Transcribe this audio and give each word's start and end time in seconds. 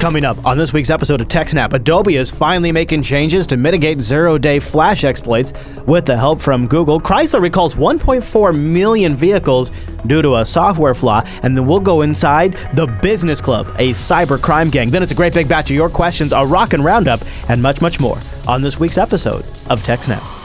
Coming 0.00 0.24
up 0.24 0.42
on 0.46 0.56
this 0.56 0.72
week's 0.72 0.88
episode 0.88 1.20
of 1.20 1.28
TechSnap, 1.28 1.74
Adobe 1.74 2.16
is 2.16 2.30
finally 2.30 2.72
making 2.72 3.02
changes 3.02 3.46
to 3.48 3.58
mitigate 3.58 4.00
zero-day 4.00 4.58
flash 4.58 5.04
exploits 5.04 5.52
with 5.86 6.06
the 6.06 6.16
help 6.16 6.40
from 6.40 6.66
Google. 6.66 6.98
Chrysler 6.98 7.42
recalls 7.42 7.74
1.4 7.74 8.58
million 8.58 9.14
vehicles 9.14 9.70
due 10.06 10.22
to 10.22 10.36
a 10.36 10.44
software 10.46 10.94
flaw, 10.94 11.22
and 11.42 11.54
then 11.54 11.66
we'll 11.66 11.80
go 11.80 12.00
inside 12.00 12.56
the 12.72 12.86
Business 13.02 13.42
Club, 13.42 13.66
a 13.78 13.90
cyber 13.90 14.40
crime 14.40 14.70
gang. 14.70 14.88
Then 14.88 15.02
it's 15.02 15.12
a 15.12 15.14
great 15.14 15.34
big 15.34 15.50
batch 15.50 15.70
of 15.70 15.76
your 15.76 15.90
questions, 15.90 16.32
a 16.32 16.46
rockin' 16.46 16.82
roundup, 16.82 17.20
and 17.50 17.60
much, 17.60 17.82
much 17.82 18.00
more 18.00 18.18
on 18.48 18.62
this 18.62 18.80
week's 18.80 18.96
episode 18.96 19.44
of 19.68 19.82
TechSnap. 19.82 20.39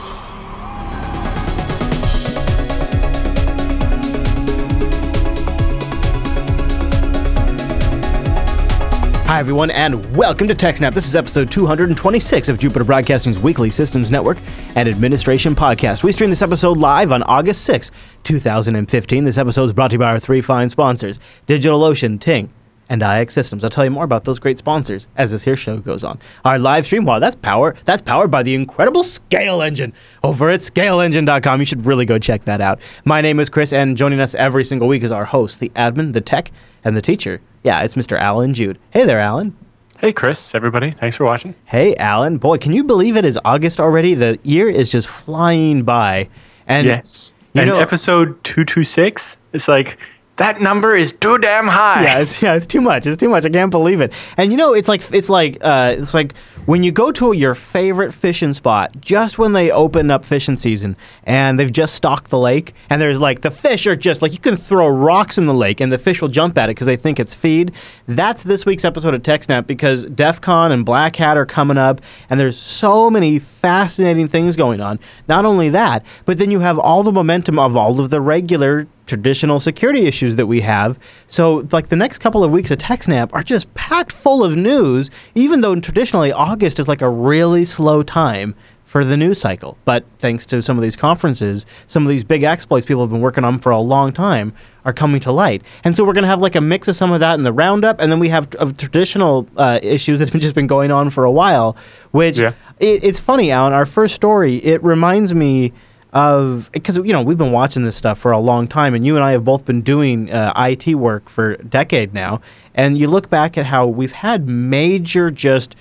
Hi, 9.36 9.40
everyone, 9.40 9.70
and 9.70 10.16
welcome 10.16 10.48
to 10.48 10.54
TechSnap. 10.54 10.94
This 10.94 11.06
is 11.06 11.14
episode 11.14 11.50
226 11.50 12.48
of 12.48 12.58
Jupiter 12.58 12.84
Broadcasting's 12.84 13.38
weekly 13.38 13.68
systems 13.68 14.10
network 14.10 14.38
and 14.76 14.88
administration 14.88 15.54
podcast. 15.54 16.02
We 16.02 16.12
stream 16.12 16.30
this 16.30 16.40
episode 16.40 16.78
live 16.78 17.12
on 17.12 17.22
August 17.24 17.64
6, 17.64 17.90
2015. 18.22 19.24
This 19.24 19.36
episode 19.36 19.64
is 19.64 19.74
brought 19.74 19.90
to 19.90 19.96
you 19.96 19.98
by 19.98 20.12
our 20.12 20.18
three 20.18 20.40
fine 20.40 20.70
sponsors 20.70 21.20
DigitalOcean, 21.46 22.18
Ting, 22.18 22.50
and 22.88 23.02
IX 23.02 23.32
Systems. 23.32 23.64
I'll 23.64 23.70
tell 23.70 23.84
you 23.84 23.90
more 23.90 24.04
about 24.04 24.24
those 24.24 24.38
great 24.38 24.58
sponsors 24.58 25.08
as 25.16 25.32
this 25.32 25.44
here 25.44 25.56
show 25.56 25.78
goes 25.78 26.04
on. 26.04 26.18
Our 26.44 26.58
live 26.58 26.86
stream, 26.86 27.04
wow, 27.04 27.18
that's 27.18 27.36
power. 27.36 27.74
That's 27.84 28.02
powered 28.02 28.30
by 28.30 28.42
the 28.42 28.54
incredible 28.54 29.02
ScaleEngine 29.02 29.92
over 30.22 30.50
at 30.50 30.60
scaleengine.com. 30.60 31.60
You 31.60 31.66
should 31.66 31.86
really 31.86 32.04
go 32.04 32.18
check 32.18 32.44
that 32.44 32.60
out. 32.60 32.80
My 33.04 33.20
name 33.20 33.40
is 33.40 33.48
Chris, 33.48 33.72
and 33.72 33.96
joining 33.96 34.20
us 34.20 34.34
every 34.34 34.64
single 34.64 34.88
week 34.88 35.02
is 35.02 35.12
our 35.12 35.24
host, 35.24 35.60
the 35.60 35.70
admin, 35.70 36.12
the 36.12 36.20
tech, 36.20 36.50
and 36.84 36.96
the 36.96 37.02
teacher. 37.02 37.40
Yeah, 37.62 37.82
it's 37.82 37.94
Mr. 37.94 38.18
Allan 38.18 38.54
Jude. 38.54 38.78
Hey 38.90 39.04
there, 39.04 39.18
Alan. 39.18 39.56
Hey, 39.98 40.12
Chris, 40.12 40.54
everybody. 40.54 40.90
Thanks 40.90 41.16
for 41.16 41.24
watching. 41.24 41.54
Hey, 41.64 41.94
Alan. 41.96 42.36
Boy, 42.36 42.58
can 42.58 42.72
you 42.72 42.84
believe 42.84 43.16
it 43.16 43.24
is 43.24 43.38
August 43.46 43.80
already? 43.80 44.12
The 44.12 44.38
year 44.42 44.68
is 44.68 44.92
just 44.92 45.08
flying 45.08 45.84
by. 45.84 46.28
And 46.66 46.86
yes. 46.86 47.32
You 47.54 47.62
and 47.62 47.70
know, 47.70 47.78
episode 47.78 48.44
226, 48.44 49.38
it's 49.54 49.68
like 49.68 49.96
that 50.36 50.60
number 50.60 50.94
is 50.94 51.12
too 51.12 51.38
damn 51.38 51.66
high. 51.66 52.04
Yeah, 52.04 52.18
it's, 52.18 52.42
yeah, 52.42 52.54
it's 52.54 52.66
too 52.66 52.80
much. 52.80 53.06
It's 53.06 53.16
too 53.16 53.28
much. 53.28 53.44
I 53.44 53.50
can't 53.50 53.70
believe 53.70 54.00
it. 54.00 54.12
And 54.36 54.50
you 54.50 54.56
know, 54.56 54.74
it's 54.74 54.88
like 54.88 55.02
it's 55.12 55.28
like 55.30 55.58
uh, 55.60 55.94
it's 55.98 56.14
like 56.14 56.34
when 56.66 56.82
you 56.82 56.90
go 56.90 57.12
to 57.12 57.32
your 57.32 57.54
favorite 57.54 58.12
fishing 58.12 58.52
spot 58.52 58.90
just 59.00 59.38
when 59.38 59.52
they 59.52 59.70
open 59.70 60.10
up 60.10 60.24
fishing 60.24 60.56
season 60.56 60.96
and 61.22 61.58
they've 61.58 61.70
just 61.70 61.94
stocked 61.94 62.28
the 62.28 62.38
lake 62.38 62.74
and 62.90 63.00
there's 63.00 63.20
like 63.20 63.40
the 63.42 63.50
fish 63.52 63.86
are 63.86 63.94
just 63.94 64.20
like 64.20 64.32
you 64.32 64.40
can 64.40 64.56
throw 64.56 64.88
rocks 64.88 65.38
in 65.38 65.46
the 65.46 65.54
lake 65.54 65.80
and 65.80 65.92
the 65.92 65.98
fish 65.98 66.20
will 66.20 66.28
jump 66.28 66.58
at 66.58 66.68
it 66.68 66.74
because 66.74 66.88
they 66.88 66.96
think 66.96 67.20
it's 67.20 67.36
feed. 67.36 67.70
That's 68.08 68.42
this 68.42 68.66
week's 68.66 68.84
episode 68.84 69.14
of 69.14 69.22
TechSnap 69.22 69.68
because 69.68 70.06
DEF 70.06 70.40
CON 70.40 70.72
and 70.72 70.84
Black 70.84 71.14
Hat 71.14 71.36
are 71.36 71.46
coming 71.46 71.78
up 71.78 72.00
and 72.28 72.40
there's 72.40 72.58
so 72.58 73.10
many 73.10 73.38
fascinating 73.38 74.26
things 74.26 74.56
going 74.56 74.80
on. 74.80 74.98
Not 75.28 75.44
only 75.44 75.68
that, 75.70 76.04
but 76.24 76.38
then 76.38 76.50
you 76.50 76.58
have 76.60 76.80
all 76.80 77.04
the 77.04 77.12
momentum 77.12 77.60
of 77.60 77.76
all 77.76 78.00
of 78.00 78.10
the 78.10 78.20
regular 78.20 78.88
traditional 79.06 79.60
security 79.60 80.06
issues 80.06 80.36
that 80.36 80.46
we 80.46 80.60
have. 80.60 80.98
So, 81.26 81.66
like 81.72 81.88
the 81.88 81.96
next 81.96 82.18
couple 82.18 82.44
of 82.44 82.50
weeks 82.50 82.70
of 82.70 82.78
TechSnap 82.78 83.30
are 83.32 83.42
just 83.42 83.72
packed 83.74 84.12
full 84.12 84.44
of 84.44 84.56
news, 84.56 85.10
even 85.34 85.60
though 85.60 85.78
traditionally 85.80 86.32
August 86.56 86.80
is 86.80 86.88
like 86.88 87.02
a 87.02 87.10
really 87.10 87.66
slow 87.66 88.02
time 88.02 88.54
for 88.82 89.04
the 89.04 89.14
news 89.14 89.38
cycle. 89.38 89.76
But 89.84 90.06
thanks 90.18 90.46
to 90.46 90.62
some 90.62 90.78
of 90.78 90.82
these 90.82 90.96
conferences, 90.96 91.66
some 91.86 92.04
of 92.04 92.08
these 92.08 92.24
big 92.24 92.44
exploits 92.44 92.86
people 92.86 93.02
have 93.02 93.10
been 93.10 93.20
working 93.20 93.44
on 93.44 93.58
for 93.58 93.72
a 93.72 93.78
long 93.78 94.10
time 94.10 94.54
are 94.86 94.94
coming 94.94 95.20
to 95.20 95.32
light. 95.32 95.60
And 95.84 95.94
so 95.94 96.02
we're 96.02 96.14
going 96.14 96.22
to 96.22 96.28
have 96.28 96.40
like 96.40 96.54
a 96.54 96.62
mix 96.62 96.88
of 96.88 96.96
some 96.96 97.12
of 97.12 97.20
that 97.20 97.34
in 97.34 97.42
the 97.42 97.52
roundup, 97.52 98.00
and 98.00 98.10
then 98.10 98.20
we 98.20 98.30
have 98.30 98.54
of 98.54 98.78
traditional 98.78 99.46
uh, 99.58 99.80
issues 99.82 100.20
that 100.20 100.30
have 100.30 100.40
just 100.48 100.54
been 100.54 100.66
going 100.66 100.90
on 100.90 101.10
for 101.10 101.24
a 101.24 101.30
while. 101.30 101.76
Which 102.12 102.38
yeah. 102.38 102.54
it, 102.78 103.04
it's 103.04 103.20
funny, 103.20 103.50
Alan. 103.50 103.74
Our 103.74 103.84
first 103.84 104.14
story 104.14 104.54
it 104.54 104.82
reminds 104.82 105.34
me 105.34 105.74
of 106.14 106.70
because 106.72 106.96
you 106.96 107.12
know 107.12 107.20
we've 107.20 107.36
been 107.36 107.52
watching 107.52 107.82
this 107.82 107.96
stuff 107.96 108.18
for 108.18 108.32
a 108.32 108.38
long 108.38 108.66
time, 108.66 108.94
and 108.94 109.04
you 109.04 109.16
and 109.16 109.22
I 109.22 109.32
have 109.32 109.44
both 109.44 109.66
been 109.66 109.82
doing 109.82 110.32
uh, 110.32 110.54
IT 110.56 110.94
work 110.94 111.28
for 111.28 111.52
a 111.52 111.62
decade 111.62 112.14
now. 112.14 112.40
And 112.74 112.96
you 112.96 113.08
look 113.08 113.28
back 113.28 113.58
at 113.58 113.66
how 113.66 113.86
we've 113.86 114.12
had 114.12 114.48
major 114.48 115.30
just 115.30 115.76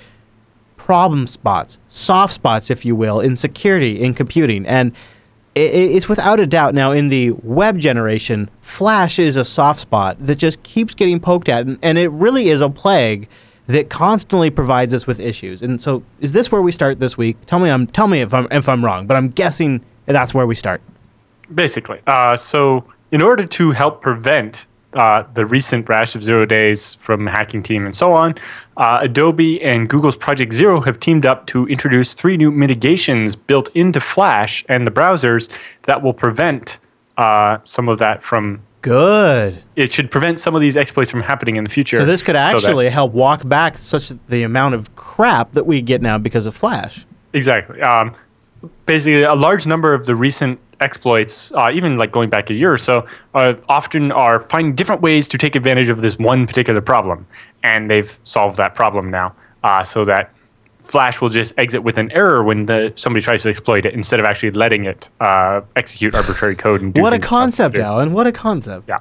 problem 0.86 1.26
spots, 1.26 1.80
soft 1.88 2.32
spots, 2.32 2.70
if 2.70 2.86
you 2.86 2.96
will, 2.96 3.20
in 3.20 3.36
security 3.36 4.00
in 4.00 4.14
computing, 4.14 4.68
and 4.68 4.92
it's 5.56 6.08
without 6.08 6.40
a 6.40 6.46
doubt 6.46 6.76
now 6.76 6.92
in 6.92 7.08
the 7.08 7.32
web 7.42 7.80
generation, 7.80 8.52
Flash 8.62 9.18
is 9.18 9.36
a 9.36 9.44
soft 9.44 9.80
spot 9.80 10.18
that 10.20 10.36
just 10.36 10.62
keeps 10.62 10.94
getting 10.94 11.20
poked 11.20 11.50
at, 11.50 11.66
and, 11.66 11.98
it 11.98 12.10
really 12.10 12.50
is 12.50 12.62
a 12.62 12.70
plague 12.70 13.28
that 13.66 13.90
constantly 13.90 14.52
provides 14.52 14.94
us 14.94 15.08
with 15.08 15.20
issues. 15.20 15.64
And 15.64 15.82
so, 15.82 16.04
is 16.20 16.34
this 16.34 16.52
where 16.52 16.62
we 16.62 16.72
start 16.72 17.00
this 17.00 17.18
week? 17.18 17.38
Tell 17.48 17.58
me, 17.58 17.72
I'm 17.72 17.88
tell 17.88 18.08
me 18.08 18.22
if 18.22 18.32
I'm 18.32 18.48
if 18.52 18.70
I'm 18.70 18.86
wrong, 18.86 19.08
but 19.08 19.18
I'm 19.18 19.30
guessing 19.30 19.84
that's 20.06 20.36
where 20.36 20.46
we 20.46 20.54
start. 20.54 20.82
Basically. 21.56 22.00
Uh, 22.06 22.38
so, 22.38 22.84
in 23.12 23.24
order 23.24 23.48
to 23.48 23.72
help 23.72 24.04
prevent 24.04 24.68
uh, 24.96 25.24
the 25.34 25.46
recent 25.46 25.88
rash 25.88 26.16
of 26.16 26.24
zero 26.24 26.46
days 26.46 26.96
from 26.96 27.28
hacking 27.28 27.62
team 27.62 27.86
and 27.86 27.94
so 27.94 28.14
on, 28.14 28.34
uh, 28.78 29.00
Adobe 29.02 29.62
and 29.62 29.90
Google's 29.90 30.16
Project 30.16 30.54
Zero 30.54 30.82
have 30.82 31.00
teamed 31.00 31.26
up 31.26 31.46
to 31.48 31.68
introduce 31.68 32.14
three 32.14 32.38
new 32.38 32.50
mitigations 32.50 33.36
built 33.36 33.70
into 33.76 34.00
Flash 34.00 34.66
and 34.70 34.88
the 34.88 34.92
browsers 34.92 35.50
that 35.84 36.02
will 36.02 36.14
prevent 36.14 36.80
uh, 37.18 37.58
some 37.64 37.90
of 37.90 38.00
that 38.00 38.24
from. 38.24 38.62
Good. 38.82 39.64
It 39.76 39.92
should 39.92 40.12
prevent 40.12 40.40
some 40.40 40.54
of 40.54 40.62
these 40.62 40.78
exploits 40.78 41.10
from 41.10 41.22
happening 41.22 41.56
in 41.56 41.64
the 41.64 41.70
future. 41.70 41.98
So 41.98 42.06
this 42.06 42.22
could 42.22 42.36
actually 42.36 42.86
so 42.86 42.92
help 42.92 43.14
walk 43.14 43.48
back 43.48 43.76
such 43.76 44.10
the 44.28 44.44
amount 44.44 44.76
of 44.76 44.96
crap 44.96 45.54
that 45.54 45.66
we 45.66 45.82
get 45.82 46.02
now 46.02 46.20
because 46.20 46.46
of 46.46 46.56
Flash. 46.56 47.06
Exactly. 47.34 47.82
Um, 47.82 48.16
basically 48.86 49.24
a 49.24 49.36
large 49.36 49.66
number 49.66 49.94
of 49.94 50.06
the 50.06 50.16
recent 50.16 50.60
exploits, 50.82 51.52
uh, 51.54 51.72
even 51.74 51.98
like 51.98 52.12
going 52.12 52.30
back 52.30 52.50
a 52.50 52.54
year 52.54 52.72
or 52.72 52.78
so, 52.78 53.08
uh, 53.34 53.54
often 53.70 54.12
are 54.12 54.42
finding 54.42 54.76
different 54.76 55.02
ways 55.02 55.28
to 55.30 55.38
take 55.38 55.56
advantage 55.56 55.90
of 55.90 56.02
this 56.02 56.18
one 56.18 56.46
particular 56.48 56.82
problem, 56.82 57.26
and 57.64 57.90
they've 57.90 58.20
solved 58.24 58.58
that 58.58 58.76
problem 58.76 59.10
now, 59.10 59.34
uh, 59.64 59.84
so 59.84 60.06
that 60.06 60.32
Flash 60.84 61.20
will 61.20 61.30
just 61.30 61.54
exit 61.58 61.84
with 61.84 61.98
an 61.98 62.12
error 62.12 62.44
when 62.44 62.68
the 62.68 62.94
somebody 62.96 63.24
tries 63.24 63.42
to 63.44 63.50
exploit 63.50 63.86
it 63.86 63.94
instead 63.94 64.20
of 64.20 64.26
actually 64.26 64.52
letting 64.52 64.86
it 64.86 65.10
uh, 65.20 65.62
execute 65.76 66.14
arbitrary 66.14 66.56
code 66.56 66.82
and 66.82 66.94
do 66.94 67.02
What 67.02 67.14
a 67.14 67.20
concept, 67.20 67.78
Alan! 67.78 68.14
What 68.14 68.28
a 68.28 68.32
concept! 68.32 68.88
Yeah. 68.88 69.00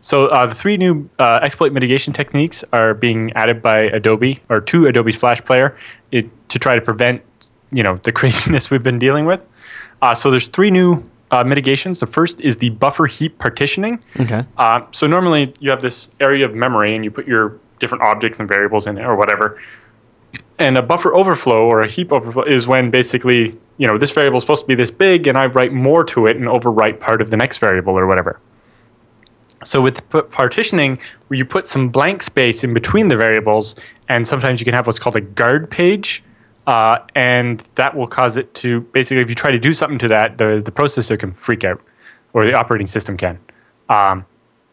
So 0.00 0.26
uh, 0.28 0.46
the 0.46 0.54
three 0.54 0.76
new 0.76 1.08
uh, 1.18 1.40
exploit 1.42 1.72
mitigation 1.72 2.12
techniques 2.12 2.64
are 2.72 2.94
being 2.94 3.32
added 3.34 3.60
by 3.60 3.80
Adobe 3.80 4.40
or 4.48 4.60
to 4.60 4.86
Adobe's 4.86 5.16
Flash 5.16 5.44
Player 5.44 5.76
it, 6.12 6.28
to 6.48 6.58
try 6.58 6.74
to 6.76 6.80
prevent 6.80 7.22
you 7.72 7.82
know 7.82 7.96
the 8.02 8.12
craziness 8.18 8.70
we've 8.70 8.82
been 8.82 8.98
dealing 8.98 9.26
with. 9.26 9.40
Uh, 10.02 10.14
so 10.14 10.30
there's 10.30 10.48
three 10.48 10.70
new 10.70 11.02
uh, 11.30 11.44
mitigations. 11.44 12.00
The 12.00 12.06
first 12.06 12.40
is 12.40 12.56
the 12.56 12.70
buffer 12.70 13.06
heap 13.06 13.38
partitioning. 13.38 14.02
Okay. 14.18 14.44
Uh, 14.56 14.82
so 14.90 15.06
normally 15.06 15.52
you 15.60 15.70
have 15.70 15.82
this 15.82 16.08
area 16.20 16.44
of 16.44 16.54
memory 16.54 16.94
and 16.94 17.04
you 17.04 17.10
put 17.10 17.26
your 17.26 17.58
different 17.78 18.02
objects 18.02 18.40
and 18.40 18.48
variables 18.48 18.86
in 18.86 18.98
it 18.98 19.04
or 19.04 19.16
whatever. 19.16 19.60
And 20.58 20.76
a 20.76 20.82
buffer 20.82 21.14
overflow 21.14 21.66
or 21.66 21.82
a 21.82 21.88
heap 21.88 22.12
overflow 22.12 22.44
is 22.44 22.66
when 22.66 22.90
basically 22.90 23.56
you 23.76 23.86
know 23.86 23.98
this 23.98 24.10
variable 24.10 24.38
is 24.38 24.42
supposed 24.42 24.62
to 24.62 24.68
be 24.68 24.74
this 24.74 24.90
big 24.90 25.26
and 25.26 25.38
I 25.38 25.46
write 25.46 25.72
more 25.72 26.04
to 26.04 26.26
it 26.26 26.36
and 26.36 26.46
overwrite 26.46 27.00
part 27.00 27.20
of 27.20 27.30
the 27.30 27.36
next 27.36 27.58
variable 27.58 27.98
or 27.98 28.06
whatever. 28.06 28.40
So 29.64 29.82
with 29.82 30.08
partitioning, 30.08 30.98
where 31.26 31.36
you 31.36 31.44
put 31.44 31.66
some 31.66 31.88
blank 31.88 32.22
space 32.22 32.62
in 32.62 32.72
between 32.72 33.08
the 33.08 33.16
variables, 33.16 33.74
and 34.08 34.26
sometimes 34.26 34.60
you 34.60 34.64
can 34.64 34.72
have 34.72 34.86
what's 34.86 35.00
called 35.00 35.16
a 35.16 35.20
guard 35.20 35.68
page, 35.68 36.22
uh, 36.68 37.02
and 37.14 37.66
that 37.76 37.96
will 37.96 38.06
cause 38.06 38.36
it 38.36 38.52
to 38.52 38.82
basically, 38.92 39.22
if 39.22 39.30
you 39.30 39.34
try 39.34 39.50
to 39.50 39.58
do 39.58 39.72
something 39.72 39.98
to 39.98 40.06
that, 40.06 40.36
the, 40.36 40.60
the 40.62 40.70
processor 40.70 41.18
can 41.18 41.32
freak 41.32 41.64
out, 41.64 41.80
or 42.34 42.44
the 42.44 42.52
operating 42.52 42.86
system 42.86 43.16
can. 43.16 43.38
Um, 43.88 44.26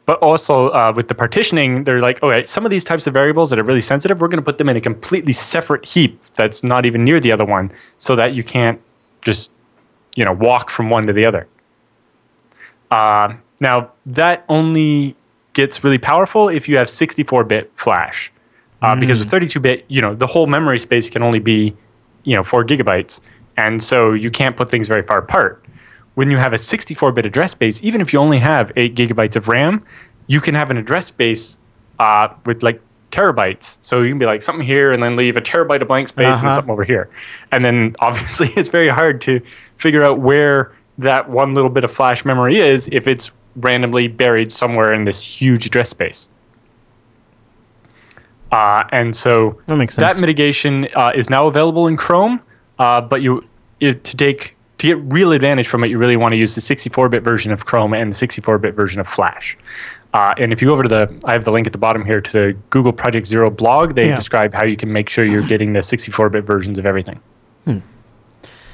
but 0.06 0.20
also 0.20 0.72
uh, 0.72 0.92
with 0.94 1.08
the 1.08 1.16
partitioning, 1.16 1.86
they're 1.86 2.02
like, 2.02 2.22
okay, 2.22 2.44
some 2.44 2.66
of 2.66 2.70
these 2.70 2.84
types 2.84 3.08
of 3.08 3.14
variables 3.14 3.50
that 3.50 3.60
are 3.60 3.64
really 3.64 3.80
sensitive, 3.80 4.20
we're 4.20 4.28
going 4.28 4.42
to 4.42 4.46
put 4.46 4.58
them 4.58 4.68
in 4.68 4.76
a 4.76 4.82
completely 4.82 5.32
separate 5.32 5.86
heap 5.86 6.22
that's 6.34 6.66
not 6.66 6.86
even 6.86 7.06
near 7.06 7.22
the 7.22 7.32
other 7.32 7.46
one, 7.46 7.72
so 7.98 8.14
that 8.14 8.34
you 8.34 8.44
can't 8.44 8.82
just, 9.22 9.52
you 10.18 10.26
know, 10.26 10.34
walk 10.34 10.70
from 10.70 10.90
one 10.90 11.08
to 11.08 11.14
the 11.14 11.26
other. 11.26 11.48
Uh, 12.92 13.36
now 13.62 13.90
that 14.06 14.44
only 14.50 15.16
gets 15.54 15.82
really 15.82 15.98
powerful 15.98 16.50
if 16.50 16.68
you 16.68 16.76
have 16.76 16.88
64-bit 16.88 17.72
flash, 17.76 18.34
uh, 18.82 18.96
mm. 18.96 19.00
because 19.00 19.18
with 19.18 19.32
32-bit, 19.32 19.86
you 19.88 20.02
know, 20.02 20.14
the 20.14 20.28
whole 20.28 20.46
memory 20.46 20.78
space 20.78 21.10
can 21.10 21.24
only 21.24 21.40
be 21.40 21.74
you 22.26 22.36
know, 22.36 22.44
four 22.44 22.66
gigabytes. 22.66 23.22
And 23.58 23.82
so 23.82 24.12
you 24.12 24.30
can't 24.30 24.58
put 24.58 24.70
things 24.70 24.88
very 24.88 25.04
far 25.04 25.20
apart. 25.20 25.66
When 26.16 26.30
you 26.30 26.38
have 26.38 26.54
a 26.54 26.58
64 26.58 27.12
bit 27.14 27.26
address 27.26 27.52
space, 27.52 27.82
even 27.82 28.02
if 28.02 28.12
you 28.12 28.20
only 28.20 28.40
have 28.40 28.72
eight 28.76 28.96
gigabytes 28.96 29.36
of 29.36 29.48
RAM, 29.48 29.86
you 30.28 30.42
can 30.42 30.56
have 30.56 30.72
an 30.72 30.78
address 30.78 31.06
space 31.06 31.58
uh, 32.00 32.30
with 32.46 32.64
like 32.64 32.82
terabytes. 33.12 33.78
So 33.82 34.02
you 34.02 34.10
can 34.10 34.20
be 34.20 34.26
like 34.26 34.42
something 34.42 34.66
here 34.66 34.92
and 34.92 35.02
then 35.02 35.16
leave 35.16 35.38
a 35.38 35.42
terabyte 35.42 35.82
of 35.82 35.88
blank 35.88 36.10
space 36.10 36.28
uh-huh. 36.28 36.48
and 36.48 36.56
something 36.56 36.72
over 36.72 36.84
here. 36.84 37.10
And 37.52 37.64
then 37.64 37.96
obviously 38.00 38.50
it's 38.56 38.70
very 38.70 38.90
hard 38.90 39.22
to 39.22 39.42
figure 39.78 40.04
out 40.04 40.20
where 40.20 40.74
that 40.98 41.30
one 41.30 41.54
little 41.54 41.70
bit 41.70 41.84
of 41.84 41.92
flash 41.92 42.26
memory 42.26 42.60
is 42.60 42.90
if 42.92 43.08
it's 43.08 43.32
randomly 43.58 44.08
buried 44.08 44.52
somewhere 44.52 44.94
in 44.94 45.06
this 45.06 45.22
huge 45.22 45.66
address 45.66 45.90
space. 45.90 46.30
Uh, 48.56 48.88
and 48.92 49.16
so 49.16 49.60
That 49.68 49.76
makes 49.78 49.96
sense. 49.96 50.16
that 50.16 50.22
mitigation 50.22 50.88
uh, 50.96 51.12
is 51.14 51.30
now 51.30 51.48
available 51.48 51.88
in 51.88 51.98
Chrome, 51.98 52.40
uh, 52.80 53.02
but 53.02 53.22
you 53.22 53.44
it, 53.82 54.04
to 54.06 54.16
take 54.16 54.56
to 54.78 54.88
get 54.88 54.98
real 55.14 55.32
advantage 55.34 55.68
from 55.68 55.84
it, 55.84 55.88
you 55.90 55.98
really 55.98 56.16
want 56.18 56.32
to 56.34 56.38
use 56.38 56.56
the 56.56 56.62
64-bit 56.62 57.22
version 57.24 57.52
of 57.52 57.66
Chrome 57.66 57.94
and 57.94 58.14
the 58.14 58.28
64-bit 58.28 58.74
version 58.76 59.00
of 59.02 59.08
Flash. 59.08 59.58
Uh, 60.14 60.34
and 60.38 60.52
if 60.54 60.62
you 60.62 60.68
go 60.70 60.74
over 60.74 60.84
to 60.84 60.90
the, 60.90 61.22
I 61.26 61.34
have 61.34 61.44
the 61.44 61.52
link 61.52 61.66
at 61.68 61.74
the 61.74 61.80
bottom 61.80 62.06
here 62.06 62.22
to 62.22 62.32
the 62.32 62.58
Google 62.70 62.94
Project 62.94 63.26
Zero 63.26 63.50
blog. 63.50 63.96
They 63.96 64.08
Yeah. 64.08 64.16
describe 64.18 64.54
how 64.54 64.64
you 64.66 64.78
can 64.78 64.92
make 64.94 65.10
sure 65.10 65.26
you're 65.26 65.48
getting 65.48 65.74
the 65.74 65.80
64-bit 65.82 66.44
versions 66.46 66.78
of 66.80 66.86
everything. 66.86 67.20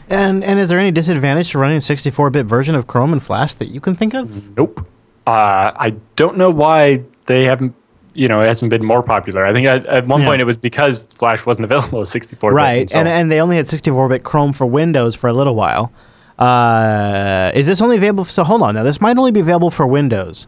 And 0.09 0.43
and 0.43 0.59
is 0.59 0.69
there 0.69 0.77
any 0.79 0.91
disadvantage 0.91 1.51
to 1.51 1.59
running 1.59 1.77
a 1.77 1.79
64-bit 1.79 2.45
version 2.45 2.75
of 2.75 2.85
Chrome 2.87 3.13
and 3.13 3.23
Flash 3.23 3.53
that 3.55 3.69
you 3.69 3.79
can 3.79 3.95
think 3.95 4.13
of? 4.13 4.55
Nope. 4.57 4.85
Uh, 5.25 5.71
I 5.75 5.93
don't 6.15 6.37
know 6.37 6.49
why 6.49 7.03
they 7.27 7.45
haven't. 7.45 7.73
You 8.13 8.27
know, 8.27 8.41
it 8.41 8.47
hasn't 8.47 8.69
been 8.69 8.83
more 8.83 9.01
popular. 9.01 9.45
I 9.45 9.53
think 9.53 9.67
at, 9.67 9.85
at 9.85 10.05
one 10.05 10.21
Yeah. 10.21 10.27
point 10.27 10.41
it 10.41 10.45
was 10.45 10.57
because 10.57 11.03
Flash 11.03 11.45
wasn't 11.45 11.63
available 11.71 12.01
as 12.01 12.09
64. 12.09 12.51
Right, 12.51 12.93
and 12.93 13.07
and 13.07 13.31
they 13.31 13.39
only 13.39 13.55
had 13.55 13.67
64-bit 13.67 14.23
Chrome 14.23 14.51
for 14.53 14.65
Windows 14.65 15.15
for 15.15 15.27
a 15.27 15.33
little 15.33 15.55
while. 15.55 15.91
Uh, 16.37 17.51
is 17.53 17.67
this 17.67 17.81
only 17.81 17.97
available? 17.97 18.25
So 18.25 18.43
hold 18.43 18.61
on, 18.63 18.75
now 18.75 18.83
this 18.83 18.99
might 18.99 19.17
only 19.17 19.31
be 19.31 19.39
available 19.39 19.69
for 19.69 19.85
Windows. 19.87 20.47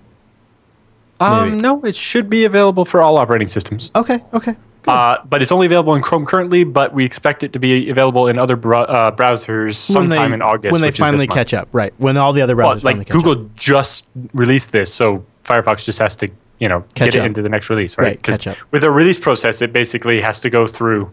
um, 1.20 1.52
maybe. 1.52 1.62
no, 1.62 1.84
it 1.86 1.96
should 1.96 2.30
be 2.30 2.46
available 2.46 2.84
for 2.86 3.02
all 3.02 3.18
operating 3.18 3.48
systems. 3.48 3.92
Okay, 3.96 4.20
okay. 4.34 4.54
Uh, 4.86 5.18
but 5.30 5.42
it's 5.42 5.52
only 5.54 5.66
available 5.66 5.96
in 5.96 6.02
Chrome 6.02 6.26
currently. 6.26 6.66
But 6.66 6.94
we 6.94 7.06
expect 7.06 7.44
it 7.44 7.54
to 7.54 7.60
be 7.60 7.90
available 7.90 8.28
in 8.28 8.38
other 8.38 8.58
bro- 8.58 8.82
uh, 8.84 9.12
browsers 9.16 9.76
sometime 9.76 10.34
in 10.34 10.42
August. 10.42 10.74
when 10.74 10.82
they 10.82 10.88
which 10.90 10.96
is 10.96 10.98
this 10.98 11.06
finally 11.08 11.28
month. 11.28 11.36
catch 11.38 11.54
up, 11.54 11.70
right? 11.72 11.94
When 12.00 12.18
all 12.18 12.34
the 12.34 12.42
other 12.42 12.56
Well, 12.58 12.76
browsers 12.76 12.82
finally 12.82 13.00
like 13.00 13.08
catch 13.08 13.16
Google 13.16 13.46
up. 13.46 13.56
just 13.56 14.06
released 14.34 14.74
this, 14.74 14.94
so 14.94 15.24
Firefox 15.46 15.86
just 15.86 16.00
has 16.00 16.18
to, 16.18 16.28
you 16.64 16.70
know, 16.70 16.80
Catch 16.96 17.12
get 17.12 17.20
up. 17.20 17.24
it 17.26 17.28
into 17.28 17.42
the 17.42 17.50
next 17.50 17.70
release, 17.70 17.98
right? 17.98 18.06
Right, 18.06 18.24
catch 18.24 18.48
up. 18.48 18.56
With 18.72 18.84
the 18.84 18.90
release 18.90 19.18
process, 19.18 19.62
it 19.62 19.74
basically 19.74 20.22
has 20.22 20.40
to 20.40 20.50
go 20.50 20.66
through, 20.66 21.12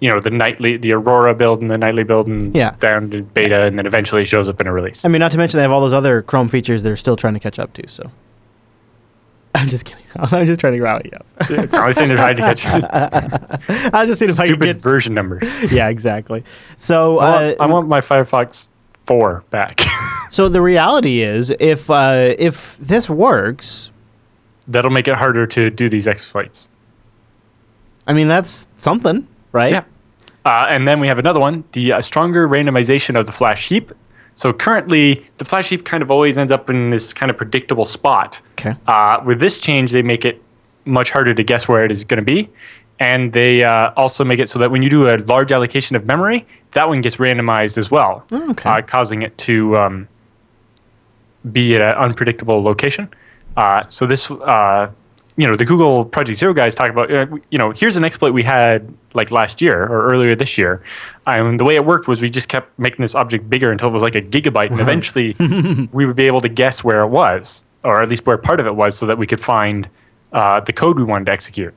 you 0.00 0.10
know, 0.10 0.20
the 0.20 0.28
nightly, 0.28 0.76
the 0.76 0.92
Aurora 0.92 1.34
build 1.34 1.62
and 1.62 1.70
the 1.70 1.78
nightly 1.78 2.04
build, 2.04 2.26
and 2.26 2.54
Yeah. 2.54 2.74
down 2.80 3.08
to 3.12 3.22
beta, 3.22 3.62
and 3.62 3.78
then 3.78 3.86
eventually 3.86 4.26
shows 4.26 4.46
up 4.46 4.60
in 4.60 4.66
a 4.66 4.72
release. 4.74 5.02
I 5.02 5.08
mean, 5.08 5.20
not 5.20 5.32
to 5.32 5.38
mention 5.38 5.56
they 5.56 5.62
have 5.62 5.70
all 5.72 5.80
those 5.80 5.94
other 5.94 6.20
Chrome 6.20 6.48
features 6.48 6.82
they're 6.82 6.96
still 6.96 7.16
trying 7.16 7.32
to 7.32 7.40
catch 7.40 7.58
up 7.58 7.72
to. 7.72 7.88
So, 7.88 8.10
I'm 9.54 9.70
just 9.70 9.86
kidding. 9.86 10.04
I'm 10.16 10.44
just 10.44 10.60
trying 10.60 10.74
to 10.74 10.82
rally 10.82 11.10
you 11.10 11.16
up. 11.18 11.26
It's 11.50 11.70
the 11.72 11.80
only 11.80 11.94
thing 11.94 12.08
they're 12.08 12.18
trying 12.18 12.36
to 12.36 12.42
catch. 12.42 12.66
Up 12.66 12.90
i 13.94 14.00
was 14.02 14.10
just 14.10 14.18
seeing 14.20 14.30
if 14.30 14.38
I 14.38 14.44
could 14.48 14.56
Stupid 14.56 14.66
get. 14.66 14.76
version 14.76 15.14
numbers. 15.14 15.72
Yeah, 15.72 15.88
exactly. 15.88 16.44
So, 16.76 17.20
I 17.20 17.24
uh, 17.24 17.46
want, 17.46 17.60
I 17.60 17.66
want 17.66 17.88
my 17.88 18.00
Firefox 18.02 18.68
4 19.06 19.44
back. 19.48 19.80
so 20.28 20.50
the 20.50 20.60
reality 20.60 21.20
is, 21.22 21.54
if 21.58 21.88
uh, 21.90 22.34
if 22.38 22.76
this 22.78 23.08
works, 23.08 23.90
That'll 24.70 24.90
make 24.90 25.08
it 25.08 25.16
harder 25.16 25.46
to 25.48 25.68
do 25.70 25.88
these 25.88 26.06
exploits. 26.06 26.68
I 28.06 28.12
mean 28.12 28.28
that's 28.28 28.66
something, 28.76 29.26
right? 29.52 29.72
Yeah. 29.72 29.84
Uh, 30.44 30.66
and 30.70 30.88
then 30.88 31.00
we 31.00 31.08
have 31.08 31.18
another 31.18 31.40
one, 31.40 31.64
the 31.72 31.92
uh, 31.94 32.00
stronger 32.00 32.48
randomization 32.48 33.18
of 33.18 33.26
the 33.26 33.32
flash 33.32 33.68
heap. 33.68 33.92
So 34.34 34.52
currently, 34.54 35.26
the 35.36 35.44
flash 35.44 35.68
heap 35.68 35.84
kind 35.84 36.02
of 36.02 36.10
always 36.10 36.38
ends 36.38 36.50
up 36.50 36.70
in 36.70 36.88
this 36.90 37.12
kind 37.12 37.28
of 37.30 37.36
predictable 37.36 37.84
spot. 37.84 38.40
Okay. 38.52 38.74
Uh, 38.86 39.20
with 39.26 39.38
this 39.38 39.58
change, 39.58 39.92
they 39.92 40.00
make 40.02 40.24
it 40.24 40.40
much 40.86 41.10
harder 41.10 41.34
to 41.34 41.42
guess 41.42 41.68
where 41.68 41.84
it 41.84 41.90
is 41.90 42.04
going 42.04 42.24
to 42.24 42.24
be. 42.24 42.48
And 43.00 43.32
they 43.34 43.64
uh, 43.64 43.90
also 43.96 44.24
make 44.24 44.38
it 44.38 44.48
so 44.48 44.58
that 44.60 44.70
when 44.70 44.82
you 44.82 44.88
do 44.88 45.10
a 45.10 45.16
large 45.18 45.52
allocation 45.52 45.94
of 45.96 46.06
memory, 46.06 46.46
that 46.72 46.88
one 46.88 47.00
gets 47.02 47.16
randomized 47.16 47.76
as 47.76 47.90
well, 47.90 48.24
Oh, 48.30 48.50
okay. 48.52 48.70
uh, 48.70 48.82
causing 48.82 49.20
it 49.22 49.36
to 49.38 49.76
um, 49.76 50.08
be 51.52 51.76
at 51.76 51.82
an 51.82 51.94
unpredictable 52.02 52.62
location. 52.62 53.08
Uh, 53.60 53.86
so 53.90 54.06
this, 54.06 54.30
uh, 54.30 54.90
you 55.36 55.46
know, 55.46 55.54
the 55.54 55.66
Google 55.66 56.06
Project 56.06 56.38
Zero 56.38 56.54
guys 56.54 56.74
talk 56.74 56.88
about, 56.88 57.12
uh, 57.12 57.26
you 57.50 57.58
know, 57.58 57.72
here's 57.72 57.94
an 57.94 58.06
exploit 58.06 58.32
we 58.32 58.42
had 58.42 58.90
like 59.12 59.30
last 59.30 59.60
year 59.60 59.82
or 59.82 60.10
earlier 60.10 60.34
this 60.34 60.56
year. 60.56 60.82
And 61.26 61.60
the 61.60 61.64
way 61.64 61.74
it 61.76 61.84
worked 61.84 62.08
was 62.08 62.22
we 62.22 62.30
just 62.30 62.48
kept 62.48 62.78
making 62.78 63.02
this 63.02 63.14
object 63.14 63.50
bigger 63.50 63.70
until 63.70 63.90
it 63.90 63.92
was 63.92 64.02
like 64.02 64.14
a 64.14 64.22
gigabyte, 64.22 64.70
and 64.70 64.80
eventually 64.80 65.36
we 65.92 66.06
would 66.06 66.16
be 66.16 66.26
able 66.26 66.40
to 66.40 66.48
guess 66.48 66.82
where 66.82 67.02
it 67.02 67.08
was, 67.08 67.62
or 67.84 68.00
at 68.00 68.08
least 68.08 68.24
where 68.24 68.38
part 68.38 68.60
of 68.60 68.66
it 68.66 68.74
was, 68.74 68.96
so 68.96 69.04
that 69.04 69.18
we 69.18 69.26
could 69.26 69.40
find 69.40 69.90
uh, 70.32 70.60
the 70.60 70.72
code 70.72 70.96
we 70.96 71.04
wanted 71.04 71.26
to 71.26 71.32
execute. 71.32 71.74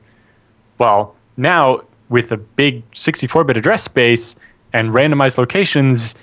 Well, 0.78 1.14
now 1.36 1.82
with 2.08 2.32
a 2.32 2.38
big 2.38 2.82
64-bit 2.92 3.58
address 3.58 3.82
space 3.82 4.36
and 4.72 4.88
randomized 4.88 5.36
locations, 5.36 6.14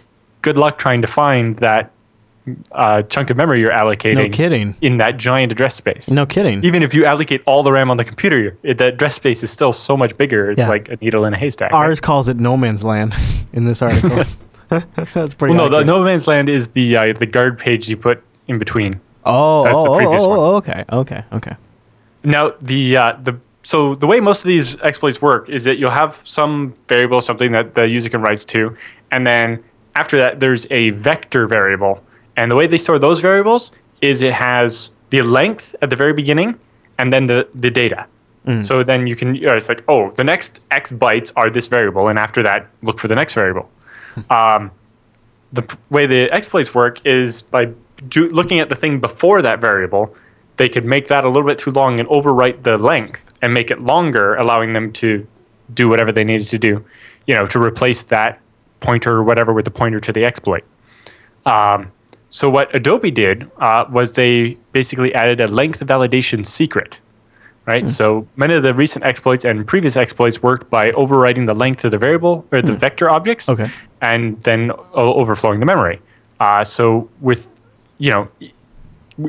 good 0.41 0.57
luck 0.57 0.79
trying 0.79 1.03
to 1.03 1.07
find 1.07 1.55
that 1.57 1.91
uh, 2.71 3.03
chunk 3.03 3.29
of 3.29 3.37
memory 3.37 3.59
you're 3.59 3.71
allocating. 3.71 4.15
No 4.15 4.29
kidding. 4.29 4.75
In 4.81 4.97
that 4.97 5.17
giant 5.17 5.51
address 5.51 5.75
space. 5.75 6.09
No 6.09 6.25
kidding. 6.25 6.63
Even 6.63 6.83
if 6.83 6.93
you 6.93 7.05
allocate 7.05 7.41
all 7.45 7.63
the 7.63 7.71
RAM 7.71 7.91
on 7.91 7.97
the 7.97 8.05
computer, 8.05 8.57
it, 8.63 8.77
the 8.77 8.87
address 8.87 9.15
space 9.15 9.43
is 9.43 9.51
still 9.51 9.71
so 9.73 9.95
much 9.95 10.17
bigger. 10.17 10.49
It's 10.49 10.59
Yeah. 10.59 10.69
like 10.69 10.89
a 10.89 10.97
needle 11.01 11.25
in 11.25 11.33
a 11.33 11.37
haystack. 11.37 11.71
right? 11.71 11.77
Ars 11.77 11.99
calls 11.99 12.27
it 12.29 12.37
no 12.37 12.57
man's 12.57 12.83
land 12.83 13.13
in 13.53 13.65
this 13.65 13.81
article. 13.81 14.09
that's 15.13 15.33
pretty. 15.33 15.55
Well, 15.55 15.69
no, 15.69 15.79
the. 15.79 15.83
No 15.83 16.01
Man's 16.03 16.27
Land 16.27 16.49
is 16.49 16.69
the 16.69 16.95
uh, 16.95 17.13
the 17.13 17.25
guard 17.25 17.59
page 17.59 17.89
you 17.89 17.97
put 17.97 18.23
in 18.47 18.57
between. 18.57 19.01
Oh, 19.25 19.63
That's 19.65 19.83
the 19.83 19.89
oh, 19.89 19.95
previous 19.97 20.23
oh, 20.23 20.31
oh, 20.31 20.55
okay, 20.55 20.85
okay, 20.91 21.23
okay. 21.33 21.55
Now 22.23 22.53
the 22.61 22.97
uh, 22.97 23.17
the 23.21 23.37
so 23.63 23.95
the 23.95 24.07
way 24.07 24.19
most 24.19 24.39
of 24.39 24.47
these 24.47 24.81
exploits 24.81 25.21
work 25.21 25.49
is 25.49 25.63
that 25.65 25.77
you'll 25.77 25.91
have 25.91 26.21
some 26.23 26.73
variable, 26.87 27.21
something 27.21 27.51
that 27.51 27.75
the 27.75 27.87
user 27.87 28.09
can 28.09 28.21
write 28.21 28.39
to, 28.39 28.75
and 29.11 29.27
then 29.27 29.63
after 29.95 30.17
that 30.17 30.39
there's 30.39 30.65
a 30.71 30.91
vector 30.91 31.47
variable. 31.47 32.01
And 32.41 32.49
the 32.49 32.55
way 32.55 32.65
they 32.65 32.79
store 32.79 32.97
those 32.97 33.21
variables 33.21 33.71
is 34.01 34.23
it 34.23 34.33
has 34.33 34.89
the 35.11 35.21
length 35.21 35.75
at 35.83 35.91
the 35.91 35.95
very 35.95 36.11
beginning, 36.11 36.59
and 36.97 37.13
then 37.13 37.27
the 37.27 37.47
the 37.53 37.69
data. 37.69 38.07
So 38.63 38.81
then 38.81 39.05
you 39.05 39.15
can 39.15 39.35
you 39.35 39.45
know, 39.45 39.55
it's 39.55 39.69
like 39.69 39.83
oh 39.87 40.09
the 40.19 40.23
next 40.23 40.61
x 40.71 40.91
bytes 40.91 41.31
are 41.35 41.51
this 41.51 41.67
variable, 41.67 42.07
and 42.07 42.17
after 42.17 42.41
that 42.41 42.67
look 42.81 42.97
for 42.97 43.07
the 43.07 43.13
next 43.13 43.35
variable. 43.35 43.69
um, 44.31 44.71
the 45.53 45.61
p- 45.61 45.77
way 45.91 46.07
the 46.07 46.31
exploits 46.31 46.73
work 46.73 46.95
is 47.05 47.43
by 47.43 47.63
do, 48.09 48.27
looking 48.29 48.59
at 48.59 48.69
the 48.69 48.75
thing 48.75 48.99
before 48.99 49.43
that 49.43 49.61
variable, 49.61 50.15
they 50.57 50.67
could 50.67 50.85
make 50.85 51.07
that 51.09 51.23
a 51.23 51.27
little 51.27 51.47
bit 51.47 51.59
too 51.59 51.69
long 51.69 51.99
and 51.99 52.09
overwrite 52.09 52.63
the 52.63 52.75
length 52.77 53.31
and 53.43 53.53
make 53.53 53.69
it 53.69 53.83
longer, 53.83 54.33
allowing 54.35 54.73
them 54.73 54.91
to 54.93 55.27
do 55.75 55.87
whatever 55.87 56.11
they 56.11 56.23
needed 56.23 56.47
to 56.47 56.57
do, 56.57 56.83
you 57.27 57.35
know, 57.35 57.45
to 57.45 57.61
replace 57.61 58.01
that 58.01 58.39
pointer 58.79 59.17
or 59.17 59.23
whatever 59.23 59.53
with 59.53 59.65
the 59.65 59.71
pointer 59.71 59.99
to 59.99 60.11
the 60.11 60.25
exploit. 60.25 60.63
Um, 61.45 61.91
so 62.31 62.49
what 62.49 62.73
Adobe 62.73 63.11
did 63.11 63.49
uh, 63.59 63.85
was 63.91 64.13
they 64.13 64.57
basically 64.71 65.13
added 65.13 65.39
a 65.39 65.47
length 65.47 65.79
validation 65.85 66.45
secret, 66.45 66.99
right? 67.67 67.87
So 67.87 68.25
many 68.37 68.53
of 68.55 68.63
the 68.63 68.73
recent 68.73 69.05
exploits 69.05 69.45
and 69.45 69.67
previous 69.67 69.95
exploits 69.97 70.41
worked 70.41 70.69
by 70.69 70.91
overwriting 70.91 71.45
the 71.45 71.53
length 71.53 71.85
of 71.85 71.91
the 71.91 71.97
variable 71.97 72.45
or 72.51 72.61
the 72.63 72.73
vector 72.73 73.09
objects, 73.09 73.47
Okay. 73.49 73.69
and 74.01 74.41
then 74.43 74.71
overflowing 74.93 75.59
the 75.59 75.65
memory. 75.65 76.01
Uh, 76.39 76.63
so 76.63 77.07
with, 77.19 77.47
you 77.99 78.09
know, 78.09 78.27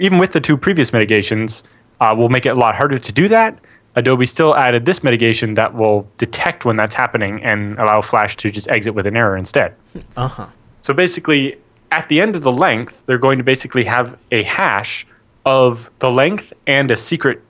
even 0.00 0.18
with 0.18 0.32
the 0.32 0.40
two 0.40 0.56
previous 0.56 0.92
mitigations, 0.92 1.64
uh, 2.00 2.14
will 2.16 2.28
make 2.30 2.46
it 2.46 2.50
a 2.50 2.54
lot 2.54 2.74
harder 2.74 2.98
to 2.98 3.12
do 3.12 3.28
that. 3.28 3.58
Adobe 3.96 4.24
still 4.26 4.56
added 4.56 4.86
this 4.86 5.02
mitigation 5.02 5.54
that 5.54 5.74
will 5.74 6.08
detect 6.16 6.64
when 6.64 6.76
that's 6.76 6.94
happening 6.94 7.42
and 7.42 7.78
allow 7.78 8.00
Flash 8.00 8.36
to 8.38 8.50
just 8.50 8.66
exit 8.70 8.94
with 8.94 9.06
an 9.06 9.16
error 9.16 9.36
instead. 9.36 9.74
Uh 10.16 10.28
huh. 10.28 10.46
So 10.80 10.94
basically, 10.94 11.58
at 11.92 12.08
the 12.08 12.20
end 12.20 12.34
of 12.34 12.42
the 12.42 12.50
length, 12.50 13.02
they're 13.06 13.18
going 13.18 13.38
to 13.38 13.44
basically 13.44 13.84
have 13.84 14.18
a 14.32 14.42
hash 14.42 15.06
of 15.44 15.90
the 15.98 16.10
length 16.10 16.52
and 16.66 16.90
a 16.90 16.96
secret. 16.96 17.42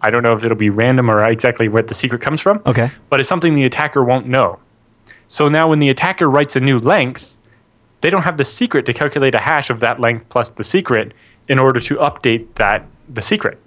I 0.00 0.10
don't 0.10 0.22
know 0.22 0.32
if 0.32 0.42
it'll 0.42 0.56
be 0.56 0.70
random 0.70 1.10
or 1.10 1.22
exactly 1.28 1.68
where 1.68 1.82
the 1.82 1.94
secret 1.94 2.22
comes 2.22 2.40
from. 2.40 2.62
Okay. 2.64 2.90
But 3.10 3.20
it's 3.20 3.28
something 3.28 3.54
the 3.54 3.64
attacker 3.64 4.02
won't 4.02 4.26
know. 4.26 4.58
So 5.28 5.48
now 5.48 5.68
when 5.68 5.80
the 5.80 5.90
attacker 5.90 6.30
writes 6.30 6.56
a 6.56 6.60
new 6.60 6.78
length, 6.78 7.36
they 8.00 8.08
don't 8.08 8.22
have 8.22 8.38
the 8.38 8.44
secret 8.44 8.86
to 8.86 8.94
calculate 8.94 9.34
a 9.34 9.38
hash 9.38 9.68
of 9.68 9.80
that 9.80 10.00
length 10.00 10.28
plus 10.30 10.50
the 10.50 10.64
secret 10.64 11.12
in 11.48 11.58
order 11.58 11.80
to 11.80 11.96
update 11.96 12.46
that 12.54 12.86
the 13.12 13.20
secret. 13.20 13.58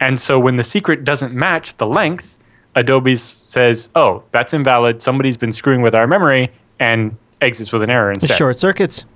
And 0.00 0.18
so 0.20 0.40
when 0.40 0.56
the 0.56 0.64
secret 0.64 1.04
doesn't 1.04 1.32
match 1.32 1.76
the 1.76 1.86
length, 1.86 2.38
Adobe 2.74 3.14
says, 3.16 3.88
"Oh, 3.94 4.22
that's 4.32 4.52
invalid. 4.52 5.00
Somebody's 5.00 5.36
been 5.36 5.52
screwing 5.52 5.82
with 5.82 5.94
our 5.94 6.06
memory," 6.06 6.50
and 6.80 7.16
exits 7.40 7.72
with 7.72 7.82
an 7.82 7.90
error 7.90 8.10
instead. 8.12 8.36
short 8.36 8.58
circuits. 8.58 9.06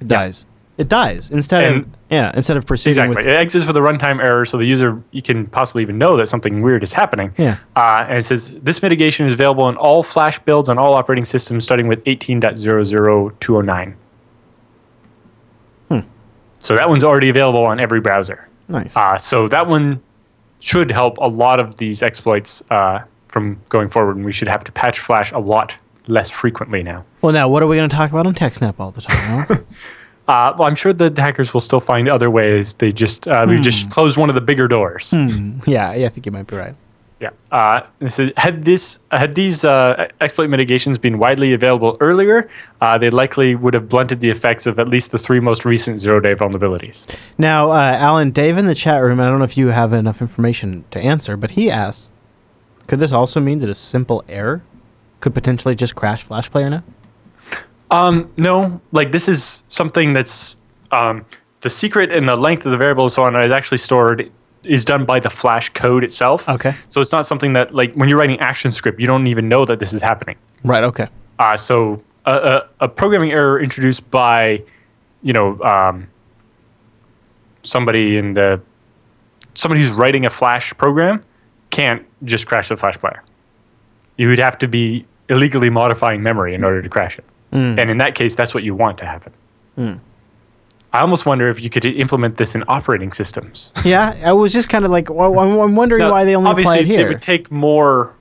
It 0.00 0.08
dies. 0.08 0.44
It 0.78 0.88
dies 0.88 1.30
instead 1.30 1.74
of 1.74 1.86
yeah. 2.10 2.30
Instead 2.36 2.58
of 2.58 2.66
proceeding 2.66 3.04
Exactly. 3.04 3.24
with 3.24 3.32
It 3.34 3.36
exits 3.38 3.64
with 3.66 3.76
a 3.76 3.80
runtime 3.80 4.22
error, 4.22 4.44
so 4.44 4.58
the 4.58 4.66
user 4.66 5.02
you 5.10 5.22
can 5.22 5.46
possibly 5.46 5.82
even 5.82 5.96
know 5.96 6.16
that 6.18 6.28
something 6.28 6.60
weird 6.60 6.82
is 6.82 6.92
happening. 6.92 7.32
Yeah. 7.38 7.56
Uh, 7.74 8.04
and 8.08 8.18
it 8.18 8.24
says 8.24 8.52
this 8.62 8.82
mitigation 8.82 9.26
is 9.26 9.32
available 9.32 9.68
in 9.70 9.76
all 9.76 10.02
Flash 10.02 10.38
builds 10.40 10.68
on 10.68 10.76
all 10.76 10.92
operating 10.94 11.24
systems, 11.24 11.64
starting 11.64 11.88
with 11.88 12.04
18.00209. 12.04 13.94
Hmm. 15.88 16.00
So 16.60 16.76
that 16.76 16.88
one's 16.88 17.04
already 17.04 17.30
available 17.30 17.64
on 17.64 17.80
every 17.80 18.00
browser. 18.00 18.46
nice. 18.68 18.94
Uh, 18.96 19.16
so 19.18 19.48
that 19.48 19.66
one 19.66 20.02
should 20.60 20.90
help 20.90 21.16
a 21.18 21.28
lot 21.28 21.58
of 21.58 21.76
these 21.76 22.02
exploits 22.02 22.62
uh, 22.70 23.00
from 23.28 23.58
going 23.70 23.88
forward, 23.88 24.16
and 24.16 24.24
we 24.24 24.32
should 24.32 24.48
have 24.48 24.62
to 24.64 24.72
patch 24.72 24.98
Flash 24.98 25.32
a 25.32 25.38
lot 25.38 25.74
less 26.08 26.30
frequently 26.30 26.82
now. 26.82 27.04
well, 27.22 27.32
now 27.32 27.48
what 27.48 27.62
are 27.62 27.66
we 27.66 27.76
going 27.76 27.88
to 27.88 27.96
talk 27.96 28.10
about 28.10 28.26
on 28.26 28.34
TechSnap 28.34 28.74
all 28.78 28.90
the 28.90 29.00
time? 29.02 29.46
Alan? 29.48 29.66
Uh, 30.28 30.52
well, 30.58 30.66
I'm 30.66 30.74
sure 30.74 30.92
the 30.92 31.12
hackers 31.16 31.54
will 31.54 31.60
still 31.60 31.78
find 31.78 32.08
other 32.08 32.32
ways. 32.32 32.74
They 32.74 32.90
just 32.90 33.28
uh, 33.28 33.46
we 33.48 33.60
just 33.60 33.88
closed 33.90 34.16
one 34.16 34.28
of 34.28 34.34
the 34.34 34.40
bigger 34.40 34.66
doors. 34.66 35.12
Hmm, 35.12 35.58
yeah, 35.68 35.94
yeah, 35.94 36.06
I 36.06 36.08
think 36.08 36.26
you 36.26 36.32
might 36.32 36.48
be 36.48 36.56
right. 36.56 36.74
Yeah. 37.20 37.30
Uh, 37.50 37.82
this 38.00 38.18
is, 38.18 38.32
had 38.36 38.64
this 38.64 38.98
had 39.10 39.34
these 39.34 39.64
uh, 39.64 40.08
exploit 40.20 40.50
mitigations 40.50 40.98
been 40.98 41.18
widely 41.18 41.52
available 41.52 41.96
earlier, 42.00 42.50
uh, 42.80 42.98
they 42.98 43.08
likely 43.08 43.54
would 43.54 43.72
have 43.72 43.88
blunted 43.88 44.20
the 44.20 44.28
effects 44.28 44.66
of 44.66 44.78
at 44.78 44.88
least 44.88 45.12
the 45.12 45.18
three 45.18 45.40
most 45.40 45.64
recent 45.64 45.98
zero-day 45.98 46.34
vulnerabilities. 46.34 47.06
Now, 47.38 47.70
uh, 47.70 47.96
Alan, 47.98 48.32
Dave 48.32 48.58
in 48.58 48.66
the 48.66 48.74
chat 48.74 49.00
room, 49.02 49.18
I 49.18 49.30
don't 49.30 49.38
know 49.38 49.44
if 49.44 49.56
you 49.56 49.68
have 49.68 49.92
enough 49.92 50.20
information 50.20 50.84
to 50.90 51.00
answer, 51.00 51.36
but 51.36 51.52
he 51.52 51.70
asks, 51.70 52.12
could 52.86 52.98
this 53.00 53.12
also 53.12 53.40
mean 53.40 53.60
that 53.60 53.70
a 53.70 53.74
simple 53.74 54.24
error 54.28 54.62
could 55.20 55.34
potentially 55.34 55.74
just 55.74 55.94
crash 55.94 56.22
Flash 56.22 56.50
Player 56.50 56.70
now? 56.70 56.84
Um, 57.90 58.32
no, 58.36 58.80
like 58.92 59.12
this 59.12 59.28
is 59.28 59.62
something 59.68 60.12
that's 60.12 60.56
um, 60.90 61.24
the 61.60 61.70
secret 61.70 62.12
and 62.12 62.28
the 62.28 62.36
length 62.36 62.66
of 62.66 62.72
the 62.72 62.78
variable 62.78 63.04
and 63.04 63.12
so 63.12 63.22
on 63.22 63.36
is 63.36 63.52
actually 63.52 63.78
stored 63.78 64.30
is 64.64 64.84
done 64.84 65.04
by 65.04 65.20
the 65.20 65.30
Flash 65.30 65.68
code 65.70 66.02
itself. 66.02 66.48
Okay. 66.48 66.74
So 66.88 67.00
it's 67.00 67.12
not 67.12 67.26
something 67.26 67.52
that 67.52 67.74
like 67.74 67.94
when 67.94 68.08
you're 68.08 68.18
writing 68.18 68.38
action 68.40 68.72
script, 68.72 69.00
you 69.00 69.06
don't 69.06 69.26
even 69.28 69.48
know 69.48 69.64
that 69.64 69.78
this 69.78 69.92
is 69.92 70.02
happening. 70.02 70.36
Right. 70.64 70.82
Okay. 70.82 71.06
Uh, 71.38 71.56
so 71.56 72.02
a, 72.24 72.34
a, 72.34 72.68
a 72.80 72.88
programming 72.88 73.30
error 73.30 73.60
introduced 73.60 74.08
by, 74.10 74.62
you 75.22 75.32
know, 75.32 75.60
um, 75.62 76.08
somebody 77.62 78.16
in 78.16 78.34
the 78.34 78.60
somebody 79.54 79.80
who's 79.80 79.92
writing 79.92 80.26
a 80.26 80.30
Flash 80.30 80.74
program 80.76 81.22
can't 81.70 82.04
just 82.24 82.46
crash 82.46 82.68
the 82.68 82.76
Flash 82.76 82.98
player. 82.98 83.22
You 84.16 84.28
would 84.28 84.38
have 84.38 84.58
to 84.58 84.68
be 84.68 85.06
illegally 85.28 85.70
modifying 85.70 86.22
memory 86.22 86.54
in 86.54 86.64
order 86.64 86.80
to 86.82 86.88
crash 86.88 87.18
it. 87.18 87.24
Mm. 87.52 87.78
And 87.78 87.90
in 87.90 87.98
that 87.98 88.14
case, 88.14 88.34
that's 88.36 88.54
what 88.54 88.62
you 88.62 88.74
want 88.74 88.98
to 88.98 89.06
happen. 89.06 89.32
Mm. 89.78 89.98
I 90.92 91.00
almost 91.00 91.26
wonder 91.26 91.48
if 91.48 91.60
you 91.62 91.68
could 91.68 91.84
implement 91.84 92.38
this 92.38 92.54
in 92.54 92.64
operating 92.68 93.12
systems. 93.12 93.72
Yeah, 93.84 94.16
I 94.24 94.32
was 94.32 94.52
just 94.52 94.68
kind 94.68 94.84
of 94.84 94.90
like, 94.90 95.10
well, 95.10 95.38
I'm 95.38 95.76
wondering 95.76 96.00
Now, 96.00 96.12
why 96.12 96.24
they 96.24 96.34
only 96.34 96.50
apply 96.50 96.62
obviously, 96.78 96.94
it 96.94 96.98
here. 96.98 97.08
would 97.08 97.20
take 97.22 97.50
more 97.50 98.14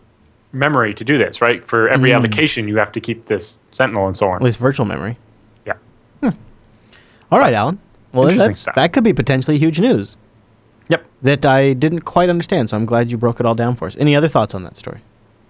memory 0.52 0.94
to 0.94 1.04
do 1.04 1.18
this, 1.18 1.42
right? 1.42 1.66
For 1.68 1.88
every 1.90 2.10
Mm. 2.12 2.18
application, 2.18 2.68
you 2.68 2.78
have 2.78 2.92
to 2.94 3.00
keep 3.00 3.28
this 3.28 3.60
Sentinel 3.72 4.08
and 4.08 4.18
so 4.18 4.28
on. 4.28 4.36
At 4.36 4.42
least 4.42 4.60
virtual 4.60 4.86
memory. 4.86 5.18
Yeah. 5.66 5.74
All 7.32 7.40
right, 7.40 7.54
Alan. 7.54 7.80
Well, 8.14 8.34
that's, 8.36 8.60
stuff. 8.60 8.76
that 8.76 8.94
could 8.94 9.04
be 9.04 9.12
potentially 9.14 9.58
huge 9.58 9.80
news 9.80 10.16
Yep. 10.90 11.04
that 11.24 11.46
I 11.46 11.74
didn't 11.74 12.02
quite 12.02 12.30
understand. 12.30 12.70
So 12.70 12.78
I'm 12.78 12.86
glad 12.86 13.10
you 13.12 13.18
broke 13.18 13.40
it 13.40 13.46
all 13.46 13.56
down 13.56 13.76
for 13.76 13.88
us. 13.88 13.98
Any 13.98 14.16
other 14.16 14.28
thoughts 14.28 14.54
on 14.56 14.64
that 14.64 14.78
story? 14.78 15.00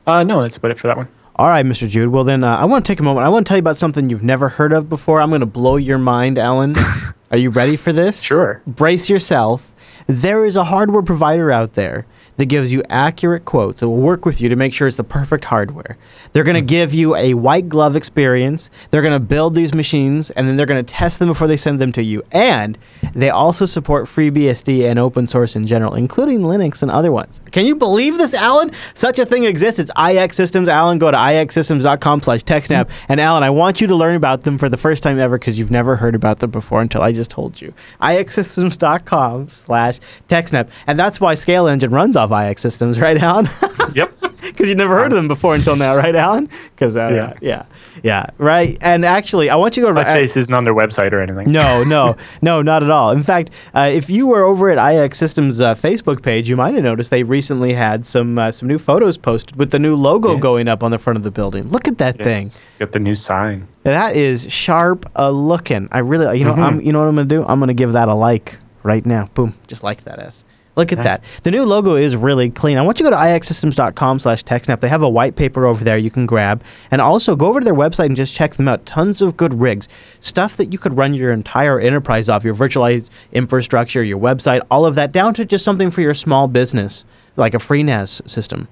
Uh, 0.07 0.23
no, 0.23 0.41
that's 0.41 0.57
about 0.57 0.71
it 0.71 0.79
for 0.79 0.87
that 0.87 0.97
one. 0.97 1.07
All 1.37 1.47
right, 1.47 1.65
Mr. 1.65 1.89
Jude. 1.89 2.09
Well, 2.09 2.23
then 2.23 2.43
uh, 2.43 2.55
I 2.55 2.65
want 2.65 2.85
to 2.85 2.91
take 2.91 2.99
a 2.99 3.03
moment. 3.03 3.25
I 3.25 3.29
want 3.29 3.45
to 3.45 3.49
tell 3.49 3.57
you 3.57 3.61
about 3.61 3.75
something 3.77 4.09
you've 4.09 4.23
never 4.23 4.47
heard 4.47 4.71
of 4.71 4.87
before. 4.87 5.19
I'm 5.19 5.29
going 5.29 5.41
to 5.41 5.45
blow 5.45 5.75
your 5.75 5.97
mind, 5.97 6.37
Alan. 6.37 6.75
Are 7.31 7.37
you 7.37 7.49
ready 7.49 7.75
for 7.75 7.91
this? 7.91 8.21
Sure. 8.21 8.61
Brace 8.65 9.09
yourself. 9.09 9.73
There 10.07 10.45
is 10.45 10.55
a 10.55 10.63
hardware 10.63 11.01
provider 11.01 11.51
out 11.51 11.73
there 11.73 12.05
that 12.37 12.45
gives 12.45 12.71
you 12.71 12.83
accurate 12.89 13.45
quotes 13.45 13.79
that 13.79 13.89
will 13.89 14.01
work 14.01 14.25
with 14.25 14.41
you 14.41 14.49
to 14.49 14.55
make 14.55 14.73
sure 14.73 14.87
it's 14.87 14.97
the 14.97 15.03
perfect 15.03 15.45
hardware. 15.45 15.97
They're 16.33 16.43
going 16.43 16.55
to 16.55 16.61
mm-hmm. 16.61 16.67
give 16.67 16.93
you 16.93 17.15
a 17.15 17.33
white 17.33 17.69
glove 17.69 17.95
experience. 17.95 18.69
They're 18.91 19.01
going 19.01 19.13
to 19.13 19.19
build 19.19 19.55
these 19.55 19.73
machines 19.73 20.31
and 20.31 20.47
then 20.47 20.57
they're 20.57 20.65
going 20.65 20.83
to 20.83 20.93
test 20.93 21.19
them 21.19 21.29
before 21.29 21.47
they 21.47 21.57
send 21.57 21.79
them 21.79 21.91
to 21.93 22.03
you. 22.03 22.21
And 22.31 22.77
they 23.13 23.29
also 23.29 23.65
support 23.65 24.05
FreeBSD 24.05 24.89
and 24.89 24.99
open 24.99 25.27
source 25.27 25.55
in 25.55 25.65
general, 25.67 25.95
including 25.95 26.41
Linux 26.41 26.81
and 26.81 26.91
other 26.91 27.11
ones. 27.11 27.41
Can 27.51 27.65
you 27.65 27.75
believe 27.75 28.17
this, 28.17 28.33
Alan? 28.33 28.73
Such 28.93 29.19
a 29.19 29.25
thing 29.25 29.45
exists. 29.45 29.79
It's 29.79 29.91
iXsystems. 29.91 30.67
Alan, 30.67 30.97
go 30.97 31.11
to 31.11 31.17
ixsystems.com 31.17 32.21
slash 32.21 32.43
TechSnap. 32.43 32.85
Mm-hmm. 32.85 33.11
And 33.11 33.21
Alan, 33.21 33.43
I 33.43 33.49
want 33.49 33.79
you 33.79 33.87
to 33.87 33.95
learn 33.95 34.15
about 34.15 34.41
them 34.41 34.57
for 34.57 34.67
the 34.67 34.77
first 34.77 35.03
time 35.03 35.19
ever 35.19 35.37
because 35.37 35.57
you've 35.57 35.71
never 35.71 35.95
heard 35.95 36.15
about 36.15 36.39
them 36.39 36.51
before 36.51 36.81
until 36.81 37.01
I 37.01 37.11
just 37.11 37.31
told 37.31 37.61
you. 37.61 37.73
ixsystems.com 38.01 39.49
slash 39.49 39.99
TechSnap. 40.27 40.69
And 40.87 40.99
that's 40.99 41.21
why 41.21 41.35
ScaleEngine 41.35 41.91
runs 41.91 42.15
off 42.15 42.24
iXsystems, 42.29 42.99
right, 43.01 43.17
Alan? 43.17 43.47
Yep. 43.93 44.11
Because 44.45 44.69
you 44.69 44.75
never 44.75 44.95
heard 44.95 45.11
of 45.11 45.15
them 45.17 45.27
before 45.27 45.55
until 45.55 45.75
now, 45.75 45.95
right, 45.95 46.15
Alan? 46.15 46.47
Because 46.75 46.95
uh, 46.95 47.09
yeah. 47.11 47.33
Yeah. 47.41 47.65
yeah, 48.03 48.27
right. 48.37 48.77
And 48.79 49.03
actually, 49.03 49.49
I 49.49 49.55
want 49.55 49.75
you 49.75 49.81
to 49.83 49.89
go 49.89 49.93
My 49.95 50.03
face 50.03 50.37
isn't 50.37 50.53
on 50.53 50.63
their 50.63 50.73
website 50.75 51.13
or 51.13 51.19
anything. 51.19 51.47
no, 51.51 51.83
no, 51.95 52.15
no, 52.43 52.61
not 52.61 52.83
at 52.83 52.91
all. 52.91 53.09
In 53.11 53.23
fact, 53.23 53.49
uh, 53.73 53.89
if 53.91 54.07
you 54.09 54.27
were 54.27 54.43
over 54.43 54.69
at 54.69 54.77
iXsystems' 54.77 55.59
uh, 55.61 55.73
Facebook 55.73 56.21
page, 56.21 56.47
you 56.47 56.55
might 56.55 56.75
have 56.75 56.83
noticed 56.83 57.09
they 57.09 57.23
recently 57.23 57.73
had 57.73 58.05
some 58.05 58.37
uh, 58.37 58.51
some 58.51 58.67
new 58.69 58.77
photos 58.77 59.17
posted 59.17 59.55
with 59.55 59.71
the 59.71 59.79
new 59.79 59.95
logo 59.95 60.33
Yes. 60.33 60.41
going 60.41 60.67
up 60.67 60.83
on 60.83 60.91
the 60.91 60.99
front 60.99 61.17
of 61.17 61.23
the 61.23 61.31
building. 61.31 61.67
Look 61.69 61.87
at 61.87 61.97
that 61.97 62.17
thing. 62.21 62.45
Got 62.77 62.91
the 62.91 62.99
new 62.99 63.15
sign. 63.15 63.67
That 63.81 64.15
is 64.15 64.49
sharp 64.53 65.09
uh, 65.17 65.31
looking. 65.31 65.89
I 65.91 65.99
really, 65.99 66.37
you 66.37 66.45
know, 66.45 66.53
Mhm. 66.53 66.63
I'm, 66.63 66.81
you 66.81 66.93
know 66.93 66.99
what 66.99 67.07
I'm 67.09 67.15
gonna 67.15 67.27
do? 67.27 67.43
I'm 67.47 67.59
gonna 67.59 67.73
give 67.73 67.93
that 67.93 68.07
a 68.09 68.13
like 68.13 68.59
right 68.83 69.05
now. 69.05 69.25
Boom, 69.33 69.55
just 69.67 69.81
like 69.83 70.03
that 70.03 70.19
s. 70.19 70.45
Look 70.75 70.91
at 70.91 70.97
Nice. 70.97 71.05
that. 71.05 71.21
The 71.43 71.51
new 71.51 71.63
logo 71.63 71.95
is 71.95 72.15
really 72.15 72.49
clean. 72.49 72.77
I 72.77 72.81
want 72.81 72.99
you 72.99 73.05
to 73.05 73.11
go 73.11 73.15
to 73.17 73.21
ixsystems.com 73.21 74.19
slash 74.19 74.43
TechSnap. 74.43 74.81
They 74.81 74.89
have 74.89 75.01
a 75.03 75.09
white 75.09 75.35
paper 75.37 75.65
over 75.65 75.83
there 75.83 75.97
you 75.97 76.11
can 76.11 76.25
grab. 76.25 76.63
And 76.91 76.99
also 77.01 77.35
go 77.35 77.45
over 77.47 77.61
to 77.61 77.63
their 77.65 77.73
website 77.73 78.07
and 78.07 78.15
just 78.15 78.35
check 78.35 78.55
them 78.55 78.67
out. 78.67 78.85
Tons 78.85 79.21
of 79.21 79.37
good 79.37 79.53
rigs. 79.53 79.87
Stuff 80.19 80.57
that 80.57 80.73
you 80.73 80.79
could 80.79 80.97
run 80.97 81.13
your 81.13 81.31
entire 81.31 81.79
enterprise 81.79 82.27
off, 82.27 82.43
your 82.43 82.55
virtualized 82.55 83.09
infrastructure, 83.31 84.03
your 84.03 84.19
website, 84.19 84.61
all 84.69 84.85
of 84.85 84.95
that, 84.95 85.11
down 85.13 85.33
to 85.35 85.45
just 85.45 85.63
something 85.63 85.91
for 85.91 86.01
your 86.01 86.13
small 86.13 86.47
business, 86.49 87.05
like 87.37 87.53
a 87.53 87.57
FreeNAS 87.59 88.27
system. 88.29 88.67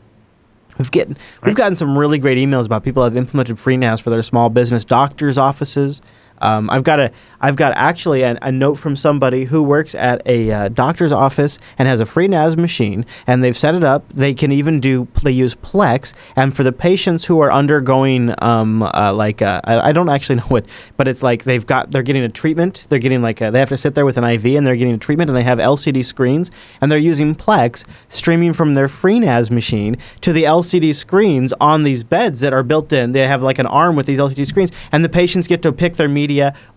We've 0.80 0.90
getting 0.90 1.16
we've 1.44 1.56
gotten 1.56 1.76
some 1.76 1.96
really 1.98 2.18
great 2.18 2.38
emails 2.40 2.66
about 2.66 2.84
people 2.84 3.04
who 3.04 3.06
have 3.06 3.16
implemented 3.16 3.58
FreeNAS 3.58 4.02
for 4.02 4.10
their 4.10 4.24
small 4.24 4.50
business, 4.50 4.84
doctors' 4.84 5.38
offices. 5.38 6.02
Um, 6.44 6.70
I've 6.70 6.84
got 6.84 7.00
a 7.00 7.12
I've 7.40 7.56
got 7.56 7.74
actually 7.76 8.22
a, 8.22 8.38
a 8.42 8.52
note 8.52 8.76
from 8.76 8.96
somebody 8.96 9.46
who 9.46 9.64
works 9.64 9.96
at 9.96 10.22
a 10.26 10.52
uh, 10.52 10.70
doctor's 10.70 11.12
office 11.12 11.58
and 11.78 11.88
has 11.88 12.00
a 12.00 12.06
FreeNAS 12.06 12.58
machine, 12.58 13.06
and 13.28 13.44
they've 13.44 13.56
set 13.56 13.76
it 13.76 13.84
up. 13.84 14.08
They 14.10 14.34
can 14.34 14.52
even 14.52 14.80
do 14.80 15.08
they 15.24 15.32
use 15.32 15.56
Plex, 15.56 16.14
and 16.36 16.56
for 16.56 16.64
the 16.64 16.72
patients 16.72 17.26
who 17.26 17.40
are 17.40 17.52
undergoing 17.52 18.34
um, 18.42 18.84
uh, 18.84 19.14
like 19.14 19.42
uh, 19.42 19.62
I, 19.64 19.92
don't 19.92 20.10
actually 20.10 20.36
know 20.40 20.44
what, 20.44 20.66
but 20.98 21.08
it's 21.08 21.24
like 21.24 21.44
they've 21.44 21.66
got 21.66 21.92
they're 21.92 22.04
getting 22.04 22.24
a 22.24 22.30
treatment. 22.30 22.88
They're 22.90 23.00
getting 23.00 23.22
like 23.22 23.42
a, 23.42 23.52
they 23.52 23.60
have 23.60 23.70
to 23.70 23.78
sit 23.78 23.96
there 23.96 24.06
with 24.06 24.18
an 24.18 24.24
IV, 24.24 24.46
and 24.58 24.66
they're 24.66 24.76
getting 24.76 24.96
a 24.96 24.98
treatment, 24.98 25.30
and 25.30 25.38
they 25.38 25.44
have 25.44 25.60
LCD 25.60 26.04
screens, 26.04 26.52
and 26.82 26.92
they're 26.92 26.98
using 26.98 27.36
Plex 27.36 27.86
streaming 28.10 28.54
from 28.54 28.74
their 28.74 28.88
FreeNAS 28.88 29.52
machine 29.52 29.98
to 30.22 30.34
the 30.34 30.44
LCD 30.44 30.94
screens 30.96 31.54
on 31.60 31.84
these 31.84 32.04
beds 32.04 32.40
that 32.42 32.54
are 32.54 32.64
built 32.64 32.92
in. 32.94 33.12
They 33.12 33.28
have 33.28 33.44
like 33.44 33.60
an 33.60 33.68
arm 33.68 33.96
with 33.96 34.06
these 34.06 34.20
LCD 34.20 34.46
screens, 34.46 34.72
and 34.92 35.04
the 35.04 35.10
patients 35.10 35.48
get 35.48 35.62
to 35.64 35.72
pick 35.72 35.96
their 35.96 36.10
media, 36.10 36.33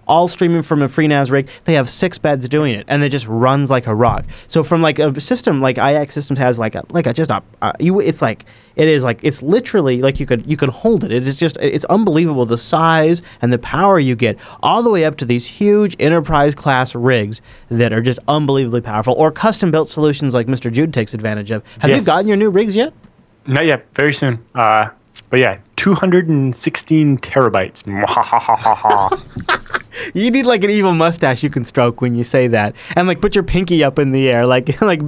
all 0.07 0.29
streaming 0.29 0.63
from 0.63 0.83
a 0.83 0.89
FreeNAS 0.89 1.31
rig. 1.31 1.49
They 1.65 1.75
have 1.75 1.89
six 1.89 2.19
beds 2.19 2.49
doing 2.49 2.75
it, 2.75 2.85
and 2.89 3.03
it 3.03 3.09
just 3.09 3.27
runs 3.29 3.71
like 3.71 3.87
a 3.87 3.95
rock. 3.95 4.25
So 4.47 4.63
from 4.63 4.83
like 4.83 4.99
a 4.99 5.21
system 5.21 5.61
like 5.61 5.79
IX 5.79 6.13
Systems 6.13 6.39
has 6.39 6.59
like 6.59 6.75
a 6.75 6.85
like 6.91 7.07
a 7.07 7.13
just 7.13 7.31
a 7.31 7.43
uh, 7.63 7.73
you 7.81 8.01
it's 8.01 8.23
like 8.23 8.45
it 8.77 8.89
is 8.89 9.03
like 9.03 9.21
it's 9.23 9.43
literally 9.43 10.03
like 10.03 10.21
you 10.21 10.27
could 10.27 10.49
you 10.49 10.57
could 10.57 10.69
hold 10.69 11.05
it. 11.05 11.11
It 11.11 11.27
is 11.27 11.37
just 11.37 11.57
it's 11.61 11.85
unbelievable 11.87 12.47
the 12.47 12.59
size 12.59 13.23
and 13.43 13.53
the 13.53 13.59
power 13.59 13.99
you 13.99 14.17
get 14.17 14.39
all 14.63 14.83
the 14.83 14.91
way 14.91 15.05
up 15.05 15.17
to 15.19 15.25
these 15.25 15.47
huge 15.47 15.97
enterprise 15.99 16.55
class 16.55 16.95
rigs 16.95 17.43
that 17.69 17.93
are 17.93 18.03
just 18.03 18.19
unbelievably 18.29 18.83
powerful 18.83 19.15
or 19.15 19.31
custom 19.31 19.71
built 19.71 19.89
solutions 19.89 20.35
like 20.35 20.47
Mr. 20.47 20.71
Jude 20.71 20.95
takes 20.95 21.15
advantage 21.15 21.51
of. 21.51 21.65
Have 21.81 21.91
you 21.91 22.05
gotten 22.05 22.29
your 22.29 22.37
new 22.37 22.51
rigs 22.51 22.77
yet? 22.77 22.93
Not 23.47 23.65
yet. 23.67 23.87
Very 23.95 24.13
soon. 24.13 24.45
Uh, 24.55 24.89
but 25.31 25.41
yeah, 25.41 25.59
216 25.77 27.19
terabytes. 27.19 27.87
You 30.15 30.31
need 30.31 30.45
like 30.45 30.63
an 30.63 30.71
evil 30.71 30.93
mustache 30.93 31.43
you 31.43 31.49
can 31.49 31.65
stroke 31.65 32.03
when 32.03 32.15
you 32.15 32.23
say 32.23 32.49
that, 32.49 32.77
and 32.95 33.09
like 33.09 33.23
put 33.23 33.35
your 33.35 33.45
pinky 33.45 33.83
up 33.83 33.99
in 33.99 34.11
the 34.11 34.29
air, 34.31 34.47
like 34.47 34.81
like. 34.83 35.01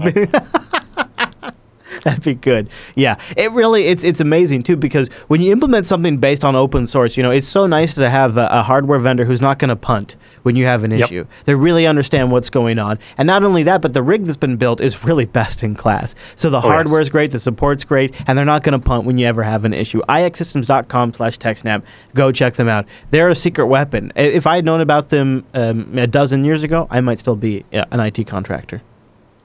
That'd 2.04 2.24
be 2.24 2.34
good. 2.34 2.68
Yeah, 2.94 3.16
it 3.36 3.52
really 3.52 3.84
it's 3.86 4.04
it's 4.04 4.20
amazing 4.20 4.62
too 4.62 4.76
because 4.76 5.08
when 5.28 5.40
you 5.40 5.52
implement 5.52 5.86
something 5.86 6.18
based 6.18 6.44
on 6.44 6.54
open 6.56 6.86
source, 6.86 7.16
you 7.16 7.22
know 7.22 7.30
it's 7.30 7.48
so 7.48 7.66
nice 7.66 7.94
to 7.96 8.10
have 8.10 8.36
a, 8.36 8.48
a 8.50 8.62
hardware 8.62 8.98
vendor 8.98 9.24
who's 9.24 9.40
not 9.40 9.58
going 9.58 9.68
to 9.70 9.76
punt 9.76 10.16
when 10.42 10.54
you 10.56 10.66
have 10.66 10.84
an 10.84 10.90
Yep. 10.90 11.00
issue. 11.00 11.24
They 11.44 11.54
really 11.54 11.86
understand 11.86 12.30
what's 12.32 12.50
going 12.50 12.78
on, 12.78 12.98
and 13.16 13.26
not 13.26 13.42
only 13.44 13.62
that, 13.64 13.80
but 13.82 13.94
the 13.94 14.02
rig 14.02 14.24
that's 14.24 14.36
been 14.36 14.56
built 14.56 14.80
is 14.80 15.02
really 15.04 15.26
best 15.26 15.62
in 15.62 15.74
class. 15.74 16.14
So 16.36 16.50
the 16.50 16.58
Oh, 16.58 16.60
yes. 16.64 16.72
hardware 16.72 17.00
is 17.00 17.08
great, 17.10 17.30
the 17.30 17.38
support's 17.40 17.84
great, 17.84 18.14
and 18.26 18.36
they're 18.36 18.44
not 18.44 18.62
going 18.64 18.78
to 18.78 18.84
punt 18.84 19.04
when 19.04 19.16
you 19.18 19.26
ever 19.26 19.42
have 19.42 19.64
an 19.64 19.72
issue. 19.74 20.00
ixsystems.com/techsnap. 20.08 21.82
Go 22.14 22.32
check 22.32 22.54
them 22.54 22.68
out. 22.68 22.86
They're 23.10 23.28
a 23.28 23.34
secret 23.34 23.66
weapon. 23.66 24.12
If 24.16 24.46
I 24.46 24.56
had 24.56 24.64
known 24.64 24.80
about 24.80 25.08
them 25.10 25.44
um, 25.54 25.96
a 25.98 26.06
dozen 26.06 26.44
years 26.44 26.62
ago, 26.62 26.86
I 26.90 27.00
might 27.00 27.18
still 27.18 27.36
be 27.36 27.64
uh, 27.72 27.84
an 27.92 28.00
IT 28.00 28.26
contractor. 28.26 28.82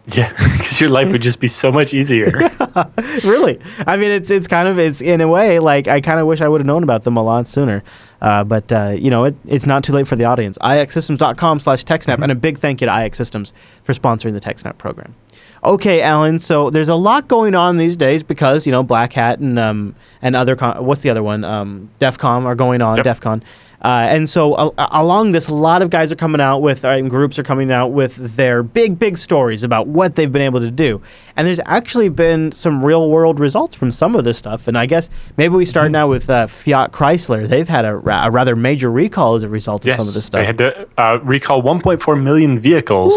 yeah, 0.12 0.34
because 0.58 0.82
your 0.82 0.90
life 0.90 1.10
would 1.12 1.22
just 1.22 1.40
be 1.40 1.48
so 1.48 1.72
much 1.72 1.94
easier. 1.94 2.26
really. 3.24 3.60
I 3.88 3.96
mean 3.98 4.12
it's 4.12 4.30
it's 4.32 4.48
kind 4.48 4.68
of 4.68 4.78
it's 4.78 5.02
in 5.02 5.22
a 5.22 5.28
way 5.30 5.60
like 5.60 5.88
i 5.88 6.02
kind 6.02 6.20
of 6.20 6.28
wish 6.28 6.42
i 6.42 6.48
would 6.48 6.60
have 6.60 6.66
known 6.68 6.84
about 6.84 7.04
them 7.04 7.16
a 7.18 7.24
lot 7.24 7.48
sooner. 7.48 7.84
Uh, 8.22 8.44
but 8.44 8.70
uh, 8.72 8.94
you 8.98 9.10
know 9.10 9.24
it, 9.26 9.36
it's 9.46 9.66
not 9.66 9.84
too 9.84 9.94
late 9.94 10.08
for 10.08 10.16
the 10.16 10.26
audience. 10.26 10.58
Ixsystems.com 10.60 11.60
slash 11.60 11.84
techsnap 11.84 12.22
and 12.22 12.32
a 12.32 12.36
big 12.36 12.58
thank 12.58 12.82
you 12.82 12.88
to 12.88 12.94
iXsystems 12.94 13.52
for 13.84 13.94
sponsoring 13.94 14.34
the 14.34 14.40
techsnap 14.42 14.78
program. 14.78 15.16
Okay 15.64 16.02
alan 16.02 16.40
so 16.40 16.70
there's 16.70 16.90
a 16.90 16.96
lot 16.96 17.30
going 17.30 17.56
on 17.56 17.78
these 17.78 17.96
days 17.96 18.24
because 18.24 18.66
you 18.66 18.72
know 18.74 18.84
black 18.84 19.14
hat 19.14 19.40
and 19.40 19.58
um 19.58 19.96
and 20.22 20.36
other 20.36 20.58
con- 20.58 20.84
what's 20.86 21.02
the 21.02 21.10
other 21.10 21.24
one? 21.24 21.46
Um 21.46 21.90
defcon 22.00 22.44
are 22.44 22.56
going 22.56 22.82
on 22.82 22.98
Yep. 22.98 23.06
defcon 23.06 23.42
Uh, 23.84 24.08
and 24.10 24.30
so 24.30 24.74
along 24.78 25.32
this, 25.32 25.50
a 25.50 25.54
lot 25.54 25.82
of 25.82 25.90
guys 25.90 26.12
are 26.12 26.16
coming 26.16 26.40
out 26.40 26.60
with, 26.60 26.86
uh, 26.86 26.90
and 26.90 27.10
groups 27.10 27.38
are 27.38 27.44
coming 27.44 27.70
out 27.72 27.90
with 27.90 28.16
their 28.38 28.64
big, 28.64 28.98
big 28.98 29.18
stories 29.18 29.62
about 29.62 29.88
what 29.88 30.16
they've 30.16 30.32
been 30.32 30.42
able 30.42 30.62
to 30.62 30.72
do. 30.72 31.02
And 31.36 31.46
there's 31.46 31.60
actually 31.66 32.10
been 32.10 32.52
some 32.52 32.86
real 32.86 33.10
world 33.10 33.40
results 33.40 33.76
from 33.76 33.92
some 33.92 34.16
of 34.16 34.24
this 34.24 34.38
stuff. 34.38 34.68
And 34.68 34.78
I 34.78 34.86
guess 34.86 35.10
maybe 35.36 35.56
we 35.56 35.66
start 35.66 35.92
now 35.92 36.08
with 36.08 36.30
uh, 36.30 36.48
Fiat 36.48 36.92
Chrysler. 36.92 37.48
They've 37.48 37.68
had 37.68 37.84
a, 37.84 37.98
ra- 37.98 38.28
a 38.28 38.32
rather 38.32 38.56
major 38.56 38.90
recall 38.90 39.36
as 39.36 39.44
a 39.44 39.50
result 39.50 39.86
of 39.86 39.96
some 39.96 40.08
of 40.08 40.14
this 40.14 40.26
stuff. 40.26 40.40
They 40.40 40.46
had 40.46 40.58
to 40.60 40.88
uh, 40.98 41.20
recall 41.22 41.62
1.4 41.62 42.22
million 42.22 42.60
vehicles 42.60 43.14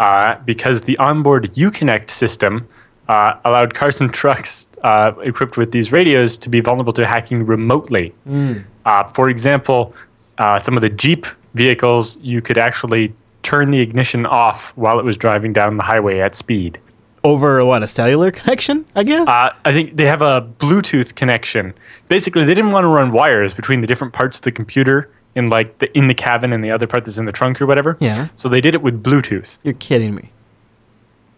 uh, 0.00 0.36
because 0.44 0.82
the 0.82 0.96
onboard 0.98 1.54
Uconnect 1.54 2.10
system 2.10 2.66
uh, 3.08 3.38
allowed 3.44 3.74
cars 3.74 4.00
and 4.00 4.12
trucks 4.12 4.68
uh, 4.82 5.12
equipped 5.22 5.56
with 5.56 5.72
these 5.72 5.92
radios 5.92 6.38
to 6.38 6.48
be 6.48 6.60
vulnerable 6.60 6.92
to 6.92 7.06
hacking 7.06 7.44
remotely. 7.44 8.14
Hmm. 8.24 8.58
Uh, 8.90 9.04
for 9.10 9.28
example, 9.28 9.94
uh, 10.38 10.58
some 10.58 10.76
of 10.76 10.80
the 10.80 10.88
Jeep 10.88 11.24
vehicles, 11.54 12.16
you 12.20 12.42
could 12.42 12.58
actually 12.58 13.14
turn 13.44 13.70
the 13.70 13.78
ignition 13.78 14.26
off 14.26 14.72
while 14.76 14.98
it 14.98 15.04
was 15.04 15.16
driving 15.16 15.52
down 15.52 15.76
the 15.76 15.84
highway 15.84 16.18
at 16.18 16.34
speed. 16.34 16.80
Over 17.22 17.64
what, 17.64 17.84
a 17.84 17.86
cellular 17.86 18.30
connection, 18.40 18.84
I 18.96 19.04
guess? 19.04 19.28
Uh, 19.28 19.54
I 19.64 19.72
think 19.72 19.94
they 19.94 20.06
have 20.06 20.22
a 20.22 20.42
Bluetooth 20.58 21.14
connection. 21.14 21.72
Basically, 22.08 22.44
they 22.44 22.54
didn't 22.54 22.72
want 22.72 22.82
to 22.82 22.88
run 22.88 23.12
wires 23.12 23.54
between 23.54 23.80
the 23.80 23.86
different 23.86 24.12
parts 24.12 24.38
of 24.38 24.42
the 24.42 24.50
computer 24.50 25.08
in 25.36 25.50
like 25.50 25.78
the 25.78 25.96
in 25.96 26.08
the 26.08 26.14
cabin 26.14 26.52
and 26.52 26.64
the 26.64 26.72
other 26.72 26.88
part 26.88 27.04
that's 27.04 27.18
in 27.18 27.26
the 27.26 27.32
trunk 27.32 27.62
or 27.62 27.66
whatever. 27.66 27.96
Yeah. 28.00 28.26
So 28.34 28.48
they 28.48 28.60
did 28.60 28.74
it 28.74 28.82
with 28.82 29.04
Bluetooth. 29.04 29.58
You're 29.62 29.74
kidding 29.74 30.16
me. 30.16 30.32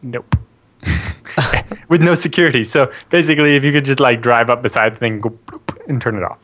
Nope. 0.02 0.36
with 1.88 2.00
no 2.00 2.14
security. 2.14 2.64
So 2.64 2.90
basically, 3.10 3.56
if 3.56 3.62
you 3.64 3.72
could 3.72 3.84
just 3.84 4.00
like 4.00 4.22
drive 4.22 4.48
up 4.48 4.62
beside 4.62 4.94
the 4.94 4.98
thing, 4.98 5.20
go 5.20 5.30
bloop, 5.46 5.88
and 5.88 6.00
turn 6.00 6.16
it 6.16 6.22
off. 6.22 6.38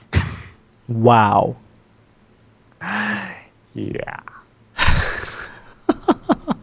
Wow. 0.89 1.57
Yeah. 3.75 4.21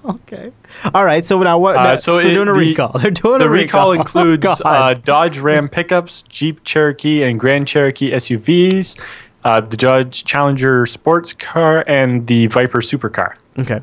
Okay. 0.05 0.51
All 0.94 1.03
right. 1.03 1.25
So 1.25 1.41
now 1.41 1.58
what? 1.58 1.75
Uh, 1.77 1.84
now- 1.84 1.96
so 1.96 2.20
they're 2.20 2.34
doing 2.34 2.48
a 2.48 2.53
the- 2.53 2.60
recall. 2.60 2.89
They're 3.00 3.10
doing 3.12 3.39
The 3.39 3.46
a 3.46 3.50
recall 3.50 3.91
recall. 3.91 4.01
includes 4.01 4.62
Oh, 4.63 4.70
uh, 4.70 4.94
Dodge 4.94 5.39
Ram 5.39 5.67
pickups, 5.67 6.24
Jeep 6.29 6.63
Cherokee 6.63 7.24
and 7.24 7.39
Grand 7.39 7.67
Cherokee 7.67 8.12
SUVs, 8.12 9.00
uh, 9.44 9.62
the 9.62 9.77
Dodge 9.77 10.24
Challenger 10.24 10.86
sports 10.86 11.34
car, 11.34 11.84
and 11.88 12.27
the 12.27 12.46
Viper 12.48 12.82
supercar. 12.82 13.34
okay. 13.60 13.79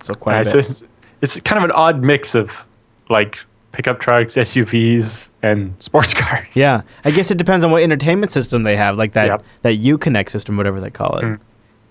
So 0.00 0.14
quite 0.14 0.38
Uh, 0.38 0.40
a 0.40 0.44
so 0.44 0.58
it's, 0.58 0.82
it's 1.22 1.40
kind 1.40 1.58
of 1.58 1.64
an 1.64 1.72
odd 1.72 2.02
mix 2.02 2.34
of 2.34 2.66
like 3.08 3.38
pickup 3.72 4.00
trucks, 4.00 4.34
SUVs, 4.34 5.28
and 5.42 5.74
sports 5.78 6.14
cars. 6.22 6.56
Yeah, 6.56 6.82
I 7.04 7.10
guess 7.10 7.30
it 7.30 7.38
depends 7.38 7.64
on 7.64 7.70
what 7.70 7.82
entertainment 7.82 8.32
system 8.32 8.62
they 8.62 8.76
have, 8.76 8.96
like 8.96 9.12
that 9.12 9.26
Yep. 9.26 9.44
that 9.62 9.74
Uconnect 9.80 10.28
system, 10.30 10.56
whatever 10.56 10.80
they 10.80 10.90
call 10.90 11.18
it. 11.18 11.40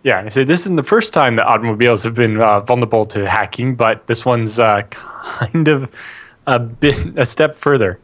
Yeah, 0.03 0.29
so 0.29 0.43
this 0.43 0.61
isn't 0.61 0.75
the 0.75 0.83
first 0.83 1.13
time 1.13 1.35
that 1.35 1.45
automobiles 1.47 2.03
have 2.03 2.13
been 2.15 2.39
uh, 2.39 2.61
vulnerable 2.61 3.05
to 3.07 3.27
hacking, 3.29 3.75
but 3.75 4.07
this 4.07 4.25
one's 4.25 4.59
uh, 4.59 4.83
kind 4.91 5.67
of 5.67 5.91
a 6.45 6.59
bit 6.59 6.97
a 7.17 7.25
step 7.25 7.55
further. 7.57 7.99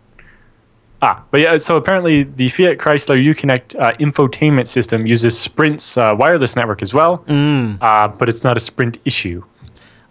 Ah, 1.01 1.21
but 1.31 1.41
yeah, 1.41 1.57
so 1.57 1.75
apparently 1.75 2.23
the 2.23 2.47
Fiat 2.49 2.77
Chrysler 2.77 3.21
Uconnect 3.21 3.77
uh, 3.79 3.91
infotainment 3.97 4.67
system 4.69 5.05
uses 5.05 5.37
Sprint's 5.37 5.97
uh, 5.97 6.15
wireless 6.17 6.55
network 6.55 6.81
as 6.81 6.93
well, 6.93 7.19
Mm. 7.27 7.77
uh, 7.81 8.07
but 8.07 8.29
it's 8.29 8.43
not 8.43 8.55
a 8.55 8.59
Sprint 8.61 8.97
issue. 9.05 9.43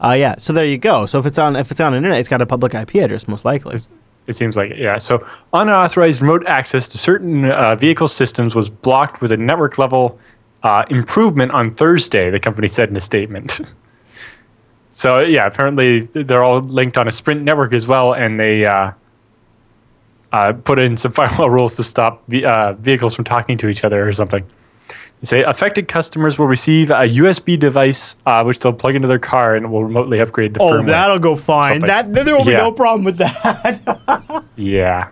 Uh, 0.02 0.12
yeah. 0.12 0.34
So 0.38 0.52
there 0.52 0.64
you 0.64 0.78
go. 0.78 1.06
So 1.06 1.18
if 1.18 1.26
it's 1.26 1.38
on 1.38 1.54
if 1.54 1.70
it's 1.70 1.80
on 1.80 1.94
internet, 1.94 2.18
it's 2.18 2.28
got 2.28 2.42
a 2.42 2.46
public 2.46 2.74
IP 2.74 2.96
address, 2.96 3.28
most 3.28 3.44
likely. 3.44 3.78
It 4.26 4.34
seems 4.34 4.56
like 4.56 4.72
it, 4.72 4.78
yeah. 4.78 4.98
So 4.98 5.26
unauthorized 5.52 6.20
remote 6.20 6.44
access 6.46 6.88
to 6.88 6.98
certain 6.98 7.50
uh, 7.50 7.76
vehicle 7.76 8.08
systems 8.08 8.54
was 8.54 8.68
blocked 8.68 9.20
with 9.20 9.32
a 9.32 9.36
network 9.36 9.78
level 9.78 10.18
uh, 10.62 10.84
improvement 10.90 11.52
on 11.52 11.74
Thursday. 11.74 12.30
The 12.30 12.40
company 12.40 12.68
said 12.68 12.88
in 12.88 12.96
a 12.96 13.00
statement. 13.00 13.60
so 14.90 15.20
yeah, 15.20 15.46
apparently 15.46 16.00
they're 16.12 16.42
all 16.42 16.60
linked 16.60 16.96
on 16.98 17.06
a 17.06 17.12
Sprint 17.12 17.42
network 17.42 17.72
as 17.72 17.86
well, 17.86 18.14
and 18.14 18.38
they 18.38 18.64
uh, 18.64 18.92
uh, 20.32 20.52
put 20.52 20.80
in 20.80 20.96
some 20.96 21.12
firewall 21.18 21.50
rules 21.50 21.76
to 21.76 21.84
stop 21.84 22.24
uh, 22.44 22.72
vehicles 22.74 23.14
from 23.14 23.24
talking 23.24 23.56
to 23.58 23.68
each 23.68 23.84
other 23.84 24.08
or 24.08 24.12
something. 24.12 24.44
They 25.22 25.26
say 25.26 25.42
affected 25.44 25.86
customers 25.88 26.36
will 26.36 26.46
receive 26.48 26.90
a 26.90 27.08
USB 27.08 27.58
device 27.58 28.16
uh, 28.26 28.42
which 28.42 28.58
they'll 28.58 28.72
plug 28.72 28.96
into 28.96 29.06
their 29.08 29.20
car 29.20 29.54
and 29.54 29.64
it 29.64 29.68
will 29.68 29.84
remotely 29.84 30.18
upgrade 30.20 30.54
the 30.54 30.60
Oh, 30.60 30.72
firmware. 30.72 30.82
Oh, 30.82 30.86
that'll 30.86 31.18
go 31.20 31.36
fine. 31.36 31.74
Something. 31.74 31.86
That 31.86 32.12
then 32.12 32.26
there 32.26 32.36
will 32.36 32.44
be 32.44 32.50
Yeah. 32.50 32.58
no 32.58 32.72
problem 32.72 33.04
with 33.04 33.18
that. 33.18 34.44
yeah. 34.56 35.08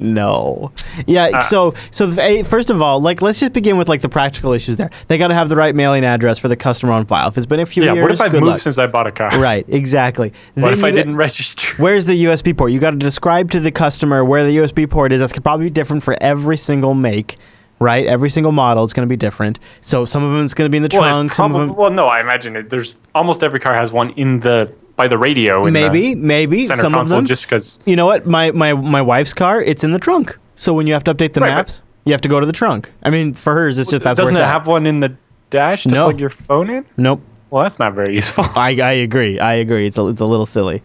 no. 0.00 0.72
Yeah. 1.06 1.40
so 1.40 1.74
so 1.92 2.06
the, 2.06 2.42
first 2.44 2.70
of 2.70 2.82
all, 2.82 3.00
like 3.00 3.22
let's 3.22 3.38
just 3.38 3.52
begin 3.52 3.76
with 3.76 3.88
like 3.88 4.00
the 4.00 4.08
practical 4.08 4.52
issues 4.52 4.76
there. 4.76 4.90
They 5.06 5.18
got 5.18 5.28
to 5.28 5.34
have 5.34 5.48
the 5.48 5.54
right 5.56 5.74
mailing 5.74 6.04
address 6.04 6.38
for 6.40 6.48
the 6.48 6.56
customer 6.56 6.92
on 6.92 7.06
file. 7.06 7.28
If 7.28 7.36
it's 7.36 7.46
been 7.46 7.60
a 7.60 7.66
few 7.66 7.84
Yeah. 7.84 7.92
years, 7.94 8.02
What 8.02 8.10
if 8.12 8.20
I've 8.20 8.32
moved 8.32 8.44
luck. 8.46 8.58
since 8.58 8.78
I 8.78 8.88
bought 8.88 9.06
a 9.06 9.12
car? 9.12 9.38
Right. 9.38 9.64
Exactly. 9.68 10.32
What 10.54 10.70
Then 10.70 10.72
if 10.78 10.84
I 10.84 10.90
got- 10.90 10.96
didn't 10.96 11.16
register? 11.16 11.74
Where's 11.76 12.06
the 12.06 12.24
USB 12.24 12.52
port? 12.56 12.72
You 12.72 12.80
got 12.80 12.90
to 12.90 12.96
describe 12.96 13.52
to 13.52 13.60
the 13.60 13.70
customer 13.70 14.24
where 14.24 14.42
the 14.44 14.56
USB 14.56 14.88
port 14.90 15.12
is. 15.12 15.20
That's 15.20 15.38
probably 15.38 15.70
different 15.70 16.02
for 16.02 16.16
every 16.20 16.56
single 16.56 16.94
make, 16.94 17.36
right? 17.82 18.06
Every 18.06 18.30
single 18.30 18.52
model 18.52 18.84
is 18.84 18.92
going 18.92 19.06
to 19.06 19.10
be 19.12 19.16
different. 19.16 19.58
So 19.80 20.04
some 20.04 20.22
of 20.24 20.32
them 20.32 20.44
is 20.44 20.54
going 20.54 20.66
to 20.66 20.70
be 20.70 20.76
in 20.78 20.82
the 20.82 20.88
Well, 20.92 21.02
trunk. 21.12 21.34
Some 21.34 21.54
of 21.54 21.60
them, 21.68 21.76
well, 21.76 21.90
no, 21.90 22.06
I 22.06 22.20
imagine 22.20 22.56
it. 22.56 22.70
There's 22.70 22.98
almost 23.14 23.42
every 23.42 23.60
car 23.60 23.74
has 23.74 23.92
one 23.92 24.10
in 24.10 24.40
the 24.40 24.72
by 24.96 25.08
the 25.08 25.18
radio. 25.18 25.66
In 25.66 25.72
maybe, 25.72 26.14
the 26.14 26.20
maybe 26.20 26.66
center 26.66 26.82
some 26.82 26.94
of 26.94 27.08
them. 27.08 27.24
just 27.26 27.42
because. 27.42 27.78
you 27.84 27.96
know 27.96 28.06
what? 28.06 28.26
My 28.26 28.50
my 28.52 28.72
my 28.74 29.02
wife's 29.02 29.34
car, 29.34 29.60
it's 29.62 29.84
in 29.84 29.92
the 29.92 29.98
trunk. 29.98 30.38
So 30.54 30.72
when 30.74 30.86
you 30.86 30.92
have 30.92 31.04
to 31.04 31.14
update 31.14 31.32
the 31.32 31.40
Right, 31.40 31.48
maps, 31.54 31.82
you 32.04 32.12
have 32.12 32.20
to 32.22 32.28
go 32.28 32.38
to 32.40 32.46
the 32.46 32.52
trunk. 32.52 32.92
I 33.02 33.10
mean, 33.10 33.34
for 33.34 33.54
hers, 33.54 33.78
it's 33.78 33.90
just 33.90 34.04
that's 34.04 34.18
Doesn't 34.18 34.34
it's 34.34 34.40
it 34.40 34.44
have 34.44 34.66
one 34.66 34.86
in 34.86 35.00
the 35.00 35.16
dash 35.50 35.82
to 35.84 35.88
No. 35.88 36.04
plug 36.06 36.20
your 36.20 36.30
phone 36.30 36.70
in? 36.70 36.84
nope. 36.96 37.20
Well, 37.50 37.62
that's 37.64 37.78
not 37.78 37.92
very 37.94 38.14
useful. 38.14 38.44
I, 38.54 38.70
I 38.80 38.92
agree. 38.92 39.38
I 39.38 39.54
agree. 39.54 39.86
It's 39.86 39.98
a, 39.98 40.06
it's 40.06 40.20
a 40.22 40.24
little 40.24 40.46
silly. 40.46 40.82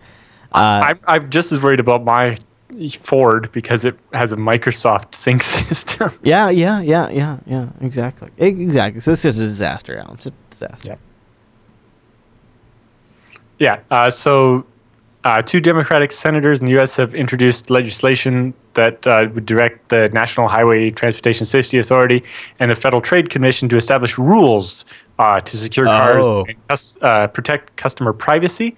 Uh, 0.54 0.58
I'm, 0.84 1.00
I'm 1.08 1.30
just 1.30 1.52
as 1.54 1.62
worried 1.64 1.80
about 1.80 2.04
my 2.04 2.38
Ford 3.04 3.50
because 3.52 3.86
it 3.86 3.98
has 4.14 4.32
a 4.32 4.36
Microsoft 4.36 5.16
sync 5.16 5.42
system. 5.68 6.12
yeah, 6.24 6.50
yeah, 6.50 6.82
yeah, 6.82 7.10
yeah, 7.10 7.40
yeah. 7.46 7.70
Exactly. 7.82 8.30
Exactly. 8.38 9.02
So 9.02 9.14
it's 9.14 9.22
just 9.24 9.38
a 9.40 9.42
disaster, 9.42 9.98
Alan. 9.98 10.14
It's 10.16 10.26
a 10.28 10.32
disaster. 10.50 10.90
Yeah. 10.90 10.96
Yeah. 13.60 13.80
Uh, 13.90 14.10
so, 14.10 14.66
uh, 15.24 15.42
two 15.42 15.60
Democratic 15.60 16.12
senators 16.12 16.60
in 16.60 16.66
the 16.68 16.72
U.S. 16.74 16.96
have 16.96 17.14
introduced 17.16 17.70
legislation 17.70 18.54
that 18.76 19.06
uh, 19.08 19.28
would 19.34 19.46
direct 19.46 19.90
the 19.90 20.10
National 20.10 20.48
Highway 20.48 20.92
Transportation 20.92 21.46
Safety 21.46 21.80
Authority 21.80 22.24
and 22.60 22.70
the 22.72 22.76
Federal 22.76 23.02
Trade 23.02 23.30
Commission 23.30 23.68
to 23.70 23.78
establish 23.78 24.18
rules 24.18 24.86
uh, 25.20 25.40
to 25.40 25.58
secure 25.58 25.86
cars 25.86 26.26
Oh. 26.26 26.46
and 26.48 26.98
uh, 27.02 27.28
protect 27.28 27.76
customer 27.76 28.14
privacy. 28.14 28.76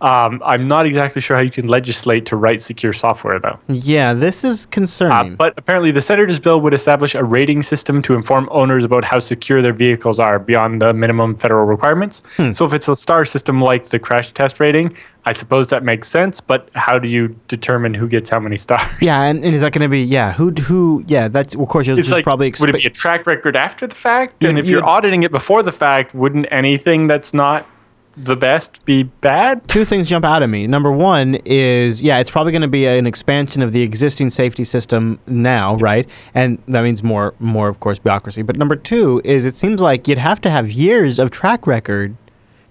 Um, 0.00 0.42
I'm 0.44 0.66
not 0.66 0.86
exactly 0.86 1.20
sure 1.20 1.36
how 1.36 1.42
you 1.42 1.50
can 1.50 1.68
legislate 1.68 2.24
to 2.26 2.36
write 2.36 2.62
secure 2.62 2.92
software, 2.92 3.38
though. 3.38 3.58
Yeah, 3.68 4.14
this 4.14 4.44
is 4.44 4.64
Uh, 4.64 4.68
concerning. 4.70 5.36
but 5.36 5.52
apparently, 5.58 5.90
the 5.90 6.00
senator's 6.00 6.40
bill 6.40 6.60
would 6.62 6.72
establish 6.72 7.14
a 7.14 7.22
rating 7.22 7.62
system 7.62 8.00
to 8.02 8.14
inform 8.14 8.48
owners 8.50 8.82
about 8.84 9.04
how 9.04 9.18
secure 9.18 9.60
their 9.60 9.74
vehicles 9.74 10.18
are 10.18 10.38
beyond 10.38 10.80
the 10.80 10.94
minimum 10.94 11.34
federal 11.36 11.66
requirements. 11.66 12.22
Hmm. 12.38 12.52
So, 12.52 12.64
if 12.64 12.72
it's 12.72 12.88
a 12.88 12.96
star 12.96 13.24
system 13.26 13.60
like 13.60 13.90
the 13.90 13.98
crash 13.98 14.32
test 14.32 14.58
rating, 14.58 14.94
I 15.26 15.32
suppose 15.32 15.68
that 15.68 15.84
makes 15.84 16.08
sense. 16.08 16.40
But 16.40 16.70
how 16.74 16.98
do 16.98 17.06
you 17.06 17.36
determine 17.48 17.92
who 17.92 18.08
gets 18.08 18.30
how 18.30 18.40
many 18.40 18.56
stars? 18.56 18.80
yeah, 19.02 19.22
and, 19.24 19.44
and 19.44 19.54
is 19.54 19.60
that 19.60 19.72
going 19.74 19.82
to 19.82 19.88
be 19.90 20.00
yeah? 20.02 20.32
Who 20.32 20.50
who? 20.50 21.04
Yeah, 21.08 21.28
that's 21.28 21.54
of 21.54 21.68
course. 21.68 21.86
You'll 21.86 21.98
It's 21.98 22.08
just 22.08 22.16
like, 22.16 22.24
probably 22.24 22.52
would 22.58 22.70
it 22.70 22.76
be 22.76 22.86
a 22.86 22.90
track 22.90 23.26
record 23.26 23.54
after 23.54 23.86
the 23.86 23.94
fact? 23.94 24.42
And 24.42 24.56
if 24.58 24.64
you're 24.64 24.84
auditing 24.84 25.24
it 25.24 25.30
before 25.30 25.62
the 25.62 25.72
fact, 25.72 26.14
wouldn't 26.14 26.46
anything 26.50 27.06
that's 27.06 27.34
not 27.34 27.66
the 28.16 28.36
best 28.36 28.84
be 28.84 29.04
bad? 29.04 29.66
Two 29.68 29.84
things 29.84 30.08
jump 30.08 30.24
out 30.24 30.42
at 30.42 30.48
me. 30.48 30.66
Number 30.66 30.90
one 30.92 31.36
is 31.44 32.02
yeah, 32.02 32.18
it's 32.18 32.30
probably 32.30 32.52
going 32.52 32.62
to 32.62 32.68
be 32.68 32.86
an 32.86 33.06
expansion 33.06 33.62
of 33.62 33.72
the 33.72 33.82
existing 33.82 34.30
safety 34.30 34.64
system 34.64 35.18
now, 35.26 35.76
right? 35.76 36.08
And 36.34 36.62
that 36.68 36.82
means 36.82 37.02
more 37.02 37.34
more 37.38 37.68
of 37.68 37.80
course 37.80 37.98
bureaucracy. 37.98 38.42
But 38.42 38.56
number 38.56 38.76
two 38.76 39.20
is 39.24 39.44
it 39.44 39.54
seems 39.54 39.80
like 39.80 40.08
you'd 40.08 40.18
have 40.18 40.40
to 40.42 40.50
have 40.50 40.70
years 40.70 41.18
of 41.18 41.30
track 41.30 41.66
record 41.66 42.16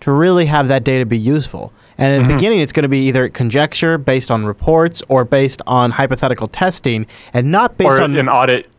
to 0.01 0.11
really 0.11 0.45
have 0.45 0.67
that 0.67 0.83
data 0.83 1.05
be 1.05 1.17
useful. 1.17 1.73
And 1.97 2.13
Mm-hmm. 2.13 2.23
at 2.23 2.27
the 2.29 2.33
beginning, 2.35 2.59
it's 2.61 2.71
going 2.71 2.83
to 2.83 2.89
be 2.89 3.07
either 3.07 3.27
conjecture 3.27 3.97
based 3.97 4.31
on 4.31 4.45
reports 4.45 5.03
or 5.09 5.25
based 5.25 5.61
on 5.67 5.91
hypothetical 5.91 6.47
testing, 6.47 7.05
and 7.33 7.51
not 7.51 7.77
based 7.77 7.91
or 7.91 8.01
on 8.01 8.15
an 8.15 8.29
audit 8.29 8.69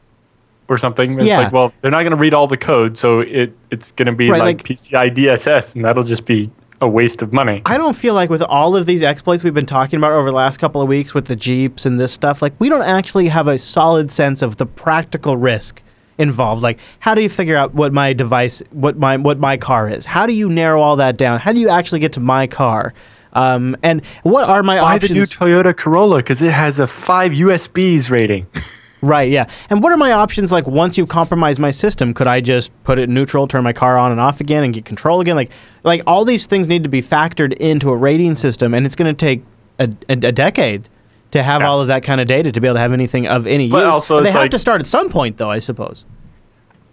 or 0.70 0.78
something. 0.78 1.16
It's 1.18 1.26
Yeah. 1.26 1.38
like, 1.40 1.52
well, 1.52 1.72
they're 1.82 1.90
not 1.90 2.00
going 2.02 2.12
to 2.12 2.16
read 2.16 2.32
all 2.32 2.46
the 2.46 2.56
code, 2.56 2.96
so 2.96 3.20
it 3.20 3.52
it's 3.70 3.92
going 3.92 4.06
to 4.06 4.12
be 4.12 4.30
Right, 4.30 4.38
like, 4.40 4.58
like- 4.58 4.64
PCI 4.64 5.10
DSS, 5.10 5.74
and 5.76 5.84
that'll 5.84 6.02
just 6.04 6.24
be 6.24 6.50
a 6.80 6.88
waste 6.88 7.20
of 7.20 7.30
money. 7.34 7.60
I 7.66 7.76
don't 7.76 7.94
feel 7.94 8.14
like 8.14 8.30
with 8.30 8.40
all 8.42 8.74
of 8.74 8.86
these 8.86 9.02
exploits 9.02 9.44
we've 9.44 9.52
been 9.52 9.66
talking 9.66 9.98
about 9.98 10.12
over 10.12 10.30
the 10.30 10.36
last 10.36 10.56
couple 10.56 10.80
of 10.80 10.88
weeks 10.88 11.12
with 11.12 11.26
the 11.26 11.36
Jeeps 11.36 11.84
and 11.84 12.00
this 12.00 12.10
stuff, 12.12 12.40
like 12.40 12.54
we 12.58 12.70
don't 12.70 12.86
actually 12.86 13.28
have 13.28 13.48
a 13.48 13.58
solid 13.58 14.10
sense 14.10 14.40
of 14.40 14.56
the 14.56 14.64
practical 14.64 15.36
risk 15.36 15.82
involved. 16.16 16.62
Like 16.62 16.78
how 17.00 17.14
do 17.14 17.22
you 17.22 17.28
figure 17.28 17.56
out 17.56 17.74
what 17.74 17.92
my 17.92 18.12
device 18.14 18.62
what 18.70 18.96
my 18.96 19.18
what 19.18 19.38
my 19.38 19.58
car 19.58 19.90
is? 19.90 20.06
How 20.06 20.24
do 20.26 20.32
you 20.32 20.48
narrow 20.48 20.80
all 20.80 20.96
that 20.96 21.18
down? 21.18 21.38
How 21.38 21.52
do 21.52 21.58
you 21.58 21.68
actually 21.68 21.98
get 22.00 22.12
to 22.14 22.20
my 22.20 22.46
car? 22.46 22.94
Um, 23.34 23.76
and 23.82 24.02
what 24.22 24.48
are 24.48 24.62
my 24.62 24.76
Buy 24.80 24.98
the 24.98 25.06
options? 25.06 25.12
new 25.12 25.22
Toyota 25.24 25.76
Corolla 25.76 26.16
because 26.16 26.40
it 26.42 26.50
has 26.52 26.78
a 26.80 26.86
five 26.86 27.32
USBs 27.32 28.10
rating. 28.10 28.46
Right, 29.02 29.30
yeah. 29.30 29.46
And 29.70 29.82
what 29.82 29.92
are 29.92 29.96
my 29.96 30.12
options 30.12 30.52
like 30.52 30.66
once 30.66 30.98
you've 30.98 31.08
compromised 31.08 31.58
my 31.58 31.70
system? 31.70 32.12
Could 32.12 32.26
I 32.26 32.40
just 32.42 32.70
put 32.84 32.98
it 32.98 33.08
neutral, 33.08 33.48
turn 33.48 33.64
my 33.64 33.72
car 33.72 33.96
on 33.96 34.10
and 34.12 34.20
off 34.20 34.40
again 34.40 34.62
and 34.62 34.74
get 34.74 34.84
control 34.84 35.20
again? 35.20 35.36
Like 35.36 35.50
like 35.84 36.02
all 36.06 36.24
these 36.26 36.44
things 36.46 36.68
need 36.68 36.84
to 36.84 36.90
be 36.90 37.00
factored 37.00 37.54
into 37.54 37.90
a 37.90 37.96
rating 37.96 38.34
system 38.34 38.74
and 38.74 38.84
it's 38.84 38.94
going 38.96 39.14
to 39.14 39.18
take 39.18 39.42
a, 39.78 39.84
a, 40.10 40.12
a 40.12 40.32
decade 40.32 40.88
to 41.30 41.42
have 41.42 41.62
Yeah. 41.62 41.68
all 41.68 41.80
of 41.80 41.86
that 41.88 42.02
kind 42.02 42.20
of 42.20 42.26
data 42.26 42.52
to 42.52 42.60
be 42.60 42.66
able 42.66 42.74
to 42.74 42.80
have 42.80 42.92
anything 42.92 43.26
of 43.26 43.46
any 43.46 43.70
But 43.70 43.86
use. 43.86 43.94
also 43.94 44.20
they 44.20 44.30
have 44.32 44.42
like- 44.42 44.50
to 44.50 44.58
start 44.58 44.80
at 44.82 44.86
some 44.86 45.08
point 45.08 45.38
though, 45.38 45.50
I 45.50 45.60
suppose. 45.60 46.04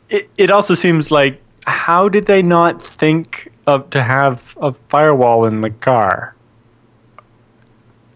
It, 0.10 0.30
it 0.38 0.50
also 0.50 0.76
seems 0.76 1.12
like 1.12 1.42
how 1.66 2.08
did 2.08 2.28
they 2.28 2.42
not 2.42 2.82
think 2.86 3.52
of 3.66 3.90
to 3.90 4.02
have 4.02 4.56
a 4.62 4.72
firewall 4.88 5.44
in 5.44 5.60
the 5.60 5.72
car? 5.72 6.34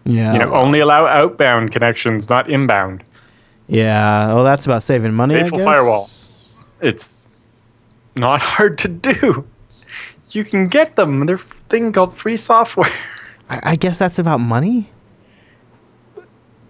Yeah. 0.04 0.32
You 0.32 0.38
know, 0.40 0.54
only 0.54 0.80
allow 0.80 1.06
outbound 1.06 1.72
connections, 1.72 2.28
not 2.28 2.48
inbound. 2.50 3.04
Yeah. 3.72 4.32
Well, 4.34 4.44
that's 4.44 4.66
about 4.66 4.82
saving 4.82 5.14
money, 5.14 5.36
I 5.36 5.48
guess. 5.48 5.64
firewall. 5.64 6.08
It's 6.80 7.24
not 8.16 8.40
hard 8.52 8.78
to 8.78 8.88
do. 8.88 9.46
You 10.30 10.44
can 10.44 10.66
get 10.68 10.96
them. 10.96 11.26
They're 11.26 11.36
a 11.36 11.68
thing 11.68 11.92
called 11.92 12.16
free 12.16 12.36
software. 12.36 12.92
I, 13.50 13.60
I 13.72 13.76
guess 13.76 13.98
that's 13.98 14.18
about 14.18 14.38
money. 14.40 14.90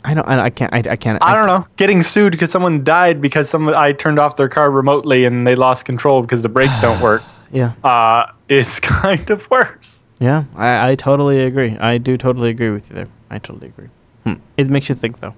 I 0.04 0.14
don't. 0.14 0.26
I, 0.28 0.44
I 0.44 0.50
can't. 0.50 0.72
I, 0.72 0.78
I 0.78 0.96
can't. 0.96 1.18
I 1.22 1.34
don't 1.36 1.46
know. 1.46 1.66
Getting 1.76 2.02
sued 2.02 2.32
because 2.32 2.50
someone 2.50 2.82
died 2.82 3.20
because 3.20 3.48
someone 3.48 3.74
I 3.74 3.92
turned 3.92 4.18
off 4.18 4.36
their 4.36 4.48
car 4.48 4.70
remotely 4.70 5.24
and 5.24 5.46
they 5.46 5.54
lost 5.54 5.84
control 5.84 6.22
because 6.22 6.42
the 6.42 6.48
brakes 6.48 6.78
don't 6.80 7.00
work. 7.08 7.22
Yeah. 7.52 7.74
Uh, 7.84 8.32
is 8.48 8.80
kind 8.80 9.28
of 9.30 9.48
worse. 9.50 10.06
Yeah, 10.18 10.44
I, 10.54 10.90
I 10.90 10.94
totally 10.94 11.44
agree. 11.44 11.76
I 11.78 11.98
do 11.98 12.16
totally 12.16 12.50
agree 12.50 12.70
with 12.70 12.90
you 12.90 12.96
there. 12.96 13.08
I 13.30 13.38
totally 13.38 13.68
agree. 13.68 13.88
Hmm. 14.24 14.34
It 14.56 14.68
makes 14.70 14.88
you 14.88 14.94
think 14.94 15.20
though. 15.20 15.34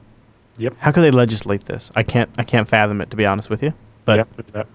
Yep. 0.59 0.75
How 0.79 0.93
could 0.93 1.03
they 1.03 1.11
legislate 1.11 1.65
this? 1.65 1.91
I 1.97 2.03
can't. 2.03 2.31
I 2.39 2.43
can't 2.43 2.69
fathom 2.69 3.01
it 3.01 3.11
to 3.11 3.17
be 3.17 3.27
honest 3.27 3.51
with 3.51 3.63
you. 3.63 3.75
But 4.05 4.19
Yep, 4.19 4.29
look 4.37 4.47
at 4.55 4.67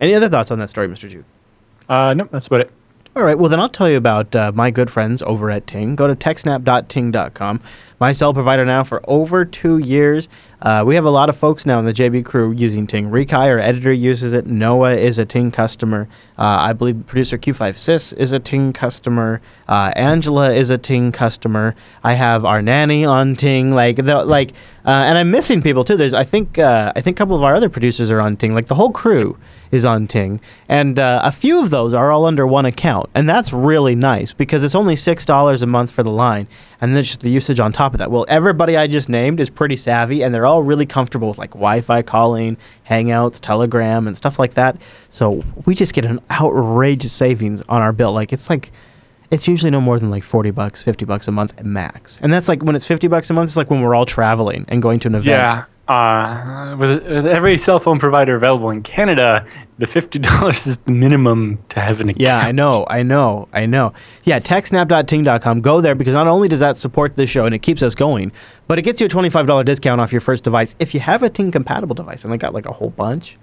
any 0.00 0.14
other 0.14 0.28
thoughts 0.28 0.50
on 0.50 0.58
that 0.58 0.68
story, 0.68 0.88
Mr. 0.88 1.08
Jude? 1.08 1.24
Uh, 1.88 2.12
nope, 2.14 2.28
that's 2.30 2.46
about 2.48 2.60
it. 2.60 2.70
All 3.14 3.22
right. 3.24 3.38
Well, 3.38 3.48
then 3.48 3.60
I'll 3.60 3.68
tell 3.70 3.88
you 3.88 3.96
about 3.96 4.36
uh, 4.36 4.52
my 4.54 4.70
good 4.70 4.90
friends 4.90 5.22
over 5.22 5.50
at 5.50 5.66
Ting. 5.66 5.96
Go 5.96 6.06
to 6.06 6.14
techsnap.ting.com. 6.14 7.60
My 7.98 8.12
cell 8.12 8.34
provider 8.34 8.66
now 8.66 8.84
for 8.84 9.02
over 9.08 9.46
two 9.46 9.78
years. 9.78 10.28
Uh, 10.66 10.82
we 10.84 10.96
have 10.96 11.04
a 11.04 11.10
lot 11.10 11.28
of 11.28 11.36
folks 11.36 11.64
now 11.64 11.78
in 11.78 11.84
the 11.84 11.92
JB 11.92 12.24
crew 12.24 12.50
using 12.50 12.88
Ting. 12.88 13.08
Rikai, 13.08 13.50
our 13.50 13.60
editor, 13.60 13.92
uses 13.92 14.32
it. 14.32 14.46
Noah 14.48 14.94
is 14.94 15.16
a 15.16 15.24
Ting 15.24 15.52
customer. 15.52 16.08
Uh, 16.36 16.42
I 16.42 16.72
believe 16.72 17.06
producer 17.06 17.38
Q5Sys 17.38 18.16
is 18.16 18.32
a 18.32 18.40
Ting 18.40 18.72
customer. 18.72 19.40
Uh, 19.68 19.92
Angela 19.94 20.52
is 20.52 20.70
a 20.70 20.76
Ting 20.76 21.12
customer. 21.12 21.76
I 22.02 22.14
have 22.14 22.44
our 22.44 22.62
nanny 22.62 23.04
on 23.04 23.36
Ting. 23.36 23.76
Like, 23.76 23.94
the, 23.94 24.24
like, 24.24 24.54
uh, 24.86 24.90
and 24.90 25.18
I'm 25.18 25.32
missing 25.32 25.62
people 25.62 25.82
too. 25.82 25.96
There's, 25.96 26.14
I 26.14 26.22
think, 26.22 26.60
uh, 26.60 26.92
I 26.94 27.00
think 27.00 27.16
a 27.16 27.18
couple 27.18 27.34
of 27.34 27.42
our 27.42 27.56
other 27.56 27.68
producers 27.68 28.08
are 28.12 28.20
on 28.20 28.36
Ting. 28.36 28.54
Like 28.54 28.66
the 28.66 28.76
whole 28.76 28.92
crew 28.92 29.36
is 29.72 29.84
on 29.84 30.06
Ting, 30.06 30.40
and 30.68 30.96
uh, 30.96 31.20
a 31.24 31.32
few 31.32 31.60
of 31.60 31.70
those 31.70 31.92
are 31.92 32.12
all 32.12 32.24
under 32.24 32.46
one 32.46 32.64
account, 32.66 33.10
and 33.12 33.28
that's 33.28 33.52
really 33.52 33.96
nice 33.96 34.32
because 34.32 34.62
it's 34.62 34.76
only 34.76 34.94
six 34.94 35.24
dollars 35.24 35.60
a 35.60 35.66
month 35.66 35.90
for 35.90 36.04
the 36.04 36.12
line, 36.12 36.46
and 36.80 36.94
then 36.94 37.02
just 37.02 37.20
the 37.22 37.30
usage 37.30 37.58
on 37.58 37.72
top 37.72 37.94
of 37.94 37.98
that. 37.98 38.12
Well, 38.12 38.26
everybody 38.28 38.76
I 38.76 38.86
just 38.86 39.08
named 39.08 39.40
is 39.40 39.50
pretty 39.50 39.74
savvy, 39.74 40.22
and 40.22 40.32
they're 40.32 40.46
all 40.46 40.55
really 40.62 40.86
comfortable 40.86 41.28
with 41.28 41.38
like 41.38 41.50
Wi-Fi 41.50 42.02
calling, 42.02 42.56
Hangouts, 42.88 43.40
Telegram, 43.40 44.06
and 44.06 44.16
stuff 44.16 44.38
like 44.38 44.54
that. 44.54 44.76
So 45.08 45.42
we 45.64 45.74
just 45.74 45.94
get 45.94 46.04
an 46.04 46.20
outrageous 46.30 47.12
savings 47.12 47.62
on 47.62 47.82
our 47.82 47.92
bill. 47.92 48.12
Like 48.12 48.32
it's 48.32 48.50
like. 48.50 48.72
It's 49.28 49.48
usually 49.48 49.72
no 49.72 49.80
more 49.80 49.98
than 49.98 50.08
like 50.08 50.22
40 50.22 50.52
bucks, 50.52 50.84
50 50.84 51.04
bucks 51.04 51.26
a 51.26 51.32
month 51.32 51.60
max. 51.64 52.20
And 52.22 52.32
that's 52.32 52.46
like 52.46 52.62
when 52.62 52.76
it's 52.76 52.86
50 52.86 53.08
bucks 53.08 53.28
a 53.28 53.34
month, 53.34 53.48
it's 53.48 53.56
like 53.56 53.70
when 53.70 53.80
we're 53.80 53.92
all 53.92 54.06
traveling 54.06 54.64
and 54.68 54.80
going 54.80 55.00
to 55.00 55.08
an 55.08 55.16
event. 55.16 55.26
Yeah. 55.26 55.64
Uh, 55.88 56.74
with, 56.78 57.06
with 57.06 57.26
every 57.26 57.56
cell 57.56 57.78
phone 57.78 58.00
provider 58.00 58.34
available 58.34 58.70
in 58.70 58.82
Canada, 58.82 59.46
the 59.78 59.86
fifty 59.86 60.18
dollars 60.30 60.66
is 60.66 60.78
the 60.78 60.92
minimum 60.92 61.58
to 61.68 61.80
have 61.80 62.00
an 62.00 62.08
account. 62.08 62.20
Yeah, 62.20 62.38
I 62.38 62.50
know, 62.50 62.84
I 62.88 63.02
know, 63.04 63.48
I 63.52 63.66
know. 63.66 63.92
Yeah, 64.24 64.40
techsnap.ting.com. 64.40 65.60
Go 65.60 65.80
there 65.80 65.94
because 65.94 66.14
not 66.14 66.26
only 66.26 66.48
does 66.48 66.60
that 66.60 66.76
support 66.76 67.14
this 67.14 67.30
show 67.30 67.46
and 67.46 67.54
it 67.54 67.60
keeps 67.60 67.82
us 67.82 67.94
going, 67.94 68.32
but 68.66 68.78
it 68.78 68.82
gets 68.82 69.00
you 69.00 69.06
a 69.06 69.10
$25 69.10 69.64
discount 69.64 70.00
off 70.00 70.10
your 70.12 70.20
first 70.20 70.42
device 70.42 70.74
if 70.80 70.92
you 70.92 71.00
have 71.00 71.22
a 71.22 71.30
Ting 71.30 71.52
compatible 71.52 71.94
device. 71.94 72.24
And 72.24 72.32
they 72.32 72.38
got 72.38 72.52
like 72.52 72.66
a 72.66 72.72
whole 72.72 72.90
bunch 72.90 73.36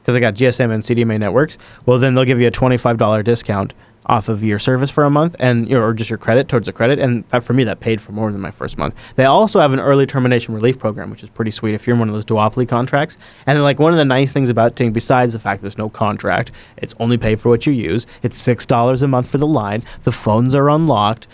because 0.00 0.14
they 0.14 0.20
got 0.20 0.34
GSM 0.34 0.72
and 0.72 0.82
CDMA 0.82 1.18
networks. 1.18 1.58
Well, 1.84 1.98
then 1.98 2.14
they'll 2.14 2.24
give 2.24 2.40
you 2.40 2.46
a 2.46 2.50
$25 2.50 3.24
discount 3.24 3.74
off 4.06 4.28
of 4.28 4.42
your 4.42 4.58
service 4.58 4.90
for 4.90 5.04
a 5.04 5.10
month 5.10 5.36
and 5.38 5.72
or 5.72 5.92
just 5.92 6.08
your 6.08 6.18
credit 6.18 6.48
towards 6.48 6.66
the 6.66 6.72
credit 6.72 6.98
and 6.98 7.22
that, 7.28 7.44
for 7.44 7.52
me 7.52 7.64
that 7.64 7.80
paid 7.80 8.00
for 8.00 8.12
more 8.12 8.32
than 8.32 8.40
my 8.40 8.50
first 8.50 8.78
month 8.78 8.94
they 9.16 9.24
also 9.24 9.60
have 9.60 9.72
an 9.72 9.80
early 9.80 10.06
termination 10.06 10.54
relief 10.54 10.78
program 10.78 11.10
which 11.10 11.22
is 11.22 11.28
pretty 11.28 11.50
sweet 11.50 11.74
if 11.74 11.86
you're 11.86 11.94
in 11.94 12.00
one 12.00 12.08
of 12.08 12.14
those 12.14 12.24
duopoly 12.24 12.66
contracts 12.66 13.18
and 13.46 13.56
then 13.56 13.62
like 13.62 13.78
one 13.78 13.92
of 13.92 13.98
the 13.98 14.04
nice 14.04 14.32
things 14.32 14.48
about 14.48 14.74
ting 14.74 14.92
besides 14.92 15.32
the 15.32 15.38
fact 15.38 15.60
there's 15.60 15.78
no 15.78 15.88
contract 15.88 16.50
it's 16.78 16.94
only 16.98 17.18
pay 17.18 17.36
for 17.36 17.50
what 17.50 17.66
you 17.66 17.72
use 17.72 18.06
it's 18.22 18.38
six 18.38 18.64
dollars 18.64 19.02
a 19.02 19.08
month 19.08 19.30
for 19.30 19.38
the 19.38 19.46
line 19.46 19.82
the 20.04 20.12
phones 20.12 20.54
are 20.54 20.70
unlocked 20.70 21.26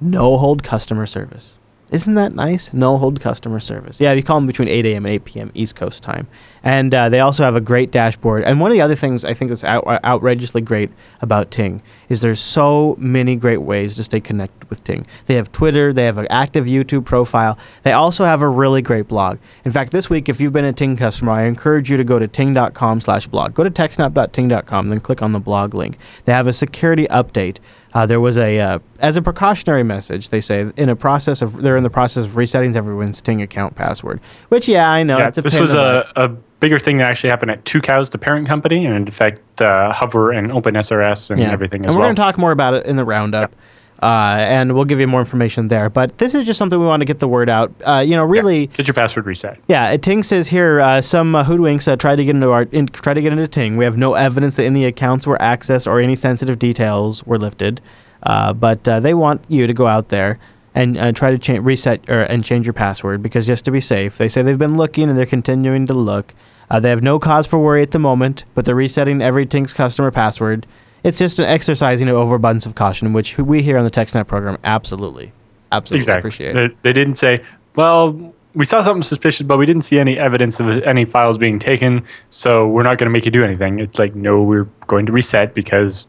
no 0.00 0.36
hold 0.36 0.62
customer 0.62 1.06
service 1.06 1.58
isn't 1.94 2.14
that 2.14 2.32
nice? 2.32 2.72
No 2.72 2.96
hold 2.98 3.20
customer 3.20 3.60
service. 3.60 4.00
Yeah, 4.00 4.12
you 4.12 4.22
call 4.24 4.38
them 4.38 4.46
between 4.46 4.66
8 4.66 4.84
a.m. 4.86 5.06
and 5.06 5.14
8 5.14 5.24
p.m. 5.24 5.50
East 5.54 5.76
Coast 5.76 6.02
time. 6.02 6.26
And 6.64 6.94
uh, 6.94 7.10
they 7.10 7.20
also 7.20 7.44
have 7.44 7.54
a 7.54 7.60
great 7.60 7.90
dashboard. 7.90 8.42
And 8.42 8.58
one 8.58 8.70
of 8.70 8.74
the 8.74 8.80
other 8.80 8.94
things 8.94 9.24
I 9.24 9.34
think 9.34 9.50
that's 9.50 9.62
out- 9.62 9.84
outrageously 10.02 10.62
great 10.62 10.90
about 11.20 11.50
Ting 11.50 11.82
is 12.08 12.22
there's 12.22 12.40
so 12.40 12.96
many 12.98 13.36
great 13.36 13.60
ways 13.60 13.94
to 13.96 14.02
stay 14.02 14.18
connected 14.18 14.68
with 14.70 14.82
Ting. 14.82 15.06
They 15.26 15.34
have 15.34 15.52
Twitter, 15.52 15.92
they 15.92 16.06
have 16.06 16.16
an 16.16 16.26
active 16.30 16.64
YouTube 16.64 17.04
profile. 17.04 17.58
They 17.82 17.92
also 17.92 18.24
have 18.24 18.40
a 18.40 18.48
really 18.48 18.80
great 18.80 19.08
blog. 19.08 19.38
In 19.64 19.72
fact, 19.72 19.92
this 19.92 20.08
week, 20.08 20.30
if 20.30 20.40
you've 20.40 20.54
been 20.54 20.64
a 20.64 20.72
Ting 20.72 20.96
customer, 20.96 21.32
I 21.32 21.42
encourage 21.42 21.90
you 21.90 21.98
to 21.98 22.04
go 22.04 22.18
to 22.18 22.26
ting.com 22.26 23.00
slash 23.02 23.26
blog. 23.26 23.52
Go 23.52 23.62
to 23.62 23.70
techsnap.ting.com, 23.70 24.88
then 24.88 25.00
click 25.00 25.22
on 25.22 25.32
the 25.32 25.40
blog 25.40 25.74
link. 25.74 25.98
They 26.24 26.32
have 26.32 26.46
a 26.46 26.52
security 26.54 27.06
update. 27.08 27.58
Uh, 27.92 28.06
there 28.06 28.20
was 28.20 28.36
a, 28.38 28.58
uh, 28.58 28.78
as 28.98 29.16
a 29.16 29.22
precautionary 29.22 29.84
message, 29.84 30.30
they 30.30 30.40
say 30.40 30.72
in 30.76 30.88
a 30.88 30.96
process 30.96 31.42
of, 31.42 31.62
they're 31.62 31.76
in 31.76 31.84
the 31.84 31.90
process 31.90 32.24
of 32.24 32.36
resetting 32.36 32.74
everyone's 32.74 33.20
Ting 33.22 33.42
account 33.42 33.76
password. 33.76 34.20
Which, 34.48 34.66
yeah, 34.66 34.90
I 34.90 35.02
know. 35.04 35.18
Yeah, 35.18 35.28
it's 35.28 35.38
a 35.38 35.42
this 35.42 35.58
was 35.58 35.74
a, 35.74 36.10
a 36.16 36.34
bigger 36.60 36.78
thing 36.78 36.98
that 36.98 37.10
actually 37.10 37.30
happened 37.30 37.50
at 37.50 37.64
Tucows, 37.64 38.10
the 38.10 38.18
parent 38.18 38.46
company, 38.48 38.86
and 38.86 38.94
in 39.08 39.12
fact, 39.12 39.40
uh, 39.60 39.92
Hover 39.92 40.30
and 40.32 40.50
OpenSRS 40.50 41.30
and 41.30 41.40
everything 41.40 41.80
as 41.82 41.86
and 41.88 41.94
we're 41.94 42.00
well. 42.00 42.06
going 42.08 42.16
to 42.16 42.22
talk 42.22 42.38
more 42.38 42.52
about 42.52 42.74
it 42.74 42.86
in 42.86 42.96
the 42.96 43.04
roundup. 43.04 43.54
Uh, 44.02 44.36
and 44.40 44.74
we'll 44.74 44.84
give 44.84 45.00
you 45.00 45.06
more 45.06 45.20
information 45.20 45.68
there. 45.68 45.88
But 45.88 46.18
this 46.18 46.34
is 46.34 46.44
just 46.44 46.58
something 46.58 46.78
we 46.78 46.84
want 46.86 47.00
to 47.00 47.06
get 47.06 47.20
the 47.20 47.28
word 47.28 47.48
out. 47.48 47.72
Uh, 47.86 48.04
you 48.06 48.16
know, 48.16 48.24
really, 48.24 48.66
Get 48.66 48.86
your 48.86 48.92
password 48.94 49.24
reset. 49.24 49.58
yeah. 49.68 49.96
Ting 49.96 50.22
says 50.22 50.48
here 50.48 50.80
uh, 50.80 51.00
some 51.00 51.34
uh, 51.34 51.44
hoodwinks 51.44 51.86
uh, 51.90 51.96
tried 51.96 52.16
to 52.16 52.24
get 52.24 52.34
into 52.34 52.50
our 52.50 52.62
in, 52.64 52.86
tried 52.88 53.14
to 53.14 53.22
get 53.22 53.32
into 53.32 53.46
Ting. 53.48 53.76
We 53.78 53.84
have 53.84 53.96
no 53.96 54.12
evidence 54.14 54.56
that 54.56 54.64
any 54.64 54.84
accounts 54.84 55.26
were 55.26 55.38
accessed 55.38 55.86
or 55.86 56.00
any 56.00 56.16
sensitive 56.16 56.58
details 56.58 57.24
were 57.24 57.38
lifted. 57.38 57.80
Uh, 58.24 58.52
but 58.52 58.86
uh, 58.88 59.00
they 59.00 59.14
want 59.14 59.42
you 59.48 59.66
to 59.66 59.72
go 59.72 59.86
out 59.86 60.08
there 60.08 60.38
and 60.74 60.98
uh, 60.98 61.12
try 61.12 61.30
to 61.30 61.38
cha- 61.38 61.60
reset 61.60 62.08
or, 62.10 62.22
and 62.22 62.42
change 62.44 62.66
your 62.66 62.72
password 62.72 63.22
because 63.22 63.46
just 63.46 63.64
to 63.64 63.70
be 63.70 63.80
safe, 63.80 64.18
they 64.18 64.28
say 64.28 64.42
they've 64.42 64.58
been 64.58 64.76
looking 64.76 65.08
and 65.08 65.16
they're 65.16 65.26
continuing 65.26 65.86
to 65.86 65.94
look. 65.94 66.34
Uh, 66.70 66.80
they 66.80 66.90
have 66.90 67.02
no 67.02 67.18
cause 67.18 67.46
for 67.46 67.58
worry 67.58 67.82
at 67.82 67.90
the 67.92 67.98
moment, 67.98 68.44
but 68.54 68.64
they're 68.64 68.74
resetting 68.74 69.20
every 69.22 69.46
Ting's 69.46 69.72
customer 69.72 70.10
password. 70.10 70.66
It's 71.04 71.18
just 71.18 71.38
an 71.38 71.44
exercising 71.44 72.08
of 72.08 72.16
overabundance 72.16 72.66
of 72.66 72.74
caution, 72.74 73.12
which 73.12 73.36
we 73.38 73.62
here 73.62 73.76
on 73.76 73.84
the 73.84 73.90
TechSnap 73.90 74.26
program 74.26 74.58
absolutely, 74.64 75.32
absolutely 75.70 75.98
Exactly. 75.98 76.18
appreciate. 76.20 76.52
They, 76.54 76.68
they 76.82 76.92
didn't 76.94 77.16
say, 77.16 77.44
well, 77.76 78.32
we 78.54 78.64
saw 78.64 78.80
something 78.80 79.02
suspicious, 79.02 79.46
but 79.46 79.58
we 79.58 79.66
didn't 79.66 79.82
see 79.82 79.98
any 79.98 80.18
evidence 80.18 80.60
of 80.60 80.68
any 80.84 81.04
files 81.04 81.36
being 81.36 81.58
taken, 81.58 82.04
so 82.30 82.66
we're 82.68 82.84
not 82.84 82.98
going 82.98 83.06
to 83.06 83.12
make 83.12 83.24
you 83.26 83.30
do 83.30 83.44
anything. 83.44 83.80
It's 83.80 83.98
like, 83.98 84.14
no, 84.14 84.40
we're 84.42 84.68
going 84.86 85.06
to 85.06 85.12
reset 85.12 85.54
because 85.54 86.06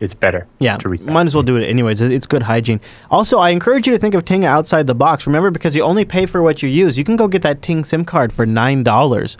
it's 0.00 0.14
better 0.14 0.46
Yeah, 0.58 0.78
might 1.08 1.26
as 1.26 1.34
well 1.34 1.42
do 1.42 1.56
it 1.56 1.64
anyways. 1.66 2.00
It's 2.00 2.26
good 2.26 2.44
hygiene. 2.44 2.80
Also, 3.10 3.38
I 3.38 3.50
encourage 3.50 3.86
you 3.86 3.92
to 3.92 3.98
think 3.98 4.14
of 4.14 4.24
Ting 4.24 4.44
outside 4.44 4.86
the 4.86 4.94
box. 4.94 5.26
Remember, 5.26 5.50
because 5.50 5.74
you 5.74 5.82
only 5.82 6.04
pay 6.04 6.26
for 6.26 6.42
what 6.42 6.62
you 6.62 6.68
use. 6.68 6.96
You 6.98 7.04
can 7.04 7.16
go 7.16 7.28
get 7.28 7.42
that 7.42 7.62
Ting 7.62 7.84
SIM 7.84 8.04
card 8.04 8.32
for 8.32 8.46
nine 8.46 8.82
dollars, 8.82 9.36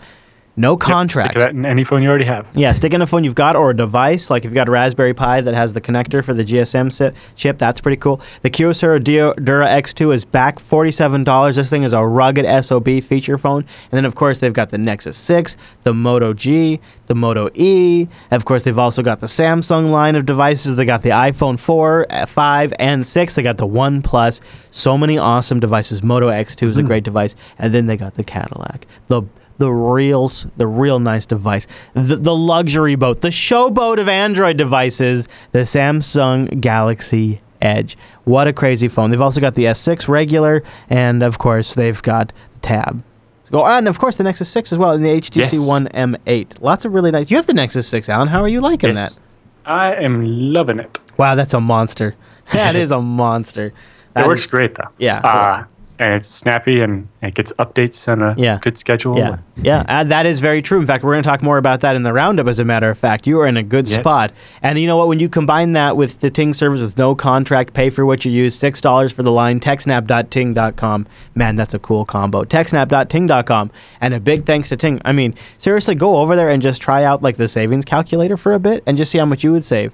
no 0.55 0.71
Yep, 0.73 0.79
contract. 0.79 1.31
Stick 1.31 1.39
that 1.39 1.51
in 1.51 1.65
any 1.65 1.83
phone 1.83 2.03
you 2.03 2.09
already 2.09 2.25
have. 2.25 2.45
Yeah, 2.53 2.71
stick 2.73 2.93
in 2.93 3.01
a 3.01 3.07
phone 3.07 3.23
you've 3.23 3.35
got 3.35 3.55
or 3.55 3.69
a 3.69 3.75
device. 3.75 4.29
Like 4.29 4.43
if 4.43 4.49
you've 4.49 4.55
got 4.55 4.67
a 4.67 4.71
Raspberry 4.71 5.13
Pi 5.13 5.41
that 5.41 5.53
has 5.53 5.73
the 5.73 5.79
connector 5.81 6.23
for 6.23 6.33
the 6.33 6.43
GSM 6.43 6.91
si- 6.91 7.11
chip, 7.35 7.57
that's 7.57 7.79
pretty 7.79 7.95
cool. 7.97 8.19
The 8.41 8.49
Kyocera 8.49 9.01
Dio- 9.03 9.33
Dura 9.35 9.67
X2 9.67 10.13
is 10.13 10.25
back 10.25 10.57
$47. 10.57 11.55
This 11.55 11.69
thing 11.69 11.83
is 11.83 11.93
a 11.93 12.05
rugged 12.05 12.45
SOB 12.63 12.99
feature 13.01 13.37
phone. 13.37 13.61
And 13.91 13.97
then, 13.97 14.05
of 14.05 14.15
course, 14.15 14.39
they've 14.39 14.51
got 14.53 14.69
the 14.69 14.77
Nexus 14.77 15.15
6, 15.17 15.55
the 15.83 15.93
Moto 15.93 16.33
G, 16.33 16.79
the 17.07 17.15
Moto 17.15 17.49
E. 17.53 18.07
Of 18.31 18.45
course, 18.45 18.63
they've 18.63 18.77
also 18.77 19.01
got 19.01 19.19
the 19.21 19.27
Samsung 19.27 19.89
line 19.91 20.15
of 20.15 20.25
devices. 20.25 20.75
They 20.75 20.85
got 20.85 21.03
the 21.03 21.09
iPhone 21.11 21.57
4, 21.59 22.07
uh, 22.09 22.25
5, 22.25 22.73
and 22.79 23.05
6. 23.07 23.35
They 23.35 23.43
got 23.43 23.57
the 23.57 23.65
One 23.67 24.01
Plus. 24.01 24.41
So 24.71 24.97
many 24.97 25.17
awesome 25.17 25.59
devices. 25.59 26.03
Moto 26.03 26.27
X2 26.29 26.67
is 26.69 26.77
a 26.77 26.83
great 26.83 27.03
device. 27.03 27.35
And 27.57 27.73
then 27.73 27.85
they 27.87 27.97
got 27.97 28.15
the 28.15 28.23
Cadillac. 28.23 28.85
The 29.07 29.23
the 29.59 29.71
real 29.71 30.27
the 30.57 30.65
real 30.67 30.99
nice 30.99 31.25
device 31.25 31.67
the, 31.93 32.15
the 32.15 32.35
luxury 32.35 32.95
boat 32.95 33.21
the 33.21 33.29
showboat 33.29 33.97
of 33.99 34.09
android 34.09 34.57
devices 34.57 35.27
the 35.51 35.59
samsung 35.59 36.59
galaxy 36.59 37.41
edge 37.61 37.97
what 38.23 38.47
a 38.47 38.53
crazy 38.53 38.87
phone 38.87 39.11
they've 39.11 39.21
also 39.21 39.39
got 39.41 39.55
the 39.55 39.65
s6 39.65 40.07
regular 40.07 40.63
and 40.89 41.21
of 41.21 41.37
course 41.37 41.75
they've 41.75 42.01
got 42.01 42.33
the 42.53 42.59
tab 42.59 43.03
Go 43.51 43.65
and 43.65 43.87
of 43.87 43.97
course 43.97 44.15
the 44.17 44.23
Nexus 44.23 44.47
6 44.49 44.73
as 44.73 44.77
well, 44.77 44.91
and 44.91 45.03
the 45.03 45.09
HTC 45.09 45.53
Yes. 45.53 45.65
One 45.67 45.87
M8. 45.87 46.61
Lots 46.61 46.85
of 46.85 46.93
really 46.93 47.09
nice. 47.09 47.31
You 47.31 47.37
have 47.37 47.47
the 47.47 47.55
Nexus 47.55 47.87
6, 47.87 48.07
Alan. 48.07 48.27
How 48.27 48.41
are 48.41 48.47
you 48.47 48.61
liking 48.61 48.91
Yes. 48.95 49.15
that? 49.15 49.21
I 49.67 49.95
am 49.95 50.53
loving 50.53 50.77
it. 50.77 50.99
Wow, 51.17 51.33
that's 51.33 51.55
a 51.55 51.59
monster. 51.59 52.13
That 52.53 52.75
is 52.75 52.91
a 52.91 53.01
monster. 53.01 53.65
It 53.65 53.73
That 54.13 54.27
works 54.27 54.43
is- 54.45 54.51
great 54.51 54.75
though. 54.75 54.89
Yeah. 54.99 55.17
Uh, 55.21 55.63
and 55.99 56.13
it's 56.13 56.27
snappy 56.29 56.79
and 56.81 57.07
it 57.21 57.33
gets 57.35 57.51
updates 57.59 58.07
on 58.11 58.21
a 58.21 58.33
Yeah. 58.37 58.57
good 58.61 58.77
schedule. 58.77 59.17
Yeah, 59.17 59.37
yeah, 59.61 59.83
uh, 59.87 60.03
that 60.05 60.25
is 60.25 60.39
very 60.39 60.61
true. 60.61 60.79
In 60.79 60.87
fact, 60.87 61.03
we're 61.03 61.11
going 61.13 61.23
to 61.23 61.27
talk 61.29 61.43
more 61.43 61.57
about 61.57 61.81
that 61.81 61.95
in 61.95 62.03
the 62.03 62.13
roundup. 62.13 62.47
As 62.47 62.57
a 62.59 62.63
matter 62.65 62.89
of 62.89 62.97
fact, 62.97 63.27
you 63.27 63.39
are 63.41 63.45
in 63.47 63.57
a 63.57 63.63
good 63.63 63.87
Yes. 63.89 63.99
spot. 63.99 64.31
And 64.63 64.79
you 64.79 64.87
know 64.87 64.97
what? 64.97 65.07
When 65.09 65.19
you 65.19 65.27
combine 65.29 65.73
that 65.73 65.97
with 65.97 66.21
the 66.21 66.29
Ting 66.29 66.53
service 66.53 66.79
with 66.81 66.97
no 66.97 67.13
contract, 67.15 67.73
pay 67.73 67.89
for 67.89 68.05
what 68.05 68.23
you 68.25 68.31
use, 68.31 68.55
six 68.55 68.79
dollars 68.81 69.11
for 69.11 69.23
the 69.23 69.31
line, 69.31 69.59
techsnap.ting.com. 69.59 71.05
Man, 71.35 71.55
that's 71.55 71.73
a 71.73 71.79
cool 71.79 72.05
combo. 72.05 72.43
Techsnap.ting.com, 72.45 73.71
and 74.01 74.13
a 74.13 74.19
big 74.19 74.45
thanks 74.45 74.69
to 74.69 74.77
Ting. 74.77 75.01
I 75.05 75.11
mean, 75.11 75.35
seriously, 75.57 75.95
go 75.95 76.17
over 76.17 76.35
there 76.35 76.49
and 76.49 76.61
just 76.61 76.81
try 76.81 77.03
out 77.03 77.21
like 77.21 77.35
the 77.37 77.47
savings 77.47 77.85
calculator 77.85 78.37
for 78.37 78.53
a 78.53 78.59
bit, 78.59 78.83
and 78.87 78.97
just 78.97 79.11
see 79.11 79.17
how 79.17 79.25
much 79.25 79.43
you 79.43 79.51
would 79.51 79.63
save. 79.63 79.91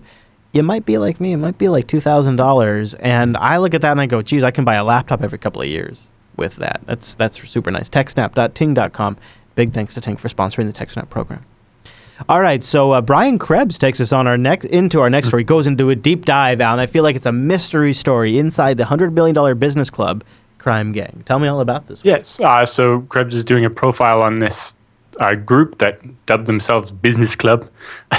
You 0.55 0.63
might 0.63 0.85
be 0.85 0.97
like 0.97 1.19
me. 1.19 1.33
It 1.33 1.37
might 1.37 1.57
be 1.57 1.67
like 1.67 1.85
two 1.85 1.99
thousand 1.99 2.37
dollars, 2.37 2.93
and 2.95 3.35
I 3.35 3.57
look 3.57 3.73
at 3.73 3.81
that 3.81 3.91
and 3.91 3.99
I 3.99 4.05
go, 4.05 4.21
"Geez, 4.21 4.41
I 4.41 4.51
can 4.51 4.63
buy 4.63 4.75
a 4.75 4.85
laptop 4.85 5.21
every 5.21 5.37
couple 5.37 5.61
of 5.61 5.67
years 5.67 6.09
with 6.37 6.55
that." 6.55 6.79
That's 6.85 7.13
that's 7.15 7.37
super 7.47 7.71
nice. 7.71 7.89
TechSnap.ting.com. 7.89 9.17
Big 9.55 9.73
thanks 9.73 9.93
to 9.95 10.01
Ting 10.01 10.15
for 10.15 10.29
sponsoring 10.29 10.65
the 10.65 10.73
TechSnap 10.73 11.09
program. 11.09 11.43
All 12.29 12.39
right, 12.41 12.63
so 12.63 12.93
uh, 12.93 13.01
Brian 13.01 13.37
Krebs 13.37 13.77
takes 13.77 13.99
us 13.99 14.13
on 14.13 14.27
our 14.27 14.37
next 14.37 14.63
into 14.67 15.01
our 15.01 15.09
next 15.09 15.27
story. 15.27 15.43
Goes 15.55 15.67
into 15.67 15.89
a 15.89 15.95
deep 15.95 16.23
dive, 16.23 16.61
Al, 16.61 16.71
and 16.71 16.79
I 16.81 16.85
feel 16.85 17.03
like 17.03 17.17
it's 17.17 17.25
a 17.25 17.33
mystery 17.33 17.91
story 17.91 18.37
inside 18.37 18.77
the 18.77 18.85
hundred 18.85 19.13
billion 19.13 19.35
dollar 19.35 19.55
business 19.55 19.89
club 19.89 20.23
crime 20.57 20.93
gang. 20.93 21.21
Tell 21.25 21.37
me 21.39 21.49
all 21.49 21.59
about 21.59 21.87
this. 21.87 22.01
one. 22.03 22.11
Yes. 22.13 22.39
Uh, 22.39 22.65
so 22.65 23.01
Krebs 23.09 23.35
is 23.35 23.43
doing 23.43 23.65
a 23.65 23.69
profile 23.69 24.21
on 24.21 24.35
this 24.39 24.73
uh, 25.19 25.33
group 25.33 25.77
that 25.79 25.99
dubbed 26.25 26.45
themselves 26.45 26.91
Business 26.91 27.35
Club, 27.35 27.69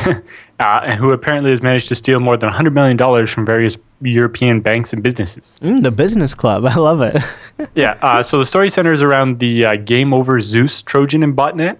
uh, 0.60 0.80
and 0.84 0.98
who 0.98 1.10
apparently 1.10 1.50
has 1.50 1.62
managed 1.62 1.88
to 1.88 1.94
steal 1.94 2.20
more 2.20 2.36
than 2.36 2.50
$100 2.50 2.72
million 2.72 3.26
from 3.26 3.44
various 3.44 3.76
European 4.00 4.60
banks 4.60 4.92
and 4.92 5.02
businesses. 5.02 5.58
Mm, 5.62 5.82
the 5.82 5.90
business 5.90 6.34
club. 6.34 6.64
I 6.66 6.76
love 6.76 7.00
it. 7.02 7.22
yeah. 7.74 7.98
Uh, 8.02 8.22
so 8.22 8.38
the 8.38 8.46
story 8.46 8.70
centers 8.70 9.02
around 9.02 9.38
the 9.38 9.66
uh, 9.66 9.76
Game 9.76 10.14
Over 10.14 10.40
Zeus 10.40 10.82
Trojan 10.82 11.22
and 11.22 11.36
botnet. 11.36 11.78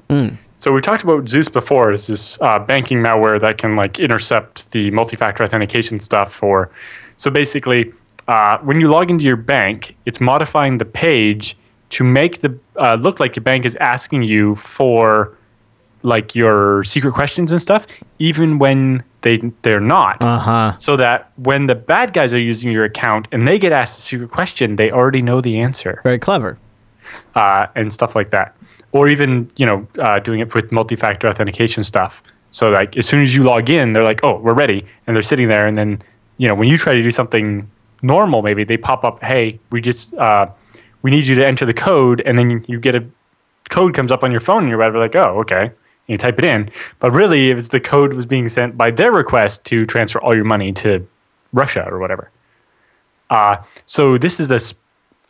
So 0.55 0.73
we 0.73 0.81
talked 0.81 1.03
about 1.03 1.29
Zeus 1.29 1.49
before. 1.49 1.93
It's 1.93 2.07
this 2.07 2.39
uh, 2.41 2.59
banking 2.59 2.99
malware 2.99 3.39
that 3.41 3.59
can 3.59 3.77
like 3.77 3.99
intercept 3.99 4.71
the 4.73 4.91
multi-factor 4.91 5.45
authentication 5.45 6.01
stuff. 6.01 6.43
Or 6.43 6.71
so 7.19 7.31
basically, 7.31 7.93
uh, 8.29 8.59
when 8.59 8.81
you 8.81 8.89
log 8.89 9.11
into 9.11 9.25
your 9.25 9.37
bank, 9.37 9.95
it's 10.07 10.21
modifying 10.21 10.79
the 10.79 10.85
page 10.85 11.57
to 11.91 12.05
make 12.05 12.41
the 12.41 12.59
uh, 12.77 12.95
look 12.95 13.21
like 13.21 13.37
your 13.37 13.43
bank 13.43 13.65
is 13.65 13.77
asking 13.77 14.23
you 14.23 14.57
for 14.57 15.37
like 16.07 16.37
your 16.37 16.85
secret 16.85 17.12
questions 17.14 17.51
and 17.51 17.61
stuff, 17.61 17.85
even 18.21 18.59
when 18.61 19.03
they 19.23 19.38
they're 19.62 19.81
not 19.81 20.23
uh 20.23 20.38
huh. 20.38 20.79
so 20.79 20.97
that 20.97 21.33
when 21.37 21.66
the 21.66 21.75
bad 21.75 22.12
guys 22.12 22.33
are 22.33 22.38
using 22.38 22.71
your 22.71 22.85
account 22.85 23.27
and 23.33 23.47
they 23.49 23.59
get 23.59 23.73
asked 23.73 23.99
a 23.99 24.03
secret 24.03 24.31
question, 24.31 24.77
they 24.77 24.90
already 24.92 25.21
know 25.21 25.40
the 25.40 25.59
answer 25.59 26.01
Very 26.05 26.21
clever. 26.21 26.59
uh, 27.35 27.66
and 27.75 27.92
stuff 27.92 28.14
like 28.14 28.31
that. 28.31 28.55
Or 28.92 29.09
even 29.09 29.51
you 29.57 29.66
know 29.66 29.87
uh, 29.99 30.21
doing 30.21 30.38
it 30.40 30.55
with 30.55 30.71
multi-factor 30.71 31.27
authentication 31.29 31.83
stuff. 31.83 32.23
So 32.51 32.71
like 32.71 32.97
as 32.97 33.07
soon 33.07 33.23
as 33.23 33.35
you 33.35 33.42
log 33.42 33.69
in, 33.69 33.92
they're 33.92 34.05
like, 34.12 34.21
"Oh, 34.23 34.38
we're 34.38 34.55
ready," 34.55 34.87
and 35.07 35.16
they're 35.16 35.23
sitting 35.33 35.49
there. 35.49 35.66
And 35.66 35.77
then 35.77 36.01
you 36.38 36.47
know 36.49 36.55
when 36.55 36.69
you 36.69 36.79
try 36.79 36.95
to 36.95 37.03
do 37.03 37.11
something 37.11 37.69
normal, 38.03 38.42
maybe 38.42 38.62
they 38.62 38.77
pop 38.77 39.03
up, 39.05 39.23
"Hey, 39.23 39.59
we 39.73 39.81
just 39.81 40.14
uh, 40.14 40.47
we 41.03 41.11
need 41.11 41.27
you 41.27 41.35
to 41.35 41.45
enter 41.45 41.66
the 41.66 41.75
code," 41.75 42.23
and 42.25 42.38
then 42.38 42.49
you, 42.51 42.62
you 42.69 42.79
get 42.79 42.95
a 42.95 43.05
code 43.71 43.92
comes 43.92 44.12
up 44.12 44.23
on 44.23 44.31
your 44.31 44.40
phone, 44.40 44.61
and 44.62 44.69
you're 44.71 44.99
like, 45.07 45.16
"Oh, 45.16 45.40
okay." 45.40 45.73
You 46.07 46.16
type 46.16 46.38
it 46.38 46.45
in, 46.45 46.71
but 47.01 47.11
really, 47.11 47.51
it 47.51 47.55
was 47.55 47.71
the 47.71 47.81
code 47.81 48.12
was 48.12 48.27
being 48.27 48.49
sent 48.49 48.77
by 48.77 48.92
their 48.92 49.11
request 49.11 49.64
to 49.66 49.85
transfer 49.87 50.21
all 50.21 50.37
your 50.37 50.45
money 50.45 50.73
to 50.75 51.07
Russia 51.53 51.85
or 51.90 51.99
whatever. 51.99 52.31
Uh, 53.31 53.57
so 53.87 54.16
this 54.16 54.38
is 54.38 54.49
this. 54.49 54.75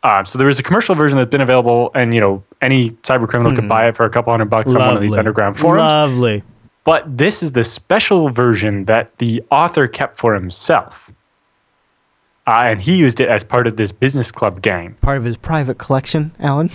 Uh, 0.03 0.23
so 0.23 0.37
there 0.37 0.47
is 0.47 0.59
a 0.59 0.63
commercial 0.63 0.93
version 0.93 1.17
that's 1.17 1.31
been 1.31 1.41
available, 1.41 1.89
and 1.95 2.13
you 2.13 2.21
know 2.21 2.43
any 2.61 2.91
cyber 3.01 3.27
criminal 3.27 3.55
could 3.55 3.67
buy 3.67 3.87
it 3.87 3.95
for 3.95 4.05
a 4.05 4.09
couple 4.09 4.31
hundred 4.31 4.49
bucks 4.49 4.73
on 4.75 4.81
one 4.81 4.95
of 4.95 5.01
these 5.01 5.17
underground 5.17 5.57
forums. 5.57 5.81
Lovely. 5.81 6.43
But 6.83 7.17
this 7.17 7.43
is 7.43 7.51
the 7.51 7.63
special 7.63 8.29
version 8.29 8.85
that 8.85 9.17
the 9.17 9.43
author 9.51 9.87
kept 9.87 10.17
for 10.17 10.35
himself, 10.35 11.11
uh, 12.45 12.51
and 12.61 12.81
he 12.81 12.95
used 12.95 13.19
it 13.19 13.27
as 13.27 13.43
part 13.43 13.67
of 13.67 13.77
this 13.77 13.91
business 13.91 14.31
club 14.31 14.61
game. 14.61 14.95
Part 15.01 15.17
of 15.17 15.23
his 15.23 15.37
private 15.37 15.79
collection, 15.79 16.33
Alan. 16.39 16.69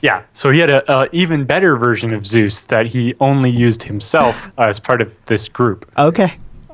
Yeah, 0.00 0.22
so 0.32 0.50
he 0.50 0.60
had 0.60 0.70
a, 0.70 0.92
a 0.92 1.08
even 1.12 1.44
better 1.44 1.76
version 1.76 2.14
of 2.14 2.26
Zeus 2.26 2.60
that 2.62 2.86
he 2.86 3.14
only 3.20 3.50
used 3.50 3.82
himself 3.82 4.52
as 4.58 4.78
part 4.78 5.00
of 5.00 5.12
this 5.26 5.48
group. 5.48 5.90
Okay. 5.98 6.30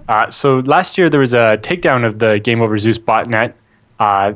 Uh, 0.09 0.31
so 0.31 0.59
last 0.61 0.99
year 0.99 1.09
there 1.09 1.21
was 1.21 1.33
a 1.33 1.59
takedown 1.63 2.05
of 2.05 2.19
the 2.19 2.39
Game 2.39 2.61
Over 2.61 2.77
Zeus 2.77 2.99
botnet, 2.99 3.55
uh, 3.99 4.35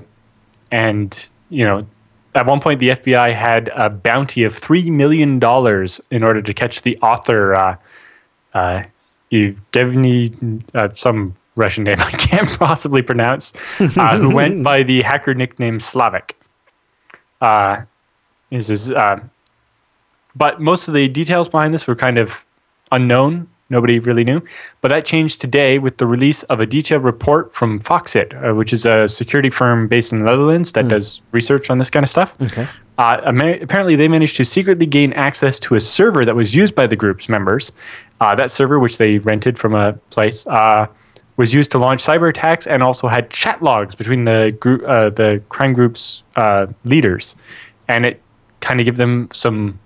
and 0.71 1.29
you 1.51 1.65
know, 1.65 1.87
at 2.35 2.47
one 2.47 2.61
point 2.61 2.81
the 2.81 2.91
FBI 2.91 3.35
had 3.35 3.69
a 3.75 3.91
bounty 3.91 4.45
of 4.45 4.57
three 4.57 4.91
million 4.91 5.39
dollars 5.39 6.01
in 6.11 6.23
order 6.23 6.41
to 6.41 6.55
catch 6.55 6.83
the 6.83 6.97
author, 6.99 7.55
uh, 7.55 7.77
uh, 8.55 8.83
Evgeny, 9.31 10.63
uh, 10.75 10.89
some 10.95 11.37
Russian 11.57 11.85
name 11.85 11.97
I 12.01 12.13
can't 12.13 12.49
possibly 12.59 13.03
pronounce, 13.03 13.53
uh, 13.79 14.17
who 14.17 14.35
went 14.35 14.63
by 14.71 14.83
the 14.83 15.03
hacker 15.03 15.35
nickname 15.35 15.81
Slavic. 15.81 16.35
This 18.51 18.71
is, 18.71 18.91
uh, 18.91 19.21
but 20.35 20.61
most 20.61 20.89
of 20.89 20.95
the 20.95 21.09
details 21.09 21.49
behind 21.49 21.75
this 21.75 21.87
were 21.87 21.97
kind 21.97 22.19
of 22.19 22.45
unknown. 22.93 23.49
Nobody 23.71 23.99
really 23.99 24.25
knew. 24.25 24.41
But 24.81 24.89
that 24.89 25.05
changed 25.05 25.43
today 25.43 25.79
with 25.79 25.99
the 25.99 26.07
release 26.07 26.43
of 26.45 26.59
a 26.59 26.65
detailed 26.65 27.05
report 27.05 27.55
from 27.55 27.81
Fox-IT, 27.81 28.33
uh, 28.33 28.55
which 28.55 28.73
is 28.73 28.87
a 28.87 29.07
security 29.07 29.51
firm 29.51 29.89
based 29.89 30.11
in 30.11 30.21
the 30.21 30.25
Netherlands 30.25 30.73
that 30.73 30.89
does 30.89 31.21
research 31.33 31.69
on 31.69 31.77
this 31.77 31.91
kind 31.91 32.03
of 32.03 32.09
stuff. 32.09 32.35
Okay. 32.41 32.67
Uh, 32.97 33.21
ama- 33.27 33.59
apparently, 33.61 33.95
they 33.95 34.09
managed 34.09 34.37
to 34.39 34.45
secretly 34.45 34.87
gain 34.87 35.13
access 35.13 35.61
to 35.61 35.75
a 35.75 35.81
server 35.81 36.25
that 36.25 36.35
was 36.35 36.55
used 36.55 36.75
by 36.75 36.87
the 36.87 36.97
group's 36.97 37.29
members. 37.29 37.71
Uh, 38.23 38.35
that 38.35 38.51
server, 38.51 38.79
which 38.79 38.97
they 38.97 39.19
rented 39.19 39.59
from 39.59 39.75
a 39.75 39.93
place, 40.09 40.47
uh, 40.47 40.87
was 41.37 41.53
used 41.53 41.71
to 41.71 41.79
launch 41.79 42.03
cyber 42.05 42.29
attacks 42.29 42.67
and 42.67 42.83
also 42.83 43.07
had 43.07 43.31
chat 43.31 43.63
logs 43.63 43.95
between 43.95 44.25
the 44.25 44.57
group, 44.59 44.83
uh, 44.85 45.11
the 45.11 45.43
crime 45.51 45.75
group's 45.75 46.23
uh, 46.37 46.67
leaders, 46.85 47.37
and 47.87 48.07
it 48.07 48.21
kind 48.61 48.81
of 48.81 48.85
give 48.85 48.97
them 48.97 49.29
some 49.33 49.79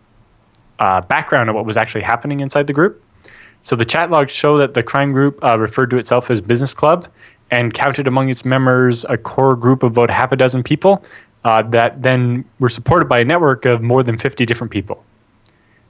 uh, 0.79 1.01
background 1.03 1.49
on 1.49 1.57
what 1.57 1.65
was 1.65 1.77
actually 1.77 2.03
happening 2.03 2.41
inside 2.41 2.67
the 2.67 2.73
group. 2.73 3.03
So 3.61 3.77
the 3.77 3.85
chat 3.85 4.11
logs 4.11 4.33
show 4.33 4.59
that 4.59 4.75
the 4.75 4.83
crime 4.83 5.13
group 5.13 5.43
uh, 5.45 5.59
referred 5.59 5.91
to 5.91 5.97
itself 5.97 6.31
as 6.31 6.41
Business 6.41 6.75
Club 6.75 7.09
and 7.51 7.73
counted 7.73 8.09
among 8.09 8.29
its 8.29 8.45
members 8.45 9.05
a 9.09 9.17
core 9.17 9.55
group 9.55 9.83
of 9.83 9.93
about 9.93 10.11
half 10.11 10.33
a 10.33 10.37
dozen 10.37 10.63
people 10.63 11.05
uh, 11.45 11.63
that 11.63 12.03
then 12.03 12.45
were 12.59 12.69
supported 12.69 13.09
by 13.09 13.21
a 13.21 13.25
network 13.25 13.65
of 13.65 13.83
more 13.83 14.03
than 14.03 14.19
50 14.19 14.47
different 14.47 14.71
people. 14.73 15.05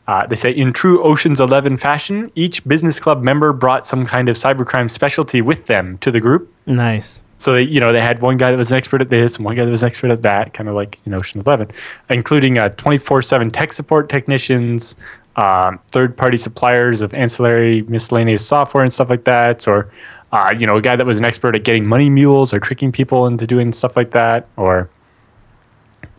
Uh, 0.09 0.27
they 0.27 0.35
say, 0.35 0.51
in 0.51 0.73
true 0.73 1.03
Ocean's 1.03 1.41
11 1.41 1.77
fashion, 1.77 2.31
each 2.35 2.67
Business 2.67 2.99
Club 2.99 3.23
member 3.23 3.53
brought 3.53 3.87
some 3.87 4.05
kind 4.05 4.29
of 4.29 4.37
cybercrime 4.37 4.91
specialty 4.91 5.41
with 5.41 5.67
them 5.67 5.97
to 5.99 6.11
the 6.11 6.21
group. 6.21 6.53
Nice. 6.67 7.23
So 7.43 7.55
they, 7.55 7.63
you 7.63 7.81
know, 7.81 7.93
they 7.93 8.01
had 8.01 8.23
one 8.23 8.37
guy 8.37 8.53
that 8.53 8.57
was 8.57 8.71
an 8.71 8.79
expert 8.79 9.01
at 9.01 9.11
this 9.11 9.35
and 9.35 9.45
one 9.45 9.57
guy 9.57 9.65
that 9.65 9.71
was 9.71 9.83
an 9.83 9.89
expert 9.89 10.13
at 10.13 10.23
that, 10.23 10.55
kind 10.55 10.69
of 10.69 10.77
like 10.77 10.97
in 11.05 11.13
Ocean 11.13 11.41
Eleven, 11.41 11.69
including 12.09 12.57
uh, 12.57 12.69
24/7 12.69 13.51
tech 13.53 13.73
support 13.73 14.09
technicians, 14.09 14.95
um, 15.35 15.81
third-party 15.89 16.37
suppliers 16.37 17.03
of 17.03 17.13
ancillary 17.15 17.83
miscellaneous 17.83 18.47
software 18.47 18.85
and 18.85 18.93
stuff 18.93 19.11
like 19.11 19.25
that, 19.25 19.67
or 19.67 19.91
uh, 20.31 20.55
you 20.57 20.69
know, 20.69 20.77
a 20.77 20.81
guy 20.81 20.95
that 20.95 21.05
was 21.05 21.19
an 21.19 21.25
expert 21.25 21.57
at 21.57 21.65
getting 21.65 21.85
money 21.85 22.09
mules 22.09 22.55
or 22.55 22.61
tricking 22.61 22.93
people 22.93 23.27
into 23.27 23.45
doing 23.45 23.73
stuff 23.73 23.97
like 23.97 24.13
that, 24.13 24.47
or 24.57 24.89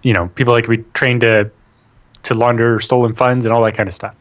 you 0.01 0.11
know, 0.11 0.27
people 0.35 0.51
like 0.51 0.67
we 0.67 0.79
trained 0.93 1.21
to 1.21 1.49
to 2.23 2.33
launder 2.33 2.81
stolen 2.81 3.15
funds 3.15 3.45
and 3.45 3.53
all 3.53 3.63
that 3.63 3.75
kind 3.75 3.87
of 3.87 3.95
stuff. 3.95 4.13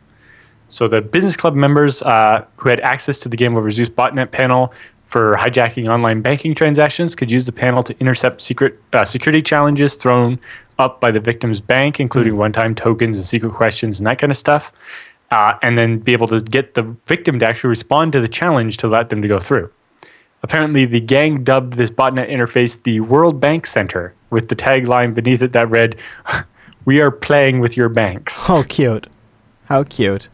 So 0.69 0.87
the 0.87 1.03
business 1.03 1.37
club 1.37 1.57
members 1.57 2.01
uh, 2.03 2.45
who 2.59 2.69
had 2.69 2.79
access 2.81 3.19
to 3.21 3.29
the 3.29 3.37
Game 3.37 3.57
Over 3.57 3.71
Zeus 3.73 3.91
botnet 3.91 4.31
panel 4.31 4.73
for 5.13 5.37
hijacking 5.37 5.93
online 5.93 6.23
banking 6.23 6.55
transactions 6.55 7.15
could 7.15 7.31
use 7.31 7.45
the 7.45 7.53
panel 7.53 7.83
to 7.83 7.95
intercept 8.01 8.41
secret 8.41 8.81
uh, 8.95 9.05
security 9.05 9.43
challenges 9.43 9.95
thrown 9.95 10.41
up 10.79 11.03
by 11.03 11.11
the 11.11 11.21
victim's 11.21 11.61
bank, 11.61 12.01
including 12.01 12.39
one-time 12.39 12.75
tokens 12.75 13.19
and 13.19 13.27
secret 13.27 13.53
questions 13.53 14.01
and 14.01 14.07
that 14.07 14.19
kind 14.19 14.31
of 14.31 14.39
stuff, 14.39 14.73
uh, 15.31 15.53
and 15.61 15.77
then 15.77 15.99
be 15.99 16.13
able 16.13 16.27
to 16.27 16.41
get 16.41 16.73
the 16.73 16.83
victim 17.05 17.39
to 17.39 17.47
actually 17.47 17.69
respond 17.69 18.11
to 18.11 18.23
the 18.23 18.27
challenge 18.27 18.79
to 18.79 18.89
let 18.89 19.11
them 19.11 19.21
to 19.21 19.29
go 19.29 19.39
through. 19.39 19.71
Apparently, 20.43 20.87
the 20.87 21.01
gang 21.01 21.45
dubbed 21.45 21.75
this 21.75 21.91
botnet 21.91 22.31
interface 22.31 22.83
the 22.83 23.01
World 23.01 23.39
Bank 23.39 23.67
Center, 23.67 24.15
with 24.31 24.49
the 24.49 24.57
tagline 24.57 25.13
beneath 25.13 25.43
it 25.43 25.53
that 25.53 25.69
read, 25.69 25.95
"We 26.87 27.03
are 27.03 27.11
playing 27.11 27.61
with 27.61 27.77
your 27.77 27.91
banks." 27.91 28.47
How 28.47 28.63
cute. 28.63 29.09
How 29.67 29.85
cute. 29.85 30.31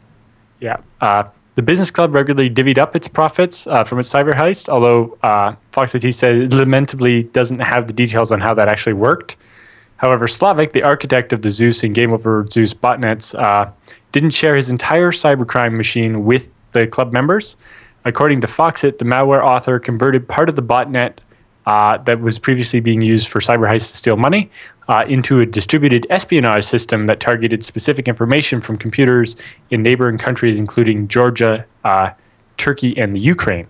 Yeah. 0.60 0.76
Uh, 1.00 1.24
the 1.58 1.62
business 1.62 1.90
club 1.90 2.14
regularly 2.14 2.48
divvied 2.48 2.78
up 2.78 2.94
its 2.94 3.08
profits 3.08 3.66
uh, 3.66 3.82
from 3.82 3.98
its 3.98 4.08
cyber 4.08 4.32
heist, 4.32 4.68
although 4.68 5.18
uh, 5.24 5.56
Fox 5.72 5.92
IT 5.92 6.12
said 6.12 6.36
it 6.36 6.52
lamentably 6.52 7.24
doesn't 7.24 7.58
have 7.58 7.88
the 7.88 7.92
details 7.92 8.30
on 8.30 8.40
how 8.40 8.54
that 8.54 8.68
actually 8.68 8.92
worked. 8.92 9.34
However, 9.96 10.28
Slavic, 10.28 10.72
the 10.72 10.84
architect 10.84 11.32
of 11.32 11.42
the 11.42 11.50
Zeus 11.50 11.82
and 11.82 11.96
Game 11.96 12.12
Over 12.12 12.46
Zeus 12.48 12.74
botnets, 12.74 13.36
uh, 13.36 13.72
didn't 14.12 14.30
share 14.30 14.54
his 14.54 14.70
entire 14.70 15.10
cybercrime 15.10 15.76
machine 15.76 16.24
with 16.24 16.48
the 16.70 16.86
club 16.86 17.12
members. 17.12 17.56
According 18.04 18.40
to 18.42 18.46
Fox-IT, 18.46 19.00
the 19.00 19.04
malware 19.04 19.44
author 19.44 19.80
converted 19.80 20.28
part 20.28 20.48
of 20.48 20.54
the 20.54 20.62
botnet 20.62 21.14
uh, 21.66 21.98
that 22.04 22.20
was 22.20 22.38
previously 22.38 22.78
being 22.78 23.02
used 23.02 23.26
for 23.26 23.40
cyber 23.40 23.68
heists 23.68 23.90
to 23.90 23.96
steal 23.96 24.16
money 24.16 24.48
uh, 24.88 25.04
into 25.08 25.40
a 25.40 25.46
distributed 25.46 26.06
espionage 26.10 26.64
system 26.64 27.06
that 27.06 27.20
targeted 27.20 27.64
specific 27.64 28.08
information 28.08 28.60
from 28.60 28.76
computers 28.76 29.36
in 29.70 29.82
neighboring 29.82 30.18
countries, 30.18 30.58
including 30.58 31.08
Georgia, 31.08 31.64
uh, 31.84 32.10
Turkey, 32.56 32.96
and 32.98 33.14
the 33.14 33.20
Ukraine. 33.20 33.66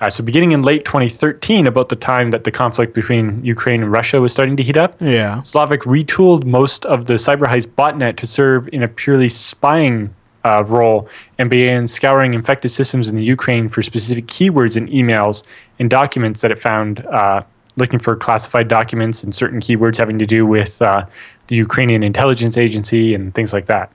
Uh, 0.00 0.08
so, 0.08 0.22
beginning 0.22 0.52
in 0.52 0.62
late 0.62 0.84
2013, 0.86 1.66
about 1.66 1.90
the 1.90 1.96
time 1.96 2.30
that 2.30 2.44
the 2.44 2.50
conflict 2.50 2.94
between 2.94 3.44
Ukraine 3.44 3.82
and 3.82 3.92
Russia 3.92 4.20
was 4.20 4.32
starting 4.32 4.56
to 4.56 4.62
heat 4.62 4.76
up, 4.78 4.96
Yeah. 5.00 5.40
Slavic 5.40 5.82
retooled 5.82 6.44
most 6.44 6.86
of 6.86 7.04
the 7.06 7.14
CyberHeist 7.14 7.66
botnet 7.76 8.16
to 8.16 8.26
serve 8.26 8.66
in 8.72 8.82
a 8.82 8.88
purely 8.88 9.28
spying 9.28 10.14
uh, 10.42 10.64
role 10.66 11.06
and 11.38 11.50
began 11.50 11.86
scouring 11.86 12.32
infected 12.32 12.70
systems 12.70 13.10
in 13.10 13.16
the 13.16 13.22
Ukraine 13.22 13.68
for 13.68 13.82
specific 13.82 14.26
keywords 14.26 14.74
in 14.74 14.86
emails 14.88 15.42
and 15.78 15.90
documents 15.90 16.40
that 16.40 16.50
it 16.50 16.58
found, 16.62 17.04
uh, 17.06 17.42
looking 17.80 17.98
for 17.98 18.14
classified 18.14 18.68
documents 18.68 19.22
and 19.22 19.34
certain 19.34 19.60
keywords 19.60 19.96
having 19.96 20.18
to 20.18 20.26
do 20.26 20.46
with 20.46 20.80
uh, 20.82 21.04
the 21.48 21.56
Ukrainian 21.56 22.02
intelligence 22.02 22.56
agency 22.56 23.14
and 23.14 23.34
things 23.34 23.52
like 23.52 23.66
that. 23.66 23.90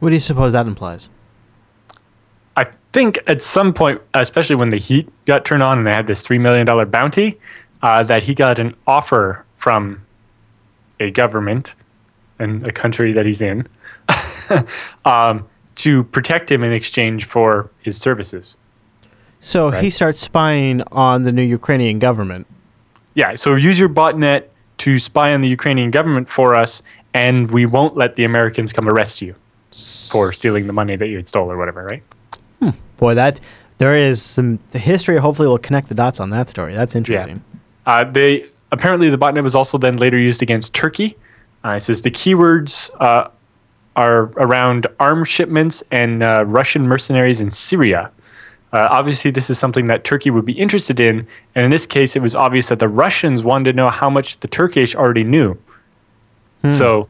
What 0.00 0.10
do 0.10 0.14
you 0.14 0.20
suppose 0.20 0.52
that 0.52 0.66
implies? 0.66 1.08
I 2.56 2.66
think 2.92 3.18
at 3.26 3.40
some 3.40 3.72
point, 3.72 4.02
especially 4.14 4.56
when 4.56 4.70
the 4.70 4.78
heat 4.78 5.08
got 5.26 5.44
turned 5.44 5.62
on 5.62 5.78
and 5.78 5.86
they 5.86 5.94
had 5.94 6.06
this 6.06 6.22
$3 6.22 6.40
million 6.40 6.66
bounty, 6.90 7.38
uh, 7.82 8.02
that 8.02 8.22
he 8.24 8.34
got 8.34 8.58
an 8.58 8.74
offer 8.86 9.44
from 9.56 10.04
a 11.00 11.10
government 11.10 11.74
and 12.38 12.66
a 12.66 12.72
country 12.72 13.12
that 13.12 13.24
he's 13.24 13.40
in 13.40 13.66
um, 15.04 15.46
to 15.76 16.04
protect 16.04 16.50
him 16.50 16.62
in 16.62 16.72
exchange 16.72 17.24
for 17.24 17.70
his 17.80 17.96
services. 17.96 18.56
So 19.40 19.70
he 19.70 19.90
starts 19.90 20.20
spying 20.20 20.82
on 20.92 21.24
the 21.24 21.32
new 21.32 21.42
Ukrainian 21.42 21.98
government. 21.98 22.46
Yeah, 23.14 23.34
so 23.34 23.54
use 23.54 23.78
your 23.78 23.88
botnet 23.88 24.44
to 24.78 24.98
spy 24.98 25.34
on 25.34 25.40
the 25.40 25.48
Ukrainian 25.48 25.90
government 25.90 26.28
for 26.28 26.54
us, 26.54 26.82
and 27.14 27.50
we 27.50 27.66
won't 27.66 27.96
let 27.96 28.16
the 28.16 28.24
Americans 28.24 28.72
come 28.72 28.88
arrest 28.88 29.20
you 29.20 29.34
for 30.10 30.32
stealing 30.32 30.66
the 30.66 30.72
money 30.72 30.96
that 30.96 31.08
you 31.08 31.16
had 31.16 31.28
stole 31.28 31.50
or 31.50 31.56
whatever, 31.56 31.82
right? 31.82 32.02
Boy, 32.96 33.14
that 33.14 33.40
there 33.78 33.96
is 33.96 34.22
some 34.22 34.58
the 34.70 34.78
history. 34.78 35.16
Hopefully, 35.16 35.48
will 35.48 35.58
connect 35.58 35.88
the 35.88 35.94
dots 35.94 36.20
on 36.20 36.30
that 36.30 36.48
story. 36.48 36.74
That's 36.74 36.94
interesting. 36.94 37.42
Uh, 37.86 38.04
they 38.04 38.46
apparently 38.70 39.10
the 39.10 39.18
botnet 39.18 39.42
was 39.42 39.54
also 39.54 39.78
then 39.78 39.96
later 39.96 40.18
used 40.18 40.42
against 40.42 40.74
Turkey. 40.74 41.16
Uh, 41.64 41.70
it 41.70 41.80
says 41.80 42.02
the 42.02 42.10
keywords 42.10 42.90
uh, 43.00 43.28
are 43.96 44.22
around 44.36 44.86
arms 45.00 45.28
shipments 45.28 45.82
and 45.90 46.22
uh, 46.22 46.44
Russian 46.46 46.86
mercenaries 46.86 47.40
in 47.40 47.50
Syria. 47.50 48.10
Uh, 48.72 48.88
obviously, 48.90 49.30
this 49.30 49.50
is 49.50 49.58
something 49.58 49.86
that 49.88 50.02
Turkey 50.04 50.30
would 50.30 50.46
be 50.46 50.52
interested 50.54 50.98
in, 50.98 51.26
and 51.54 51.64
in 51.64 51.70
this 51.70 51.86
case, 51.86 52.16
it 52.16 52.22
was 52.22 52.34
obvious 52.34 52.68
that 52.68 52.78
the 52.78 52.88
Russians 52.88 53.42
wanted 53.42 53.72
to 53.72 53.76
know 53.76 53.90
how 53.90 54.08
much 54.08 54.40
the 54.40 54.48
Turkish 54.48 54.94
already 54.94 55.24
knew. 55.24 55.58
So, 56.70 57.08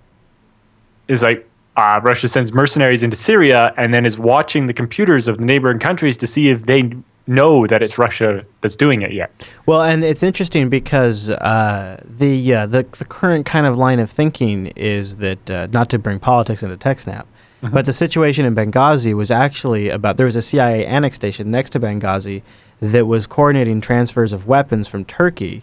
it's 1.09 1.20
like 1.20 1.46
uh, 1.77 2.01
Russia 2.03 2.27
sends 2.27 2.53
mercenaries 2.53 3.03
into 3.03 3.16
Syria 3.16 3.75
and 3.77 3.92
then 3.92 4.07
is 4.07 4.18
watching 4.18 4.66
the 4.66 4.72
computers 4.72 5.29
of 5.29 5.38
the 5.38 5.44
neighboring 5.44 5.79
countries 5.79 6.16
to 6.18 6.27
see 6.27 6.48
if 6.48 6.64
they 6.66 6.92
know 7.27 7.66
that 7.66 7.83
it's 7.83 7.98
Russia 7.98 8.44
that's 8.61 8.77
doing 8.77 9.03
it 9.03 9.12
yet. 9.12 9.31
Well, 9.66 9.83
and 9.83 10.03
it's 10.03 10.22
interesting 10.22 10.68
because 10.68 11.31
uh, 11.31 12.03
the, 12.05 12.55
uh, 12.55 12.66
the 12.66 12.87
the 12.98 13.05
current 13.05 13.46
kind 13.46 13.66
of 13.66 13.77
line 13.77 14.01
of 14.01 14.11
thinking 14.11 14.68
is 14.68 15.18
that 15.18 15.51
uh, 15.51 15.68
not 15.72 15.88
to 15.90 15.98
bring 15.98 16.18
politics 16.18 16.62
into 16.62 16.77
TechSnap, 16.77 17.25
Mm-hmm. 17.62 17.75
but 17.75 17.87
the 17.87 17.92
situation 17.92 18.44
in 18.44 18.57
Benghazi 18.57 19.14
was 19.14 19.31
actually 19.31 19.88
about 19.88 20.16
there 20.16 20.27
was 20.27 20.35
a 20.35 20.42
CIA 20.42 20.85
annex 20.85 21.14
station 21.14 21.51
next 21.51 21.70
to 21.70 21.81
Benghazi 21.81 22.42
that 22.81 23.07
was 23.07 23.29
coordinating 23.29 23.81
transfers 23.81 24.33
of 24.33 24.48
weapons 24.48 24.88
from 24.88 25.05
Turkey 25.05 25.62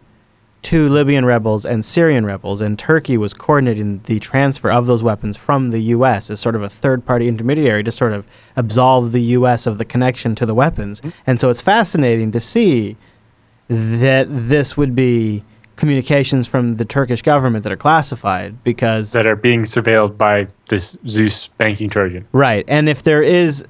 to 0.61 0.87
Libyan 0.87 1.25
rebels 1.25 1.65
and 1.65 1.83
Syrian 1.83 2.25
rebels, 2.25 2.61
and 2.61 2.77
Turkey 2.77 3.17
was 3.17 3.33
coordinating 3.33 3.99
the 4.05 4.19
transfer 4.19 4.69
of 4.69 4.87
those 4.87 5.03
weapons 5.03 5.37
from 5.37 5.71
the 5.71 5.79
U.S. 5.79 6.29
as 6.29 6.39
sort 6.39 6.55
of 6.55 6.61
a 6.61 6.69
third 6.69 7.05
party 7.05 7.27
intermediary 7.27 7.83
to 7.83 7.91
sort 7.91 8.13
of 8.13 8.27
absolve 8.55 9.11
the 9.11 9.21
U.S. 9.21 9.67
of 9.67 9.77
the 9.77 9.85
connection 9.85 10.35
to 10.35 10.45
the 10.45 10.53
weapons. 10.53 11.01
Mm-hmm. 11.01 11.21
And 11.27 11.39
so 11.39 11.49
it's 11.49 11.61
fascinating 11.61 12.31
to 12.31 12.39
see 12.39 12.97
that 13.67 14.27
this 14.29 14.75
would 14.75 14.95
be 14.95 15.43
communications 15.79 16.45
from 16.47 16.73
the 16.75 16.83
Turkish 16.85 17.21
government 17.21 17.63
that 17.63 17.71
are 17.71 17.77
classified 17.77 18.61
because 18.65 19.13
that 19.13 19.25
are 19.25 19.35
being 19.37 19.61
surveilled 19.63 20.17
by 20.17 20.45
this 20.67 20.97
Zeus 21.07 21.47
banking 21.57 21.89
Trojan. 21.89 22.27
right 22.33 22.65
and 22.67 22.89
if 22.89 23.01
there 23.03 23.23
is 23.23 23.63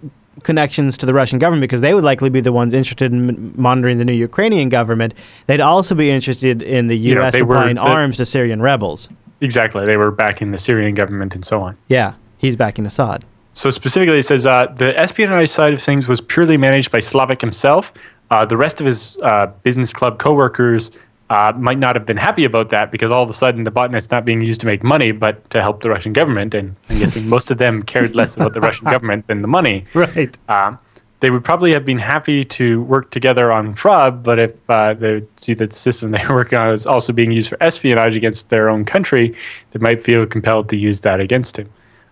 connections 0.44 0.98
to 0.98 1.06
the 1.06 1.14
Russian 1.14 1.38
government 1.38 1.62
because 1.62 1.82
they 1.82 1.94
would 1.94 2.04
likely 2.04 2.30
be 2.32 2.42
the 2.42 2.52
ones 2.52 2.74
interested 2.74 3.14
in 3.14 3.54
monitoring 3.56 4.00
the 4.00 4.06
new 4.06 4.14
Ukrainian 4.14 4.70
government 4.70 5.14
they'd 5.46 5.62
also 5.62 5.94
be 5.94 6.10
interested 6.10 6.64
in 6.64 6.88
the 6.88 6.98
US 7.14 7.34
they 7.34 7.44
were 7.44 7.56
supplying 7.56 7.76
the- 7.76 7.82
arms 7.82 8.18
to 8.18 8.26
Syrian 8.26 8.62
rebels 8.62 9.08
Exactly. 9.42 9.86
They 9.86 9.96
were 9.96 10.12
backing 10.12 10.52
the 10.52 10.58
Syrian 10.58 10.96
government 10.96 11.36
and 11.36 11.46
so 11.46 11.62
on. 11.62 11.78
yeah 11.88 12.14
he's 12.40 12.56
backing 12.56 12.86
Assad 12.88 13.24
So 13.54 13.70
specifically, 13.70 14.20
it 14.20 14.26
says 14.26 14.46
uh, 14.46 14.68
the 14.84 14.98
espionage 14.98 15.50
side 15.50 15.74
of 15.74 15.82
things 15.82 16.08
was 16.08 16.22
purely 16.22 16.58
managed 16.58 16.90
by 16.92 17.02
Slavic 17.12 17.40
himself. 17.42 17.94
Uh, 18.32 18.46
the 18.46 18.56
rest 18.66 18.80
of 18.82 18.86
his 18.88 19.18
uh, 19.24 19.48
business 19.64 19.92
club 19.94 20.14
coworkers 20.26 20.92
uh, 21.30 21.54
might 21.56 21.78
not 21.78 21.96
have 21.96 22.06
been 22.06 22.18
happy 22.18 22.44
about 22.44 22.70
that 22.72 22.92
because 22.92 23.12
all 23.12 23.24
of 23.24 23.30
a 23.30 23.34
sudden 23.34 23.64
the 23.64 23.72
botnet's 23.72 24.10
not 24.10 24.26
being 24.26 24.42
used 24.42 24.60
to 24.62 24.68
make 24.68 24.84
money, 24.84 25.12
but 25.12 25.48
to 25.52 25.62
help 25.62 25.84
the 25.84 25.90
Russian 25.90 26.14
government. 26.14 26.54
And 26.54 26.76
I'm 26.90 27.00
guessing 27.00 27.30
most 27.30 27.52
of 27.52 27.60
them 27.60 27.82
cared 27.82 28.16
less 28.16 28.36
about 28.36 28.54
the 28.54 28.62
Russian 28.62 28.86
government 28.96 29.28
than 29.28 29.42
the 29.42 29.48
money. 29.48 29.86
right 29.94 30.38
Um, 30.50 30.80
they 31.20 31.30
would 31.30 31.44
probably 31.44 31.72
have 31.74 31.84
been 31.84 32.00
happy 32.00 32.46
to 32.46 32.82
work 32.84 33.12
together 33.12 33.52
on 33.52 33.76
fraud, 33.76 34.24
but 34.24 34.40
if 34.40 34.70
uh, 34.70 34.94
they 34.94 35.22
see 35.36 35.54
that 35.54 35.72
the 35.72 35.76
system 35.76 36.12
they 36.12 36.26
were 36.28 36.36
working 36.36 36.58
on 36.58 36.74
is 36.74 36.88
also 36.88 37.12
being 37.12 37.32
used 37.32 37.50
for 37.50 37.62
espionage 37.62 38.16
against 38.16 38.50
their 38.50 38.70
own 38.70 38.86
country, 38.86 39.36
they 39.72 39.80
might 39.80 40.04
feel 40.04 40.26
compelled 40.26 40.70
to 40.70 40.78
use 40.78 41.02
that 41.02 41.20
against 41.20 41.60
him. 41.60 41.70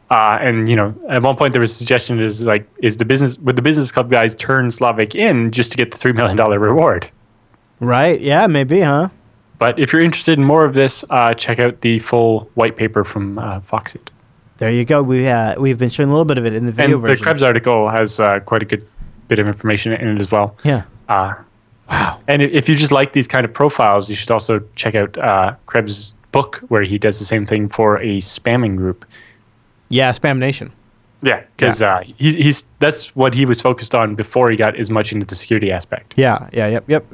Uh, 0.10 0.38
and 0.42 0.70
you 0.70 0.76
know, 0.76 0.94
at 1.10 1.22
one 1.22 1.36
point 1.36 1.54
there 1.54 1.60
was 1.60 1.72
a 1.72 1.76
suggestion 1.76 2.20
is 2.20 2.42
like, 2.44 2.68
is 2.82 2.98
the 2.98 3.06
business 3.06 3.38
would 3.40 3.56
the 3.56 3.62
business 3.62 3.92
club 3.92 4.10
guys 4.10 4.36
turn 4.36 4.72
Slavic 4.72 5.16
in 5.16 5.52
just 5.52 5.72
to 5.72 5.78
get 5.78 5.92
the 5.92 5.98
three 5.98 6.14
million 6.14 6.38
dollar 6.38 6.60
reward? 6.60 7.10
Right 7.80 8.20
yeah 8.20 8.48
maybe 8.48 8.82
huh 8.82 9.10
But 9.60 9.80
if 9.80 9.94
you're 9.94 10.02
interested 10.02 10.38
in 10.38 10.44
more 10.46 10.66
of 10.66 10.74
this, 10.74 11.04
uh, 11.10 11.34
check 11.34 11.60
out 11.60 11.82
the 11.82 12.00
full 12.00 12.50
white 12.56 12.76
paper 12.78 13.04
from 13.04 13.38
uh, 13.40 13.60
Fox-IT. 13.62 14.12
there 14.58 14.72
you 14.72 14.86
go 14.86 15.02
we 15.04 15.28
uh, 15.28 15.60
we've 15.60 15.78
been 15.78 15.90
showing 15.90 16.10
a 16.10 16.12
little 16.12 16.26
bit 16.26 16.38
of 16.38 16.46
it 16.46 16.54
in 16.54 16.64
the 16.66 16.70
And 16.70 16.76
video 16.76 16.98
the 17.02 17.08
version 17.08 17.24
Krebs 17.24 17.44
article 17.44 17.90
has 17.90 18.20
uh, 18.20 18.40
quite 18.42 18.62
a 18.64 18.66
good 18.66 18.86
bit 19.28 19.40
of 19.40 19.48
information 19.48 19.94
in 19.94 20.08
it 20.08 20.20
as 20.20 20.32
well. 20.32 20.56
yeah 20.64 20.84
Uh, 21.10 21.36
wow 21.90 22.20
And 22.28 22.42
if- 22.42 22.52
if 22.54 22.70
you 22.70 22.76
just 22.76 22.92
like 22.92 23.14
these 23.14 23.28
kind 23.28 23.46
of 23.46 23.54
profiles, 23.54 24.10
you 24.10 24.16
should 24.16 24.32
also 24.32 24.62
check 24.76 24.96
out 24.96 25.18
uh, 25.18 25.54
Krebs' 25.68 26.16
book, 26.32 26.58
where 26.70 26.84
he 26.84 26.98
does 26.98 27.20
the 27.20 27.26
same 27.26 27.46
thing 27.46 27.70
for 27.70 27.98
a 27.98 28.18
spamming 28.20 28.76
group. 28.76 29.06
yeah 29.90 30.12
Spam 30.12 30.38
Nation 30.40 30.72
Yeah, 31.22 31.42
because 31.56 31.82
uh, 31.82 32.02
he's, 32.18 32.36
he's 32.36 32.64
that's 32.80 33.16
what 33.16 33.34
he 33.34 33.46
was 33.46 33.62
focused 33.62 33.94
on 33.96 34.16
before 34.16 34.50
he 34.52 34.58
got 34.58 34.76
as 34.76 34.90
much 34.90 35.12
into 35.14 35.26
the 35.26 35.36
security 35.36 35.72
aspect. 35.72 36.14
Yeah, 36.16 36.48
yeah, 36.54 36.68
yep, 36.68 36.84
yep. 36.88 37.06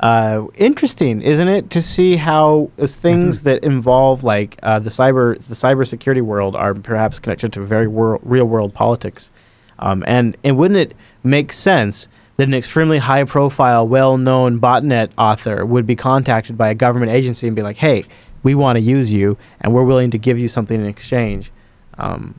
Uh, 0.00 0.46
interesting, 0.56 1.22
isn't 1.22 1.48
it, 1.48 1.70
to 1.70 1.80
see 1.80 2.16
how 2.16 2.70
as 2.78 2.96
things 2.96 3.42
that 3.42 3.62
involve 3.62 4.24
like 4.24 4.58
uh, 4.62 4.78
the 4.78 4.90
cyber 4.90 5.38
the 5.46 5.54
cybersecurity 5.54 6.20
world 6.20 6.56
are 6.56 6.74
perhaps 6.74 7.18
connected 7.18 7.52
to 7.52 7.60
very 7.60 7.86
wor- 7.86 8.18
real 8.22 8.44
world 8.44 8.74
politics, 8.74 9.30
um, 9.78 10.02
and 10.06 10.36
and 10.42 10.56
wouldn't 10.58 10.78
it 10.78 10.96
make 11.22 11.52
sense 11.52 12.08
that 12.36 12.48
an 12.48 12.54
extremely 12.54 12.98
high 12.98 13.24
profile, 13.24 13.86
well 13.86 14.18
known 14.18 14.58
botnet 14.58 15.10
author 15.16 15.64
would 15.64 15.86
be 15.86 15.96
contacted 15.96 16.58
by 16.58 16.68
a 16.68 16.74
government 16.74 17.12
agency 17.12 17.46
and 17.46 17.54
be 17.54 17.62
like, 17.62 17.76
hey, 17.76 18.04
we 18.42 18.54
want 18.54 18.76
to 18.76 18.82
use 18.82 19.12
you 19.12 19.36
and 19.60 19.72
we're 19.72 19.84
willing 19.84 20.10
to 20.10 20.18
give 20.18 20.38
you 20.38 20.48
something 20.48 20.80
in 20.80 20.86
exchange. 20.86 21.52
Um, 21.96 22.34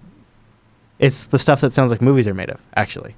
it's 0.99 1.25
the 1.25 1.39
stuff 1.39 1.61
that 1.61 1.73
sounds 1.73 1.91
like 1.91 2.01
movies 2.01 2.27
are 2.27 2.33
made 2.33 2.49
of, 2.49 2.61
actually, 2.75 3.15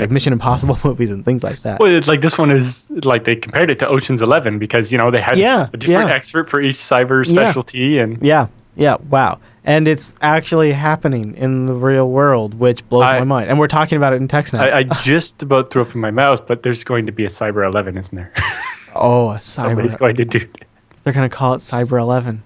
like 0.00 0.10
Mission 0.10 0.32
Impossible 0.32 0.78
movies 0.84 1.10
and 1.10 1.24
things 1.24 1.44
like 1.44 1.62
that. 1.62 1.78
Well, 1.80 1.90
it's 1.92 2.08
like 2.08 2.20
this 2.22 2.36
one 2.38 2.50
is 2.50 2.90
like 3.04 3.24
they 3.24 3.36
compared 3.36 3.70
it 3.70 3.78
to 3.80 3.88
Ocean's 3.88 4.22
Eleven 4.22 4.58
because 4.58 4.90
you 4.92 4.98
know 4.98 5.10
they 5.10 5.20
had 5.20 5.36
Yeah, 5.36 5.68
a 5.72 5.76
different 5.76 6.08
yeah. 6.08 6.14
expert 6.14 6.48
for 6.50 6.60
each 6.60 6.74
cyber 6.76 7.24
Yeah. 7.26 7.32
specialty, 7.34 7.98
and 7.98 8.22
Yeah, 8.22 8.48
yeah, 8.76 8.96
wow. 9.08 9.38
And 9.64 9.86
it's 9.86 10.14
actually 10.22 10.72
happening 10.72 11.36
in 11.36 11.66
the 11.66 11.74
real 11.74 12.10
world, 12.10 12.54
which 12.58 12.88
blows 12.88 13.04
I- 13.04 13.18
my 13.18 13.24
mind. 13.24 13.50
And 13.50 13.58
we're 13.58 13.66
talking 13.68 13.96
about 13.98 14.12
it 14.14 14.16
in 14.16 14.26
TechSnap. 14.26 14.60
I, 14.60 14.78
I 14.78 14.82
just 15.02 15.42
about 15.42 15.70
threw 15.70 15.82
up 15.82 15.94
in 15.94 16.00
my 16.00 16.10
mouth, 16.10 16.46
but 16.46 16.62
there's 16.62 16.82
going 16.82 17.04
to 17.06 17.12
be 17.12 17.24
a 17.24 17.28
Cyber 17.28 17.66
Eleven, 17.66 17.96
isn't 17.98 18.16
there? 18.16 18.32
oh, 18.94 19.30
a 19.30 19.38
Somebody's 19.38 19.94
cyber. 19.96 19.98
going 19.98 20.16
to 20.16 20.24
do. 20.24 20.38
it. 20.38 20.64
They're 21.02 21.12
going 21.12 21.28
to 21.28 21.34
call 21.34 21.54
it 21.54 21.58
Cyber 21.58 22.00
11. 22.00 22.42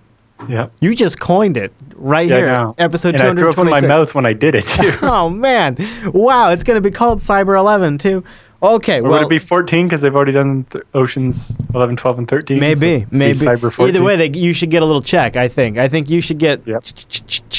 Yeah, 0.49 0.69
You 0.81 0.95
just 0.95 1.19
coined 1.21 1.57
it 1.57 1.73
right 1.95 2.29
yeah, 2.29 2.37
here. 2.37 2.75
Episode 2.79 3.15
and 3.15 3.23
I 3.23 3.35
threw 3.35 3.51
up 3.51 3.57
my 3.57 3.81
mouth 3.81 4.15
when 4.15 4.27
I 4.27 4.33
did 4.33 4.55
it 4.55 4.67
too. 4.67 4.93
oh, 5.03 5.31
man. 5.31 5.77
Wow, 6.07 6.51
it's 6.51 6.65
going 6.65 6.77
to 6.77 6.87
be 6.87 6.95
called 6.95 7.21
Cyber 7.21 7.57
11, 7.57 7.99
too. 7.99 8.25
Okay, 8.63 9.01
Or 9.01 9.03
well, 9.03 9.13
would 9.13 9.23
it 9.27 9.29
be 9.29 9.39
14 9.39 9.87
because 9.87 10.01
they've 10.01 10.15
already 10.15 10.33
done 10.33 10.65
th- 10.71 10.85
Oceans 10.95 11.57
11, 11.75 11.97
12, 11.97 12.19
and 12.19 12.29
13? 12.29 12.59
maybe, 12.59 13.03
so 13.03 13.07
maybe. 13.11 13.35
Cyber 13.35 13.71
14. 13.71 13.89
Either 13.89 14.03
way, 14.03 14.17
they, 14.17 14.39
you 14.39 14.55
should 14.55 14.71
get 14.71 14.83
a 14.83 14.87
little 14.87 15.03
check. 15.03 15.37
I 15.37 15.49
think. 15.49 15.79
I 15.79 15.87
think 15.87 16.09
you 16.09 16.23
should 16.23 16.39
get. 16.39 16.67
Yep. 16.67 16.83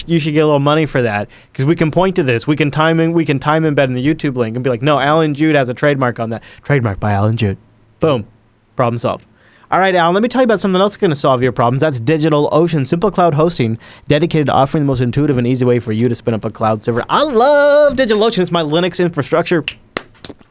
You 0.07 0.17
should 0.17 0.34
get 0.34 0.39
a 0.39 0.47
little 0.47 0.59
money 0.59 0.88
for 0.88 1.03
that 1.03 1.30
because 1.51 1.65
we 1.65 1.76
can 1.76 1.91
point 1.91 2.15
to 2.15 2.23
this. 2.23 2.47
We 2.47 2.55
can 2.55 2.71
time 2.71 2.99
in. 2.99 3.13
We 3.13 3.23
can 3.23 3.38
time 3.38 3.63
embed 3.63 3.86
in 3.86 3.93
the 3.93 4.05
YouTube 4.05 4.36
link 4.36 4.55
and 4.57 4.63
be 4.63 4.69
like, 4.71 4.82
"No, 4.82 4.99
Allan 4.99 5.36
Jude 5.36 5.55
has 5.55 5.69
a 5.69 5.76
trademark 5.76 6.19
on 6.19 6.32
that. 6.32 6.41
Trademark 6.63 6.99
by 6.99 7.11
Allan 7.11 7.38
Jude." 7.38 7.57
Boom, 7.99 8.26
problem 8.76 8.97
solved. 8.97 9.28
All 9.72 9.80
right, 9.80 9.95
Allan, 9.95 10.13
let 10.13 10.22
me 10.22 10.30
tell 10.30 10.41
you 10.41 10.45
about 10.45 10.59
something 10.59 10.80
else 10.80 10.91
that's 10.91 11.01
going 11.01 11.09
to 11.09 11.16
solve 11.16 11.41
your 11.41 11.51
problems. 11.51 11.82
That's 11.82 11.99
DigitalOcean, 11.99 12.86
simple 12.86 13.09
cloud 13.09 13.34
hosting 13.34 13.80
dedicated 14.07 14.45
to 14.45 14.53
offering 14.53 14.84
the 14.84 14.88
most 14.88 15.01
intuitive 15.01 15.39
and 15.39 15.47
easy 15.47 15.66
way 15.66 15.80
for 15.80 15.91
you 15.91 16.07
to 16.07 16.13
spin 16.13 16.36
up 16.36 16.45
a 16.45 16.51
cloud 16.51 16.84
server. 16.84 17.03
I 17.09 17.24
love 17.24 17.93
DigitalOcean. 17.93 18.39
It's 18.39 18.51
my 18.51 18.61
Linux 18.61 19.03
infrastructure 19.03 19.66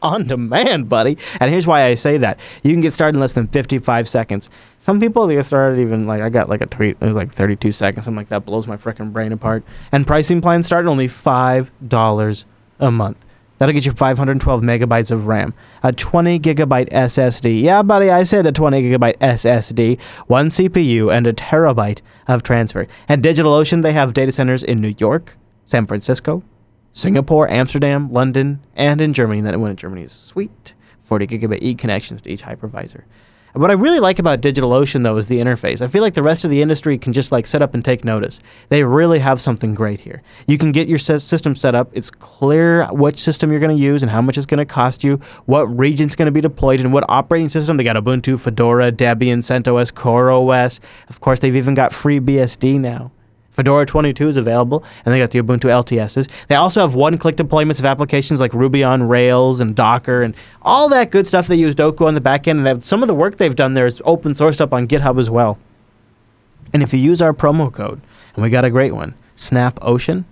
on 0.01 0.25
demand, 0.27 0.89
buddy. 0.89 1.17
And 1.39 1.49
here's 1.49 1.65
why 1.65 1.83
I 1.83 1.95
say 1.95 2.17
that. 2.17 2.39
You 2.63 2.71
can 2.71 2.81
get 2.81 2.93
started 2.93 3.15
in 3.15 3.21
less 3.21 3.31
than 3.31 3.47
55 3.47 4.07
seconds. 4.07 4.49
Some 4.79 4.99
people 4.99 5.27
they 5.27 5.35
get 5.35 5.45
started 5.45 5.79
even 5.79 6.07
like 6.07 6.21
I 6.21 6.29
got 6.29 6.49
like 6.49 6.61
a 6.61 6.65
tweet, 6.65 6.97
it 6.99 7.07
was 7.07 7.15
like 7.15 7.31
32 7.31 7.71
seconds, 7.71 8.05
something 8.05 8.17
like 8.17 8.29
that 8.29 8.45
blows 8.45 8.67
my 8.67 8.77
freaking 8.77 9.13
brain 9.13 9.31
apart. 9.31 9.63
And 9.91 10.05
pricing 10.05 10.41
plans 10.41 10.65
start 10.65 10.85
at 10.85 10.89
only 10.89 11.07
$5 11.07 12.45
a 12.79 12.91
month. 12.91 13.24
That'll 13.57 13.73
get 13.73 13.85
you 13.85 13.93
512 13.93 14.61
megabytes 14.61 15.11
of 15.11 15.27
RAM, 15.27 15.53
a 15.81 15.93
20 15.93 16.39
gigabyte 16.39 16.89
SSD. 16.89 17.61
Yeah, 17.61 17.83
buddy, 17.83 18.09
I 18.09 18.23
said 18.23 18.45
a 18.45 18.51
20 18.51 18.81
gigabyte 18.81 19.17
SSD, 19.17 20.01
one 20.27 20.49
CPU, 20.49 21.13
and 21.13 21.25
a 21.25 21.33
terabyte 21.33 22.01
of 22.27 22.43
transfer. 22.43 22.85
At 23.07 23.19
DigitalOcean, 23.19 23.81
they 23.81 23.93
have 23.93 24.13
data 24.13 24.31
centers 24.31 24.61
in 24.61 24.79
New 24.79 24.93
York, 24.97 25.37
San 25.63 25.85
Francisco, 25.85 26.43
Singapore, 26.91 27.49
Amsterdam, 27.49 28.11
London, 28.11 28.59
and 28.75 28.99
in 28.99 29.13
Germany. 29.13 29.41
That 29.41 29.59
one 29.59 29.71
in 29.71 29.77
Germany 29.77 30.03
is 30.03 30.11
sweet. 30.11 30.73
40 30.99 31.27
gigabit 31.27 31.59
E 31.61 31.75
connections 31.75 32.21
to 32.23 32.31
each 32.31 32.41
hypervisor. 32.43 33.03
What 33.55 33.71
I 33.71 33.75
really 33.75 34.01
like 34.01 34.19
about 34.19 34.41
DigitalOcean 34.41 35.03
though 35.03 35.15
is 35.15 35.27
the 35.27 35.39
interface. 35.39 35.81
I 35.81 35.87
feel 35.87 36.01
like 36.01 36.13
the 36.13 36.21
rest 36.21 36.43
of 36.43 36.51
the 36.51 36.61
industry 36.61 36.97
can 36.97 37.13
just 37.13 37.31
like 37.31 37.47
set 37.47 37.61
up 37.61 37.73
and 37.73 37.85
take 37.85 38.03
notice. 38.03 38.41
They 38.67 38.83
really 38.83 39.19
have 39.19 39.39
something 39.39 39.73
great 39.73 40.01
here. 40.01 40.21
You 40.45 40.57
can 40.57 40.73
get 40.73 40.89
your 40.89 40.97
system 40.97 41.55
set 41.55 41.73
up. 41.73 41.89
It's 41.93 42.09
clear 42.09 42.85
which 42.87 43.17
system 43.17 43.51
you're 43.51 43.61
going 43.61 43.75
to 43.75 43.81
use 43.81 44.03
and 44.03 44.11
how 44.11 44.21
much 44.21 44.37
it's 44.37 44.45
going 44.45 44.57
to 44.57 44.65
cost 44.65 45.05
you, 45.05 45.21
what 45.45 45.63
region's 45.67 46.17
going 46.17 46.25
to 46.25 46.33
be 46.33 46.41
deployed, 46.41 46.81
and 46.81 46.91
what 46.91 47.05
operating 47.07 47.47
system. 47.47 47.77
They 47.77 47.85
got 47.85 47.95
Ubuntu, 47.95 48.37
Fedora, 48.43 48.91
Debian, 48.91 49.37
CentOS, 49.37 49.93
CoreOS. 49.93 50.81
Of 51.07 51.21
course, 51.21 51.39
they've 51.39 51.55
even 51.55 51.75
got 51.75 51.91
FreeBSD 51.91 52.77
now. 52.81 53.13
Fedora 53.55 53.85
22 53.85 54.27
is 54.27 54.35
available, 54.35 54.83
and 55.05 55.13
they 55.13 55.19
got 55.19 55.31
the 55.31 55.41
Ubuntu 55.41 55.69
LTSs. 55.69 56.29
They 56.47 56.55
also 56.55 56.81
have 56.81 56.93
one-click 56.93 57.37
deployments 57.37 57.79
of 57.79 57.85
applications 57.85 58.41
like 58.41 58.53
Ruby 58.53 58.83
on 58.83 59.03
Rails 59.03 59.61
and 59.61 59.73
Docker 59.73 60.23
and 60.23 60.35
all 60.61 60.89
that 60.89 61.09
good 61.09 61.25
stuff. 61.25 61.47
They 61.47 61.55
use 61.55 61.73
Dokku 61.73 62.05
on 62.05 62.15
the 62.15 62.21
back 62.21 62.49
end, 62.49 62.59
and 62.59 62.67
have, 62.67 62.83
some 62.83 63.01
of 63.01 63.07
the 63.07 63.15
work 63.15 63.37
they've 63.37 63.55
done 63.55 63.73
there 63.73 63.85
is 63.85 64.01
open 64.03 64.33
sourced 64.33 64.59
up 64.59 64.73
on 64.73 64.87
GitHub 64.87 65.17
as 65.21 65.29
well. 65.29 65.57
And 66.73 66.83
if 66.83 66.93
you 66.93 66.99
use 66.99 67.21
our 67.21 67.31
promo 67.31 67.71
code, 67.71 68.01
and 68.33 68.43
we 68.43 68.49
got 68.49 68.65
a 68.65 68.69
great 68.69 68.93
one, 68.93 69.15
Snap 69.37 69.79
Ocean, 69.81 70.25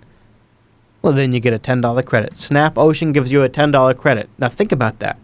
well, 1.00 1.14
then 1.14 1.32
you 1.32 1.40
get 1.40 1.54
a 1.54 1.58
$10 1.58 2.04
credit. 2.04 2.36
Snap 2.36 2.76
Ocean 2.76 3.12
gives 3.12 3.32
you 3.32 3.42
a 3.42 3.48
$10 3.48 3.96
credit. 3.96 4.28
Now 4.38 4.48
think 4.50 4.70
about 4.70 4.98
that. 4.98 5.18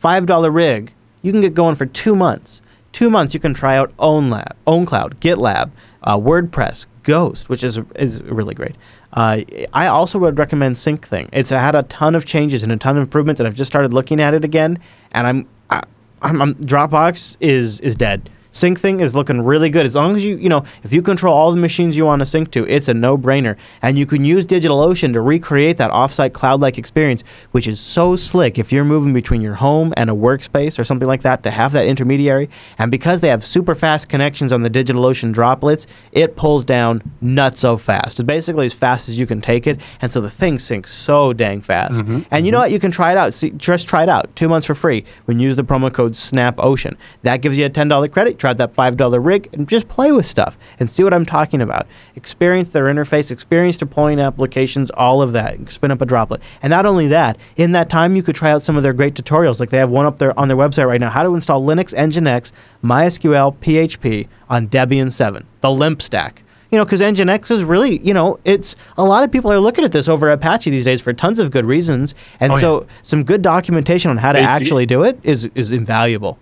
$5 0.00 0.52
rig, 0.52 0.92
you 1.22 1.30
can 1.30 1.40
get 1.40 1.54
going 1.54 1.76
for 1.76 1.86
two 1.86 2.16
months. 2.16 2.60
Two 2.96 3.10
months, 3.10 3.34
you 3.34 3.40
can 3.40 3.52
try 3.52 3.76
out 3.76 3.94
OwnLab, 3.98 4.52
OwnCloud, 4.66 5.16
GitLab, 5.16 5.70
uh, 6.02 6.16
WordPress, 6.16 6.86
Ghost, 7.02 7.50
which 7.50 7.62
is 7.62 7.78
is 7.96 8.22
really 8.22 8.54
great. 8.54 8.74
Uh, 9.12 9.42
I 9.74 9.88
also 9.88 10.18
would 10.18 10.38
recommend 10.38 10.76
SyncThing. 10.76 11.28
It's 11.30 11.50
had 11.50 11.74
a 11.74 11.82
ton 11.82 12.14
of 12.14 12.24
changes 12.24 12.62
and 12.62 12.72
a 12.72 12.78
ton 12.78 12.96
of 12.96 13.02
improvements, 13.02 13.38
and 13.38 13.46
I've 13.46 13.54
just 13.54 13.70
started 13.70 13.92
looking 13.92 14.18
at 14.18 14.32
it 14.32 14.46
again. 14.46 14.78
And 15.12 15.26
I'm, 15.26 15.48
I, 15.68 15.82
I'm, 16.22 16.40
I'm 16.40 16.54
Dropbox 16.54 17.36
is 17.38 17.80
is 17.80 17.96
dead. 17.96 18.30
SyncThing 18.56 19.02
is 19.02 19.14
looking 19.14 19.42
really 19.42 19.68
good. 19.68 19.84
As 19.84 19.94
long 19.94 20.16
as 20.16 20.24
you, 20.24 20.36
you 20.36 20.48
know, 20.48 20.64
if 20.82 20.92
you 20.92 21.02
control 21.02 21.34
all 21.34 21.50
the 21.50 21.58
machines 21.58 21.96
you 21.96 22.06
want 22.06 22.20
to 22.20 22.26
sync 22.26 22.50
to, 22.52 22.66
it's 22.66 22.88
a 22.88 22.94
no-brainer. 22.94 23.56
And 23.82 23.98
you 23.98 24.06
can 24.06 24.24
use 24.24 24.46
DigitalOcean 24.46 25.12
to 25.12 25.20
recreate 25.20 25.76
that 25.76 25.90
offsite 25.90 26.32
cloud-like 26.32 26.78
experience, 26.78 27.22
which 27.52 27.68
is 27.68 27.78
so 27.78 28.16
slick 28.16 28.58
if 28.58 28.72
you're 28.72 28.84
moving 28.84 29.12
between 29.12 29.42
your 29.42 29.54
home 29.54 29.92
and 29.96 30.08
a 30.08 30.14
workspace 30.14 30.78
or 30.78 30.84
something 30.84 31.06
like 31.06 31.20
that 31.22 31.42
to 31.42 31.50
have 31.50 31.72
that 31.72 31.86
intermediary. 31.86 32.48
And 32.78 32.90
because 32.90 33.20
they 33.20 33.28
have 33.28 33.44
super 33.44 33.74
fast 33.74 34.08
connections 34.08 34.52
on 34.52 34.62
the 34.62 34.70
DigitalOcean 34.70 35.34
droplets, 35.34 35.86
it 36.12 36.34
pulls 36.34 36.64
down 36.64 37.02
nuts 37.20 37.60
so 37.60 37.76
fast. 37.76 38.18
It's 38.18 38.26
basically 38.26 38.66
as 38.66 38.74
fast 38.74 39.10
as 39.10 39.20
you 39.20 39.26
can 39.26 39.42
take 39.42 39.66
it. 39.66 39.80
And 40.00 40.10
so 40.10 40.22
the 40.22 40.30
thing 40.30 40.56
syncs 40.56 40.88
so 40.88 41.34
dang 41.34 41.60
fast. 41.60 42.00
Mm-hmm, 42.00 42.20
and 42.30 42.46
you 42.46 42.52
know 42.52 42.58
mm-hmm. 42.58 42.62
what? 42.64 42.70
You 42.72 42.78
can 42.78 42.90
try 42.90 43.12
it 43.12 43.18
out. 43.18 43.34
See, 43.34 43.50
just 43.50 43.86
try 43.86 44.02
it 44.02 44.08
out. 44.08 44.34
Two 44.34 44.48
months 44.48 44.66
for 44.66 44.74
free 44.74 45.04
when 45.26 45.38
you 45.38 45.48
use 45.48 45.56
the 45.56 45.64
promo 45.64 45.92
code 45.92 46.12
SNAPOcean. 46.12 46.96
That 47.22 47.42
gives 47.42 47.58
you 47.58 47.66
a 47.66 47.70
$10 47.70 48.10
credit. 48.10 48.38
Try 48.46 48.52
that 48.52 48.74
$5 48.74 49.26
rig 49.26 49.48
and 49.54 49.68
just 49.68 49.88
play 49.88 50.12
with 50.12 50.24
stuff 50.24 50.56
and 50.78 50.88
see 50.88 51.02
what 51.02 51.12
I'm 51.12 51.26
talking 51.26 51.60
about. 51.60 51.88
Experience 52.14 52.68
their 52.68 52.84
interface, 52.84 53.32
experience 53.32 53.76
deploying 53.76 54.20
applications, 54.20 54.88
all 54.90 55.20
of 55.20 55.32
that. 55.32 55.68
Spin 55.72 55.90
up 55.90 56.00
a 56.00 56.06
droplet. 56.06 56.40
And 56.62 56.70
not 56.70 56.86
only 56.86 57.08
that, 57.08 57.38
in 57.56 57.72
that 57.72 57.90
time, 57.90 58.14
you 58.14 58.22
could 58.22 58.36
try 58.36 58.52
out 58.52 58.62
some 58.62 58.76
of 58.76 58.84
their 58.84 58.92
great 58.92 59.14
tutorials. 59.14 59.58
Like 59.58 59.70
they 59.70 59.78
have 59.78 59.90
one 59.90 60.06
up 60.06 60.18
there 60.18 60.38
on 60.38 60.46
their 60.46 60.56
website 60.56 60.86
right 60.86 61.00
now 61.00 61.10
how 61.10 61.24
to 61.24 61.34
install 61.34 61.60
Linux, 61.60 61.92
Nginx, 61.92 62.52
MySQL, 62.84 63.56
PHP 63.56 64.28
on 64.48 64.68
Debian 64.68 65.10
7, 65.10 65.44
the 65.60 65.70
LEMP 65.72 66.00
stack. 66.00 66.44
You 66.70 66.78
know, 66.78 66.84
because 66.84 67.00
Nginx 67.00 67.50
is 67.50 67.64
really, 67.64 67.98
you 67.98 68.14
know, 68.14 68.38
it's 68.44 68.76
a 68.96 69.02
lot 69.02 69.24
of 69.24 69.32
people 69.32 69.50
are 69.50 69.58
looking 69.58 69.84
at 69.84 69.90
this 69.90 70.06
over 70.06 70.28
Apache 70.30 70.70
these 70.70 70.84
days 70.84 71.00
for 71.00 71.12
tons 71.12 71.40
of 71.40 71.50
good 71.50 71.64
reasons, 71.64 72.14
and 72.38 72.52
Oh, 72.52 72.58
so 72.58 72.86
some 73.02 73.24
good 73.24 73.42
documentation 73.42 74.12
on 74.12 74.18
how 74.18 74.30
to 74.30 74.38
actually 74.38 74.86
do 74.86 75.02
it 75.02 75.18
is 75.24 75.50
is 75.56 75.72
invaluable. 75.72 76.38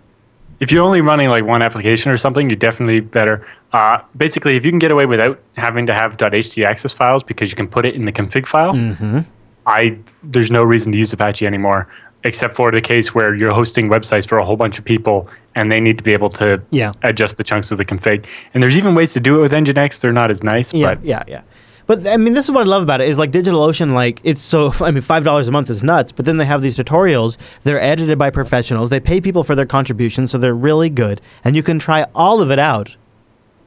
If 0.65 0.73
you're 0.73 0.83
only 0.83 1.03
running 1.03 1.29
like 1.29 1.45
one 1.45 1.61
application 1.63 2.11
or 2.11 2.17
something, 2.17 2.49
you're 2.49 2.57
definitely 2.69 3.01
better. 3.01 3.47
Uh, 3.73 3.99
basically, 4.17 4.57
if 4.57 4.65
you 4.65 4.71
can 4.73 4.79
get 4.79 4.91
away 4.91 5.05
without 5.05 5.39
having 5.57 5.85
to 5.87 5.95
have 5.95 6.17
.htaccess 6.17 6.95
files 6.95 7.23
because 7.23 7.51
you 7.51 7.57
can 7.57 7.69
put 7.69 7.85
it 7.85 7.95
in 7.95 8.05
the 8.07 8.13
config 8.13 8.47
file, 8.47 8.73
Mm-hmm. 8.73 9.19
I 9.67 9.97
there's 10.23 10.51
no 10.51 10.63
reason 10.63 10.93
to 10.93 10.99
use 10.99 11.13
Apache 11.13 11.47
anymore, 11.47 11.87
except 12.25 12.55
for 12.57 12.71
the 12.71 12.81
case 12.81 13.15
where 13.15 13.35
you're 13.35 13.53
hosting 13.55 13.89
websites 13.89 14.27
for 14.29 14.39
a 14.39 14.45
whole 14.45 14.57
bunch 14.57 14.79
of 14.79 14.85
people 14.85 15.29
and 15.55 15.71
they 15.73 15.81
need 15.81 15.97
to 15.99 16.05
be 16.05 16.13
able 16.13 16.31
to 16.31 16.61
Yeah. 16.71 16.93
adjust 17.03 17.37
the 17.37 17.45
chunks 17.45 17.71
of 17.73 17.79
the 17.79 17.85
config. 17.85 18.27
And 18.53 18.63
there's 18.63 18.77
even 18.77 18.95
ways 18.95 19.13
to 19.15 19.21
do 19.21 19.39
it 19.39 19.41
with 19.43 19.53
Nginx. 19.53 20.01
They're 20.01 20.13
not 20.13 20.31
as 20.31 20.43
nice, 20.43 20.73
Yeah, 20.75 20.87
but 20.95 21.05
yeah, 21.05 21.23
yeah. 21.29 21.43
But 21.87 22.09
I 22.09 22.17
mean, 22.17 22.35
this 22.35 22.47
is 22.47 22.51
what 22.51 22.67
I 22.67 22.71
love 22.71 22.83
about 22.83 23.01
it 23.01 23.09
is 23.09 23.19
like 23.19 23.31
DigitalOcean. 23.31 23.93
Like 23.93 24.21
it's 24.25 24.41
so. 24.41 24.73
I 24.81 24.91
mean, 24.91 25.03
five 25.03 25.25
dollars 25.25 25.49
a 25.49 25.53
month 25.53 25.71
is 25.71 25.83
nuts. 25.83 26.13
But 26.13 26.25
then 26.25 26.39
they 26.39 26.45
have 26.45 26.63
these 26.63 26.79
tutorials. 26.79 27.37
They're 27.63 27.81
edited 27.81 28.19
by 28.19 28.31
professionals. 28.31 28.91
They 28.91 29.01
pay 29.01 29.21
people 29.21 29.45
for 29.45 29.55
their 29.55 29.67
contributions, 29.67 30.31
so 30.31 30.39
they're 30.39 30.55
really 30.55 30.89
good. 30.89 31.21
And 31.45 31.55
you 31.57 31.63
can 31.63 31.79
try 31.79 32.07
all 32.15 32.41
of 32.41 32.51
it 32.51 32.59
out 32.59 32.97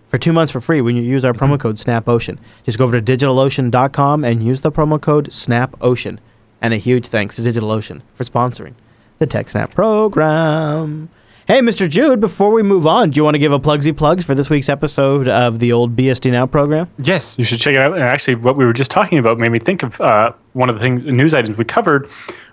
for 0.07 0.17
two 0.17 0.33
months 0.33 0.51
for 0.51 0.61
free 0.61 0.81
when 0.81 0.95
you 0.95 1.03
use 1.03 1.25
our 1.25 1.33
promo 1.33 1.53
mm-hmm. 1.53 1.57
code 1.57 1.75
SNAPOcean. 1.75 2.37
Just 2.63 2.77
go 2.77 2.85
over 2.85 2.99
to 2.99 3.17
digitalocean.com 3.17 4.23
and 4.23 4.45
use 4.45 4.61
the 4.61 4.71
promo 4.71 4.99
code 4.99 5.29
SNAPOcean. 5.29 6.19
And 6.61 6.73
a 6.73 6.77
huge 6.77 7.07
thanks 7.07 7.35
to 7.35 7.43
DigitalOcean 7.43 8.01
for 8.15 8.23
sponsoring 8.23 8.73
the 9.19 9.27
TechSnap 9.27 9.71
program. 9.75 11.09
Hey, 11.47 11.61
Mr. 11.61 11.87
Jude, 11.87 12.19
before 12.19 12.51
we 12.51 12.61
move 12.61 12.85
on, 12.85 13.09
do 13.09 13.17
you 13.19 13.23
want 13.23 13.35
to 13.35 13.39
give 13.39 13.53
a 13.53 13.59
plugsy 13.59 13.95
plugs 13.95 14.25
for 14.25 14.35
this 14.35 14.49
week's 14.49 14.67
episode 14.67 15.29
of 15.29 15.59
the 15.59 15.71
old 15.71 15.95
BSD 15.95 16.29
Now 16.29 16.45
program? 16.45 16.89
Yes, 16.97 17.37
you 17.39 17.45
should 17.45 17.61
check 17.61 17.73
it 17.73 17.81
out. 17.81 17.93
And 17.93 18.03
actually, 18.03 18.35
what 18.35 18.57
we 18.57 18.65
were 18.65 18.73
just 18.73 18.91
talking 18.91 19.17
about 19.17 19.39
made 19.39 19.53
me 19.53 19.59
think 19.59 19.81
of 19.81 20.01
uh, 20.01 20.33
one 20.51 20.69
of 20.69 20.75
the 20.75 20.81
things, 20.81 21.05
news 21.05 21.33
items 21.33 21.57
we 21.57 21.63
covered 21.63 22.09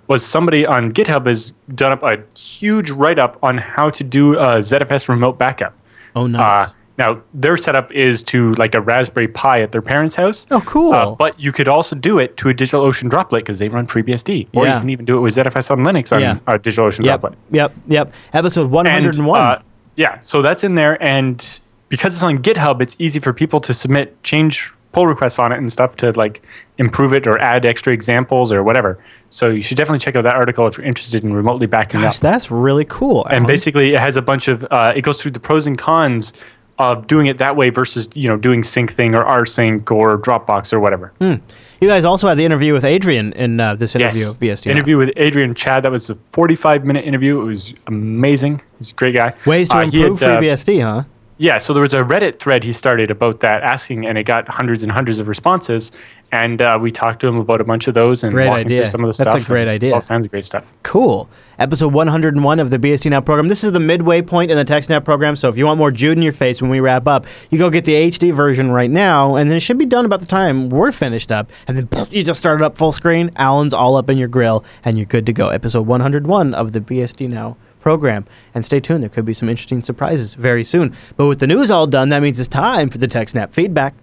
was 0.07 0.25
somebody 0.25 0.65
on 0.65 0.93
GitHub 0.93 1.27
has 1.27 1.55
done 1.75 1.91
up 1.91 2.05
a 2.05 2.23
huge 2.39 2.89
write 2.91 3.19
up 3.19 3.37
on 3.43 3.59
how 3.59 3.91
to 3.91 4.05
do 4.05 4.35
a 4.35 4.59
ZFS 4.59 5.09
remote 5.09 5.39
backup. 5.39 5.77
Oh, 6.15 6.29
nice. 6.29 6.69
Uh, 6.69 6.73
now, 6.97 7.21
their 7.33 7.57
setup 7.57 7.91
is 7.93 8.23
to 8.25 8.53
like 8.55 8.75
a 8.75 8.81
Raspberry 8.81 9.27
Pi 9.29 9.61
at 9.63 9.73
their 9.73 9.83
parents' 9.83 10.15
house. 10.15 10.47
Oh, 10.51 10.61
cool. 10.61 10.93
Uh, 10.93 11.15
but 11.17 11.39
you 11.41 11.51
could 11.51 11.67
also 11.67 11.97
do 11.97 12.19
it 12.19 12.37
to 12.37 12.49
a 12.51 12.55
DigitalOcean 12.55 13.11
droplet 13.11 13.43
because 13.45 13.59
they 13.59 13.69
run 13.69 13.87
FreeBSD. 13.87 14.49
Or 14.55 14.65
Yeah. 14.65 14.75
you 14.75 14.81
can 14.81 14.91
even 14.91 15.05
do 15.05 15.17
it 15.17 15.21
with 15.21 15.35
ZFS 15.35 15.71
on 15.73 15.79
Linux 15.81 16.13
on 16.13 16.21
Yeah. 16.21 16.39
a 16.47 16.59
DigitalOcean 16.59 17.05
yep, 17.05 17.21
droplet. 17.21 17.39
yep, 17.51 17.73
yep. 17.89 18.13
Episode 18.33 18.71
101. 18.71 19.41
uh, 19.41 19.61
yeah, 19.97 20.19
so 20.23 20.41
that's 20.43 20.63
in 20.65 20.75
there, 20.77 21.03
and 21.03 21.61
because 21.89 22.15
it's 22.15 22.23
on 22.23 22.39
GitHub, 22.39 22.81
it's 22.81 22.95
easy 22.99 23.19
for 23.21 23.33
people 23.33 23.61
to 23.61 23.75
submit 23.75 24.21
change 24.23 24.73
pull 24.93 25.09
requests 25.09 25.41
on 25.41 25.51
it 25.51 25.59
and 25.59 25.73
stuff 25.73 25.97
to 25.97 26.13
like 26.13 26.41
improve 26.79 27.13
it 27.13 27.27
or 27.27 27.37
add 27.41 27.67
extra 27.67 27.93
examples 27.93 28.53
or 28.53 28.63
whatever. 28.63 28.97
So 29.31 29.49
you 29.51 29.61
should 29.61 29.77
definitely 29.77 29.99
check 29.99 30.15
out 30.15 30.23
that 30.23 30.35
article 30.37 30.69
if 30.69 30.79
you're 30.79 30.87
interested 30.87 31.25
in 31.25 31.33
remotely 31.33 31.67
backing 31.67 32.01
Gosh, 32.01 32.19
up. 32.19 32.21
that's 32.23 32.49
really 32.53 32.85
cool. 32.85 33.25
and 33.27 33.45
basically, 33.45 33.95
it 33.95 33.99
has 34.01 34.17
a 34.17 34.23
bunch 34.23 34.47
of 34.47 34.65
uh, 34.71 34.93
it 34.95 35.03
goes 35.03 35.21
through 35.21 35.33
the 35.33 35.41
pros 35.41 35.67
and 35.67 35.77
cons 35.77 36.33
of 36.79 37.07
doing 37.07 37.27
it 37.27 37.39
that 37.39 37.55
way 37.57 37.71
versus 37.71 38.09
you 38.15 38.29
know 38.29 38.37
doing 38.37 38.63
Syncthing 38.63 39.15
or 39.15 39.25
rsync 39.25 39.91
or 39.91 40.19
Dropbox 40.19 40.73
or 40.73 40.81
whatever. 40.81 41.13
you 41.21 41.89
guys 41.89 42.05
also 42.05 42.29
had 42.29 42.37
the 42.39 42.45
interview 42.45 42.73
with 42.73 42.85
Adrian 42.85 43.33
in 43.35 43.61
uh, 43.61 43.75
this 43.77 43.95
interview 43.95 44.29
of 44.31 44.39
BSD. 44.41 44.67
Interview 44.71 44.97
with 44.97 45.11
Adrian 45.17 45.55
Chadd. 45.55 45.83
That 45.85 45.93
was 45.93 46.11
a 46.11 46.17
45 46.33 46.85
minute 46.85 47.05
interview. 47.05 47.41
It 47.41 47.45
was 47.45 47.75
amazing. 47.87 48.61
He's 48.79 48.91
a 48.91 48.95
great 48.95 49.15
guy. 49.15 49.35
Ways 49.47 49.69
to 49.69 49.77
Uh, 49.79 49.83
improve 49.83 50.21
had, 50.21 50.31
uh, 50.31 50.41
FreeBSD, 50.41 50.83
huh? 50.83 51.03
Yeah, 51.37 51.59
so 51.59 51.73
there 51.73 51.83
was 51.83 51.95
a 51.95 51.99
Reddit 52.03 52.39
thread 52.39 52.63
he 52.63 52.73
started 52.73 53.11
about 53.11 53.41
that, 53.41 53.63
asking, 53.63 54.07
and 54.07 54.17
it 54.17 54.23
got 54.23 54.47
hundreds 54.49 54.83
and 54.85 54.93
hundreds 54.93 55.19
of 55.19 55.27
responses. 55.27 55.91
And 56.35 56.61
uh, 56.61 56.77
we 56.83 56.91
talked 56.91 57.21
to 57.21 57.29
him 57.29 57.37
about 57.37 57.61
a 57.61 57.65
bunch 57.65 57.87
of 57.87 57.95
those 57.95 58.25
and 58.25 58.33
Great 58.33 58.49
idea. 58.49 58.85
some 58.87 59.05
of 59.05 59.07
the 59.07 59.15
stuff. 59.15 59.35
That's 59.35 59.45
a 59.45 59.47
great 59.47 59.69
idea. 59.69 59.95
All 59.95 60.03
kinds 60.03 60.27
of 60.27 60.33
great 60.33 60.45
stuff. 60.45 60.75
Cool. 60.83 61.31
Episode 61.61 61.93
101 61.93 62.59
of 62.59 62.71
the 62.71 62.79
BSD 62.79 63.09
Now 63.09 63.21
program. 63.21 63.47
This 63.47 63.63
is 63.63 63.71
the 63.71 63.79
midway 63.79 64.21
point 64.21 64.51
in 64.51 64.57
the 64.57 64.65
TechSnap 64.65 65.05
program. 65.05 65.37
So 65.37 65.49
if 65.49 65.57
you 65.57 65.65
want 65.65 65.79
more 65.79 65.93
Jude 65.93 66.19
in 66.19 66.23
your 66.23 66.33
face 66.33 66.61
when 66.61 66.73
we 66.73 66.81
wrap 66.81 67.07
up, 67.07 67.27
you 67.53 67.59
go 67.59 67.71
get 67.71 67.85
the 67.85 67.95
HD 67.95 68.35
version 68.35 68.73
right 68.73 68.91
now, 68.91 69.37
and 69.37 69.49
then 69.49 69.57
it 69.57 69.61
should 69.61 69.79
be 69.79 69.87
done 69.87 70.05
about 70.05 70.19
the 70.19 70.27
time 70.27 70.71
we're 70.71 70.91
finished 70.91 71.31
up. 71.31 71.53
And 71.69 71.79
then 71.79 72.09
you 72.11 72.25
just 72.25 72.41
start 72.41 72.61
it 72.61 72.65
up 72.65 72.77
full 72.77 72.91
screen. 72.91 73.31
Allan's 73.37 73.73
all 73.73 73.95
up 73.95 74.11
in 74.11 74.19
your 74.19 74.27
grill, 74.27 74.65
and 74.85 74.99
you're 74.99 75.07
good 75.07 75.27
to 75.27 75.33
go. 75.33 75.51
Episode 75.51 75.87
101 75.87 76.53
of 76.53 76.73
the 76.73 76.81
BSD 76.81 77.29
Now 77.29 77.57
program. 77.79 78.25
And 78.55 78.65
stay 78.65 78.81
tuned. 78.81 79.03
There 79.03 79.11
could 79.11 79.27
be 79.27 79.35
some 79.35 79.49
interesting 79.49 79.83
surprises 79.83 80.35
very 80.35 80.65
soon. 80.65 80.95
But 81.17 81.29
with 81.29 81.39
the 81.39 81.47
news 81.47 81.71
all 81.71 81.87
done, 81.87 82.09
that 82.09 82.23
means 82.23 82.41
it's 82.41 82.49
time 82.49 82.89
for 82.89 82.99
the 82.99 83.07
TechSnap 83.07 83.53
feedback. 83.53 83.95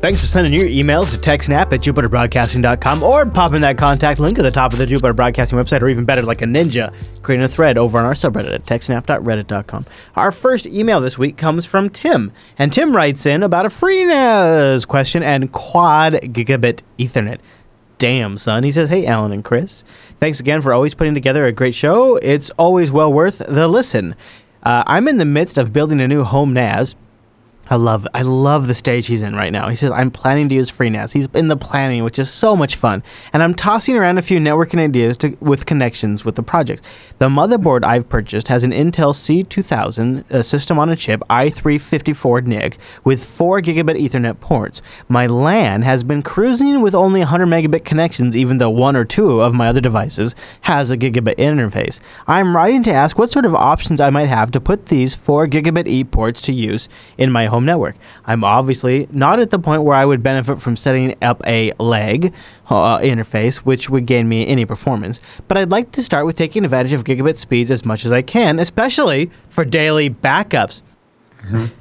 Thanks 0.00 0.20
for 0.20 0.28
sending 0.28 0.52
your 0.52 0.68
emails 0.68 1.12
to 1.12 1.18
techsnap 1.18 1.72
at 1.72 1.80
jupiterbroadcasting.com 1.80 3.02
or 3.02 3.26
popping 3.26 3.62
that 3.62 3.76
contact 3.76 4.20
link 4.20 4.38
at 4.38 4.42
the 4.42 4.50
top 4.52 4.72
of 4.72 4.78
the 4.78 4.86
Jupiter 4.86 5.12
Broadcasting 5.12 5.58
website, 5.58 5.82
or 5.82 5.88
even 5.88 6.04
better, 6.04 6.22
like 6.22 6.40
a 6.40 6.44
ninja, 6.44 6.94
creating 7.22 7.44
a 7.44 7.48
thread 7.48 7.76
over 7.76 7.98
on 7.98 8.04
our 8.04 8.12
subreddit 8.12 8.54
at 8.54 8.64
techsnap.reddit.com. 8.64 9.86
Our 10.14 10.30
first 10.30 10.66
email 10.68 11.00
this 11.00 11.18
week 11.18 11.36
comes 11.36 11.66
from 11.66 11.90
Tim, 11.90 12.30
and 12.58 12.72
Tim 12.72 12.94
writes 12.94 13.26
in 13.26 13.42
about 13.42 13.66
a 13.66 13.70
FreeNAS 13.70 14.86
question 14.86 15.24
and 15.24 15.50
quad 15.50 16.12
gigabit 16.12 16.82
Ethernet. 16.96 17.40
Damn, 17.98 18.38
son. 18.38 18.62
He 18.62 18.70
says, 18.70 18.88
Hey, 18.88 19.06
Allan 19.06 19.32
and 19.32 19.44
Chris. 19.44 19.82
Thanks 20.16 20.40
again 20.40 20.62
for 20.62 20.72
always 20.72 20.94
putting 20.94 21.14
together 21.14 21.46
a 21.46 21.52
great 21.52 21.74
show. 21.74 22.16
It's 22.16 22.50
always 22.50 22.92
well 22.92 23.12
worth 23.12 23.38
the 23.38 23.68
listen. 23.68 24.14
Uh, 24.62 24.84
I'm 24.86 25.08
in 25.08 25.18
the 25.18 25.24
midst 25.24 25.58
of 25.58 25.72
building 25.72 26.00
a 26.00 26.08
new 26.08 26.24
home 26.24 26.52
NAS. 26.52 26.94
I 27.70 27.76
love 27.76 28.06
I 28.14 28.22
love 28.22 28.66
the 28.66 28.74
stage 28.74 29.06
he's 29.06 29.22
in 29.22 29.36
right 29.36 29.52
now. 29.52 29.68
He 29.68 29.76
says 29.76 29.90
I'm 29.90 30.10
planning 30.10 30.48
to 30.48 30.54
use 30.54 30.70
FreeNAS. 30.70 31.12
He's 31.12 31.26
in 31.34 31.48
the 31.48 31.56
planning, 31.56 32.02
which 32.02 32.18
is 32.18 32.30
so 32.30 32.56
much 32.56 32.76
fun. 32.76 33.02
And 33.32 33.42
I'm 33.42 33.54
tossing 33.54 33.96
around 33.96 34.16
a 34.16 34.22
few 34.22 34.38
networking 34.38 34.80
ideas 34.80 35.18
to, 35.18 35.36
with 35.40 35.66
connections 35.66 36.24
with 36.24 36.36
the 36.36 36.42
project. 36.42 36.82
The 37.18 37.28
motherboard 37.28 37.84
I've 37.84 38.08
purchased 38.08 38.48
has 38.48 38.64
an 38.64 38.70
Intel 38.70 39.12
C2000 39.12 40.24
a 40.30 40.42
system 40.42 40.78
on 40.78 40.88
a 40.88 40.96
chip 40.96 41.20
i354 41.28 42.46
NIC 42.46 42.78
with 43.04 43.22
4 43.22 43.60
gigabit 43.60 44.00
Ethernet 44.00 44.40
ports. 44.40 44.80
My 45.08 45.26
LAN 45.26 45.82
has 45.82 46.02
been 46.02 46.22
cruising 46.22 46.80
with 46.80 46.94
only 46.94 47.20
100 47.20 47.46
megabit 47.46 47.84
connections 47.84 48.36
even 48.36 48.58
though 48.58 48.70
one 48.70 48.96
or 48.96 49.04
two 49.04 49.40
of 49.40 49.52
my 49.52 49.68
other 49.68 49.80
devices 49.80 50.34
has 50.62 50.90
a 50.90 50.96
gigabit 50.96 51.36
interface. 51.36 52.00
I'm 52.26 52.56
writing 52.56 52.82
to 52.84 52.92
ask 52.92 53.18
what 53.18 53.30
sort 53.30 53.44
of 53.44 53.54
options 53.54 54.00
I 54.00 54.10
might 54.10 54.26
have 54.28 54.50
to 54.52 54.60
put 54.60 54.86
these 54.86 55.14
4 55.14 55.46
gigabit 55.48 55.86
E 55.86 56.04
ports 56.04 56.40
to 56.42 56.52
use 56.52 56.88
in 57.18 57.30
my 57.30 57.46
home 57.46 57.57
network. 57.64 57.96
I'm 58.24 58.44
obviously 58.44 59.08
not 59.10 59.40
at 59.40 59.50
the 59.50 59.58
point 59.58 59.84
where 59.84 59.96
I 59.96 60.04
would 60.04 60.22
benefit 60.22 60.60
from 60.60 60.76
setting 60.76 61.14
up 61.22 61.42
a 61.46 61.72
leg 61.78 62.34
uh, 62.68 62.98
interface, 62.98 63.58
which 63.58 63.88
would 63.90 64.06
gain 64.06 64.28
me 64.28 64.46
any 64.46 64.64
performance, 64.64 65.20
but 65.48 65.56
I'd 65.56 65.70
like 65.70 65.92
to 65.92 66.02
start 66.02 66.26
with 66.26 66.36
taking 66.36 66.64
advantage 66.64 66.92
of 66.92 67.04
gigabit 67.04 67.38
speeds 67.38 67.70
as 67.70 67.84
much 67.84 68.04
as 68.04 68.12
I 68.12 68.22
can, 68.22 68.58
especially 68.58 69.30
for 69.48 69.64
daily 69.64 70.10
backups. 70.10 70.82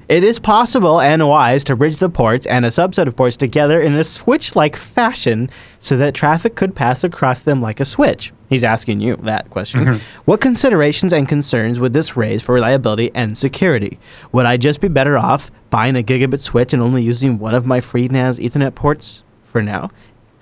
It 0.08 0.24
is 0.24 0.40
possible 0.40 1.02
and 1.02 1.28
wise 1.28 1.64
to 1.66 1.76
bridge 1.76 1.98
the 1.98 2.10
ports 2.10 2.46
and 2.46 2.64
a 2.64 2.70
subset 2.70 3.08
of 3.08 3.16
ports 3.16 3.36
together 3.36 3.82
in 3.82 3.94
a 3.96 4.04
switch 4.04 4.56
like 4.56 4.76
fashion 4.76 5.50
so 5.80 5.98
that 5.98 6.14
traffic 6.14 6.56
could 6.56 6.76
pass 6.76 7.04
across 7.04 7.42
them 7.42 7.62
like 7.62 7.80
a 7.80 7.86
switch. 7.86 8.32
He's 8.50 8.64
asking 8.64 9.02
you 9.02 9.18
that 9.18 9.50
question. 9.50 10.00
What 10.26 10.40
considerations 10.42 11.12
and 11.12 11.28
concerns 11.28 11.80
would 11.80 11.94
this 11.94 12.16
raise 12.16 12.42
for 12.42 12.54
reliability 12.54 13.12
and 13.14 13.38
security? 13.38 14.00
Would 14.32 14.46
I 14.46 14.56
just 14.58 14.80
be 14.80 14.88
better 14.88 15.18
off 15.18 15.52
buying 15.70 15.96
a 15.98 16.04
gigabit 16.04 16.40
switch 16.40 16.74
and 16.74 16.82
only 16.82 17.04
using 17.04 17.40
one 17.40 17.54
of 17.54 17.66
my 17.66 17.80
FreeNAS 17.82 18.40
Ethernet 18.40 18.74
ports 18.76 19.24
for 19.44 19.62
now? 19.62 19.90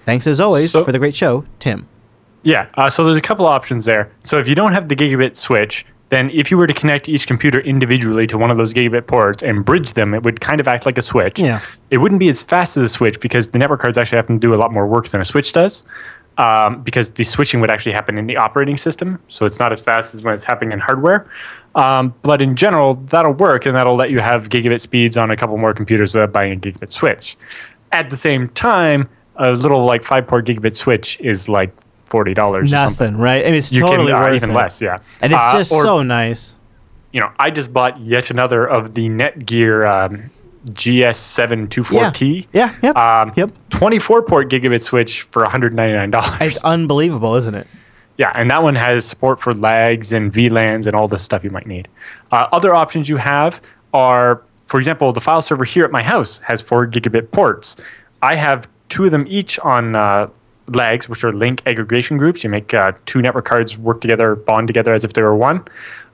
Thanks 0.06 0.28
as 0.28 0.39
always 0.39 0.72
So- 0.72 0.84
for 0.84 0.91
the 0.91 0.99
great 0.99 1.16
show, 1.16 1.45
Tim. 1.60 1.88
Yeah, 2.43 2.68
uh, 2.76 2.91
so 2.91 3.03
there's 3.03 3.18
a 3.18 3.22
couple 3.22 3.47
options 3.47 3.86
there. 3.86 4.12
So 4.22 4.38
if 4.38 4.47
you 4.47 4.53
don't 4.53 4.72
have 4.72 4.88
the 4.88 4.95
gigabit 4.95 5.36
switch, 5.36 5.84
then 6.10 6.30
if 6.30 6.51
you 6.51 6.58
were 6.58 6.68
to 6.68 6.74
connect 6.76 7.10
each 7.10 7.26
computer 7.26 7.60
individually 7.62 8.28
to 8.28 8.38
one 8.38 8.51
of 8.51 8.58
those 8.58 8.72
gigabit 8.72 9.08
ports 9.08 9.41
and 9.41 9.66
bridge 9.66 9.93
them, 9.93 10.14
it 10.14 10.22
would 10.22 10.39
kind 10.41 10.62
of 10.62 10.68
act 10.68 10.86
like 10.86 10.99
a 10.99 11.01
switch. 11.01 11.39
Yeah. 11.39 11.60
It 11.89 11.97
wouldn't 11.97 12.20
be 12.20 12.30
as 12.30 12.43
fast 12.43 12.78
as 12.78 12.84
a 12.84 12.89
switch 12.89 13.20
because 13.20 13.49
the 13.49 13.58
network 13.58 13.82
cards 13.82 13.97
actually 13.97 14.18
have 14.18 14.28
to 14.28 14.38
do 14.38 14.53
a 14.53 14.58
lot 14.58 14.72
more 14.72 14.86
work 14.86 15.08
than 15.10 15.22
a 15.22 15.26
switch 15.26 15.53
does. 15.53 15.84
Um, 16.38 16.81
because 16.83 17.11
the 17.11 17.23
switching 17.23 17.61
would 17.61 17.71
actually 17.71 17.93
happen 17.93 18.17
in 18.17 18.27
the 18.27 18.36
operating 18.36 18.75
system, 18.75 19.19
so 19.29 19.45
it's 19.45 19.57
not 19.57 19.71
as 19.71 19.79
fast 19.79 20.13
as 20.13 20.21
when 20.21 20.33
it's 20.33 20.43
happening 20.43 20.73
in 20.73 20.79
hardware. 20.79 21.25
Um, 21.75 22.13
but 22.23 22.41
in 22.41 22.57
general, 22.57 22.95
that'll 22.95 23.31
work, 23.31 23.65
and 23.65 23.73
that'll 23.73 23.95
let 23.95 24.09
you 24.11 24.19
have 24.19 24.49
gigabit 24.49 24.81
speeds 24.81 25.15
on 25.15 25.31
a 25.31 25.38
couple 25.38 25.55
more 25.57 25.73
computers 25.73 26.13
without 26.13 26.33
buying 26.33 26.51
a 26.51 26.55
gigabit 26.57 26.91
switch. 26.91 27.38
At 27.93 28.09
the 28.09 28.17
same 28.17 28.49
time, 28.49 29.07
a 29.38 29.51
little 29.51 29.86
like 29.86 30.03
five 30.03 30.27
port 30.27 30.45
gigabit 30.45 30.75
switch 30.75 31.17
is 31.21 31.47
like 31.47 31.73
forty 32.07 32.33
dollars. 32.33 32.69
Nothing, 32.69 33.15
right? 33.17 33.41
I 33.43 33.45
mean, 33.45 33.55
it's 33.55 33.71
You 33.71 33.79
totally 33.81 34.11
can 34.11 34.21
uh, 34.21 34.25
worth 34.25 34.36
even 34.36 34.49
it. 34.51 34.53
less, 34.55 34.81
yeah. 34.81 34.97
And 35.21 35.31
it's 35.31 35.41
Uh, 35.41 35.53
just 35.53 35.71
or, 35.71 35.83
so 35.83 36.03
nice. 36.03 36.57
you 37.13 37.21
know, 37.21 37.31
I 37.39 37.49
just 37.49 37.71
bought 37.71 37.97
yet 38.01 38.29
another 38.29 38.65
of 38.67 38.93
the 38.93 39.07
Netgear 39.07 39.86
um, 39.88 40.29
GS724T. 40.74 42.47
Yeah, 42.53 42.76
yep, 42.82 42.95
Um, 42.95 43.32
yep. 43.36 43.51
24 43.70 44.24
port 44.24 44.49
gigabit 44.49 44.84
switch 44.84 45.24
for 45.24 45.45
$199. 45.45 46.41
It's 46.41 46.57
unbelievable, 46.63 47.36
isn't 47.36 47.55
it? 47.55 47.68
Yeah, 48.18 48.32
and 48.34 48.49
that 48.49 48.63
one 48.63 48.76
has 48.76 49.05
support 49.05 49.41
for 49.41 49.53
lags 49.53 50.13
and 50.13 50.32
VLANs 50.32 50.88
and 50.88 50.95
all 50.95 51.07
the 51.07 51.20
stuff 51.20 51.43
you 51.43 51.49
might 51.49 51.68
need. 51.68 51.88
Uh, 52.32 52.47
other 52.53 52.74
options 52.74 53.09
you 53.09 53.18
have 53.18 53.61
are, 53.93 54.41
for 54.68 54.78
example, 54.78 55.11
the 55.11 55.20
file 55.22 55.41
server 55.41 55.66
here 55.66 55.84
at 55.84 55.91
my 55.91 56.01
house 56.01 56.38
has 56.39 56.61
four 56.61 56.88
gigabit 56.88 57.32
ports. 57.32 57.76
I 58.22 58.36
have 58.36 58.68
two 58.89 59.03
of 59.05 59.11
them 59.11 59.26
each 59.28 59.59
on 59.59 59.95
uh, 59.95 60.30
lags, 60.70 61.09
which 61.09 61.24
are 61.26 61.34
link 61.34 61.61
aggregation 61.66 62.18
groups. 62.18 62.43
You 62.43 62.49
make 62.49 62.74
uh, 62.74 62.93
two 63.05 63.22
network 63.22 63.45
cards 63.45 63.78
work 63.78 63.99
together, 63.99 64.36
bond 64.36 64.68
together 64.68 64.93
as 64.93 65.03
if 65.03 65.11
they 65.13 65.22
were 65.22 65.36
one. 65.36 65.66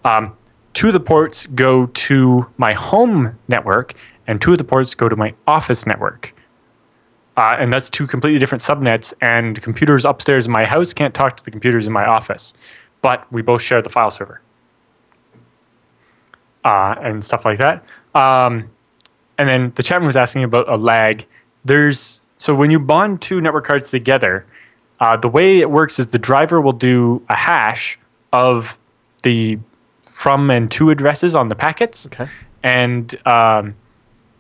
Um, 0.04 0.36
two 0.74 0.88
of 0.88 0.93
the 0.93 0.99
ports 0.99 1.45
go 1.47 1.86
to 1.86 2.47
my 2.58 2.74
home 2.74 3.38
network, 3.47 3.93
and 4.32 4.40
two 4.42 4.54
of 4.54 4.58
the 4.58 4.64
ports 4.64 4.96
go 4.96 5.10
to 5.10 5.16
my 5.18 5.34
office 5.46 5.86
network. 5.86 6.34
Uh, 7.36 7.58
and 7.60 7.74
that's 7.74 7.90
two 7.90 8.08
completely 8.08 8.40
different 8.40 8.62
subnets. 8.62 9.14
And 9.22 9.62
computers 9.62 10.06
upstairs 10.06 10.46
in 10.46 10.54
my 10.54 10.64
house 10.64 10.94
can't 10.94 11.14
talk 11.14 11.36
to 11.36 11.44
the 11.44 11.52
computers 11.52 11.86
in 11.86 11.92
my 11.92 12.06
office, 12.06 12.54
but 13.02 13.30
we 13.30 13.42
both 13.42 13.62
share 13.62 13.82
the 13.82 13.90
file 13.90 14.10
server 14.10 14.40
uh, 16.64 16.96
and 17.02 17.22
stuff 17.26 17.44
like 17.44 17.58
that. 17.58 17.84
Um, 18.16 18.70
and 19.38 19.50
then 19.50 19.74
the 19.76 19.84
chat 19.84 19.98
room 19.98 20.08
was 20.08 20.16
asking 20.16 20.46
about 20.46 20.70
a 20.70 20.78
lag. 20.78 21.26
There's 21.66 22.22
so 22.38 22.56
when 22.56 22.72
you 22.72 22.80
bond 22.80 23.22
two 23.22 23.42
network 23.42 23.66
cards 23.66 23.90
together, 23.92 24.46
uh, 25.02 25.18
the 25.18 25.28
way 25.28 25.60
it 25.60 25.70
works 25.70 26.00
is 26.00 26.08
the 26.08 26.20
driver 26.20 26.62
will 26.62 26.72
do 26.72 27.22
a 27.28 27.36
hash 27.36 28.00
of 28.32 28.80
the 29.24 29.60
from 30.06 30.50
and 30.50 30.72
to 30.72 30.90
addresses 30.90 31.36
on 31.36 31.50
the 31.50 31.56
packets 31.56 32.06
Okay. 32.08 32.30
and 32.64 33.16
um, 33.28 33.76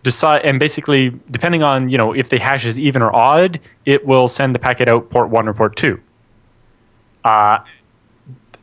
decide 0.03 0.41
and 0.43 0.59
basically 0.59 1.11
depending 1.29 1.61
on 1.63 1.89
you 1.89 1.97
know 1.97 2.11
if 2.13 2.29
the 2.29 2.39
hash 2.39 2.65
is 2.65 2.79
even 2.79 3.01
or 3.01 3.15
odd 3.15 3.59
it 3.85 4.05
will 4.05 4.27
send 4.27 4.55
the 4.55 4.59
packet 4.59 4.87
out 4.89 5.09
port 5.09 5.29
one 5.29 5.47
or 5.47 5.53
port 5.53 5.75
two 5.75 5.99
uh, 7.23 7.59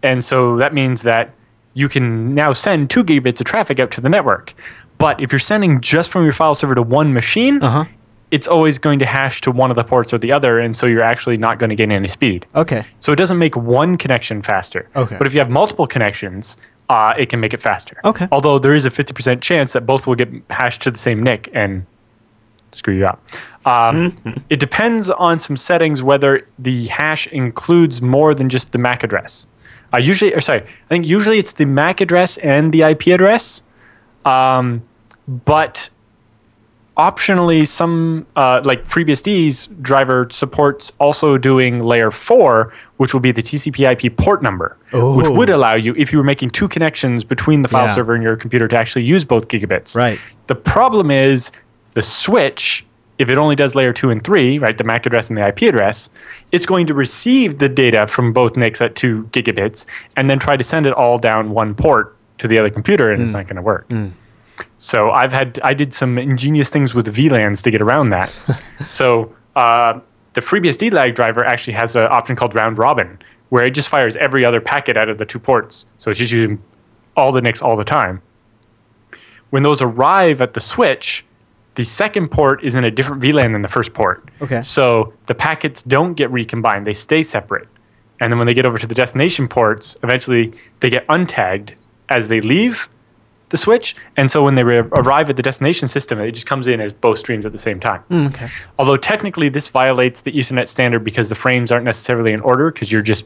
and 0.02 0.24
so 0.24 0.56
that 0.56 0.74
means 0.74 1.02
that 1.02 1.30
you 1.74 1.88
can 1.88 2.34
now 2.34 2.52
send 2.52 2.90
two 2.90 3.04
gigabits 3.04 3.40
of 3.40 3.46
traffic 3.46 3.78
out 3.78 3.90
to 3.92 4.00
the 4.00 4.08
network 4.08 4.54
but 4.98 5.20
if 5.20 5.30
you're 5.32 5.38
sending 5.38 5.80
just 5.80 6.10
from 6.10 6.24
your 6.24 6.32
file 6.32 6.54
server 6.54 6.74
to 6.74 6.82
one 6.82 7.12
machine 7.12 7.62
Uh 7.62 7.70
huh. 7.70 7.84
it's 8.32 8.48
always 8.48 8.78
going 8.78 8.98
to 8.98 9.06
hash 9.06 9.40
to 9.42 9.50
one 9.52 9.70
of 9.70 9.76
the 9.76 9.84
ports 9.84 10.12
or 10.12 10.18
the 10.18 10.32
other 10.32 10.58
and 10.58 10.74
so 10.74 10.86
you're 10.86 11.04
actually 11.04 11.36
not 11.36 11.58
going 11.60 11.70
to 11.70 11.76
gain 11.76 11.92
any 11.92 12.08
speed 12.08 12.46
Okay. 12.56 12.82
so 12.98 13.12
it 13.12 13.16
doesn't 13.16 13.38
make 13.38 13.54
one 13.56 13.96
connection 13.96 14.42
faster. 14.42 14.88
Okay. 14.96 15.16
But 15.16 15.26
if 15.28 15.34
you 15.34 15.38
have 15.38 15.50
multiple 15.50 15.86
connections, 15.86 16.56
uh, 16.88 17.14
it 17.18 17.28
can 17.28 17.40
make 17.40 17.52
it 17.52 17.62
faster. 17.62 18.00
Okay. 18.04 18.28
Although 18.32 18.58
there 18.58 18.74
is 18.74 18.84
a 18.84 18.90
50% 18.90 19.40
chance 19.40 19.72
that 19.72 19.86
both 19.86 20.06
will 20.06 20.14
get 20.14 20.28
hashed 20.50 20.82
to 20.82 20.90
the 20.90 20.98
same 20.98 21.22
NIC 21.22 21.50
and 21.52 21.84
screw 22.72 22.94
you 22.94 23.06
up. 23.06 23.22
Um, 23.66 24.16
it 24.50 24.60
depends 24.60 25.10
on 25.10 25.38
some 25.38 25.56
settings 25.56 26.02
whether 26.02 26.46
the 26.58 26.86
hash 26.86 27.26
includes 27.28 28.00
more 28.00 28.34
than 28.34 28.48
just 28.48 28.72
the 28.72 28.78
MAC 28.78 29.04
address. 29.04 29.46
Uh, 29.92 29.98
usually, 29.98 30.34
or 30.34 30.40
sorry, 30.40 30.60
I 30.62 30.88
think 30.88 31.06
usually 31.06 31.38
it's 31.38 31.54
the 31.54 31.64
MAC 31.64 32.00
address 32.00 32.38
and 32.38 32.72
the 32.72 32.82
IP 32.82 33.08
address. 33.08 33.62
Um, 34.24 34.82
but 35.44 35.88
optionally 36.98 37.66
some 37.66 38.26
uh, 38.36 38.60
like 38.64 38.84
FreeBSD's 38.86 39.68
driver 39.80 40.26
supports 40.30 40.92
also 40.98 41.38
doing 41.38 41.80
layer 41.84 42.10
4 42.10 42.72
which 42.96 43.12
will 43.14 43.20
be 43.20 43.30
the 43.30 43.42
TCP 43.42 44.04
IP 44.04 44.16
port 44.16 44.42
number 44.42 44.76
which 45.16 45.28
would 45.28 45.48
allow 45.50 45.74
you 45.74 45.94
if 45.96 46.12
you 46.12 46.18
were 46.18 46.24
making 46.24 46.50
two 46.50 46.66
connections 46.66 47.22
between 47.22 47.62
the 47.62 47.68
file 47.68 47.86
Yeah. 47.86 47.94
server 47.94 48.14
and 48.14 48.22
your 48.22 48.36
computer 48.36 48.66
to 48.68 48.76
actually 48.76 49.04
use 49.04 49.24
both 49.24 49.46
gigabits 49.48 49.94
Right. 49.94 50.18
the 50.48 50.56
problem 50.56 51.10
is 51.12 51.52
the 51.94 52.02
switch 52.02 52.84
if 53.18 53.28
it 53.28 53.36
only 53.38 53.56
does 53.56 53.74
layer 53.74 53.92
two 53.92 54.10
and 54.10 54.22
three, 54.22 54.60
right, 54.60 54.78
the 54.78 54.84
MAC 54.84 55.04
address 55.04 55.28
and 55.28 55.36
the 55.36 55.44
IP 55.44 55.62
address, 55.62 56.08
it's 56.52 56.64
going 56.66 56.86
to 56.86 56.94
receive 56.94 57.58
the 57.58 57.68
data 57.68 58.06
from 58.06 58.32
both 58.32 58.56
NICs 58.56 58.80
at 58.80 58.94
two 58.94 59.24
gigabits 59.32 59.86
and 60.14 60.30
then 60.30 60.38
try 60.38 60.56
to 60.56 60.62
send 60.62 60.86
it 60.86 60.92
all 60.92 61.18
down 61.18 61.50
one 61.50 61.74
port 61.74 62.14
to 62.38 62.46
the 62.46 62.56
other 62.56 62.70
computer, 62.70 63.10
and 63.10 63.20
it's 63.20 63.32
not 63.32 63.46
going 63.48 63.56
to 63.56 63.62
work. 63.62 63.86
So 64.78 65.10
I've 65.10 65.32
had 65.32 65.58
I 65.62 65.74
did 65.74 65.92
some 65.92 66.18
ingenious 66.18 66.68
things 66.68 66.94
with 66.94 67.14
VLANs 67.14 67.62
to 67.62 67.70
get 67.70 67.80
around 67.80 68.10
that. 68.10 68.28
so 68.86 69.34
uh, 69.56 70.00
the 70.34 70.40
FreeBSD 70.40 70.92
lag 70.92 71.14
driver 71.14 71.44
actually 71.44 71.74
has 71.74 71.96
an 71.96 72.08
option 72.10 72.36
called 72.36 72.54
round 72.54 72.78
robin, 72.78 73.18
where 73.48 73.66
it 73.66 73.70
just 73.70 73.88
fires 73.88 74.16
every 74.16 74.44
other 74.44 74.60
packet 74.60 74.96
out 74.96 75.08
of 75.08 75.18
the 75.18 75.24
two 75.24 75.38
ports. 75.38 75.86
So 75.96 76.10
it's 76.10 76.18
just 76.18 76.32
using 76.32 76.62
all 77.16 77.32
the 77.32 77.40
NICs 77.40 77.62
all 77.62 77.76
the 77.76 77.84
time. 77.84 78.22
When 79.50 79.62
those 79.62 79.82
arrive 79.82 80.40
at 80.40 80.54
the 80.54 80.60
switch, 80.60 81.24
the 81.74 81.84
second 81.84 82.28
port 82.30 82.62
is 82.62 82.74
in 82.74 82.84
a 82.84 82.90
different 82.90 83.22
VLAN 83.22 83.52
than 83.52 83.62
the 83.62 83.68
first 83.68 83.94
port. 83.94 84.28
Okay. 84.42 84.62
So 84.62 85.12
the 85.26 85.34
packets 85.34 85.82
don't 85.82 86.14
get 86.14 86.30
recombined; 86.30 86.86
they 86.86 86.94
stay 86.94 87.22
separate. 87.22 87.68
And 88.20 88.32
then 88.32 88.38
when 88.38 88.46
they 88.46 88.54
get 88.54 88.66
over 88.66 88.78
to 88.78 88.86
the 88.86 88.94
destination 88.94 89.48
ports, 89.48 89.96
eventually 90.02 90.52
they 90.80 90.90
get 90.90 91.06
untagged 91.06 91.74
as 92.08 92.28
they 92.28 92.40
leave 92.40 92.88
the 93.50 93.56
switch. 93.56 93.96
And 94.16 94.30
so 94.30 94.42
when 94.42 94.54
they 94.54 94.64
re- 94.64 94.78
arrive 94.78 95.30
at 95.30 95.36
the 95.36 95.42
destination 95.42 95.88
system, 95.88 96.18
it 96.20 96.32
just 96.32 96.46
comes 96.46 96.66
in 96.68 96.80
as 96.80 96.92
both 96.92 97.18
streams 97.18 97.46
at 97.46 97.52
the 97.52 97.58
same 97.58 97.80
time. 97.80 98.02
Mm, 98.10 98.28
okay. 98.28 98.48
Although 98.78 98.96
technically 98.96 99.48
this 99.48 99.68
violates 99.68 100.22
the 100.22 100.32
Ethernet 100.32 100.68
standard 100.68 101.04
because 101.04 101.28
the 101.28 101.34
frames 101.34 101.72
aren't 101.72 101.84
necessarily 101.84 102.32
in 102.32 102.40
order 102.40 102.70
because 102.70 102.92
you're 102.92 103.02
just 103.02 103.24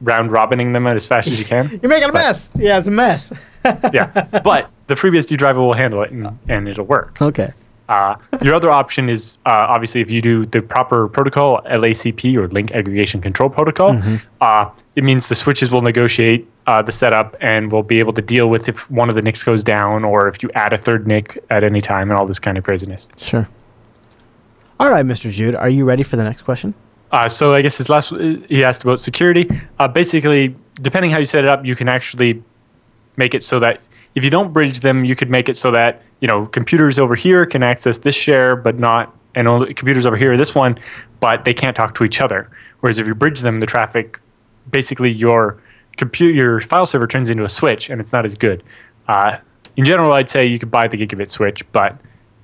round 0.00 0.30
robining 0.30 0.72
them 0.72 0.86
as 0.86 1.06
fast 1.06 1.28
as 1.28 1.38
you 1.38 1.44
can. 1.44 1.68
You're 1.82 1.88
making 1.88 2.08
a 2.08 2.12
mess. 2.12 2.50
Yeah, 2.54 2.78
it's 2.78 2.86
a 2.86 2.90
mess. 2.92 3.32
yeah. 3.92 4.28
But 4.44 4.70
the 4.86 4.94
FreeBSD 4.94 5.36
driver 5.36 5.60
will 5.60 5.72
handle 5.74 6.02
it 6.02 6.12
and, 6.12 6.38
and 6.48 6.68
it'll 6.68 6.84
work. 6.84 7.20
okay. 7.20 7.52
Uh, 7.88 8.16
your 8.42 8.54
other 8.54 8.70
option 8.70 9.08
is 9.08 9.38
uh, 9.46 9.66
obviously 9.68 10.00
if 10.00 10.10
you 10.10 10.20
do 10.20 10.44
the 10.46 10.60
proper 10.60 11.08
protocol, 11.08 11.62
LACP 11.62 12.36
or 12.36 12.48
Link 12.48 12.70
Aggregation 12.72 13.20
Control 13.20 13.48
Protocol, 13.48 14.00
uh, 14.40 14.70
it 14.94 15.04
means 15.04 15.28
the 15.28 15.34
switches 15.34 15.70
will 15.70 15.80
negotiate 15.80 16.46
uh, 16.66 16.82
the 16.82 16.92
setup 16.92 17.34
and 17.40 17.72
will 17.72 17.82
be 17.82 17.98
able 17.98 18.12
to 18.12 18.20
deal 18.20 18.50
with 18.50 18.68
if 18.68 18.90
one 18.90 19.08
of 19.08 19.14
the 19.14 19.22
NICs 19.22 19.42
goes 19.42 19.64
down 19.64 20.04
or 20.04 20.28
if 20.28 20.42
you 20.42 20.50
add 20.54 20.74
a 20.74 20.76
third 20.76 21.06
NIC 21.06 21.42
at 21.48 21.64
any 21.64 21.80
time 21.80 22.10
and 22.10 22.18
all 22.18 22.26
this 22.26 22.38
kind 22.38 22.58
of 22.58 22.64
craziness. 22.64 23.08
Sure. 23.16 23.48
All 24.78 24.90
right, 24.90 25.04
Mr. 25.04 25.30
Jude, 25.32 25.54
are 25.54 25.70
you 25.70 25.84
ready 25.84 26.02
for 26.02 26.16
the 26.16 26.24
next 26.24 26.42
question? 26.42 26.74
Uh, 27.10 27.28
so 27.28 27.54
I 27.54 27.62
guess 27.62 27.78
his 27.78 27.88
last 27.88 28.10
he 28.10 28.62
asked 28.62 28.84
about 28.84 29.00
security. 29.00 29.48
Uh, 29.78 29.88
basically, 29.88 30.54
depending 30.74 31.10
how 31.10 31.18
you 31.18 31.26
set 31.26 31.42
it 31.44 31.48
up, 31.48 31.64
you 31.64 31.74
can 31.74 31.88
actually 31.88 32.42
make 33.16 33.34
it 33.34 33.42
so 33.42 33.58
that 33.60 33.80
if 34.14 34.24
you 34.24 34.30
don't 34.30 34.52
bridge 34.52 34.80
them, 34.80 35.04
you 35.04 35.16
could 35.16 35.30
make 35.30 35.48
it 35.48 35.56
so 35.56 35.70
that 35.70 36.02
you 36.20 36.28
know 36.28 36.46
computers 36.46 36.98
over 36.98 37.14
here 37.14 37.46
can 37.46 37.62
access 37.62 37.98
this 37.98 38.14
share, 38.14 38.56
but 38.56 38.78
not 38.78 39.14
and 39.34 39.46
only 39.46 39.72
computers 39.74 40.06
over 40.06 40.16
here 40.16 40.36
this 40.36 40.54
one, 40.54 40.78
but 41.20 41.44
they 41.44 41.54
can't 41.54 41.76
talk 41.76 41.94
to 41.96 42.04
each 42.04 42.20
other. 42.20 42.50
Whereas 42.80 42.98
if 42.98 43.06
you 43.06 43.14
bridge 43.14 43.40
them, 43.40 43.60
the 43.60 43.66
traffic, 43.66 44.18
basically 44.70 45.10
your 45.10 45.60
computer, 45.96 46.32
your 46.34 46.60
file 46.60 46.86
server 46.86 47.06
turns 47.06 47.28
into 47.30 47.44
a 47.44 47.48
switch, 47.48 47.90
and 47.90 48.00
it's 48.00 48.12
not 48.12 48.24
as 48.24 48.34
good. 48.34 48.62
Uh, 49.06 49.38
in 49.76 49.84
general, 49.84 50.12
I'd 50.12 50.28
say 50.28 50.46
you 50.46 50.58
could 50.58 50.70
buy 50.70 50.88
the 50.88 50.96
gigabit 50.96 51.30
switch, 51.30 51.62
but 51.72 51.96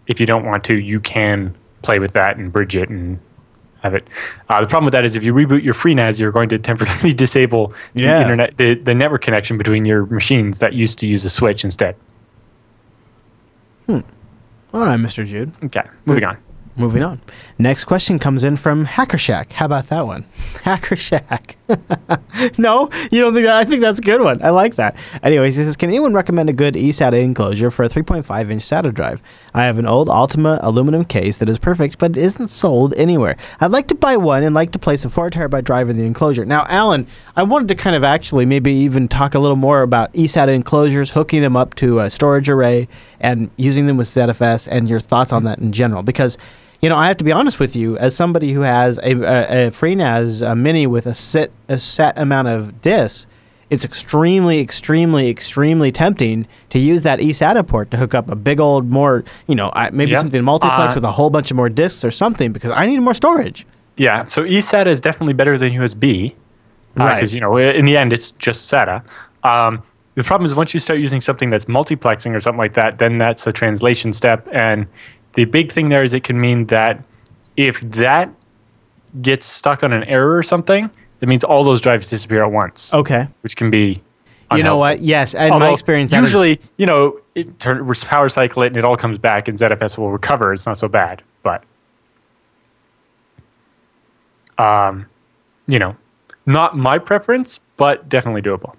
if 0.06 0.20
you 0.20 0.26
don't 0.26 0.44
want 0.44 0.64
to, 0.64 0.74
you 0.74 1.00
can 1.00 1.54
play 1.82 1.98
with 1.98 2.12
that 2.12 2.36
and 2.36 2.52
bridge 2.52 2.76
it 2.76 2.88
and 2.88 3.18
have 3.82 3.94
it. 3.94 4.06
Uh, 4.48 4.60
the 4.60 4.66
problem 4.66 4.84
with 4.84 4.92
that 4.92 5.04
is 5.04 5.16
if 5.16 5.24
you 5.24 5.34
reboot 5.34 5.62
your 5.62 5.74
FreeNAS, 5.74 6.18
you're 6.18 6.32
going 6.32 6.48
to 6.48 6.58
temporarily 6.58 7.12
disable 7.24 7.74
Yeah. 7.94 8.16
the 8.18 8.22
internet, 8.22 8.56
the, 8.56 8.74
the 8.74 8.94
network 8.94 9.22
connection 9.22 9.58
between 9.58 9.84
your 9.84 10.06
machines 10.06 10.58
that 10.60 10.72
used 10.74 10.98
to 11.00 11.06
use 11.06 11.24
a 11.24 11.30
switch 11.30 11.64
instead. 11.64 11.96
Hmm. 13.86 14.00
All 14.72 14.80
right, 14.80 14.98
Mr. 14.98 15.24
Jude. 15.26 15.52
Okay, 15.64 15.82
moving 16.06 16.24
on. 16.24 16.38
Moving 16.76 17.04
on. 17.04 17.20
Next 17.56 17.84
question 17.84 18.18
comes 18.18 18.42
in 18.42 18.56
from 18.56 18.84
Hacker 18.84 19.16
Shack. 19.16 19.52
How 19.52 19.66
about 19.66 19.86
that 19.88 20.06
one? 20.08 20.24
Hacker 20.62 20.96
Shack. 20.96 21.56
no, 22.58 22.90
you 23.12 23.20
don't 23.20 23.32
think 23.32 23.46
that? 23.46 23.56
I 23.56 23.64
think 23.64 23.80
that's 23.80 24.00
a 24.00 24.02
good 24.02 24.20
one. 24.20 24.42
I 24.42 24.50
like 24.50 24.74
that. 24.74 24.96
Anyways, 25.22 25.54
he 25.54 25.62
says, 25.62 25.76
can 25.76 25.90
anyone 25.90 26.14
recommend 26.14 26.50
a 26.50 26.52
good 26.52 26.74
eSATA 26.74 27.22
enclosure 27.22 27.70
for 27.70 27.84
a 27.84 27.88
3.5 27.88 28.50
inch 28.50 28.62
SATA 28.62 28.92
drive? 28.92 29.22
I 29.54 29.66
have 29.66 29.78
an 29.78 29.86
old 29.86 30.08
Altima 30.08 30.58
aluminum 30.62 31.04
case 31.04 31.36
that 31.36 31.48
is 31.48 31.60
perfect, 31.60 31.98
but 31.98 32.16
it 32.16 32.16
isn't 32.16 32.48
sold 32.48 32.92
anywhere. 32.94 33.36
I'd 33.60 33.70
like 33.70 33.86
to 33.88 33.94
buy 33.94 34.16
one 34.16 34.42
and 34.42 34.52
like 34.52 34.72
to 34.72 34.80
place 34.80 35.04
a 35.04 35.10
4 35.10 35.30
terabyte 35.30 35.64
drive 35.64 35.88
in 35.88 35.96
the 35.96 36.04
enclosure. 36.04 36.44
Now, 36.44 36.66
Allan, 36.68 37.06
I 37.36 37.44
wanted 37.44 37.68
to 37.68 37.76
kind 37.76 37.94
of 37.94 38.02
actually 38.02 38.46
maybe 38.46 38.72
even 38.72 39.06
talk 39.06 39.36
a 39.36 39.38
little 39.38 39.56
more 39.56 39.82
about 39.82 40.12
eSATA 40.14 40.52
enclosures, 40.52 41.12
hooking 41.12 41.40
them 41.40 41.56
up 41.56 41.76
to 41.76 42.00
a 42.00 42.10
storage 42.10 42.48
array, 42.48 42.88
and 43.20 43.48
using 43.56 43.86
them 43.86 43.96
with 43.96 44.08
ZFS, 44.08 44.66
and 44.68 44.90
your 44.90 44.98
thoughts 44.98 45.32
on 45.32 45.44
that 45.44 45.60
in 45.60 45.70
general, 45.70 46.02
because 46.02 46.36
you 46.80 46.88
know, 46.88 46.96
I 46.96 47.08
have 47.08 47.16
to 47.18 47.24
be 47.24 47.32
honest 47.32 47.58
with 47.60 47.74
you, 47.76 47.96
as 47.98 48.14
somebody 48.14 48.52
who 48.52 48.60
has 48.60 48.98
a, 48.98 49.12
a, 49.12 49.66
a 49.66 49.70
FreeNAS 49.70 50.46
a 50.48 50.54
mini 50.54 50.86
with 50.86 51.06
a 51.06 51.14
set 51.14 51.50
a 51.68 51.78
set 51.78 52.18
amount 52.18 52.48
of 52.48 52.82
disks, 52.82 53.26
it's 53.70 53.84
extremely, 53.84 54.60
extremely, 54.60 55.28
extremely 55.30 55.90
tempting 55.90 56.46
to 56.68 56.78
use 56.78 57.02
that 57.02 57.18
eSATA 57.18 57.66
port 57.66 57.90
to 57.90 57.96
hook 57.96 58.14
up 58.14 58.30
a 58.30 58.36
big 58.36 58.60
old 58.60 58.90
more, 58.90 59.24
you 59.48 59.54
know, 59.54 59.72
maybe 59.92 60.12
Yeah. 60.12 60.18
something 60.18 60.44
multiplex 60.44 60.92
Uh, 60.92 60.96
with 60.96 61.04
a 61.04 61.12
whole 61.12 61.30
bunch 61.30 61.50
of 61.50 61.56
more 61.56 61.68
disks 61.70 62.04
or 62.04 62.10
something 62.10 62.52
because 62.52 62.70
I 62.70 62.86
need 62.86 62.98
more 63.00 63.14
storage. 63.14 63.66
Yeah, 63.96 64.26
so 64.26 64.42
eSATA 64.42 64.86
is 64.88 65.00
definitely 65.00 65.34
better 65.34 65.56
than 65.56 65.72
USB. 65.72 66.34
Right. 66.96 67.16
Because, 67.16 67.34
you 67.34 67.40
know, 67.40 67.56
in 67.56 67.86
the 67.86 67.96
end, 67.96 68.12
it's 68.12 68.30
just 68.32 68.70
SATA. 68.70 69.02
Um, 69.42 69.82
the 70.14 70.22
problem 70.22 70.46
is 70.46 70.54
once 70.54 70.74
you 70.74 70.78
start 70.80 71.00
using 71.00 71.20
something 71.20 71.50
that's 71.50 71.64
multiplexing 71.64 72.34
or 72.36 72.40
something 72.40 72.58
like 72.58 72.74
that, 72.74 72.98
then 72.98 73.18
that's 73.18 73.46
a 73.48 73.52
translation 73.52 74.12
step. 74.12 74.46
And 74.52 74.86
the 75.34 75.44
big 75.44 75.72
thing 75.72 75.88
there 75.88 76.02
is 76.04 76.14
it 76.14 76.24
can 76.24 76.40
mean 76.40 76.66
that 76.66 77.02
if 77.56 77.80
that 77.80 78.30
gets 79.22 79.46
stuck 79.46 79.82
on 79.82 79.92
an 79.92 80.04
error 80.04 80.36
or 80.36 80.42
something, 80.42 80.90
it 81.20 81.28
means 81.28 81.44
all 81.44 81.64
those 81.64 81.80
drives 81.80 82.08
disappear 82.10 82.42
at 82.44 82.50
once, 82.52 82.92
Okay. 82.92 83.26
which 83.42 83.56
can 83.56 83.70
be. 83.70 84.02
You 84.54 84.62
know 84.62 84.76
what? 84.76 85.00
Yes, 85.00 85.34
in 85.34 85.50
my 85.58 85.70
experience, 85.72 86.10
that 86.12 86.18
is- 86.22 86.30
usually, 86.30 86.60
you 86.76 86.86
know, 86.86 87.18
it 87.34 87.58
turn, 87.58 87.84
power 88.02 88.28
cycle 88.28 88.62
it 88.62 88.68
and 88.68 88.76
it 88.76 88.84
all 88.84 88.96
comes 88.96 89.18
back 89.18 89.48
and 89.48 89.58
ZFS 89.58 89.98
will 89.98 90.12
recover. 90.12 90.52
It's 90.52 90.66
not 90.66 90.78
so 90.78 90.86
bad, 90.86 91.22
but, 91.42 91.64
um, 94.58 95.06
you 95.66 95.78
know, 95.78 95.96
not 96.46 96.76
my 96.76 96.98
preference, 96.98 97.58
but 97.76 98.08
definitely 98.08 98.42
doable. 98.42 98.74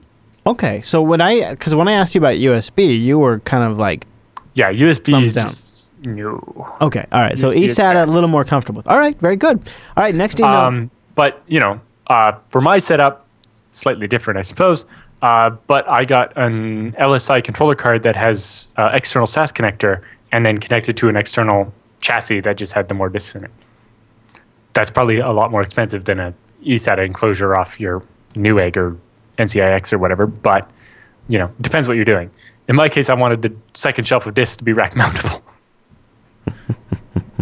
okay. 0.47 0.79
So 0.81 1.01
when 1.01 1.19
I, 1.19 1.49
because 1.51 1.75
when 1.75 1.87
I 1.87 1.93
asked 1.93 2.15
you 2.15 2.21
about 2.21 2.35
USB, 2.35 2.97
you 2.97 3.19
were 3.19 3.39
kind 3.39 3.69
of 3.69 3.77
like, 3.77 4.05
Yeah, 4.53 4.71
USB 4.71 5.11
Thumbs 5.11 5.25
is 5.25 5.33
down. 5.33 5.47
just 5.47 5.74
no. 6.05 6.75
okay, 6.81 7.05
all 7.11 7.21
right. 7.21 7.37
So 7.37 7.49
eSATA 7.49 8.07
a 8.07 8.09
little 8.09 8.29
more 8.29 8.45
comfortable 8.45 8.77
with. 8.77 8.87
All 8.87 8.97
right, 8.97 9.17
very 9.19 9.35
good. 9.35 9.57
All 9.97 10.03
right, 10.03 10.15
next 10.15 10.39
email. 10.39 10.51
Um, 10.51 10.91
but 11.15 11.41
you 11.47 11.59
know, 11.59 11.79
uh, 12.07 12.33
for 12.49 12.61
my 12.61 12.79
setup, 12.79 13.25
slightly 13.71 14.07
different, 14.07 14.37
I 14.37 14.43
suppose. 14.43 14.85
Uh, 15.21 15.51
but 15.67 15.87
I 15.87 16.05
got 16.05 16.35
an 16.37 16.91
LSI 16.93 17.43
controller 17.43 17.75
card 17.75 18.03
that 18.03 18.15
has 18.15 18.67
uh, 18.77 18.91
external 18.93 19.27
SAS 19.27 19.51
connector, 19.51 20.01
and 20.31 20.45
then 20.45 20.59
connected 20.59 20.97
to 20.97 21.09
an 21.09 21.15
external 21.15 21.73
chassis 22.01 22.41
that 22.41 22.57
just 22.57 22.73
had 22.73 22.87
the 22.87 22.93
more 22.93 23.09
disks 23.09 23.35
in 23.35 23.43
it. 23.43 23.51
That's 24.73 24.89
probably 24.89 25.19
a 25.19 25.31
lot 25.31 25.51
more 25.51 25.61
expensive 25.61 26.05
than 26.05 26.19
a 26.19 26.33
eSATA 26.63 27.05
enclosure 27.05 27.55
off 27.55 27.79
your 27.79 28.03
Newegg 28.33 28.77
or 28.77 28.97
NCIX 29.37 29.93
or 29.93 29.97
whatever. 29.97 30.27
But 30.27 30.69
you 31.27 31.39
know, 31.39 31.51
depends 31.61 31.87
what 31.87 31.95
you're 31.95 32.05
doing. 32.05 32.29
In 32.67 32.75
my 32.75 32.89
case, 32.89 33.09
I 33.09 33.13
wanted 33.13 33.41
the 33.41 33.55
second 33.73 34.05
shelf 34.05 34.25
of 34.25 34.33
disks 34.33 34.57
to 34.57 34.63
be 34.63 34.73
rack 34.73 34.93
mountable. 34.93 35.41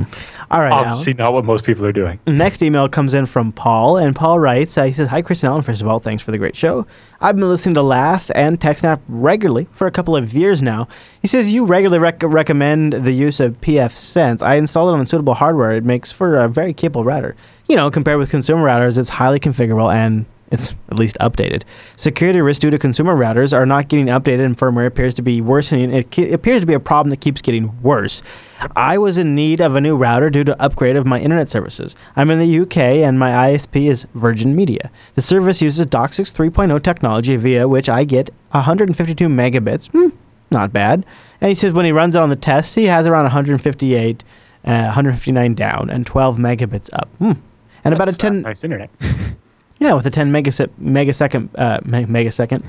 all 0.51 0.59
right, 0.61 0.71
Allan. 0.71 0.87
Obviously, 0.87 1.13
not 1.13 1.33
what 1.33 1.45
most 1.45 1.65
people 1.65 1.85
are 1.85 1.91
doing. 1.91 2.19
Next 2.27 2.61
email 2.61 2.87
comes 2.89 3.13
in 3.13 3.25
from 3.25 3.51
Paul, 3.51 3.97
and 3.97 4.15
Paul 4.15 4.39
writes, 4.39 4.77
uh, 4.77 4.83
he 4.83 4.91
says, 4.91 5.07
Hi, 5.09 5.21
Chris 5.21 5.43
and 5.43 5.49
Allan. 5.49 5.63
First 5.63 5.81
of 5.81 5.87
all, 5.87 5.99
thanks 5.99 6.23
for 6.23 6.31
the 6.31 6.37
great 6.37 6.55
show. 6.55 6.85
I've 7.21 7.35
been 7.35 7.47
listening 7.47 7.75
to 7.75 7.81
Last 7.81 8.29
and 8.31 8.59
TechSnap 8.59 9.01
regularly 9.07 9.67
for 9.71 9.87
a 9.87 9.91
couple 9.91 10.15
of 10.15 10.33
years 10.33 10.61
now. 10.61 10.87
He 11.21 11.27
says, 11.27 11.53
You 11.53 11.65
regularly 11.65 11.99
rec- 11.99 12.23
recommend 12.23 12.93
the 12.93 13.11
use 13.11 13.39
of 13.39 13.59
pfSense. 13.61 14.41
I 14.41 14.55
installed 14.55 14.93
it 14.93 14.99
on 14.99 15.05
suitable 15.05 15.35
hardware. 15.35 15.73
It 15.73 15.83
makes 15.83 16.11
for 16.11 16.35
a 16.35 16.47
very 16.47 16.73
capable 16.73 17.03
router. 17.03 17.35
You 17.67 17.75
know, 17.75 17.89
compared 17.89 18.19
with 18.19 18.29
consumer 18.29 18.65
routers, 18.65 18.97
it's 18.97 19.09
highly 19.09 19.39
configurable 19.39 19.93
and 19.93 20.25
it's 20.53 20.75
at 20.89 20.99
least 20.99 21.17
updated. 21.19 21.63
Security 21.97 22.39
risks 22.39 22.59
due 22.61 22.69
to 22.69 22.77
consumer 22.77 23.15
routers 23.15 23.57
are 23.57 23.65
not 23.65 23.87
getting 23.89 24.05
updated, 24.05 24.45
and 24.45 24.55
firmware 24.55 24.85
appears 24.85 25.13
to 25.15 25.21
be 25.23 25.41
worsening. 25.41 25.91
It 25.91 26.31
appears 26.31 26.61
to 26.61 26.67
be 26.67 26.73
a 26.75 26.79
problem 26.79 27.09
that 27.09 27.21
keeps 27.21 27.41
getting 27.41 27.81
worse. 27.81 28.21
I 28.75 28.97
was 28.99 29.17
in 29.17 29.33
need 29.33 29.59
of 29.59 29.75
a 29.75 29.81
new 29.81 29.97
router 29.97 30.29
due 30.29 30.43
to 30.43 30.61
upgrade 30.61 30.95
of 30.95 31.05
my 31.07 31.19
internet 31.19 31.49
services. 31.49 31.95
I'm 32.15 32.29
in 32.29 32.37
the 32.39 32.59
UK, 32.61 32.77
and 32.77 33.17
my 33.17 33.31
ISP 33.31 33.87
is 33.89 34.05
Virgin 34.13 34.55
Media. 34.55 34.91
The 35.15 35.21
service 35.23 35.61
uses 35.61 35.87
DOCSIS 35.87 36.31
3.0 36.31 36.81
technology, 36.83 37.35
via 37.35 37.67
which 37.67 37.89
I 37.89 38.03
get 38.03 38.29
152 38.51 39.27
megabits. 39.27 39.91
Hmm, 39.91 40.15
not 40.51 40.71
bad. 40.71 41.03
And 41.41 41.49
he 41.49 41.55
says 41.55 41.73
when 41.73 41.85
he 41.85 41.91
runs 41.91 42.15
it 42.15 42.21
on 42.21 42.29
the 42.29 42.35
test, 42.35 42.75
he 42.75 42.85
has 42.85 43.07
around 43.07 43.23
158, 43.23 44.23
uh, 44.65 44.71
159 44.71 45.55
down, 45.55 45.89
and 45.89 46.05
12 46.05 46.37
megabits 46.37 46.89
up. 46.93 47.09
Hmm. 47.17 47.33
And 47.83 47.93
about 47.93 48.07
a 48.07 48.11
That's, 48.11 48.23
uh, 48.23 48.29
10. 48.29 48.41
nice 48.43 48.63
internet. 48.63 48.89
Yeah, 49.79 49.93
with 49.93 50.05
a 50.05 50.11
10 50.11 50.31
megase- 50.31 50.69
megasecond, 50.81 51.49
uh, 51.57 51.79
me- 51.83 52.05
megasecond, 52.05 52.63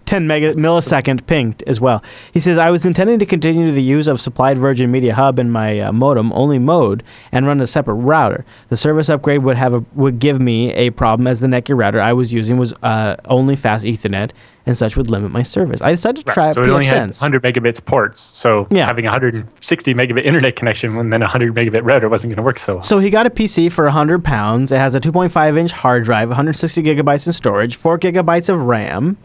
10 0.06 0.26
mega 0.26 0.54
millisecond 0.54 1.24
ping 1.26 1.54
as 1.66 1.80
well. 1.80 2.02
He 2.32 2.40
says, 2.40 2.58
I 2.58 2.70
was 2.70 2.84
intending 2.84 3.18
to 3.20 3.26
continue 3.26 3.70
the 3.70 3.82
use 3.82 4.08
of 4.08 4.20
supplied 4.20 4.58
Virgin 4.58 4.90
Media 4.90 5.14
Hub 5.14 5.38
in 5.38 5.50
my 5.50 5.78
uh, 5.78 5.92
modem 5.92 6.32
only 6.32 6.58
mode 6.58 7.04
and 7.30 7.46
run 7.46 7.60
a 7.60 7.66
separate 7.66 7.94
router. 7.96 8.44
The 8.70 8.76
service 8.76 9.08
upgrade 9.08 9.42
would 9.42 9.56
have 9.56 9.74
a, 9.74 9.84
would 9.94 10.18
give 10.18 10.40
me 10.40 10.72
a 10.74 10.90
problem 10.90 11.26
as 11.28 11.38
the 11.40 11.46
Netgear 11.46 11.78
router 11.78 12.00
I 12.00 12.12
was 12.12 12.32
using 12.32 12.56
was 12.56 12.74
uh, 12.82 13.16
only 13.26 13.54
fast 13.54 13.84
Ethernet 13.84 14.30
and 14.66 14.76
such 14.76 14.96
would 14.96 15.10
limit 15.10 15.30
my 15.30 15.42
service. 15.44 15.80
I 15.80 15.92
decided 15.92 16.26
to 16.26 16.32
try 16.32 16.52
so 16.52 16.60
it 16.60 16.68
only 16.68 16.86
had 16.86 17.14
100 17.14 17.42
megabits 17.42 17.82
ports. 17.84 18.20
So 18.20 18.66
Yeah. 18.70 18.86
having 18.86 19.06
a 19.06 19.10
160 19.10 19.94
megabit 19.94 20.24
internet 20.24 20.56
connection 20.56 20.96
and 20.98 21.12
then 21.12 21.22
a 21.22 21.26
100 21.26 21.54
megabit 21.54 21.82
router 21.84 22.08
wasn't 22.08 22.30
going 22.32 22.36
to 22.36 22.42
work 22.42 22.58
so 22.58 22.74
well. 22.74 22.82
So 22.82 22.98
he 22.98 23.08
got 23.10 23.26
a 23.26 23.30
PC 23.30 23.70
for 23.70 23.84
100 23.84 24.24
pounds. 24.24 24.72
It 24.72 24.78
has 24.78 24.94
a 24.94 25.00
2.5 25.00 25.56
inch 25.56 25.72
hard 25.72 26.04
drive, 26.04 26.28
160 26.28 26.82
gigabytes 26.82 27.26
in 27.26 27.32
storage, 27.32 27.76
4 27.76 27.98
gigabytes 27.98 28.52
of 28.52 28.60
RAM. 28.62 29.16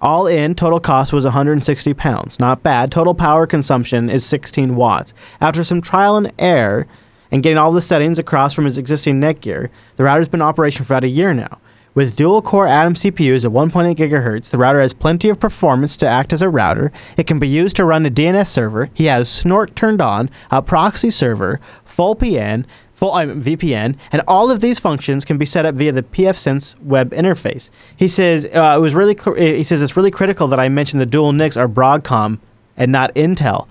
All 0.00 0.26
in, 0.26 0.54
total 0.54 0.80
cost 0.80 1.12
was 1.12 1.24
160 1.24 1.94
pounds. 1.94 2.38
Not 2.38 2.62
bad. 2.62 2.92
Total 2.92 3.14
power 3.14 3.46
consumption 3.46 4.10
is 4.10 4.24
16 4.24 4.76
watts. 4.76 5.14
After 5.40 5.64
some 5.64 5.80
trial 5.80 6.16
and 6.16 6.30
error 6.38 6.86
and 7.32 7.42
getting 7.42 7.56
all 7.58 7.72
the 7.72 7.80
settings 7.80 8.18
across 8.18 8.52
from 8.54 8.66
his 8.66 8.76
existing 8.78 9.20
Netgear, 9.20 9.70
the 9.96 10.04
router's 10.04 10.28
been 10.28 10.40
in 10.40 10.46
operation 10.46 10.84
for 10.84 10.92
about 10.92 11.04
a 11.04 11.08
year 11.08 11.32
now. 11.32 11.58
With 11.94 12.16
dual 12.16 12.42
core 12.42 12.66
Atom 12.66 12.94
CPUs 12.94 13.44
at 13.44 13.52
1.8 13.52 13.94
gigahertz, 13.94 14.50
the 14.50 14.58
router 14.58 14.80
has 14.80 14.92
plenty 14.92 15.28
of 15.28 15.38
performance 15.38 15.94
to 15.98 16.08
act 16.08 16.32
as 16.32 16.42
a 16.42 16.48
router. 16.48 16.90
It 17.16 17.28
can 17.28 17.38
be 17.38 17.46
used 17.46 17.76
to 17.76 17.84
run 17.84 18.04
a 18.04 18.10
DNS 18.10 18.48
server. 18.48 18.90
He 18.92 19.04
has 19.04 19.28
Snort 19.28 19.76
turned 19.76 20.02
on, 20.02 20.28
a 20.50 20.60
proxy 20.60 21.10
server, 21.10 21.60
full 21.84 22.16
PN, 22.16 22.64
full 22.90 23.12
VPN, 23.12 23.96
and 24.10 24.22
all 24.26 24.50
of 24.50 24.60
these 24.60 24.80
functions 24.80 25.24
can 25.24 25.38
be 25.38 25.46
set 25.46 25.66
up 25.66 25.76
via 25.76 25.92
the 25.92 26.02
pfSense 26.02 26.76
web 26.80 27.12
interface. 27.12 27.70
He 27.96 28.08
says 28.08 28.44
uh, 28.46 28.74
it 28.76 28.80
was 28.80 28.96
really 28.96 29.16
he 29.36 29.62
says 29.62 29.80
it's 29.80 29.96
really 29.96 30.10
critical 30.10 30.48
that 30.48 30.58
I 30.58 30.68
mention 30.68 30.98
the 30.98 31.06
dual 31.06 31.32
NICs 31.32 31.56
are 31.56 31.68
Broadcom 31.68 32.40
and 32.76 32.90
not 32.90 33.14
Intel. 33.14 33.68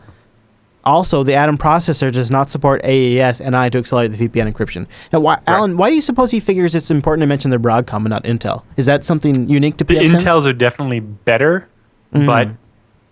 Also, 0.86 1.24
the 1.24 1.34
Atom 1.34 1.58
processor 1.58 2.12
does 2.12 2.30
not 2.30 2.52
support 2.52 2.82
AES 2.84 3.40
NI 3.40 3.70
to 3.70 3.78
accelerate 3.78 4.12
the 4.12 4.28
VPN 4.28 4.52
encryption. 4.52 4.86
Now, 5.14 5.22
why, 5.22 5.40
Allan, 5.48 5.78
why 5.78 5.90
do 5.90 5.96
you 5.96 6.02
suppose 6.02 6.32
he 6.32 6.40
figures 6.42 6.76
it's 6.76 6.92
important 6.92 7.22
to 7.22 7.28
mention 7.28 7.52
the 7.52 7.58
Broadcom 7.58 7.98
and 8.00 8.10
not 8.10 8.24
Intel? 8.26 8.64
Is 8.76 8.86
that 8.88 9.06
something 9.06 9.50
unique 9.50 9.78
to 9.78 9.84
the? 9.86 9.96
Intels 9.96 10.46
are 10.46 10.52
definitely 10.54 11.00
better, 11.00 11.70
but 12.12 12.50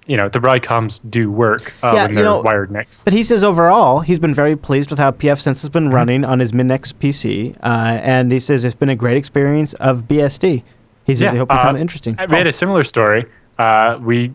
you 0.07 0.17
know 0.17 0.27
the 0.27 0.39
Broadcoms 0.39 0.99
do 1.09 1.31
work 1.31 1.73
uh, 1.81 1.91
Mm-hmm. 1.91 1.95
Yeah, 1.95 2.05
when 2.07 2.15
they're 2.15 2.23
know- 2.25 2.41
wired 2.41 2.71
NICs. 2.71 3.03
But 3.05 3.13
he 3.13 3.23
says 3.23 3.43
overall, 3.43 4.01
he's 4.01 4.19
been 4.19 4.33
very 4.33 4.55
pleased 4.57 4.89
with 4.89 4.99
how 4.99 5.11
pfSense 5.11 5.61
has 5.61 5.69
been 5.69 5.89
running 5.89 6.25
on 6.25 6.39
his 6.39 6.51
Minex 6.51 6.93
PC, 6.93 7.55
uh, 7.63 7.99
and 8.01 8.31
he 8.31 8.39
says 8.39 8.65
it's 8.65 8.75
been 8.75 8.89
a 8.89 8.95
great 8.95 9.15
experience 9.15 9.73
of 9.75 10.03
BSD. 10.09 10.63
He 11.05 11.15
says 11.15 11.31
he 11.31 11.37
hope 11.37 11.49
you 11.49 11.55
uh, 11.57 11.63
found 11.63 11.77
it 11.77 11.81
interesting. 11.81 12.17
We 12.29 12.35
had 12.35 12.47
a 12.47 12.51
similar 12.51 12.83
story. 12.83 13.25
Uh, 13.57 13.97
we 14.01 14.33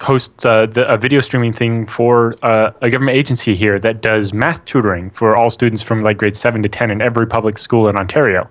host 0.00 0.44
uh, 0.46 0.66
the, 0.66 0.88
a 0.88 0.96
video 0.96 1.20
streaming 1.20 1.52
thing 1.52 1.86
for 1.86 2.34
uh, 2.42 2.72
a 2.80 2.90
government 2.90 3.16
agency 3.18 3.54
here 3.54 3.78
that 3.78 4.00
does 4.00 4.32
math 4.32 4.64
tutoring 4.64 5.10
for 5.10 5.36
all 5.36 5.50
students 5.50 5.82
from 5.82 6.02
like 6.02 6.16
grade 6.16 6.36
7 6.36 6.62
to 6.62 6.68
10 6.68 6.90
in 6.90 7.02
every 7.02 7.26
public 7.26 7.58
school 7.58 7.88
in 7.88 7.96
Ontario. 7.96 8.48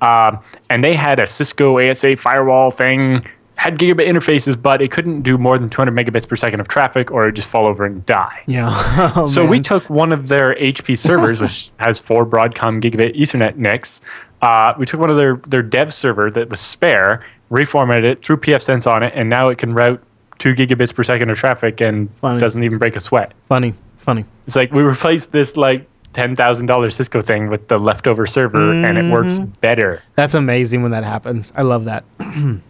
Um, 0.00 0.38
and 0.70 0.82
they 0.82 0.94
had 0.94 1.18
a 1.18 1.26
Cisco 1.26 1.78
ASA 1.78 2.16
firewall 2.16 2.70
thing, 2.70 3.26
had 3.56 3.78
gigabit 3.78 4.08
interfaces, 4.08 4.60
but 4.60 4.80
it 4.80 4.90
couldn't 4.90 5.20
do 5.20 5.36
more 5.36 5.58
than 5.58 5.68
200 5.68 5.92
megabits 5.92 6.26
per 6.26 6.34
second 6.36 6.60
of 6.60 6.68
traffic 6.68 7.10
or 7.10 7.24
it'd 7.24 7.36
just 7.36 7.48
fall 7.48 7.66
over 7.66 7.84
and 7.84 8.04
die. 8.06 8.42
yeah. 8.46 8.68
Oh, 9.16 9.26
So 9.26 9.44
we 9.44 9.60
took 9.60 9.90
one 9.90 10.12
of 10.12 10.28
their 10.28 10.54
HP 10.54 10.96
servers, 10.96 11.40
which 11.40 11.70
has 11.76 11.98
four 11.98 12.24
Broadcom 12.24 12.82
gigabit 12.82 13.14
Ethernet 13.18 13.56
NICs. 13.56 14.00
Uh, 14.40 14.72
we 14.78 14.86
took 14.86 14.98
one 14.98 15.10
of 15.10 15.18
their 15.18 15.36
their 15.48 15.62
dev 15.62 15.92
server 15.92 16.30
that 16.30 16.48
was 16.48 16.60
spare, 16.60 17.22
reformatted 17.50 18.04
it, 18.04 18.24
threw 18.24 18.38
pfSense 18.38 18.90
on 18.90 19.02
it, 19.02 19.12
and 19.14 19.28
now 19.28 19.50
it 19.50 19.58
can 19.58 19.74
route 19.74 20.02
two 20.40 20.54
gigabits 20.54 20.92
per 20.92 21.04
second 21.04 21.30
of 21.30 21.38
traffic 21.38 21.80
and 21.80 22.12
Funny. 22.16 22.40
doesn't 22.40 22.64
even 22.64 22.78
break 22.78 22.96
a 22.96 23.00
sweat. 23.00 23.32
funny, 23.48 23.74
funny. 23.98 24.24
It's 24.48 24.56
like 24.56 24.72
we 24.72 24.82
replaced 24.82 25.30
this 25.30 25.56
like 25.56 25.86
ten 26.12 26.34
thousand 26.34 26.66
dollars 26.66 26.96
Cisco 26.96 27.20
thing 27.20 27.48
with 27.48 27.68
the 27.68 27.78
leftover 27.78 28.26
server, 28.26 28.72
and 28.72 28.98
it 28.98 29.12
works 29.12 29.34
Mm-hmm. 29.38 29.52
better. 29.60 30.02
That's 30.16 30.34
amazing 30.34 30.82
when 30.82 30.90
that 30.90 31.04
happens. 31.04 31.52
I 31.54 31.62
love 31.62 31.84
that. 31.84 32.02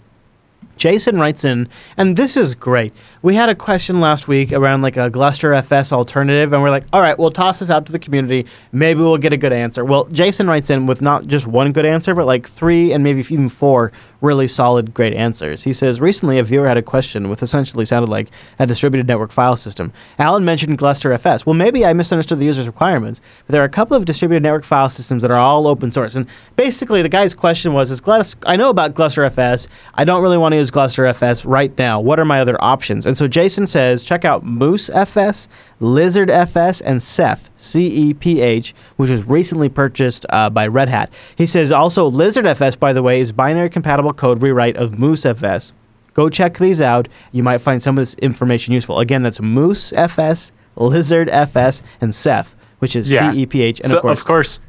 Jason 0.76 1.18
writes 1.18 1.44
in, 1.44 1.68
and 1.98 2.16
this 2.16 2.36
is 2.36 2.54
great. 2.54 2.94
We 3.22 3.34
had 3.34 3.50
a 3.50 3.54
question 3.54 4.00
last 4.00 4.28
week 4.28 4.50
around 4.50 4.80
like 4.80 4.96
a 4.96 5.10
Gluster 5.10 5.52
FS 5.52 5.92
alternative, 5.92 6.54
and 6.54 6.62
we're 6.62 6.70
like, 6.70 6.84
all 6.90 7.02
right, 7.02 7.18
we'll 7.18 7.30
toss 7.30 7.58
this 7.58 7.68
out 7.68 7.84
to 7.84 7.92
the 7.92 7.98
community. 7.98 8.46
Maybe 8.72 9.00
we'll 9.00 9.18
get 9.18 9.34
a 9.34 9.36
good 9.36 9.52
answer. 9.52 9.84
Well, 9.84 10.04
Jason 10.06 10.46
writes 10.46 10.70
in 10.70 10.86
with 10.86 11.02
not 11.02 11.26
just 11.26 11.46
one 11.46 11.72
good 11.72 11.84
answer, 11.84 12.14
but 12.14 12.24
like 12.24 12.48
three 12.48 12.94
and 12.94 13.04
maybe 13.04 13.20
even 13.20 13.50
four 13.50 13.92
really 14.22 14.48
solid, 14.48 14.92
great 14.94 15.14
answers. 15.14 15.62
He 15.64 15.72
says, 15.72 16.00
recently 16.00 16.38
a 16.38 16.42
viewer 16.42 16.66
had 16.68 16.76
a 16.76 16.82
question 16.82 17.28
with 17.28 17.42
essentially 17.42 17.84
sounded 17.84 18.10
like 18.10 18.28
a 18.58 18.66
distributed 18.66 19.06
network 19.06 19.32
file 19.32 19.56
system. 19.56 19.92
Allan 20.18 20.44
mentioned 20.44 20.78
Gluster 20.78 21.12
FS. 21.12 21.46
Well, 21.46 21.54
maybe 21.54 21.84
I 21.84 21.92
misunderstood 21.92 22.38
the 22.38 22.44
user's 22.44 22.66
requirements, 22.66 23.20
but 23.46 23.52
there 23.52 23.62
are 23.62 23.66
a 23.66 23.70
couple 23.70 23.96
of 23.96 24.04
distributed 24.04 24.42
network 24.42 24.64
file 24.64 24.90
systems 24.90 25.22
that 25.22 25.30
are 25.30 25.38
all 25.38 25.66
open 25.66 25.90
source. 25.92 26.14
And 26.14 26.26
basically, 26.56 27.02
the 27.02 27.08
guy's 27.08 27.34
question 27.34 27.72
was, 27.72 27.90
"Is 27.90 28.00
Glus- 28.00 28.36
I 28.46 28.56
know 28.56 28.70
about 28.70 28.94
Gluster 28.94 29.24
FS. 29.24 29.68
I 29.94 30.04
don't 30.04 30.22
really 30.22 30.38
want 30.38 30.52
to 30.52 30.56
use 30.56 30.70
Gluster 30.70 31.06
FS 31.06 31.44
right 31.44 31.76
now. 31.78 32.00
What 32.00 32.20
are 32.20 32.24
my 32.24 32.40
other 32.40 32.56
options?" 32.62 33.06
And 33.10 33.18
so 33.18 33.26
Jason 33.26 33.66
says, 33.66 34.04
check 34.04 34.24
out 34.24 34.44
Moose 34.44 34.88
FS, 34.88 35.48
Lizard 35.80 36.30
FS, 36.30 36.80
and 36.80 37.02
Ceph, 37.02 37.50
C-E-P-H, 37.56 38.72
which 38.98 39.10
was 39.10 39.24
recently 39.24 39.68
purchased 39.68 40.24
uh, 40.30 40.48
by 40.48 40.68
Red 40.68 40.88
Hat. 40.88 41.12
He 41.34 41.44
says 41.44 41.72
also 41.72 42.06
Lizard 42.06 42.46
FS, 42.46 42.76
by 42.76 42.92
the 42.92 43.02
way, 43.02 43.20
is 43.20 43.32
binary 43.32 43.68
compatible 43.68 44.12
code 44.12 44.40
rewrite 44.40 44.76
of 44.76 44.96
Moose 44.96 45.26
FS. 45.26 45.72
Go 46.14 46.28
check 46.28 46.58
these 46.58 46.80
out. 46.80 47.08
You 47.32 47.42
might 47.42 47.58
find 47.58 47.82
some 47.82 47.98
of 47.98 48.02
this 48.02 48.14
information 48.14 48.74
useful. 48.74 49.00
Again, 49.00 49.24
that's 49.24 49.40
Moose 49.40 49.92
FS, 49.94 50.52
Lizard 50.76 51.28
FS, 51.30 51.82
and 52.00 52.14
Ceph, 52.14 52.54
which 52.78 52.94
is 52.94 53.10
Yeah. 53.10 53.32
C-E-P-H. 53.32 53.80
And 53.80 53.92
of 53.92 54.02
course. 54.02 54.20
of 54.20 54.26
course, 54.28 54.60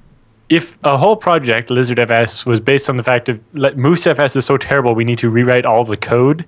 if 0.50 0.80
a 0.84 0.98
whole 0.98 1.16
project, 1.16 1.70
Lizard 1.70 2.00
FS, 2.00 2.44
was 2.48 2.60
based 2.60 2.90
on 2.90 2.98
the 2.98 3.04
fact 3.04 3.30
of 3.30 3.40
like, 3.54 3.78
Moose 3.78 4.08
FS 4.08 4.36
is 4.36 4.48
so 4.48 4.58
terrible, 4.58 4.96
we 4.96 5.04
need 5.04 5.20
to 5.20 5.30
rewrite 5.30 5.64
all 5.64 5.84
the 5.84 5.96
code. 5.96 6.48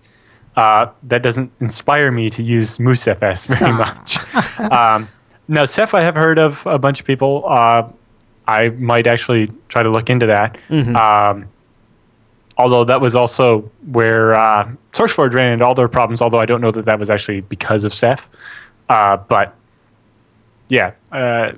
Uh, 0.55 0.87
that 1.03 1.23
doesn't 1.23 1.51
inspire 1.59 2.11
me 2.11 2.29
to 2.29 2.43
use 2.43 2.79
Moose 2.79 3.07
FS 3.07 3.47
very 3.47 3.71
much. 3.71 4.17
um, 4.71 5.07
now, 5.47 5.65
Ceph, 5.65 5.93
I 5.93 6.01
have 6.01 6.15
heard 6.15 6.39
of 6.39 6.65
a 6.65 6.77
bunch 6.77 6.99
of 6.99 7.05
people. 7.05 7.43
Uh, 7.47 7.87
I 8.47 8.69
might 8.69 9.07
actually 9.07 9.51
try 9.69 9.83
to 9.83 9.89
look 9.89 10.09
into 10.09 10.25
that. 10.27 10.57
Um, 10.95 11.47
although 12.57 12.83
that 12.83 13.01
was 13.01 13.15
also 13.15 13.61
where 13.91 14.35
uh, 14.35 14.69
SourceForge 14.91 15.33
ran 15.33 15.53
into 15.53 15.65
all 15.65 15.75
their 15.75 15.87
problems. 15.87 16.21
Although 16.21 16.39
I 16.39 16.45
don't 16.45 16.61
know 16.61 16.71
that 16.71 16.85
that 16.85 16.99
was 16.99 17.09
actually 17.09 17.41
because 17.41 17.83
of 17.83 17.93
Ceph. 17.93 18.29
Uh, 18.89 19.17
but 19.17 19.55
yeah, 20.69 20.91
uh, 21.11 21.53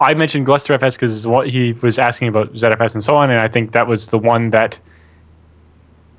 I 0.00 0.14
mentioned 0.14 0.46
Gluster 0.46 0.72
FS 0.74 0.96
because 0.96 1.26
what 1.26 1.48
he 1.48 1.72
was 1.74 1.98
asking 1.98 2.28
about 2.28 2.52
ZFS 2.54 2.94
and 2.94 3.04
so 3.04 3.14
on, 3.14 3.30
and 3.30 3.40
I 3.40 3.48
think 3.48 3.72
that 3.72 3.86
was 3.86 4.08
the 4.08 4.18
one 4.18 4.50
that, 4.50 4.78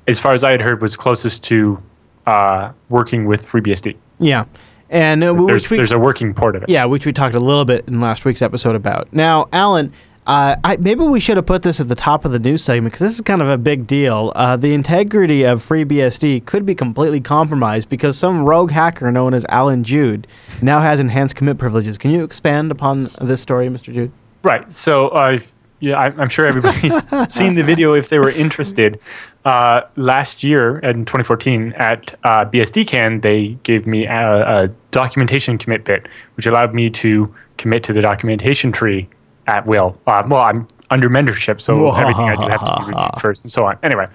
as 0.06 0.18
far 0.18 0.34
as 0.34 0.44
I 0.44 0.52
had 0.52 0.62
heard, 0.62 0.80
was 0.80 0.96
closest 0.96 1.42
to 1.44 1.82
uh, 2.26 2.72
working 2.88 3.26
with 3.26 3.46
FreeBSD. 3.46 3.96
yeah. 4.18 4.44
And 4.90 5.24
uh, 5.24 5.32
There's, 5.46 5.70
we, 5.70 5.78
there's 5.78 5.92
a 5.92 5.98
working 5.98 6.34
port 6.34 6.54
of 6.54 6.64
it. 6.64 6.68
Yeah, 6.68 6.84
which 6.84 7.06
we 7.06 7.12
talked 7.14 7.34
a 7.34 7.40
little 7.40 7.64
bit 7.64 7.88
in 7.88 7.98
last 7.98 8.26
week's 8.26 8.42
episode 8.42 8.74
about. 8.76 9.10
Now, 9.10 9.48
Allan, 9.50 9.90
uh, 10.26 10.56
I, 10.62 10.76
maybe 10.76 11.02
we 11.02 11.18
should 11.18 11.38
have 11.38 11.46
put 11.46 11.62
this 11.62 11.80
at 11.80 11.88
the 11.88 11.94
top 11.94 12.26
of 12.26 12.32
the 12.32 12.38
news 12.38 12.62
segment 12.62 12.92
because 12.92 13.00
this 13.00 13.14
is 13.14 13.22
kind 13.22 13.40
of 13.40 13.48
a 13.48 13.56
big 13.56 13.86
deal. 13.86 14.32
Uh, 14.36 14.58
the 14.58 14.74
integrity 14.74 15.44
of 15.44 15.60
FreeBSD 15.60 16.44
could 16.44 16.66
be 16.66 16.74
completely 16.74 17.22
compromised 17.22 17.88
because 17.88 18.18
some 18.18 18.44
rogue 18.44 18.70
hacker 18.70 19.10
known 19.10 19.32
as 19.32 19.46
Allan 19.48 19.82
Jude 19.82 20.26
now 20.60 20.80
has 20.80 21.00
enhanced 21.00 21.36
commit 21.36 21.56
privileges. 21.56 21.96
Can 21.96 22.10
you 22.10 22.22
expand 22.22 22.70
upon 22.70 22.98
this 23.22 23.40
story, 23.40 23.68
Mr. 23.68 23.94
Jude? 23.94 24.12
Right. 24.42 24.70
So, 24.70 25.08
uh, 25.08 25.38
yeah, 25.82 25.98
I, 25.98 26.06
I'm 26.06 26.28
sure 26.28 26.46
everybody's 26.46 27.08
seen 27.34 27.56
the 27.56 27.64
video 27.64 27.92
if 27.92 28.08
they 28.08 28.20
were 28.20 28.30
interested. 28.30 29.00
Uh, 29.44 29.82
last 29.96 30.44
year 30.44 30.78
in 30.78 31.04
2014 31.04 31.72
at 31.72 32.16
uh, 32.22 32.44
BSDCan, 32.44 33.20
they 33.22 33.58
gave 33.64 33.84
me 33.84 34.06
a, 34.06 34.62
a 34.62 34.68
documentation 34.92 35.58
commit 35.58 35.84
bit, 35.84 36.06
which 36.36 36.46
allowed 36.46 36.72
me 36.72 36.88
to 36.88 37.34
commit 37.56 37.82
to 37.82 37.92
the 37.92 38.00
documentation 38.00 38.70
tree 38.70 39.08
at 39.48 39.66
will. 39.66 39.98
Uh, 40.06 40.22
well, 40.28 40.42
I'm 40.42 40.68
under 40.90 41.10
mentorship, 41.10 41.60
so 41.60 41.90
everything 41.96 42.26
I 42.26 42.36
do 42.36 42.48
have 42.48 42.64
to 42.64 42.76
be 42.78 42.92
reviewed 42.92 43.10
first 43.20 43.42
and 43.42 43.50
so 43.50 43.64
on. 43.66 43.76
Anyway, 43.82 44.06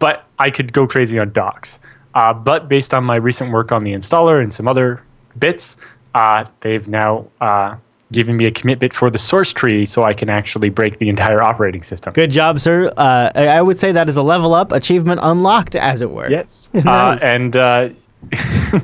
but 0.00 0.26
I 0.40 0.50
could 0.50 0.72
go 0.72 0.88
crazy 0.88 1.20
on 1.20 1.30
docs. 1.30 1.78
Uh, 2.14 2.34
but 2.34 2.68
based 2.68 2.92
on 2.92 3.04
my 3.04 3.14
recent 3.14 3.52
work 3.52 3.70
on 3.70 3.84
the 3.84 3.92
installer 3.92 4.42
and 4.42 4.52
some 4.52 4.66
other 4.66 5.04
bits, 5.38 5.76
uh, 6.16 6.44
they've 6.60 6.88
now 6.88 7.28
uh, 8.12 8.14
given 8.14 8.36
me 8.36 8.46
a 8.46 8.50
commit 8.50 8.78
bit 8.78 8.94
for 8.94 9.10
the 9.10 9.18
source 9.18 9.52
tree 9.52 9.86
so 9.86 10.02
I 10.02 10.14
can 10.14 10.28
actually 10.28 10.70
break 10.70 10.98
the 10.98 11.08
entire 11.08 11.42
operating 11.42 11.82
system. 11.82 12.12
Good 12.12 12.30
job, 12.30 12.60
sir. 12.60 12.90
Uh, 12.96 13.30
I 13.34 13.62
would 13.62 13.76
say 13.76 13.92
that 13.92 14.08
is 14.08 14.16
a 14.16 14.22
level 14.22 14.54
up, 14.54 14.72
achievement 14.72 15.20
unlocked, 15.22 15.76
as 15.76 16.00
it 16.00 16.10
were. 16.10 16.30
Yes. 16.30 16.70
Nice. 16.82 17.22
uh, 17.22 17.24
and 17.24 17.56
uh, 17.56 17.88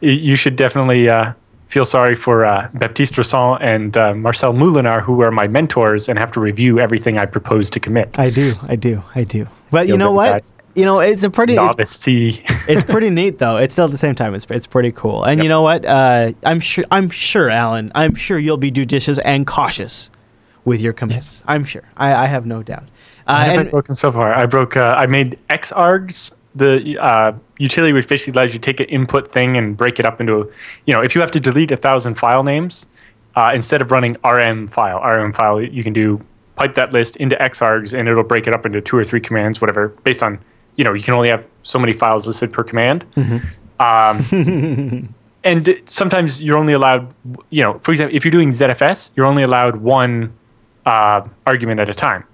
you 0.00 0.36
should 0.36 0.56
definitely 0.56 1.08
uh, 1.08 1.32
feel 1.68 1.86
sorry 1.86 2.14
for 2.14 2.44
uh, 2.44 2.68
Baptiste 2.74 3.14
Daroussin 3.14 3.58
and 3.62 3.96
uh, 3.96 4.14
Marcel 4.14 4.52
Moolenaar, 4.52 5.02
who 5.02 5.22
are 5.22 5.30
my 5.30 5.48
mentors 5.48 6.08
and 6.08 6.18
have 6.18 6.30
to 6.32 6.40
review 6.40 6.78
everything 6.78 7.16
I 7.16 7.24
propose 7.24 7.70
to 7.70 7.80
commit. 7.80 8.18
I 8.18 8.28
do, 8.28 8.54
I 8.68 8.76
do, 8.76 9.02
I 9.14 9.24
do. 9.24 9.48
But 9.70 9.86
you 9.86 9.92
Feel 9.92 9.98
know 9.98 10.12
what? 10.12 10.44
You 10.74 10.84
know, 10.84 11.00
it's 11.00 11.22
a 11.22 11.30
pretty. 11.30 11.54
It's, 11.54 11.60
Novice 11.60 11.90
C. 11.90 12.42
it's 12.68 12.84
pretty 12.84 13.10
neat 13.10 13.38
though. 13.38 13.56
It's 13.56 13.74
still 13.74 13.84
at 13.84 13.90
the 13.90 13.98
same 13.98 14.14
time. 14.14 14.34
It's 14.34 14.46
it's 14.50 14.66
pretty 14.66 14.92
cool. 14.92 15.24
And 15.24 15.42
you 15.42 15.48
know 15.48 15.62
what? 15.62 15.84
Uh, 15.84 16.32
I'm 16.44 16.60
sure. 16.60 16.84
I'm 16.90 17.10
sure, 17.10 17.50
Allan. 17.50 17.92
I'm 17.94 18.14
sure 18.14 18.38
you'll 18.38 18.56
be 18.56 18.70
judicious 18.70 19.18
and 19.18 19.46
cautious 19.46 20.10
with 20.64 20.80
your 20.80 20.92
commits. 20.92 21.40
Yes. 21.40 21.44
I'm 21.48 21.64
sure. 21.64 21.82
I, 21.96 22.14
I 22.14 22.26
have 22.26 22.46
no 22.46 22.62
doubt. 22.62 22.84
Uh, 23.26 23.32
I 23.32 23.44
haven't 23.44 23.60
and 23.60 23.70
broken 23.70 23.94
so 23.94 24.10
far. 24.10 24.36
I 24.36 24.46
broke. 24.46 24.76
Uh, 24.76 24.94
I 24.96 25.06
made 25.06 25.38
xargs, 25.50 26.32
the 26.54 26.98
uh, 26.98 27.32
utility 27.58 27.92
which 27.92 28.08
basically 28.08 28.38
allows 28.38 28.52
you 28.52 28.58
to 28.58 28.64
take 28.64 28.80
an 28.80 28.86
input 28.86 29.32
thing 29.32 29.56
and 29.56 29.76
break 29.76 30.00
it 30.00 30.06
up 30.06 30.20
into, 30.20 30.40
a, 30.40 30.46
you 30.86 30.94
know, 30.94 31.00
if 31.02 31.14
you 31.14 31.20
have 31.20 31.30
to 31.32 31.40
delete 31.40 31.70
a 31.70 31.76
thousand 31.76 32.16
file 32.16 32.42
names, 32.42 32.86
uh, 33.36 33.52
instead 33.54 33.80
of 33.80 33.90
running 33.90 34.16
rm 34.24 34.68
file, 34.68 34.98
rm 34.98 35.32
file, 35.32 35.60
you 35.62 35.82
can 35.82 35.92
do 35.92 36.20
pipe 36.56 36.74
that 36.74 36.92
list 36.92 37.16
into 37.16 37.36
xargs 37.36 37.96
and 37.98 38.08
it'll 38.08 38.22
break 38.24 38.46
it 38.46 38.54
up 38.54 38.66
into 38.66 38.80
two 38.80 38.96
or 38.96 39.04
three 39.04 39.20
commands, 39.20 39.60
whatever, 39.60 39.88
based 40.04 40.22
on, 40.22 40.38
you 40.76 40.84
know, 40.84 40.92
you 40.92 41.02
can 41.02 41.14
only 41.14 41.28
have 41.28 41.44
so 41.62 41.78
many 41.78 41.92
files 41.92 42.26
listed 42.26 42.52
per 42.52 42.64
command. 42.64 43.04
Um, 43.80 45.14
and 45.44 45.82
sometimes 45.86 46.42
you're 46.42 46.58
only 46.58 46.72
allowed, 46.72 47.12
you 47.50 47.62
know, 47.62 47.78
for 47.80 47.90
example, 47.92 48.16
if 48.16 48.24
you're 48.24 48.32
doing 48.32 48.50
ZFS, 48.50 49.10
you're 49.16 49.26
only 49.26 49.42
allowed 49.42 49.76
one 49.76 50.32
uh, 50.86 51.26
argument 51.46 51.80
at 51.80 51.88
a 51.88 51.94
time. 51.94 52.24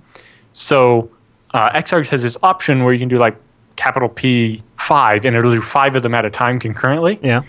So 0.52 1.10
uh, 1.54 1.70
Xargs 1.80 2.08
has 2.08 2.22
this 2.22 2.36
option 2.42 2.84
where 2.84 2.92
you 2.92 2.98
can 2.98 3.08
do 3.08 3.18
like 3.18 3.36
capital 3.76 4.08
P5 4.08 5.24
and 5.24 5.36
it'll 5.36 5.52
do 5.52 5.62
five 5.62 5.96
of 5.96 6.02
them 6.02 6.14
at 6.14 6.24
a 6.24 6.30
time 6.30 6.58
concurrently. 6.58 7.18
yeah. 7.22 7.42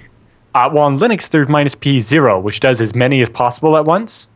Uh, 0.55 0.67
well, 0.73 0.83
on 0.83 0.97
Linux, 0.97 1.29
there's 1.29 1.47
minus 1.47 1.75
P0, 1.75 2.41
which 2.41 2.59
does 2.59 2.81
as 2.81 2.95
many 2.95 3.21
as 3.21 3.29
possible 3.29 3.77
at 3.77 3.85
once. 3.85 4.27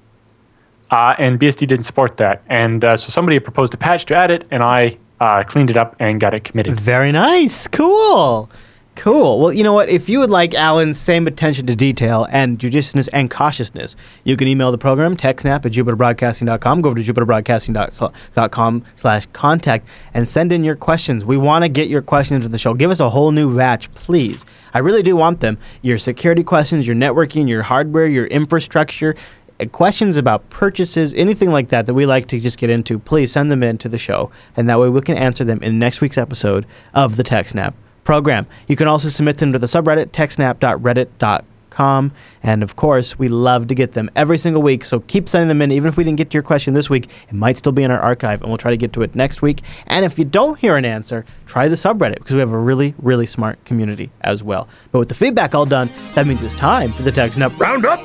Uh, 0.92 1.16
and 1.18 1.40
BSD 1.40 1.68
didn't 1.68 1.84
support 1.84 2.18
that. 2.18 2.44
And 2.48 2.86
uh, 2.86 2.96
so 2.96 3.10
somebody 3.10 3.40
proposed 3.40 3.74
a 3.74 3.78
patch 3.78 4.06
to 4.06 4.16
add 4.16 4.30
it, 4.30 4.46
and 4.52 4.62
I 4.62 5.00
uh, 5.20 5.44
cleaned 5.44 5.70
it 5.70 5.78
up 5.78 5.96
and 6.00 6.20
got 6.20 6.34
it 6.34 6.44
committed. 6.44 6.80
Very 6.80 7.12
nice. 7.12 7.68
Cool. 7.68 8.50
Cool. 8.96 9.40
Well, 9.40 9.52
you 9.52 9.64
know 9.64 9.74
what? 9.74 9.90
If 9.90 10.08
you 10.08 10.20
would 10.20 10.30
like 10.30 10.54
Allan's 10.54 11.00
same 11.00 11.26
attention 11.26 11.66
to 11.66 11.76
detail 11.76 12.28
and 12.32 12.60
judiciousness 12.60 13.08
and 13.08 13.30
cautiousness, 13.30 13.96
you 14.24 14.38
can 14.38 14.48
email 14.48 14.72
the 14.72 14.78
program, 14.78 15.18
techsnap 15.18 15.66
at 15.66 15.72
jupiterbroadcasting.com. 15.72 16.82
Go 16.82 16.90
over 16.90 17.02
to 17.02 17.14
jupiterbroadcasting.com 17.14 18.86
slash 18.96 19.26
contact 19.34 19.88
and 20.14 20.30
send 20.30 20.54
in 20.54 20.64
your 20.64 20.76
questions. 20.76 21.26
We 21.26 21.38
want 21.38 21.64
to 21.64 21.70
get 21.70 21.90
your 21.90 22.04
questions 22.04 22.46
to 22.46 22.50
the 22.50 22.60
show. 22.60 22.76
Give 22.76 22.92
us 22.92 23.00
a 23.00 23.10
whole 23.10 23.32
new 23.32 23.56
batch, 23.58 23.92
please. 23.96 24.46
I 24.76 24.80
really 24.80 25.04
do 25.04 25.16
want 25.16 25.40
them. 25.40 25.58
Your 25.82 25.98
security 25.98 26.44
questions, 26.44 26.88
your 26.88 26.96
networking, 26.96 27.50
your 27.50 27.64
hardware, 27.64 28.06
your 28.06 28.28
infrastructure, 28.28 29.16
Uh, 29.64 29.70
questions 29.70 30.18
about 30.18 30.50
purchases, 30.50 31.14
anything 31.14 31.52
like 31.52 31.70
that 31.70 31.86
that 31.86 31.94
we 31.94 32.06
like 32.06 32.26
to 32.28 32.40
just 32.40 32.58
get 32.58 32.70
into, 32.70 33.00
please 33.00 33.32
send 33.32 33.52
them 33.52 33.64
in 33.64 33.78
to 33.78 33.90
the 33.90 33.98
show, 33.98 34.32
and 34.58 34.68
that 34.70 34.80
way 34.80 34.90
we 34.90 35.02
can 35.02 35.18
answer 35.18 35.44
them 35.44 35.62
in 35.62 35.80
next 35.80 36.02
week's 36.02 36.18
episode 36.18 36.66
of 36.94 37.16
the 37.16 37.24
TechSnap 37.24 37.74
program. 38.04 38.46
You 38.68 38.76
can 38.76 38.88
also 38.88 39.10
submit 39.10 39.38
them 39.38 39.54
to 39.54 39.60
the 39.60 39.68
subreddit 39.68 40.08
techsnap.reddit.com, 40.08 42.12
and 42.44 42.64
of 42.64 42.76
course, 42.76 43.18
we 43.18 43.28
love 43.30 43.68
to 43.68 43.76
get 43.76 43.94
them 43.94 44.10
every 44.16 44.38
single 44.38 44.62
week. 44.62 44.84
So 44.84 45.00
keep 45.02 45.30
sending 45.30 45.48
them 45.48 45.62
in, 45.62 45.72
even 45.72 45.88
if 45.88 45.98
we 45.98 46.04
didn't 46.04 46.18
get 46.18 46.30
to 46.32 46.36
your 46.36 46.44
question 46.44 46.74
this 46.74 46.90
week, 46.90 47.10
it 47.28 47.34
might 47.34 47.58
still 47.58 47.72
be 47.72 47.84
in 47.84 47.92
our 47.92 48.00
archive, 48.00 48.42
and 48.42 48.50
we'll 48.50 48.58
try 48.58 48.72
to 48.72 48.78
get 48.78 48.94
to 48.94 49.02
it 49.02 49.16
next 49.16 49.42
week. 49.42 49.62
And 49.88 50.06
if 50.06 50.20
you 50.20 50.26
don't 50.26 50.60
hear 50.60 50.76
an 50.76 50.86
answer, 50.86 51.26
try 51.46 51.68
the 51.68 51.76
subreddit 51.76 52.16
because 52.16 52.34
we 52.34 52.40
have 52.40 52.52
a 52.52 52.58
really, 52.58 52.94
really 53.00 53.26
smart 53.26 53.64
community 53.66 54.12
as 54.22 54.44
well. 54.44 54.68
But 54.92 55.00
with 55.00 55.10
the 55.10 55.16
feedback 55.16 55.56
all 55.56 55.66
done, 55.66 55.90
that 56.16 56.28
means 56.28 56.44
it's 56.44 56.54
time 56.54 56.92
for 56.92 57.04
the 57.04 57.12
TechSnap 57.12 57.58
Roundup. 57.60 58.00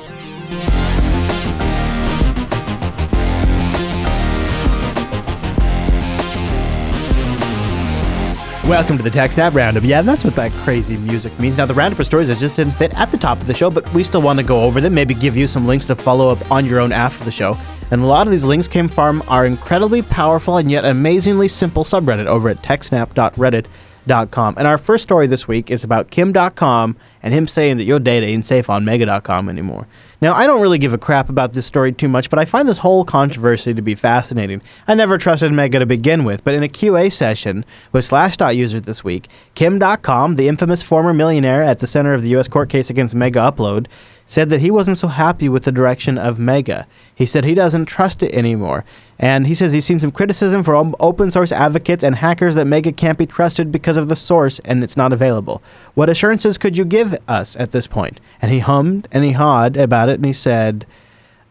Welcome 8.69 8.97
to 8.97 9.03
the 9.03 9.09
TechSnap 9.09 9.55
Roundup. 9.55 9.83
Yeah, 9.83 10.03
that's 10.03 10.23
what 10.23 10.35
that 10.35 10.51
crazy 10.51 10.95
music 10.97 11.37
means. 11.39 11.57
Now, 11.57 11.65
the 11.65 11.73
roundup 11.73 11.97
of 11.97 12.05
stories 12.05 12.27
that 12.27 12.37
just 12.37 12.55
didn't 12.55 12.73
fit 12.73 12.95
at 12.99 13.09
the 13.09 13.17
top 13.17 13.41
of 13.41 13.47
the 13.47 13.53
show, 13.55 13.71
but 13.71 13.91
we 13.95 14.03
still 14.03 14.21
want 14.21 14.37
to 14.37 14.45
go 14.45 14.61
over 14.61 14.79
them, 14.79 14.93
maybe 14.93 15.15
give 15.15 15.35
you 15.35 15.47
some 15.47 15.65
links 15.65 15.87
to 15.87 15.95
follow 15.95 16.29
up 16.29 16.51
on 16.51 16.67
your 16.67 16.79
own 16.79 16.91
after 16.91 17.23
the 17.23 17.31
show. 17.31 17.57
And 17.89 18.03
a 18.03 18.05
lot 18.05 18.27
of 18.27 18.31
these 18.31 18.43
links 18.43 18.67
came 18.67 18.87
from 18.87 19.23
our 19.27 19.47
incredibly 19.47 20.03
powerful 20.03 20.57
and 20.57 20.69
yet 20.69 20.85
amazingly 20.85 21.47
simple 21.47 21.83
subreddit 21.83 22.27
over 22.27 22.47
at 22.47 22.57
techsnap.reddit.com. 22.57 24.55
And 24.55 24.67
our 24.67 24.77
first 24.77 25.01
story 25.01 25.25
this 25.25 25.47
week 25.47 25.71
is 25.71 25.83
about 25.83 26.11
Kim 26.11 26.31
Dotcom 26.31 26.95
and 27.21 27.33
him 27.33 27.47
saying 27.47 27.77
that 27.77 27.83
your 27.83 27.99
data 27.99 28.25
ain't 28.25 28.45
safe 28.45 28.69
on 28.69 28.85
Mega.com 28.85 29.49
anymore. 29.49 29.87
Now, 30.21 30.33
I 30.33 30.47
don't 30.47 30.61
really 30.61 30.77
give 30.77 30.93
a 30.93 30.97
crap 30.97 31.29
about 31.29 31.53
this 31.53 31.65
story 31.65 31.93
too 31.93 32.09
much, 32.09 32.29
but 32.29 32.39
I 32.39 32.45
find 32.45 32.67
this 32.67 32.79
whole 32.79 33.05
controversy 33.05 33.73
to 33.73 33.81
be 33.81 33.95
fascinating. 33.95 34.61
I 34.87 34.93
never 34.93 35.17
trusted 35.17 35.53
Mega 35.53 35.79
to 35.79 35.85
begin 35.85 36.25
with, 36.25 36.43
but 36.43 36.53
in 36.53 36.63
a 36.63 36.67
QA 36.67 37.11
session 37.11 37.63
with 37.93 38.03
Slashdot 38.03 38.55
users 38.55 38.81
this 38.81 39.03
week, 39.03 39.29
Kim 39.55 39.79
Dotcom, 39.79 40.35
the 40.35 40.47
infamous 40.47 40.83
former 40.83 41.13
millionaire 41.13 41.61
at 41.61 41.79
the 41.79 41.87
center 41.87 42.13
of 42.13 42.21
the 42.21 42.29
U.S. 42.29 42.47
court 42.47 42.69
case 42.69 42.89
against 42.89 43.15
Megaupload, 43.15 43.87
said 44.29 44.51
that 44.51 44.61
he 44.61 44.69
wasn't 44.69 44.97
so 44.97 45.07
happy 45.07 45.49
with 45.49 45.63
the 45.63 45.71
direction 45.71 46.15
of 46.15 46.37
Mega. 46.37 46.85
He 47.15 47.25
said 47.25 47.43
he 47.45 47.55
doesn't 47.55 47.87
trust 47.87 48.21
it 48.21 48.31
anymore. 48.31 48.85
And 49.17 49.47
he 49.47 49.55
says 49.55 49.73
he's 49.73 49.85
seen 49.85 49.97
some 49.97 50.11
criticism 50.11 50.63
from 50.63 50.95
open 50.99 51.31
source 51.31 51.51
advocates 51.51 52.03
and 52.03 52.15
hackers 52.15 52.53
that 52.53 52.67
Mega 52.67 52.91
can't 52.91 53.17
be 53.17 53.25
trusted 53.25 53.71
because 53.71 53.97
of 53.97 54.07
the 54.07 54.15
source 54.15 54.59
and 54.59 54.83
it's 54.83 54.95
not 54.95 55.11
available. 55.11 55.63
What 55.95 56.11
assurances 56.11 56.59
could 56.59 56.77
you 56.77 56.85
give 56.85 57.17
us 57.27 57.55
at 57.55 57.71
this 57.71 57.87
point? 57.87 58.21
And 58.39 58.51
he 58.51 58.59
hummed 58.59 59.07
and 59.11 59.23
he 59.23 59.31
hawed 59.31 59.75
about 59.75 60.09
it 60.09 60.19
and 60.19 60.25
he 60.25 60.33
said, 60.33 60.85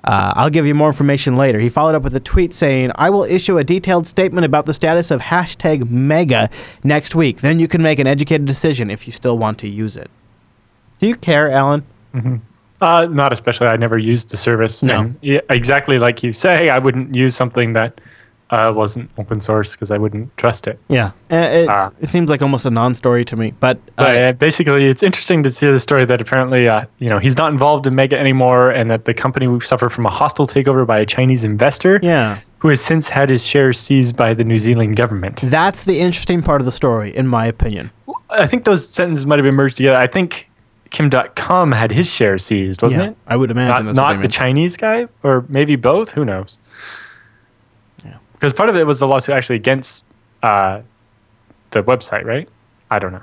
uh, 0.05 0.33
I'll 0.37 0.49
give 0.49 0.64
you 0.64 0.74
more 0.74 0.87
information 0.87 1.37
later. 1.37 1.59
He 1.59 1.68
followed 1.68 1.97
up 1.97 2.05
with 2.05 2.14
a 2.14 2.20
tweet 2.20 2.55
saying, 2.55 2.93
I 2.95 3.11
will 3.11 3.24
issue 3.24 3.59
a 3.59 3.64
detailed 3.64 4.07
statement 4.07 4.47
about 4.47 4.66
the 4.66 4.72
status 4.72 5.11
of 5.11 5.20
hashtag 5.20 5.91
Mega 5.91 6.49
next 6.85 7.16
week. 7.16 7.41
Then 7.41 7.59
you 7.59 7.66
can 7.66 7.83
make 7.83 7.99
an 7.99 8.07
educated 8.07 8.47
decision 8.47 8.89
if 8.89 9.09
you 9.09 9.12
still 9.12 9.37
want 9.37 9.59
to 9.59 9.68
use 9.68 9.97
it. 9.97 10.09
Do 11.01 11.09
you 11.09 11.16
care, 11.16 11.51
Allan? 11.51 11.85
Uh, 12.81 13.07
not 13.11 13.33
especially. 13.33 13.66
I 13.66 13.76
never 13.76 13.99
used 13.99 14.31
the 14.31 14.37
service. 14.37 14.83
No. 14.83 15.01
And 15.01 15.43
exactly 15.51 15.99
like 15.99 16.22
you 16.22 16.33
say, 16.33 16.68
I 16.68 16.79
wouldn't 16.79 17.14
use 17.14 17.35
something 17.35 17.72
that 17.72 18.01
uh, 18.51 18.72
wasn't 18.74 19.11
open 19.18 19.41
source 19.41 19.72
because 19.72 19.91
I 19.91 19.99
wouldn't 19.99 20.35
trust 20.37 20.66
it. 20.66 20.79
Yeah. 20.89 21.09
Uh, 21.31 21.37
it's, 21.37 21.68
Ah. 21.70 21.91
it 22.01 22.09
seems 22.09 22.31
like 22.31 22.41
almost 22.41 22.64
a 22.66 22.70
non 22.70 22.95
story 22.95 23.24
to 23.26 23.37
me. 23.37 23.53
But, 23.61 23.76
uh, 23.99 24.05
But 24.05 24.22
uh, 24.22 24.33
basically, 24.33 24.87
it's 24.87 25.03
interesting 25.03 25.43
to 25.43 25.51
see 25.51 25.70
the 25.70 25.79
story 25.79 26.05
that 26.07 26.20
apparently, 26.20 26.68
uh, 26.68 26.85
you 26.99 27.11
know, 27.11 27.18
he's 27.18 27.37
not 27.37 27.53
involved 27.53 27.87
in 27.87 27.95
Mega 27.95 28.18
anymore, 28.18 28.70
and 28.70 28.91
that 28.91 29.05
the 29.05 29.12
company 29.14 29.61
suffered 29.61 29.91
from 29.91 30.07
a 30.07 30.11
hostile 30.11 30.47
takeover 30.47 30.87
by 30.87 30.99
a 30.99 31.05
Chinese 31.07 31.45
investor 31.45 32.01
yeah. 32.03 32.39
who 32.59 32.68
has 32.68 32.81
since 32.81 33.09
had 33.11 33.29
his 33.29 33.45
shares 33.45 33.79
seized 33.79 34.16
by 34.16 34.33
the 34.33 34.45
New 34.45 34.59
Zealand 34.59 34.97
government. 34.97 35.41
That's 35.43 35.85
the 35.85 36.01
interesting 36.01 36.43
part 36.43 36.61
of 36.61 36.64
the 36.64 36.72
story, 36.72 37.14
in 37.14 37.26
my 37.26 37.45
opinion. 37.45 37.91
I 38.31 38.47
think 38.47 38.64
those 38.64 38.89
sentences 38.89 39.26
might 39.26 39.39
have 39.39 39.45
been 39.45 39.55
merged 39.55 39.76
together. 39.76 39.97
I 39.97 40.07
think 40.07 40.47
Kim 40.91 41.11
Dotcom 41.11 41.74
had 41.74 41.91
his 41.93 42.07
shares 42.07 42.45
seized, 42.45 42.82
wasn't 42.82 43.03
yeah, 43.03 43.09
it? 43.11 43.16
I 43.26 43.36
would 43.36 43.51
imagine 43.51 43.68
Not, 43.68 43.84
that's 43.84 43.97
not 43.97 44.12
the 44.14 44.18
meant. 44.20 44.32
Chinese 44.32 44.76
guy, 44.76 45.07
or 45.22 45.45
maybe 45.49 45.76
both. 45.76 46.12
Who 46.12 46.24
knows? 46.24 46.59
Yeah. 48.05 48.16
Because 48.32 48.53
part 48.53 48.68
of 48.68 48.76
it 48.76 48.86
was 48.86 48.99
the 49.01 49.07
lawsuit 49.07 49.34
actually 49.34 49.57
against 49.57 50.05
uh, 50.43 50.80
the 51.70 51.82
website, 51.82 52.24
right? 52.24 52.49
I 52.91 52.99
don't 52.99 53.12
know. 53.12 53.22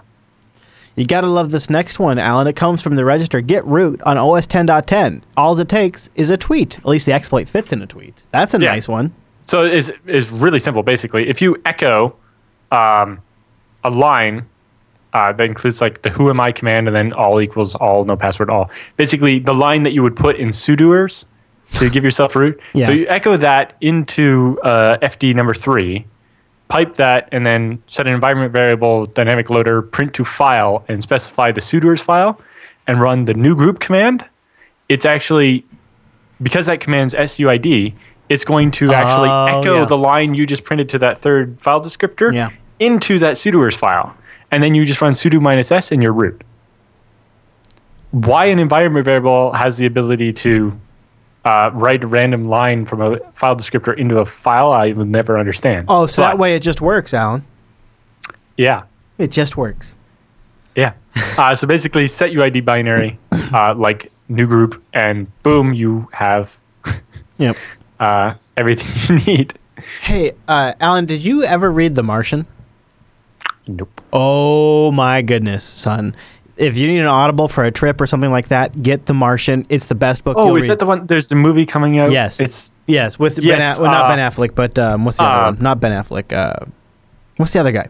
You 0.95 1.05
gotta 1.05 1.27
love 1.27 1.51
this 1.51 1.69
next 1.69 1.99
one, 1.99 2.17
Allan. 2.19 2.47
It 2.47 2.55
comes 2.55 2.81
from 2.81 2.95
the 2.95 3.03
register 3.03 3.41
Git 3.41 3.65
root 3.65 4.01
on 4.03 4.17
OS 4.17 4.47
10.10. 4.47 5.23
All 5.35 5.59
it 5.59 5.67
takes 5.67 6.09
is 6.15 6.29
a 6.29 6.37
tweet. 6.37 6.77
At 6.77 6.85
least 6.85 7.05
the 7.05 7.11
exploit 7.13 7.49
fits 7.49 7.73
in 7.73 7.81
a 7.81 7.87
tweet. 7.87 8.23
That's 8.31 8.53
a 8.53 8.59
Yeah. 8.61 8.71
nice 8.71 8.87
one. 8.87 9.13
So 9.45 9.65
it's, 9.65 9.91
it's 10.05 10.29
really 10.29 10.59
simple, 10.59 10.83
basically. 10.83 11.27
If 11.27 11.41
you 11.41 11.61
echo 11.65 12.15
um, 12.71 13.21
a 13.83 13.89
line 13.89 14.45
uh, 15.15 15.31
that 15.31 15.43
includes 15.45 15.79
like 15.81 16.01
the 16.01 16.09
who 16.09 16.29
am 16.29 16.39
I 16.41 16.51
command 16.51 16.87
and 16.87 16.95
then 16.95 17.13
all 17.13 17.39
equals 17.41 17.73
all, 17.75 18.03
no 18.03 18.15
password, 18.17 18.49
all. 18.49 18.69
Basically, 18.97 19.39
the 19.39 19.53
line 19.53 19.83
that 19.83 19.93
you 19.93 20.03
would 20.03 20.15
put 20.15 20.35
in 20.35 20.49
sudoers 20.49 21.25
to 21.79 21.89
give 21.89 22.03
yourself 22.03 22.35
root. 22.35 22.59
Yeah. 22.73 22.85
So 22.87 22.91
you 22.91 23.05
echo 23.07 23.37
that 23.37 23.75
into 23.81 24.59
uh, 24.63 24.97
FD 25.01 25.33
number 25.33 25.53
three, 25.53 26.05
pipe 26.67 26.95
that, 26.95 27.29
and 27.31 27.45
then 27.45 27.81
set 27.87 28.07
an 28.07 28.13
environment 28.13 28.51
variable 28.51 29.05
dynamic 29.05 29.49
loader 29.49 29.81
print 29.81 30.13
to 30.15 30.25
file 30.25 30.83
and 30.89 31.01
specify 31.01 31.51
the 31.51 31.61
sudoers 31.61 32.01
file 32.01 32.39
and 32.87 32.99
run 32.99 33.25
the 33.25 33.33
new 33.33 33.55
group 33.55 33.79
command. 33.79 34.25
It's 34.89 35.05
actually 35.05 35.65
because 36.41 36.65
that 36.65 36.81
command's 36.81 37.13
SUID, 37.15 37.93
it's 38.27 38.43
going 38.43 38.69
to 38.71 38.91
actually 38.93 39.29
Oh, 39.29 39.59
echo 39.61 39.79
yeah. 39.79 39.85
the 39.85 39.97
line 39.97 40.33
you 40.35 40.45
just 40.45 40.63
printed 40.65 40.89
to 40.89 40.99
that 40.99 41.19
third 41.19 41.57
file 41.61 41.79
descriptor 41.81 42.33
Yeah. 42.33 42.49
into 42.79 43.17
that 43.19 43.35
sudoers 43.35 43.75
file. 43.75 44.13
And 44.51 44.63
then 44.63 44.75
you 44.75 44.85
just 44.85 45.01
run 45.01 45.13
sudo 45.13 45.41
minus 45.41 45.71
s 45.71 45.91
in 45.91 46.01
your 46.01 46.13
root. 46.13 46.43
Why 48.11 48.45
an 48.45 48.59
environment 48.59 49.05
variable 49.05 49.51
has 49.53 49.77
the 49.77 49.85
ability 49.85 50.31
to 50.33 50.79
uh, 51.43 51.69
write 51.73 52.03
a 52.03 52.07
random 52.07 52.47
line 52.47 52.85
from 52.85 53.01
a 53.01 53.19
file 53.33 53.55
descriptor 53.55 53.95
into 53.97 54.17
a 54.19 54.25
file, 54.25 54.71
I 54.71 54.91
will 54.93 55.05
never 55.05 55.37
understand. 55.37 55.85
Oh, 55.89 56.05
so 56.05 56.21
But, 56.23 56.27
that 56.29 56.37
way 56.39 56.55
it 56.55 56.61
just 56.61 56.81
works, 56.81 57.13
Allan. 57.13 57.45
Yeah. 58.57 58.83
It 59.17 59.31
just 59.31 59.55
works. 59.57 59.97
Yeah. 60.75 60.93
uh, 61.37 61.55
so 61.55 61.67
basically, 61.67 62.07
set 62.07 62.31
UID 62.31 62.65
binary, 62.65 63.19
uh, 63.31 63.75
like 63.75 64.11
new 64.27 64.47
group, 64.47 64.81
and 64.93 65.27
boom, 65.43 65.73
you 65.73 66.07
have 66.11 66.55
Yep. 67.37 67.57
uh, 67.99 68.33
everything 68.57 69.19
you 69.19 69.25
need. 69.25 69.59
Hey, 70.01 70.31
uh, 70.47 70.73
Allan, 70.79 71.05
did 71.05 71.23
you 71.23 71.43
ever 71.43 71.71
read 71.71 71.95
The 71.95 72.03
Martian? 72.03 72.47
Nope. 73.67 74.01
Oh 74.13 74.91
my 74.91 75.21
goodness, 75.21 75.63
son. 75.63 76.15
If 76.57 76.77
you 76.77 76.87
need 76.87 76.99
an 76.99 77.07
audible 77.07 77.47
for 77.49 77.65
a 77.65 77.71
trip 77.71 77.99
or 77.99 78.05
something 78.07 78.31
like 78.31 78.47
that, 78.47 78.81
get 78.81 79.07
The 79.07 79.13
Martian. 79.13 79.65
It's 79.67 79.87
the 79.87 79.95
best 79.95 80.23
book 80.23 80.37
Oh, 80.37 80.55
is 80.55 80.63
read. 80.63 80.71
that 80.71 80.79
the 80.79 80.85
one? 80.85 81.05
There's 81.05 81.27
the 81.27 81.35
movie 81.35 81.65
coming 81.65 81.99
out. 81.99 82.11
Yes. 82.11 82.39
It's 82.39 82.75
yes, 82.85 83.19
with 83.19 83.35
ben 83.37 83.45
Yes, 83.45 83.77
A- 83.77 83.81
well, 83.81 83.91
not 83.91 84.05
uh, 84.05 84.15
Ben 84.15 84.19
Affleck, 84.19 84.55
but 84.55 84.79
um, 84.79 85.03
what's 85.03 85.17
the 85.17 85.23
other 85.25 85.41
uh, 85.41 85.45
one? 85.51 85.61
Not 85.61 85.79
Ben 85.81 85.91
Affleck. 85.91 86.31
Uh, 86.31 86.65
what's 87.37 87.51
the 87.51 87.59
other 87.59 87.73
guy? 87.73 87.87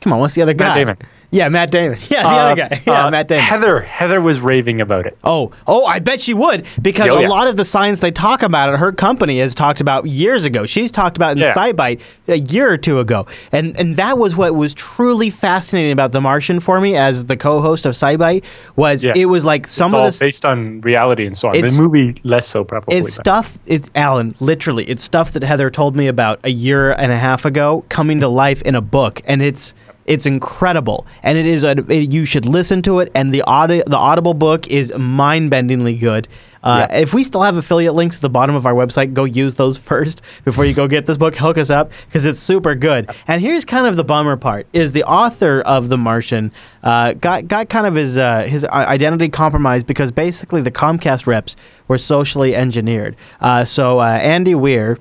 Come 0.00 0.12
on, 0.14 0.20
what's 0.20 0.34
the 0.34 0.42
other 0.42 0.54
guy? 0.54 0.68
Matt 0.68 0.76
Damon. 0.76 0.96
Yeah, 1.30 1.48
Matt 1.50 1.70
Damon. 1.70 1.98
Yeah, 2.10 2.22
the 2.22 2.28
uh, 2.28 2.32
other 2.32 2.56
guy. 2.56 2.82
Yeah, 2.86 3.04
uh, 3.06 3.10
Matt 3.10 3.28
Damon. 3.28 3.44
Heather. 3.44 3.80
Heather 3.80 4.20
was 4.20 4.40
raving 4.40 4.80
about 4.80 5.06
it. 5.06 5.18
Oh, 5.22 5.52
oh, 5.66 5.84
I 5.86 5.98
bet 5.98 6.20
she 6.20 6.32
would 6.32 6.66
because 6.80 7.08
Oh, 7.10 7.18
a 7.18 7.22
yeah. 7.22 7.28
lot 7.28 7.48
of 7.48 7.56
the 7.56 7.64
science 7.66 8.00
they 8.00 8.10
talk 8.10 8.42
about 8.42 8.72
at 8.72 8.78
her 8.78 8.92
company 8.92 9.38
has 9.40 9.54
talked 9.54 9.80
about 9.82 10.06
years 10.06 10.44
ago. 10.46 10.64
She's 10.64 10.90
talked 10.90 11.16
about 11.18 11.32
in 11.32 11.38
Yeah. 11.38 11.52
SciByte 11.54 12.00
a 12.28 12.38
year 12.38 12.72
or 12.72 12.78
two 12.78 12.98
ago, 13.00 13.26
and 13.52 13.76
and 13.78 13.96
that 13.96 14.16
was 14.18 14.36
what 14.36 14.54
was 14.54 14.72
truly 14.74 15.28
fascinating 15.30 15.92
about 15.92 16.12
The 16.12 16.20
Martian 16.20 16.60
for 16.60 16.80
me 16.80 16.96
as 16.96 17.26
the 17.26 17.36
co-host 17.36 17.84
of 17.84 17.92
SciByte 17.94 18.44
was 18.76 19.04
Yeah. 19.04 19.12
it 19.14 19.26
was 19.26 19.44
like 19.44 19.66
some 19.68 19.86
it's 19.88 19.92
of 19.94 19.98
all 20.00 20.06
this. 20.06 20.18
based 20.18 20.44
on 20.46 20.80
reality 20.80 21.26
and 21.26 21.36
so 21.36 21.48
on. 21.48 21.54
The 21.60 21.78
movie 21.82 22.20
less 22.24 22.46
so 22.48 22.64
probably. 22.64 22.96
It's 22.96 23.16
but- 23.16 23.22
stuff. 23.24 23.58
It's 23.66 23.90
Allan. 23.94 24.32
Literally, 24.40 24.84
it's 24.84 25.04
stuff 25.04 25.32
that 25.32 25.42
Heather 25.42 25.68
told 25.68 25.94
me 25.94 26.06
about 26.06 26.40
a 26.44 26.50
year 26.50 26.92
and 26.92 27.12
a 27.12 27.18
half 27.18 27.44
ago, 27.44 27.84
coming 27.90 28.20
to 28.20 28.28
life 28.28 28.62
in 28.62 28.74
a 28.74 28.80
book, 28.80 29.20
and 29.26 29.42
it's 29.42 29.74
it's 30.08 30.26
incredible. 30.26 31.06
And 31.22 31.38
it 31.38 31.46
is. 31.46 31.62
A, 31.64 31.70
it- 31.88 32.12
you 32.12 32.24
should 32.24 32.46
listen 32.46 32.82
to 32.82 32.98
it. 33.00 33.10
And 33.14 33.32
the 33.32 33.42
audi- 33.42 33.82
the 33.86 33.96
Audible 33.96 34.34
book 34.34 34.66
is 34.70 34.92
mind 34.96 35.50
bendingly 35.50 35.98
good. 36.00 36.26
Uh, 36.64 36.86
Yeah. 36.90 36.98
If 36.98 37.14
we 37.14 37.22
still 37.22 37.42
have 37.42 37.56
affiliate 37.56 37.94
links 37.94 38.16
at 38.16 38.22
the 38.22 38.28
bottom 38.30 38.56
of 38.56 38.66
our 38.66 38.74
website, 38.74 39.12
go 39.14 39.24
use 39.24 39.54
those 39.54 39.78
first 39.90 40.22
before 40.44 40.64
you 40.64 40.74
go 40.74 40.88
get 40.88 41.06
this 41.06 41.16
book. 41.18 41.36
Hook 41.36 41.56
us 41.58 41.70
up 41.70 41.92
because 42.06 42.24
it's 42.24 42.40
super 42.40 42.74
good. 42.74 43.10
And 43.28 43.40
here's 43.40 43.64
kind 43.64 43.86
of 43.86 43.94
the 43.96 44.02
bummer 44.04 44.36
part: 44.36 44.66
is 44.72 44.90
the 44.92 45.04
author 45.04 45.60
of 45.60 45.88
The 45.88 45.96
Martian 45.96 46.50
uh, 46.82 47.12
got 47.12 47.46
got 47.46 47.68
kind 47.68 47.86
of 47.86 47.94
his 47.94 48.18
uh, 48.18 48.42
his 48.42 48.64
identity 48.64 49.28
compromised 49.28 49.86
because 49.86 50.10
basically 50.10 50.62
the 50.62 50.72
Comcast 50.72 51.26
reps 51.26 51.54
were 51.86 51.98
socially 51.98 52.56
engineered. 52.56 53.14
Uh, 53.40 53.64
so 53.64 54.00
uh, 54.00 54.04
Andy 54.04 54.54
Weir. 54.54 54.98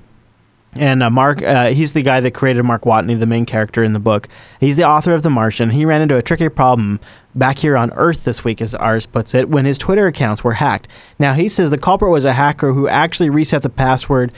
And 0.80 1.04
uh, 1.04 1.10
Mark, 1.10 1.42
uh, 1.44 1.68
he's 1.70 1.94
the 1.94 2.02
guy 2.02 2.20
that 2.20 2.32
created 2.34 2.64
Mark 2.64 2.84
Watney, 2.84 3.18
the 3.20 3.26
main 3.26 3.46
character 3.46 3.84
in 3.84 3.94
the 3.94 4.00
book. 4.00 4.28
He's 4.60 4.76
the 4.78 4.84
author 4.86 5.14
of 5.14 5.24
The 5.24 5.30
Martian. 5.30 5.70
He 5.72 5.86
ran 5.86 6.02
into 6.02 6.16
a 6.18 6.22
tricky 6.22 6.50
problem 6.50 7.00
back 7.36 7.58
here 7.60 7.76
on 7.78 7.92
Earth 7.94 8.24
this 8.24 8.44
week, 8.44 8.62
as 8.62 8.74
Ars 8.76 9.06
puts 9.06 9.34
it, 9.36 9.50
when 9.50 9.66
his 9.66 9.78
Twitter 9.78 10.08
accounts 10.08 10.44
were 10.44 10.54
hacked. 10.54 10.88
Now, 11.20 11.34
he 11.34 11.50
says 11.50 11.70
the 11.72 11.78
culprit 11.78 12.12
was 12.12 12.26
a 12.26 12.34
hacker 12.34 12.74
who 12.74 12.88
actually 12.88 13.30
reset 13.30 13.62
the 13.64 13.70
password 13.70 14.32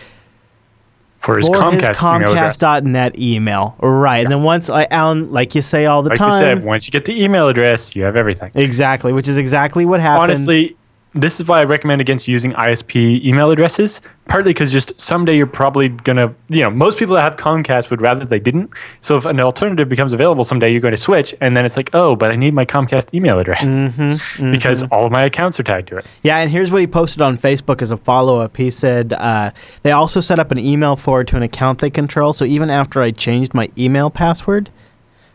for 1.18 1.38
his 1.38 1.48
for 1.48 1.56
Comcast, 1.56 1.74
his 1.90 2.02
email 2.02 2.32
address. 2.32 2.58
Comcast.net 2.58 3.20
email. 3.20 3.76
Right. 3.82 4.20
And 4.20 4.32
then 4.32 4.44
once, 4.44 4.70
like, 4.70 4.88
Allan, 4.92 5.32
like 5.32 5.54
you 5.54 5.62
say 5.62 5.86
all 5.86 6.02
the 6.02 6.10
Like 6.10 6.18
time. 6.18 6.32
you 6.32 6.40
said, 6.40 6.64
once 6.66 6.88
you 6.88 6.92
get 6.92 7.04
the 7.06 7.22
email 7.22 7.50
address, 7.50 7.94
you 7.96 8.04
have 8.04 8.16
everything. 8.16 8.52
exactly, 8.56 9.12
which 9.12 9.28
is 9.28 9.38
exactly 9.38 9.86
what 9.86 10.00
happened. 10.00 10.32
Honestly, 10.32 10.78
this 11.14 11.40
is 11.40 11.48
why 11.48 11.60
I 11.60 11.64
recommend 11.64 12.02
against 12.02 12.28
using 12.28 12.52
ISP 12.54 13.24
email 13.26 13.50
addresses. 13.50 14.02
Partly 14.28 14.52
because 14.52 14.72
just 14.72 14.92
someday 15.02 15.36
you're 15.36 15.48
probably 15.48 15.90
gonna, 15.90 16.36
you 16.50 16.62
know, 16.62 16.70
most 16.70 17.00
people 17.00 17.16
that 17.16 17.24
have 17.24 17.36
Comcast 17.36 17.90
would 17.90 18.00
rather 18.00 18.26
they 18.26 18.38
didn't. 18.40 18.70
So 19.02 19.18
if 19.18 19.26
an 19.26 19.40
alternative 19.40 19.90
becomes 19.90 20.14
available 20.14 20.44
someday, 20.44 20.72
you're 20.72 20.82
going 20.82 20.94
to 20.94 21.02
switch, 21.02 21.34
and 21.42 21.58
then 21.58 21.66
it's 21.66 21.76
like, 21.76 21.90
oh, 21.94 22.16
but 22.16 22.32
I 22.32 22.36
need 22.36 22.54
my 22.54 22.64
Comcast 22.64 23.12
email 23.14 23.40
address 23.40 23.64
Mm-hmm, 23.64 24.52
because 24.52 24.84
all 24.84 25.06
of 25.08 25.12
my 25.12 25.24
accounts 25.24 25.60
are 25.60 25.64
tagged 25.64 25.88
to 25.88 25.98
it. 25.98 26.06
Yeah, 26.22 26.38
and 26.38 26.52
here's 26.52 26.70
what 26.72 26.82
he 26.82 26.86
posted 26.88 27.22
on 27.24 27.38
Facebook 27.38 27.82
as 27.82 27.90
a 27.90 27.98
follow 27.98 28.40
up. 28.40 28.56
He 28.56 28.70
said 28.70 29.14
uh, 29.14 29.50
they 29.82 29.92
also 29.92 30.22
set 30.22 30.38
up 30.38 30.52
an 30.52 30.60
email 30.60 30.96
forward 30.96 31.28
to 31.30 31.38
an 31.38 31.42
account 31.44 31.80
they 31.80 31.90
control. 31.90 32.34
So 32.34 32.46
even 32.46 32.70
after 32.70 33.02
I 33.02 33.10
changed 33.10 33.56
my 33.56 33.70
email 33.80 34.12
password, 34.12 34.70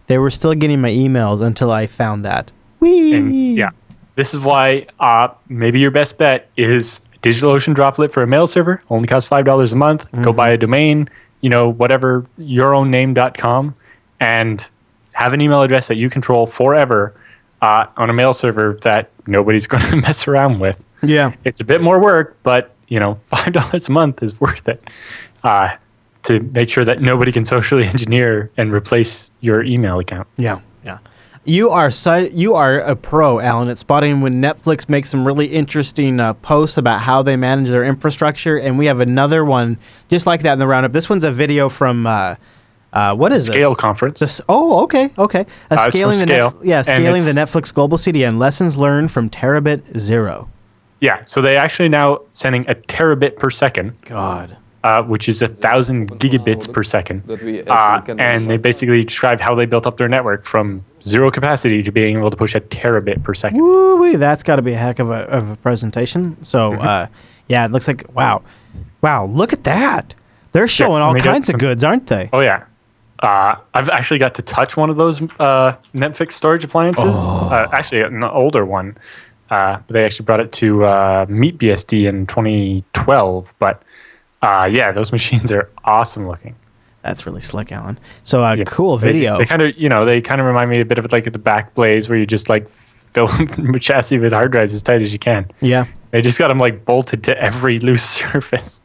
they 0.07 0.19
were 0.19 0.31
still 0.31 0.55
getting 0.55 0.81
my 0.81 0.91
emails 0.91 1.41
until 1.41 1.73
I 1.73 1.89
found 1.89 2.25
that. 2.25 2.53
Whee! 2.79 3.15
And 3.15 3.35
yeah, 3.57 3.71
this 4.17 4.35
is 4.35 4.41
why 4.41 4.87
uh, 5.01 5.29
maybe 5.49 5.81
your 5.81 5.91
best 5.91 6.19
bet 6.19 6.51
is 6.57 7.01
DigitalOcean 7.23 7.75
Droplet 7.75 8.13
for 8.13 8.23
a 8.23 8.27
mail 8.27 8.47
server. 8.47 8.83
Only 8.91 9.09
costs 9.09 9.29
five 9.29 9.45
dollars 9.45 9.73
a 9.73 9.77
month. 9.77 10.07
Go 10.23 10.33
buy 10.33 10.51
a 10.51 10.59
domain, 10.59 11.09
you 11.41 11.51
know, 11.51 11.69
whatever 11.69 12.27
yourowname.com, 12.39 13.75
and 14.21 14.67
have 15.13 15.33
an 15.33 15.41
email 15.41 15.63
address 15.63 15.89
that 15.89 15.97
you 15.97 16.11
control 16.11 16.47
forever 16.47 17.15
uh, 17.63 17.87
on 17.97 18.11
a 18.11 18.13
mail 18.13 18.33
server 18.35 18.79
that 18.83 19.11
nobody's 19.27 19.67
going 19.73 19.85
to 19.91 19.97
mess 19.97 20.29
around 20.29 20.61
with. 20.61 20.83
Yeah. 21.03 21.33
It's 21.45 21.61
a 21.61 21.65
bit 21.65 21.81
more 21.81 21.99
work, 21.99 22.37
but 22.43 22.75
you 22.89 23.01
know, 23.01 23.19
five 23.29 23.53
dollars 23.53 23.89
a 23.89 23.93
month 23.93 24.23
is 24.23 24.39
worth 24.41 24.69
it. 24.69 24.83
Uh, 25.43 25.77
to 26.25 26.41
make 26.41 26.71
sure 26.71 26.85
that 26.87 27.03
nobody 27.03 27.31
can 27.33 27.45
socially 27.45 27.85
engineer 27.95 28.51
and 28.57 28.73
replace 28.73 29.31
your 29.41 29.63
email 29.63 29.99
account. 29.99 30.27
Yeah. 30.37 30.61
Yeah. 31.45 31.53
You 31.55 31.71
are 31.71 31.91
su- 31.91 32.31
you 32.33 32.55
are 32.55 32.79
a 32.81 32.97
pro, 32.97 33.41
Allan, 33.41 33.69
at 33.69 33.79
spotting 33.79 34.21
when 34.21 34.41
Netflix 34.43 34.89
makes 34.89 35.11
some 35.11 35.27
really 35.27 35.47
interesting 35.47 36.21
uh, 36.21 36.35
posts 36.35 36.77
about 36.77 37.01
how 37.01 37.23
they 37.23 37.37
manage 37.37 37.69
their 37.69 37.85
infrastructure, 37.85 38.59
and 38.59 38.79
we 38.79 38.87
have 38.87 39.01
another 39.01 39.45
one 39.45 39.79
just 40.09 40.27
like 40.27 40.43
that 40.43 40.55
in 40.55 40.59
the 40.59 40.67
roundup. 40.67 40.93
This 40.93 41.09
one's 41.11 41.25
a 41.25 41.33
video 41.33 41.69
from 41.69 42.07
uh, 42.07 42.35
uh, 42.93 43.15
what 43.15 43.33
is 43.33 43.49
it? 43.49 43.53
Scale 43.53 43.71
this? 43.71 43.79
conference. 43.81 44.21
This, 44.21 44.41
oh, 44.49 44.83
okay, 44.85 45.09
okay. 45.19 45.41
Uh, 45.71 45.75
Uh, 45.75 45.91
scaling 45.91 46.19
the 46.19 46.25
Scale, 46.27 46.51
Netf- 46.53 46.61
yeah, 46.65 46.79
and 46.79 46.87
scaling 46.87 47.25
the 47.25 47.33
Netflix 47.33 47.75
global 47.75 47.99
CDN 47.99 48.39
lessons 48.39 48.77
learned 48.77 49.11
from 49.11 49.29
Terabit 49.29 49.99
Zero. 49.99 50.49
Yeah, 51.01 51.23
so 51.25 51.43
they 51.43 51.57
actually 51.57 51.89
now 51.91 52.21
sending 52.33 52.65
a 52.69 52.75
terabit 52.75 53.37
per 53.37 53.51
second, 53.51 53.93
God. 54.03 54.57
uh, 54.85 55.03
which 55.03 55.29
is 55.29 55.43
a 55.43 55.49
thousand 55.49 56.11
gigabits 56.21 56.73
per 56.73 56.83
second, 56.83 57.23
uh, 57.69 58.01
and 58.19 58.49
they 58.49 58.57
basically 58.57 59.05
describe 59.05 59.41
how 59.41 59.55
they 59.55 59.67
built 59.67 59.87
up 59.87 59.99
their 59.99 60.09
network 60.09 60.47
from 60.47 60.83
zero 61.07 61.31
capacity 61.31 61.83
to 61.83 61.93
being 61.93 62.17
able 62.17 62.31
to 62.31 62.37
push 62.37 62.55
a 62.55 62.61
terabit 62.61 63.23
per 63.23 63.35
second. 63.35 63.59
Woo 63.61 63.97
wee, 64.01 64.17
that's 64.17 64.43
got 64.43 64.57
to 64.57 64.63
be 64.63 64.73
a 64.73 64.77
heck 64.77 64.99
of 64.99 65.11
a, 65.11 65.29
of 65.31 65.51
a 65.51 65.57
presentation. 65.57 66.43
So, 66.45 66.73
Mm-hmm. 66.73 66.87
uh, 66.87 67.07
yeah, 67.49 67.65
it 67.67 67.73
looks 67.73 67.87
like 67.89 68.05
wow, 68.15 68.43
wow, 69.03 69.27
look 69.27 69.53
at 69.53 69.65
that. 69.65 70.15
They're 70.53 70.67
showing 70.69 70.95
and 70.95 71.03
all 71.03 71.15
kinds 71.17 71.49
of 71.49 71.59
goods, 71.59 71.85
aren't 71.85 72.07
they? 72.07 72.31
Oh 72.33 72.41
yeah, 72.41 72.65
uh, 73.21 73.57
I've 73.75 73.91
actually 73.91 74.19
got 74.19 74.35
to 74.37 74.43
touch 74.43 74.77
one 74.77 74.89
of 74.89 74.97
those 74.97 75.21
uh, 75.39 75.77
Netflix 75.95 76.33
storage 76.33 76.65
appliances. 76.65 77.17
Oh. 77.19 77.49
Uh, 77.53 77.69
actually, 77.73 78.01
an 78.03 78.25
older 78.25 78.65
one, 78.65 78.97
uh, 79.51 79.79
but 79.87 79.93
they 79.93 80.05
actually 80.05 80.25
brought 80.25 80.41
it 80.41 80.53
to 80.53 80.85
uh, 80.85 81.27
MeetBSD 81.27 82.09
in 82.09 82.27
2012. 82.27 83.55
But 83.59 83.83
uh, 84.43 84.69
yeah, 84.73 84.93
those 84.93 85.13
machines 85.19 85.53
are 85.53 85.69
awesome 85.85 86.27
looking. 86.27 86.55
That's 87.05 87.27
really 87.27 87.43
slick, 87.43 87.71
Allan. 87.71 87.99
So, 88.25 88.43
uh, 88.43 88.55
Yeah. 88.55 88.65
cool 88.67 88.97
video. 88.97 89.39
They, 89.39 89.45
kind 89.45 89.61
of, 89.63 89.77
you 89.77 89.89
know, 89.91 90.05
they 90.07 90.21
kind 90.23 90.41
of 90.41 90.47
remind 90.47 90.71
me 90.71 90.81
a 90.81 90.85
bit 90.87 90.99
of 90.99 91.13
like 91.13 91.25
the 91.25 91.39
Backblaze 91.39 92.09
where 92.09 92.19
you 92.19 92.27
just 92.27 92.49
like 92.49 92.67
fill 93.15 93.27
the 93.29 93.79
chassis 93.81 94.19
with 94.19 94.33
hard 94.33 94.51
drives 94.51 94.75
as 94.75 94.83
tight 94.83 95.03
as 95.03 95.13
you 95.13 95.19
can. 95.21 95.47
yeah. 95.61 95.85
They 96.11 96.23
just 96.23 96.39
got 96.39 96.49
them 96.49 96.59
like 96.59 96.85
bolted 96.85 97.23
to 97.25 97.37
every 97.39 97.79
loose 97.89 98.03
surface. 98.09 98.81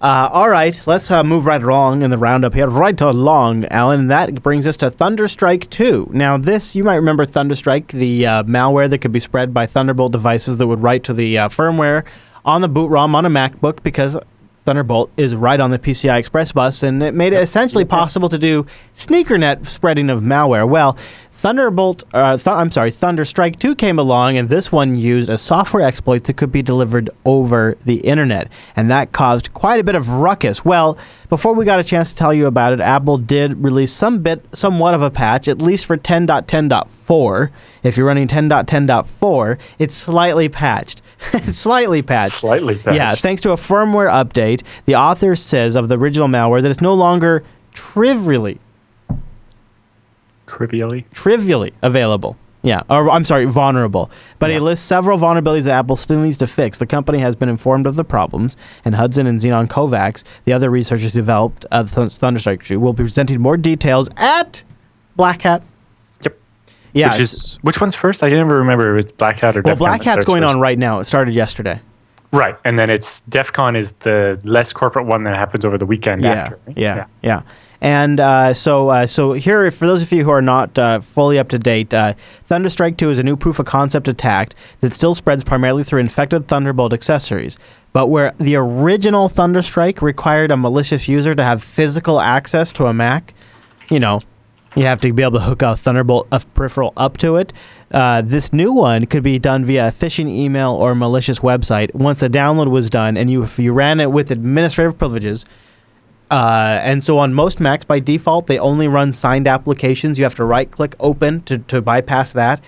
Uh, 0.00 0.28
all 0.32 0.50
right, 0.50 0.78
let's 0.86 1.10
uh, 1.10 1.24
move 1.24 1.46
right 1.46 1.62
along 1.62 2.02
in 2.02 2.10
the 2.10 2.18
roundup 2.18 2.52
here. 2.52 2.66
Right 2.68 3.00
along, 3.00 3.64
Allan. 3.66 4.08
That 4.08 4.42
brings 4.42 4.66
us 4.66 4.76
to 4.78 4.90
Thunderstrike 4.90 5.70
2. 5.70 6.10
Now, 6.12 6.36
this, 6.36 6.76
you 6.76 6.84
might 6.84 6.96
remember 6.96 7.24
Thunderstrike, 7.24 7.88
the 7.88 8.26
uh, 8.26 8.42
malware 8.42 8.90
that 8.90 8.98
could 8.98 9.12
be 9.12 9.20
spread 9.20 9.54
by 9.54 9.64
Thunderbolt 9.64 10.12
devices 10.12 10.58
that 10.58 10.66
would 10.66 10.82
write 10.82 11.04
to 11.04 11.14
the 11.14 11.38
uh, 11.38 11.48
firmware 11.48 12.04
on 12.44 12.60
the 12.60 12.68
boot 12.68 12.88
ROM 12.88 13.14
on 13.14 13.24
a 13.24 13.30
MacBook 13.30 13.82
because 13.82 14.18
Thunderbolt 14.64 15.10
is 15.16 15.34
right 15.34 15.60
on 15.60 15.70
the 15.70 15.78
PCI 15.78 16.18
Express 16.18 16.52
bus, 16.52 16.82
and 16.82 17.02
it 17.02 17.12
made 17.12 17.34
it 17.34 17.42
essentially 17.42 17.84
possible 17.84 18.30
to 18.30 18.38
do 18.38 18.64
sneakernet 18.94 19.66
spreading 19.66 20.08
of 20.08 20.22
malware. 20.22 20.66
Well, 20.66 20.96
Thunderbolt, 21.36 22.04
uh, 22.14 22.36
th- 22.36 22.46
I'm 22.46 22.70
sorry, 22.70 22.90
Thunderstrike 22.90 23.58
2 23.58 23.74
came 23.74 23.98
along, 23.98 24.38
and 24.38 24.48
this 24.48 24.70
one 24.70 24.96
used 24.96 25.28
a 25.28 25.36
software 25.36 25.84
exploit 25.84 26.24
that 26.24 26.36
could 26.36 26.52
be 26.52 26.62
delivered 26.62 27.10
over 27.24 27.76
the 27.84 27.96
internet, 27.96 28.48
and 28.76 28.88
that 28.92 29.10
caused 29.10 29.52
quite 29.52 29.80
a 29.80 29.84
bit 29.84 29.96
of 29.96 30.08
ruckus. 30.08 30.64
Well, 30.64 30.96
before 31.28 31.52
we 31.52 31.64
got 31.64 31.80
a 31.80 31.84
chance 31.84 32.10
to 32.10 32.16
tell 32.16 32.32
you 32.32 32.46
about 32.46 32.72
it, 32.72 32.80
Apple 32.80 33.18
did 33.18 33.64
release 33.64 33.90
some 33.90 34.20
bit, 34.22 34.44
somewhat 34.56 34.94
of 34.94 35.02
a 35.02 35.10
patch, 35.10 35.48
at 35.48 35.60
least 35.60 35.86
for 35.86 35.96
10.10.4. 35.96 37.50
If 37.82 37.96
you're 37.96 38.06
running 38.06 38.28
10.10.4, 38.28 39.58
it's 39.80 39.96
slightly 39.96 40.48
patched. 40.48 41.02
it's 41.32 41.58
slightly 41.58 42.00
patched. 42.00 42.34
Slightly 42.34 42.76
patched. 42.76 42.96
Yeah, 42.96 43.12
thanks 43.16 43.42
to 43.42 43.50
a 43.50 43.56
firmware 43.56 44.08
update, 44.08 44.62
the 44.84 44.94
author 44.94 45.34
says 45.34 45.74
of 45.74 45.88
the 45.88 45.98
original 45.98 46.28
malware 46.28 46.62
that 46.62 46.70
it's 46.70 46.80
no 46.80 46.94
longer 46.94 47.42
trivially 47.72 48.60
Trivially. 50.46 51.06
trivially 51.12 51.72
available. 51.82 52.36
Yeah, 52.62 52.82
or 52.88 53.10
I'm 53.10 53.26
sorry, 53.26 53.44
vulnerable. 53.44 54.10
But 54.38 54.50
he 54.50 54.58
lists 54.58 54.86
several 54.86 55.18
vulnerabilities 55.18 55.64
that 55.64 55.72
Apple 55.78 55.96
still 55.96 56.20
needs 56.20 56.38
to 56.38 56.46
fix. 56.46 56.78
The 56.78 56.86
company 56.86 57.18
has 57.18 57.36
been 57.36 57.50
informed 57.50 57.86
of 57.86 57.96
the 57.96 58.04
problems, 58.04 58.56
and 58.86 58.94
Hudson 58.94 59.26
and 59.26 59.38
Xeno 59.38 59.66
Kovah, 59.68 60.24
the 60.44 60.54
other 60.54 60.70
researchers 60.70 61.12
who 61.12 61.20
developed 61.20 61.66
uh, 61.70 61.82
the 61.82 61.88
Thunderstrike 62.06 62.60
tree, 62.60 62.78
will 62.78 62.94
be 62.94 63.02
presenting 63.02 63.42
more 63.42 63.58
details 63.58 64.08
at 64.16 64.64
Black 65.14 65.42
Hat. 65.42 65.62
Yep. 66.22 66.38
Yeah, 66.94 67.10
Which 67.12 67.20
is 67.20 67.58
which 67.60 67.80
one's 67.82 67.94
first? 67.96 68.22
I 68.22 68.30
can 68.30 68.38
never 68.38 68.56
remember. 68.56 68.96
It's 68.96 69.12
Black 69.12 69.40
Hat 69.40 69.58
or 69.58 69.60
well, 69.62 69.74
DEF 69.74 69.78
Black 69.78 70.02
Hat's 70.02 70.24
going 70.24 70.40
first. 70.42 70.54
on 70.54 70.60
right 70.60 70.78
now. 70.78 71.00
It 71.00 71.04
started 71.04 71.34
yesterday. 71.34 71.80
Right, 72.32 72.56
and 72.64 72.78
then 72.78 72.88
it's 72.88 73.20
DEF 73.28 73.52
CON 73.52 73.76
is 73.76 73.92
the 74.00 74.40
less 74.42 74.72
corporate 74.72 75.04
one 75.06 75.22
that 75.24 75.36
happens 75.36 75.64
over 75.66 75.76
the 75.76 75.86
weekend 75.86 76.22
Yeah, 76.22 76.30
after. 76.32 76.58
right? 76.66 76.76
yeah, 76.78 77.06
yeah. 77.22 77.42
And 77.84 78.18
uh, 78.18 78.54
so, 78.54 78.88
uh, 78.88 79.06
so 79.06 79.34
here, 79.34 79.70
for 79.70 79.86
those 79.86 80.00
of 80.00 80.10
you 80.10 80.24
who 80.24 80.30
are 80.30 80.40
not 80.40 80.78
uh, 80.78 81.00
fully 81.00 81.38
up 81.38 81.50
to 81.50 81.58
date, 81.58 81.92
uh, 81.92 82.14
Thunderstrike 82.48 82.96
2 82.96 83.10
is 83.10 83.18
a 83.18 83.22
new 83.22 83.36
proof 83.36 83.58
of 83.58 83.66
concept 83.66 84.08
attack 84.08 84.54
that 84.80 84.90
still 84.90 85.14
spreads 85.14 85.44
primarily 85.44 85.84
through 85.84 86.00
infected 86.00 86.48
Thunderbolt 86.48 86.94
accessories. 86.94 87.58
But 87.92 88.06
where 88.06 88.32
the 88.38 88.56
original 88.56 89.28
Thunderstrike 89.28 90.00
required 90.00 90.50
a 90.50 90.56
malicious 90.56 91.08
user 91.08 91.34
to 91.34 91.44
have 91.44 91.62
physical 91.62 92.20
access 92.20 92.72
to 92.72 92.86
a 92.86 92.94
Mac, 92.94 93.34
you 93.90 94.00
know, 94.00 94.22
you 94.74 94.86
have 94.86 95.02
to 95.02 95.12
be 95.12 95.22
able 95.22 95.32
to 95.32 95.40
hook 95.40 95.60
a 95.60 95.76
Thunderbolt 95.76 96.30
peripheral 96.54 96.94
up 96.96 97.18
to 97.18 97.36
it. 97.36 97.52
Uh, 97.90 98.22
this 98.22 98.54
new 98.54 98.72
one 98.72 99.04
could 99.04 99.22
be 99.22 99.38
done 99.38 99.62
via 99.62 99.88
a 99.88 99.90
phishing 99.90 100.30
email 100.30 100.72
or 100.72 100.94
malicious 100.94 101.40
website. 101.40 101.94
Once 101.94 102.20
the 102.20 102.30
download 102.30 102.70
was 102.70 102.88
done, 102.88 103.18
and 103.18 103.30
you 103.30 103.42
if 103.42 103.58
you 103.58 103.74
ran 103.74 104.00
it 104.00 104.10
with 104.10 104.30
administrative 104.30 104.96
privileges, 104.96 105.44
uh, 106.30 106.80
and 106.82 107.02
so 107.02 107.18
on 107.18 107.34
most 107.34 107.60
Macs 107.60 107.84
by 107.84 108.00
default, 108.00 108.46
they 108.46 108.58
only 108.58 108.88
run 108.88 109.12
signed 109.12 109.46
applications. 109.46 110.18
You 110.18 110.24
have 110.24 110.34
to 110.36 110.44
right 110.44 110.70
click 110.70 110.94
open 110.98 111.42
to, 111.42 111.58
to 111.58 111.82
bypass 111.82 112.32
that. 112.32 112.60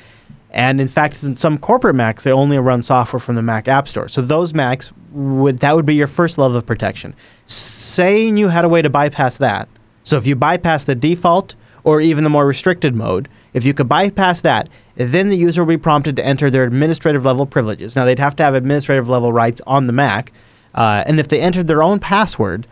And 0.51 0.81
in 0.81 0.89
fact, 0.89 1.23
in 1.23 1.37
some 1.37 1.59
corporate 1.59 1.97
Macs, 1.97 2.25
they 2.25 2.33
only 2.33 2.59
run 2.59 2.83
software 2.83 3.21
from 3.21 3.35
the 3.35 3.43
Mac 3.43 3.69
App 3.69 3.89
Store. 3.89 4.09
So 4.09 4.23
those 4.23 4.55
Macs 4.55 4.93
would 5.13 5.59
that 5.59 5.75
would 5.75 5.87
be 5.87 5.95
your 5.95 6.07
first 6.07 6.39
level 6.39 6.57
of 6.57 6.65
protection. 6.65 7.15
Saying 7.45 8.37
you 8.37 8.49
had 8.49 8.65
a 8.65 8.69
way 8.69 8.83
to 8.83 8.91
bypass 8.91 9.37
that. 9.39 9.69
So 10.03 10.17
if 10.17 10.27
you 10.27 10.37
bypass 10.37 10.85
the 10.85 10.95
default 10.95 11.57
or 11.85 12.01
even 12.01 12.25
the 12.25 12.31
more 12.31 12.47
restricted 12.47 12.95
mode, 12.95 13.29
if 13.53 13.65
you 13.65 13.75
could 13.75 13.89
bypass 13.89 14.41
that, 14.41 14.69
then 14.95 15.29
the 15.29 15.37
user 15.37 15.63
will 15.63 15.69
be 15.69 15.77
prompted 15.77 16.17
to 16.17 16.25
enter 16.25 16.49
their 16.51 16.65
administrative 16.65 17.25
level 17.25 17.47
privileges. 17.47 17.97
Now 17.97 18.05
they'd 18.05 18.19
have 18.19 18.37
to 18.37 18.43
have 18.43 18.55
administrative 18.55 19.09
level 19.09 19.33
rights 19.33 19.61
on 19.67 19.87
the 19.87 19.93
Mac, 19.93 20.33
uh, 20.75 21.05
and 21.07 21.19
if 21.19 21.29
they 21.29 21.41
entered 21.41 21.67
their 21.67 21.83
own 21.83 21.99
password, 21.99 22.67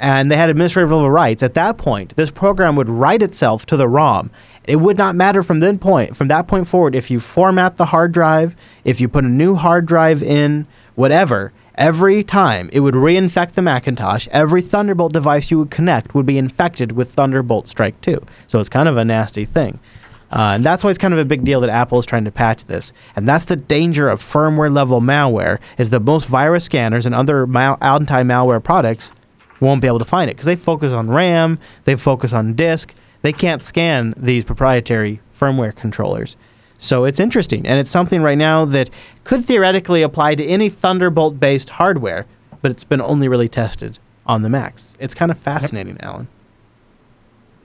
and 0.00 0.30
they 0.30 0.36
had 0.36 0.48
administrative 0.48 0.90
level 0.90 1.10
rights, 1.10 1.42
at 1.42 1.54
that 1.54 1.76
point, 1.76 2.16
this 2.16 2.30
program 2.30 2.74
would 2.74 2.88
write 2.88 3.22
itself 3.22 3.66
to 3.66 3.76
the 3.76 3.86
ROM. 3.86 4.30
It 4.64 4.76
would 4.76 4.96
not 4.96 5.14
matter 5.14 5.42
from 5.42 5.60
then 5.60 5.78
point 5.78 6.16
from 6.16 6.28
that 6.28 6.48
point 6.48 6.66
forward 6.66 6.94
if 6.94 7.10
you 7.10 7.20
format 7.20 7.76
the 7.76 7.86
hard 7.86 8.12
drive, 8.12 8.56
if 8.82 9.00
you 9.00 9.08
put 9.08 9.24
a 9.24 9.28
new 9.28 9.54
hard 9.54 9.86
drive 9.86 10.22
in, 10.22 10.66
whatever. 10.94 11.52
Every 11.74 12.22
time 12.22 12.68
it 12.72 12.80
would 12.80 12.94
reinfect 12.94 13.52
the 13.52 13.62
Macintosh, 13.62 14.26
every 14.32 14.60
Thunderbolt 14.62 15.12
device 15.12 15.50
you 15.50 15.58
would 15.58 15.70
connect 15.70 16.14
would 16.14 16.26
be 16.26 16.38
infected 16.38 16.92
with 16.92 17.12
Thunderbolt 17.12 17.68
Strike 17.68 18.00
2. 18.00 18.22
So 18.46 18.58
it's 18.58 18.68
kind 18.68 18.88
of 18.88 18.96
a 18.96 19.04
nasty 19.04 19.44
thing. 19.44 19.78
Uh, 20.30 20.52
and 20.54 20.64
that's 20.64 20.84
why 20.84 20.90
it's 20.90 20.98
kind 20.98 21.14
of 21.14 21.20
a 21.20 21.24
big 21.24 21.44
deal 21.44 21.60
that 21.60 21.70
Apple 21.70 21.98
is 21.98 22.06
trying 22.06 22.24
to 22.24 22.30
patch 22.30 22.66
this. 22.66 22.92
And 23.16 23.26
that's 23.26 23.46
the 23.46 23.56
danger 23.56 24.08
of 24.08 24.20
firmware 24.20 24.72
level 24.72 25.00
malware 25.00 25.58
is 25.76 25.90
that 25.90 26.00
most 26.00 26.28
virus 26.28 26.64
scanners 26.64 27.06
and 27.06 27.14
other 27.14 27.46
mal- 27.46 27.78
anti-malware 27.80 28.62
products 28.62 29.12
won't 29.60 29.80
be 29.80 29.86
able 29.86 29.98
to 29.98 30.04
find 30.04 30.30
it 30.30 30.34
because 30.34 30.46
they 30.46 30.56
focus 30.56 30.92
on 30.92 31.10
RAM, 31.10 31.58
they 31.84 31.96
focus 31.96 32.32
on 32.32 32.54
disk. 32.54 32.94
They 33.22 33.32
can't 33.32 33.62
scan 33.62 34.14
these 34.16 34.44
proprietary 34.44 35.20
firmware 35.34 35.76
controllers. 35.76 36.36
So 36.78 37.04
it's 37.04 37.20
interesting, 37.20 37.66
and 37.66 37.78
it's 37.78 37.90
something 37.90 38.22
right 38.22 38.38
now 38.38 38.64
that 38.64 38.88
could 39.24 39.44
theoretically 39.44 40.00
apply 40.00 40.36
to 40.36 40.44
any 40.44 40.70
Thunderbolt-based 40.70 41.70
hardware, 41.70 42.24
but 42.62 42.70
it's 42.70 42.84
been 42.84 43.02
only 43.02 43.28
really 43.28 43.48
tested 43.48 43.98
on 44.24 44.40
the 44.40 44.48
Macs. 44.48 44.96
It's 44.98 45.14
kind 45.14 45.30
of 45.30 45.36
fascinating, 45.36 46.00
Allan. 46.00 46.28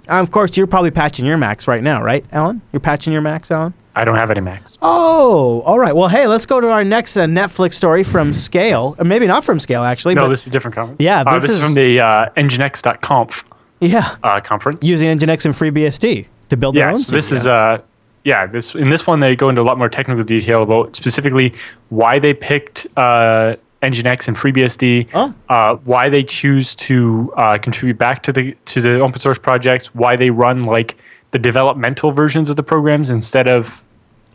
Uh, 0.10 0.20
of 0.20 0.32
course, 0.32 0.58
you're 0.58 0.68
probably 0.68 0.92
patching 0.92 1.26
your 1.26 1.38
Macs 1.38 1.66
right 1.68 1.82
now, 1.82 2.04
right, 2.04 2.26
Allan? 2.34 2.62
You're 2.74 2.82
patching 2.82 3.14
your 3.14 3.22
Macs, 3.22 3.50
Allan? 3.50 3.74
I 3.98 4.04
don't 4.04 4.18
have 4.18 4.30
any 4.30 4.42
Macs. 4.42 4.78
Oh, 4.82 5.62
all 5.66 5.80
right. 5.80 5.96
Well, 5.96 6.10
hey, 6.10 6.28
let's 6.28 6.46
go 6.46 6.60
to 6.60 6.70
our 6.70 6.84
next 6.84 7.16
uh, 7.16 7.26
Netflix 7.26 7.76
story 7.76 8.04
from 8.04 8.34
Scale, 8.34 8.94
or 9.00 9.06
maybe 9.06 9.26
not 9.26 9.44
from 9.46 9.60
Scale, 9.60 9.84
actually. 9.84 10.16
No, 10.16 10.24
but 10.24 10.30
this 10.30 10.42
is 10.42 10.48
a 10.48 10.52
different 10.52 10.76
conference. 10.76 11.00
Yeah, 11.00 11.22
uh, 11.26 11.40
this 11.40 11.48
this, 11.50 11.58
is- 11.58 11.64
from 11.64 11.74
the 11.76 12.00
uh, 12.02 12.30
Nginx.conf 12.36 13.46
yeah, 13.80 14.16
uh, 14.24 14.42
conference. 14.42 14.80
using 14.82 15.18
Nginx 15.18 15.46
and 15.46 15.54
FreeBSD 15.54 16.28
to 16.50 16.58
build 16.58 16.76
their 16.76 16.88
yeah, 16.88 16.94
own. 16.94 17.00
so 17.00 17.16
this 17.16 17.32
is 17.32 17.48
uh, 17.48 17.80
yeah, 18.24 18.46
this 18.46 18.76
in 18.76 18.90
this 18.90 19.06
one 19.08 19.20
they 19.22 19.36
go 19.36 19.50
into 19.50 19.62
a 19.62 19.64
lot 19.64 19.78
more 19.78 19.90
technical 19.90 20.24
detail 20.24 20.64
about 20.64 20.96
specifically 20.96 21.54
why 21.90 22.20
they 22.20 22.34
picked 22.34 22.88
uh, 22.98 23.56
Nginx 23.82 24.28
and 24.28 24.36
FreeBSD, 24.36 25.08
Oh. 25.14 25.34
uh, 25.50 25.76
why 25.86 26.10
they 26.10 26.24
choose 26.24 26.76
to 26.76 27.32
uh, 27.38 27.58
contribute 27.60 27.98
back 27.98 28.24
to 28.24 28.34
the 28.34 28.56
to 28.66 28.82
the 28.82 29.00
open 29.00 29.20
source 29.20 29.38
projects, 29.40 29.94
why 29.96 30.16
they 30.18 30.32
run 30.32 30.66
like 30.66 30.96
the 31.32 31.40
developmental 31.40 32.12
versions 32.12 32.50
of 32.50 32.56
the 32.56 32.64
programs 32.64 33.10
instead 33.10 33.48
of 33.50 33.84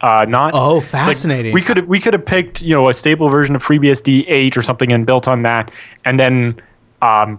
uh, 0.01 0.25
not. 0.29 0.53
Oh, 0.55 0.79
It's 0.79 0.93
like, 0.95 1.05
fascinating. 1.07 1.53
we 1.55 1.63
could 1.63 1.77
have 1.77 1.87
we 1.87 2.01
could 2.01 2.15
have 2.15 2.25
picked 2.25 2.63
you 2.63 2.75
know 2.75 2.89
a 2.89 2.95
stable 2.95 3.29
version 3.29 3.55
of 3.55 3.63
FreeBSD 3.65 4.25
eight 4.29 4.57
or 4.57 4.63
something 4.63 4.93
and 4.93 5.05
built 5.07 5.29
on 5.29 5.43
that, 5.43 5.71
and 6.05 6.19
then 6.19 6.61
um, 7.03 7.39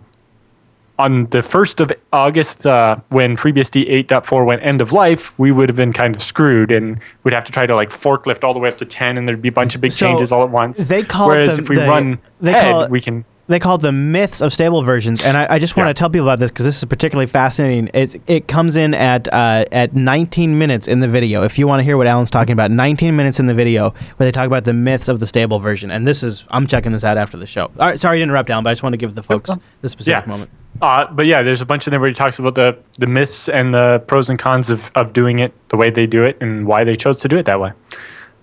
on 1.00 1.26
the 1.28 1.42
first 1.42 1.80
of 1.80 1.92
August 2.14 2.66
uh, 2.68 2.96
when 3.10 3.36
FreeBSD 3.36 4.06
8.4 4.08 4.46
went 4.46 4.62
end 4.64 4.82
of 4.82 4.92
life, 4.92 5.38
we 5.40 5.52
would 5.52 5.68
have 5.68 5.76
been 5.76 5.94
kind 5.94 6.16
of 6.16 6.22
screwed 6.22 6.72
and 6.72 7.00
we'd 7.24 7.34
have 7.34 7.44
to 7.46 7.52
try 7.52 7.66
to 7.66 7.74
like 7.74 7.90
forklift 7.90 8.44
all 8.44 8.54
the 8.54 8.60
way 8.60 8.70
up 8.70 8.78
to 8.78 8.86
10, 8.86 9.18
and 9.18 9.28
there'd 9.28 9.42
be 9.42 9.50
a 9.50 9.52
bunch 9.52 9.74
of 9.74 9.82
big 9.82 9.92
So, 9.92 10.06
changes 10.08 10.32
all 10.32 10.44
at 10.44 10.52
once. 10.52 10.78
they 10.78 11.02
call 11.02 11.32
it 11.32 11.36
Whereas 11.36 11.58
the- 11.58 11.64
if 11.64 11.70
we 11.70 11.76
the- 11.78 11.88
run 11.88 12.20
they 12.40 12.52
head, 12.52 12.62
call 12.62 12.82
it- 12.84 12.92
we 12.92 13.02
can. 13.02 13.26
They 13.52 13.60
call 13.60 13.76
it 13.76 13.82
the 13.82 13.92
myths 13.92 14.42
of 14.42 14.52
stable 14.54 14.82
versions, 14.84 15.22
and 15.22 15.36
I, 15.38 15.46
I 15.56 15.60
just 15.60 15.76
want 15.78 15.86
to 15.88 15.90
Yeah. 15.90 15.94
tell 15.94 16.10
people 16.10 16.28
about 16.28 16.40
this 16.40 16.50
because 16.52 16.66
this 16.66 16.78
is 16.78 16.86
particularly 16.86 17.28
fascinating. 17.28 17.90
It 17.94 18.22
it 18.28 18.48
comes 18.48 18.76
in 18.76 18.94
at 18.94 19.28
uh, 19.32 19.66
at 19.72 19.94
19 19.94 20.58
minutes 20.58 20.88
in 20.88 21.00
the 21.02 21.08
video. 21.08 21.44
If 21.44 21.60
you 21.60 21.68
want 21.68 21.80
to 21.82 21.84
hear 21.84 21.98
what 21.98 22.08
Allan's 22.08 22.32
talking 22.32 22.54
about, 22.54 22.72
19 22.72 23.16
minutes 23.16 23.40
in 23.40 23.46
the 23.48 23.54
video 23.54 23.90
where 24.18 24.26
they 24.26 24.32
talk 24.32 24.48
about 24.48 24.64
the 24.64 24.74
myths 24.74 25.08
of 25.08 25.20
the 25.20 25.28
stable 25.28 25.60
version, 25.60 25.92
and 25.92 26.08
this 26.08 26.24
is 26.24 26.46
I'm 26.52 26.66
checking 26.66 26.92
this 26.94 27.04
out 27.04 27.18
after 27.18 27.38
the 27.38 27.46
show. 27.46 27.66
All 27.80 27.88
right, 27.88 28.00
sorry 28.00 28.20
to 28.20 28.24
interrupt, 28.24 28.50
Allan, 28.50 28.64
but 28.64 28.70
I 28.70 28.74
just 28.74 28.84
want 28.84 28.94
to 28.94 28.98
give 28.98 29.16
the 29.16 29.24
folks 29.24 29.52
the 29.82 29.90
specific 29.90 30.24
Yeah. 30.26 30.30
moment. 30.30 30.50
Uh, 30.82 31.06
but 31.12 31.26
yeah, 31.28 31.44
there's 31.44 31.62
a 31.62 31.66
bunch 31.66 31.86
in 31.86 31.92
there 31.92 32.00
where 32.00 32.10
he 32.10 32.16
talks 32.16 32.40
about 32.40 32.56
the, 32.56 32.76
the 32.98 33.06
myths 33.06 33.48
and 33.50 33.74
the 33.74 34.02
pros 34.08 34.30
and 34.30 34.40
cons 34.40 34.70
of, 34.70 34.90
of 34.96 35.14
doing 35.14 35.38
it 35.40 35.52
the 35.70 35.78
way 35.78 35.90
they 35.92 36.08
do 36.08 36.24
it 36.24 36.38
and 36.42 36.66
why 36.66 36.84
they 36.84 36.96
chose 36.96 37.18
to 37.18 37.28
do 37.28 37.38
it 37.38 37.46
that 37.46 37.60
way. 37.60 37.72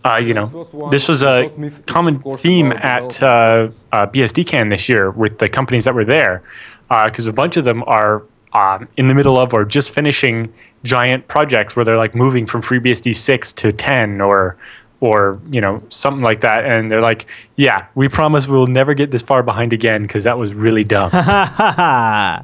Uh, 0.08 0.16
you 0.16 0.32
know, 0.32 0.88
this 0.90 1.06
was 1.06 1.22
a 1.22 1.50
common 1.86 2.22
theme 2.38 2.72
at 2.72 3.22
uh, 3.22 3.68
uh, 3.92 4.06
BSDCan 4.06 4.70
this 4.70 4.88
year 4.88 5.10
with 5.10 5.38
the 5.38 5.50
companies 5.50 5.84
that 5.84 5.94
were 5.94 6.04
there, 6.04 6.42
because 6.88 7.26
a 7.26 7.32
bunch 7.32 7.58
of 7.58 7.64
them 7.64 7.82
are 7.82 8.22
um, 8.54 8.88
in 8.96 9.08
the 9.08 9.14
middle 9.14 9.38
of 9.38 9.52
or 9.52 9.66
just 9.66 9.90
finishing 9.90 10.52
giant 10.82 11.28
projects 11.28 11.76
where 11.76 11.84
they're 11.84 11.98
like 11.98 12.14
moving 12.14 12.46
from 12.46 12.62
FreeBSD 12.62 13.14
6 13.14 13.52
to 13.54 13.72
10 13.72 14.20
or 14.20 14.56
or 15.00 15.40
you 15.50 15.60
know 15.60 15.82
something 15.90 16.22
like 16.22 16.40
that, 16.40 16.64
and 16.64 16.90
they're 16.90 17.00
like, 17.00 17.26
"Yeah, 17.56 17.86
we 17.94 18.08
promise 18.08 18.48
we'll 18.48 18.66
never 18.66 18.94
get 18.94 19.10
this 19.10 19.22
far 19.22 19.42
behind 19.42 19.72
again 19.72 20.02
because 20.02 20.24
that 20.24 20.38
was 20.38 20.54
really 20.54 20.84
dumb." 20.84 21.10
uh, 21.14 22.42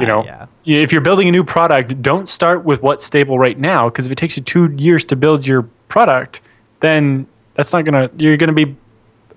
you 0.00 0.06
know 0.06 0.24
yeah. 0.24 0.46
if 0.64 0.90
you're 0.92 1.02
building 1.02 1.28
a 1.28 1.30
new 1.30 1.44
product 1.44 2.00
don't 2.00 2.28
start 2.28 2.64
with 2.64 2.82
what's 2.82 3.04
stable 3.04 3.38
right 3.38 3.58
now 3.58 3.88
because 3.88 4.06
if 4.06 4.12
it 4.12 4.16
takes 4.16 4.36
you 4.36 4.42
two 4.42 4.74
years 4.78 5.04
to 5.04 5.14
build 5.14 5.46
your 5.46 5.62
product 5.88 6.40
then 6.80 7.26
that's 7.54 7.72
not 7.72 7.84
gonna 7.84 8.10
you're 8.16 8.36
gonna 8.36 8.52
be 8.52 8.76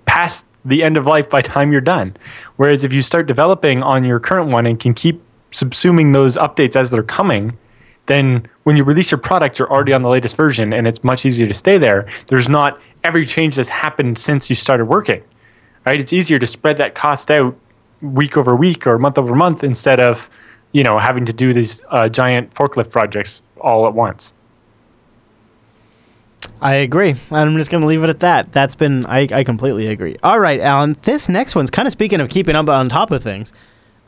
past 0.06 0.46
the 0.64 0.82
end 0.82 0.96
of 0.96 1.06
life 1.06 1.28
by 1.28 1.42
time 1.42 1.72
you're 1.72 1.80
done. 1.80 2.16
Whereas 2.56 2.84
if 2.84 2.92
you 2.92 3.02
start 3.02 3.26
developing 3.26 3.82
on 3.82 4.04
your 4.04 4.18
current 4.18 4.50
one 4.50 4.66
and 4.66 4.80
can 4.80 4.94
keep 4.94 5.22
subsuming 5.52 6.12
those 6.12 6.36
updates 6.36 6.74
as 6.74 6.90
they're 6.90 7.02
coming 7.02 7.56
then 8.06 8.46
when 8.64 8.76
you 8.76 8.84
release 8.84 9.10
your 9.10 9.18
product 9.18 9.58
you're 9.58 9.70
already 9.70 9.92
on 9.92 10.02
the 10.02 10.08
latest 10.10 10.36
version 10.36 10.74
and 10.74 10.86
it's 10.86 11.02
much 11.02 11.24
easier 11.24 11.46
to 11.46 11.54
stay 11.54 11.78
there. 11.78 12.06
There's 12.26 12.50
not 12.50 12.78
every 13.02 13.24
change 13.24 13.56
that's 13.56 13.70
happened 13.70 14.18
since 14.18 14.50
you 14.50 14.56
started 14.56 14.86
working 14.86 15.22
right? 15.84 16.00
It's 16.00 16.12
easier 16.12 16.38
to 16.38 16.46
spread 16.46 16.78
that 16.78 16.94
cost 16.94 17.30
out 17.30 17.56
week 18.00 18.36
over 18.36 18.54
week 18.54 18.86
or 18.86 18.98
month 18.98 19.18
over 19.18 19.34
month 19.34 19.64
instead 19.64 20.00
of 20.00 20.28
you 20.72 20.82
know 20.82 20.98
having 20.98 21.24
to 21.24 21.32
do 21.32 21.52
these 21.52 21.80
uh, 21.90 22.08
giant 22.08 22.52
forklift 22.54 22.90
projects 22.90 23.42
all 23.60 23.86
at 23.86 23.94
once 23.94 24.32
I 26.62 26.74
agree. 26.74 27.14
I'm 27.30 27.56
just 27.56 27.70
going 27.70 27.82
to 27.82 27.86
leave 27.86 28.02
it 28.04 28.08
at 28.08 28.20
that. 28.20 28.52
That's 28.52 28.74
been, 28.74 29.04
I, 29.06 29.28
I 29.30 29.44
completely 29.44 29.88
agree. 29.88 30.16
All 30.22 30.40
right, 30.40 30.60
Allan. 30.60 30.96
This 31.02 31.28
next 31.28 31.54
one's 31.54 31.70
kind 31.70 31.86
of 31.86 31.92
speaking 31.92 32.20
of 32.20 32.28
keeping 32.28 32.56
up 32.56 32.68
on 32.68 32.88
top 32.88 33.10
of 33.10 33.22
things. 33.22 33.52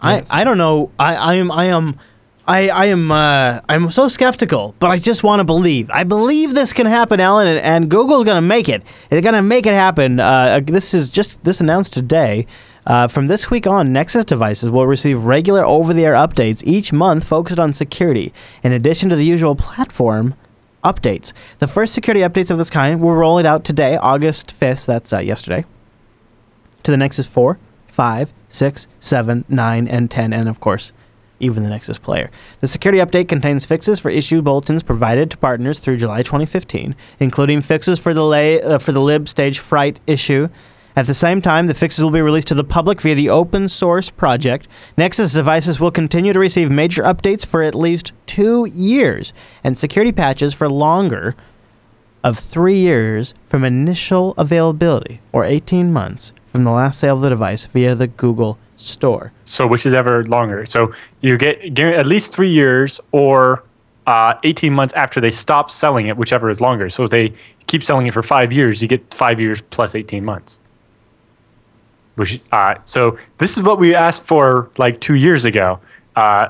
Yes. 0.02 0.30
I, 0.30 0.40
I 0.40 0.44
don't 0.44 0.58
know. 0.58 0.90
I, 0.98 1.16
I 1.16 1.34
am, 1.34 1.50
I 1.50 1.66
am, 1.66 1.98
I, 2.46 2.68
I 2.68 2.86
am, 2.86 3.10
uh, 3.10 3.60
I'm 3.68 3.90
so 3.90 4.08
skeptical, 4.08 4.74
but 4.78 4.90
I 4.90 4.98
just 4.98 5.22
want 5.22 5.40
to 5.40 5.44
believe. 5.44 5.90
I 5.90 6.04
believe 6.04 6.54
this 6.54 6.72
can 6.72 6.86
happen, 6.86 7.20
Allan, 7.20 7.48
and, 7.48 7.58
and 7.58 7.90
Google's 7.90 8.24
going 8.24 8.36
to 8.36 8.40
make 8.40 8.68
it. 8.68 8.82
They're 9.08 9.20
going 9.20 9.34
to 9.34 9.42
make 9.42 9.66
it 9.66 9.74
happen. 9.74 10.20
Uh, 10.20 10.60
this 10.62 10.94
is 10.94 11.10
just 11.10 11.42
this 11.44 11.60
announced 11.60 11.92
today. 11.92 12.46
Uh, 12.86 13.08
from 13.08 13.26
this 13.26 13.50
week 13.50 13.66
on, 13.66 13.92
Nexus 13.92 14.24
devices 14.24 14.70
will 14.70 14.86
receive 14.86 15.24
regular 15.24 15.64
over-the-air 15.64 16.14
updates 16.14 16.62
each 16.64 16.92
month 16.92 17.26
focused 17.26 17.58
on 17.58 17.72
security, 17.72 18.32
in 18.62 18.70
addition 18.70 19.10
to 19.10 19.16
the 19.16 19.24
usual 19.24 19.56
platform 19.56 20.34
updates. 20.86 21.32
The 21.58 21.66
first 21.66 21.92
security 21.92 22.20
updates 22.20 22.50
of 22.50 22.58
this 22.58 22.70
kind 22.70 23.00
were 23.00 23.18
rolled 23.18 23.44
out 23.44 23.64
today, 23.64 23.96
August 23.96 24.48
5th, 24.48 24.86
that's 24.86 25.12
uh, 25.12 25.18
yesterday, 25.18 25.64
to 26.84 26.90
the 26.90 26.96
Nexus 26.96 27.26
4, 27.26 27.58
5, 27.88 28.32
6, 28.48 28.86
7, 29.00 29.44
9, 29.48 29.88
and 29.88 30.10
10, 30.10 30.32
and 30.32 30.48
of 30.48 30.60
course, 30.60 30.92
even 31.40 31.62
the 31.62 31.68
Nexus 31.68 31.98
player. 31.98 32.30
The 32.60 32.68
security 32.68 32.98
update 32.98 33.28
contains 33.28 33.66
fixes 33.66 33.98
for 33.98 34.10
issue 34.10 34.40
bulletins 34.42 34.82
provided 34.82 35.30
to 35.32 35.36
partners 35.36 35.80
through 35.80 35.96
July 35.96 36.22
2015, 36.22 36.94
including 37.18 37.60
fixes 37.60 37.98
for 37.98 38.14
the 38.14 38.24
lay, 38.24 38.62
uh, 38.62 38.78
for 38.78 38.92
the 38.92 39.00
libstagefright 39.00 39.98
issue. 40.06 40.48
At 40.96 41.06
the 41.06 41.12
same 41.12 41.42
time, 41.42 41.66
the 41.66 41.74
fixes 41.74 42.02
will 42.02 42.10
be 42.10 42.22
released 42.22 42.48
to 42.48 42.54
the 42.54 42.64
public 42.64 43.02
via 43.02 43.14
the 43.14 43.28
open 43.28 43.68
source 43.68 44.08
project. 44.08 44.66
Nexus 44.96 45.34
devices 45.34 45.78
will 45.78 45.90
continue 45.90 46.32
to 46.32 46.40
receive 46.40 46.70
major 46.70 47.02
updates 47.02 47.44
for 47.44 47.62
at 47.62 47.74
least 47.74 48.12
two 48.24 48.64
years, 48.72 49.34
and 49.62 49.76
security 49.76 50.10
patches 50.10 50.54
for 50.54 50.70
longer 50.70 51.36
of 52.24 52.38
three 52.38 52.78
years 52.78 53.34
from 53.44 53.62
initial 53.62 54.32
availability, 54.38 55.20
or 55.32 55.44
18 55.44 55.92
months 55.92 56.32
from 56.46 56.64
the 56.64 56.70
last 56.70 56.98
sale 56.98 57.16
of 57.16 57.20
the 57.20 57.28
device 57.28 57.66
via 57.66 57.94
the 57.94 58.06
Google 58.06 58.58
Store. 58.76 59.32
So 59.44 59.66
which 59.66 59.84
is 59.84 59.92
ever 59.92 60.24
longer? 60.24 60.64
So 60.64 60.94
you 61.20 61.36
get 61.36 61.78
at 61.78 62.06
least 62.06 62.32
three 62.32 62.50
years 62.50 63.00
or 63.12 63.62
uh, 64.06 64.34
18 64.44 64.72
months 64.72 64.94
after 64.94 65.20
they 65.20 65.30
stop 65.30 65.70
selling 65.70 66.06
it, 66.06 66.16
whichever 66.16 66.48
is 66.48 66.62
longer. 66.62 66.88
So 66.88 67.04
if 67.04 67.10
they 67.10 67.34
keep 67.66 67.84
selling 67.84 68.06
it 68.06 68.14
for 68.14 68.22
five 68.22 68.50
years, 68.50 68.80
you 68.80 68.88
get 68.88 69.12
five 69.12 69.38
years 69.38 69.60
plus 69.60 69.94
18 69.94 70.24
months. 70.24 70.58
Which, 72.16 72.40
uh, 72.52 72.74
so 72.84 73.18
this 73.38 73.56
is 73.56 73.62
what 73.62 73.78
we 73.78 73.94
asked 73.94 74.22
for 74.24 74.70
like 74.78 75.00
two 75.00 75.14
years 75.14 75.44
ago. 75.44 75.78
Uh, 76.16 76.48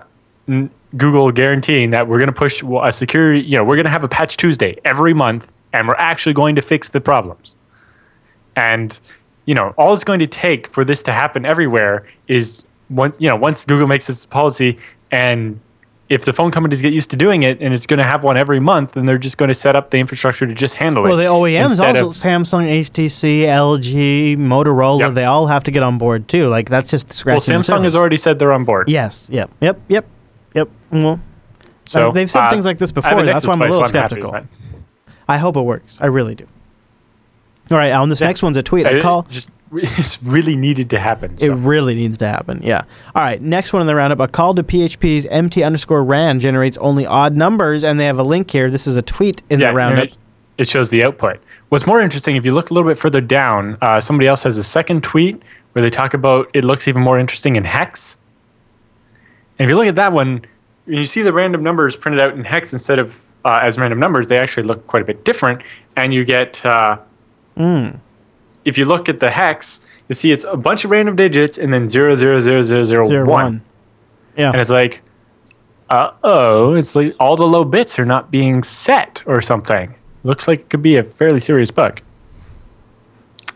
n- 0.48 0.70
Google 0.96 1.30
guaranteeing 1.32 1.90
that 1.90 2.06
we're 2.08 2.18
going 2.18 2.28
to 2.28 2.32
push 2.32 2.62
a 2.82 2.92
security, 2.92 3.40
you 3.40 3.56
know, 3.56 3.64
we're 3.64 3.76
going 3.76 3.84
to 3.84 3.90
have 3.90 4.04
a 4.04 4.08
patch 4.08 4.36
Tuesday 4.36 4.78
every 4.84 5.12
month 5.12 5.50
and 5.72 5.86
we're 5.86 5.94
actually 5.96 6.32
going 6.32 6.56
to 6.56 6.62
fix 6.62 6.88
the 6.88 7.00
problems. 7.00 7.56
And 8.54 8.98
you 9.44 9.54
know, 9.54 9.74
all 9.78 9.94
it's 9.94 10.04
going 10.04 10.18
to 10.20 10.26
take 10.26 10.66
for 10.68 10.84
this 10.84 11.02
to 11.04 11.12
happen 11.12 11.44
everywhere 11.44 12.06
is 12.28 12.64
once 12.90 13.16
you 13.20 13.28
know 13.28 13.36
once 13.36 13.64
Google 13.64 13.86
makes 13.86 14.06
this 14.06 14.26
policy, 14.26 14.78
and 15.10 15.60
if 16.08 16.24
the 16.24 16.32
phone 16.32 16.50
companies 16.52 16.80
get 16.82 16.92
used 16.92 17.10
to 17.10 17.16
doing 17.16 17.42
it, 17.42 17.60
and 17.60 17.74
it's 17.74 17.86
going 17.86 17.98
to 17.98 18.04
have 18.04 18.22
one 18.22 18.36
every 18.36 18.60
month, 18.60 18.92
then 18.92 19.06
they're 19.06 19.18
just 19.18 19.38
going 19.38 19.48
to 19.48 19.54
set 19.54 19.74
up 19.74 19.90
the 19.90 19.98
infrastructure 19.98 20.46
to 20.46 20.54
just 20.54 20.74
handle 20.74 21.02
Well, 21.02 21.18
it. 21.18 21.28
Well, 21.28 21.42
the 21.42 21.48
OEMs 21.50 21.80
also 21.84 22.08
of- 22.08 22.14
Samsung, 22.14 22.68
HTC, 22.68 23.40
LG, 23.42 24.36
Motorola, 24.36 25.00
Yep. 25.00 25.14
they 25.14 25.24
all 25.24 25.46
have 25.48 25.64
to 25.64 25.70
get 25.72 25.82
on 25.82 25.98
board 25.98 26.28
too. 26.28 26.46
Like 26.48 26.68
that's 26.68 26.90
just 26.90 27.08
well, 27.08 27.40
scratching 27.40 27.54
the 27.54 27.60
Samsung 27.60 27.82
has 27.84 27.96
already 27.96 28.16
said 28.16 28.38
they're 28.38 28.52
on 28.52 28.64
board. 28.64 28.88
Yes. 28.88 29.28
Yep. 29.32 29.50
Yep. 29.60 29.80
Yep. 29.88 30.06
Yep. 30.54 30.68
Well, 30.92 31.20
So 31.86 32.12
they've 32.12 32.30
said 32.30 32.46
uh, 32.46 32.50
things 32.50 32.66
like 32.66 32.78
this 32.78 32.92
before, 32.92 33.22
that's 33.24 33.46
why 33.46 33.54
I'm 33.54 33.62
a 33.62 33.64
little 33.64 33.84
so 33.84 33.98
happy, 33.98 34.14
skeptical. 34.20 34.46
I 35.28 35.38
hope 35.38 35.56
it 35.56 35.62
works. 35.62 35.98
I 36.00 36.06
really 36.06 36.34
do. 36.36 36.46
All 37.70 37.76
right, 37.78 37.90
Allan. 37.90 38.10
This 38.10 38.20
Yeah. 38.20 38.28
next 38.28 38.42
one's 38.44 38.56
a 38.56 38.62
tweet. 38.62 38.86
I 38.86 38.90
it 38.96 39.02
call. 39.02 39.22
just 39.22 39.50
it's 39.72 40.22
really 40.22 40.56
needed 40.56 40.90
to 40.90 40.98
happen. 40.98 41.36
It 41.40 41.50
really 41.50 41.94
needs 41.94 42.18
to 42.18 42.28
happen. 42.28 42.60
Yeah. 42.62 42.84
All 43.14 43.22
right. 43.22 43.40
Next 43.40 43.72
one 43.72 43.82
in 43.82 43.86
the 43.86 43.94
roundup. 43.94 44.20
A 44.20 44.28
call 44.28 44.54
to 44.54 44.62
PHP's 44.62 45.26
MT 45.26 45.62
underscore 45.62 46.04
rand 46.04 46.40
generates 46.40 46.78
only 46.78 47.06
odd 47.06 47.36
numbers, 47.36 47.82
and 47.82 47.98
they 47.98 48.06
have 48.06 48.18
a 48.18 48.22
link 48.22 48.50
here. 48.50 48.70
This 48.70 48.86
is 48.86 48.96
a 48.96 49.02
tweet 49.02 49.42
in 49.50 49.60
yeah, 49.60 49.68
the 49.68 49.74
roundup. 49.74 50.04
It, 50.04 50.14
it 50.58 50.68
shows 50.68 50.90
the 50.90 51.02
output. 51.04 51.40
What's 51.68 51.86
more 51.86 52.00
interesting, 52.00 52.36
if 52.36 52.44
you 52.44 52.52
look 52.52 52.70
a 52.70 52.74
little 52.74 52.88
bit 52.88 52.98
further 52.98 53.20
down, 53.20 53.76
uh, 53.82 54.00
somebody 54.00 54.28
else 54.28 54.44
has 54.44 54.56
a 54.56 54.64
second 54.64 55.02
tweet 55.02 55.42
where 55.72 55.82
they 55.82 55.90
talk 55.90 56.14
about 56.14 56.48
it 56.54 56.64
looks 56.64 56.86
even 56.86 57.02
more 57.02 57.18
interesting 57.18 57.56
in 57.56 57.64
hex. 57.64 58.16
And 59.58 59.66
if 59.66 59.70
you 59.70 59.76
look 59.76 59.88
at 59.88 59.96
that 59.96 60.12
one, 60.12 60.42
when 60.84 60.98
you 60.98 61.04
see 61.04 61.22
the 61.22 61.32
random 61.32 61.62
numbers 61.62 61.96
printed 61.96 62.20
out 62.20 62.34
in 62.34 62.44
hex 62.44 62.72
instead 62.72 62.98
of 62.98 63.20
uh, 63.44 63.60
as 63.62 63.78
random 63.78 63.98
numbers, 63.98 64.28
they 64.28 64.38
actually 64.38 64.62
look 64.62 64.86
quite 64.86 65.02
a 65.02 65.04
bit 65.04 65.24
different. 65.24 65.62
And 65.96 66.14
you 66.14 66.24
get, 66.24 66.64
uh, 66.64 66.98
if 68.66 68.76
you 68.76 68.84
look 68.84 69.08
at 69.08 69.20
the 69.20 69.30
hex, 69.30 69.80
you 70.08 70.14
see 70.14 70.30
it's 70.32 70.44
a 70.44 70.56
bunch 70.56 70.84
of 70.84 70.90
random 70.90 71.16
digits 71.16 71.56
and 71.56 71.72
then 71.72 71.88
zero 71.88 72.14
zero 72.16 72.40
zero 72.40 72.62
zero 72.62 72.84
zero 72.84 73.08
Zero 73.08 73.24
one. 73.26 73.44
one. 73.44 73.62
Yeah. 74.36 74.50
And 74.52 74.60
it's 74.60 74.68
like, 74.70 75.00
uh 75.88 76.10
oh, 76.22 76.74
it's 76.74 76.94
like 76.94 77.14
all 77.18 77.36
the 77.36 77.46
low 77.46 77.64
bits 77.64 77.98
are 77.98 78.04
not 78.04 78.30
being 78.30 78.62
set 78.62 79.22
or 79.24 79.40
something. 79.40 79.94
Looks 80.24 80.46
like 80.46 80.60
it 80.60 80.68
could 80.70 80.82
be 80.82 80.96
a 80.96 81.04
fairly 81.04 81.40
serious 81.40 81.70
bug. 81.70 82.02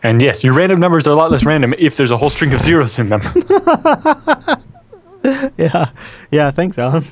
And 0.03 0.21
yes, 0.21 0.43
your 0.43 0.53
random 0.53 0.79
numbers 0.79 1.05
are 1.05 1.11
a 1.11 1.15
lot 1.15 1.29
less 1.29 1.43
random 1.43 1.75
if 1.77 1.95
there's 1.95 2.09
a 2.09 2.17
whole 2.17 2.31
string 2.31 2.53
of 2.53 2.61
zeros 2.61 2.97
in 2.97 3.09
them. 3.09 3.21
Yeah, 5.57 5.91
yeah, 6.31 6.51
thanks, 6.51 6.77
Allan. 6.79 7.03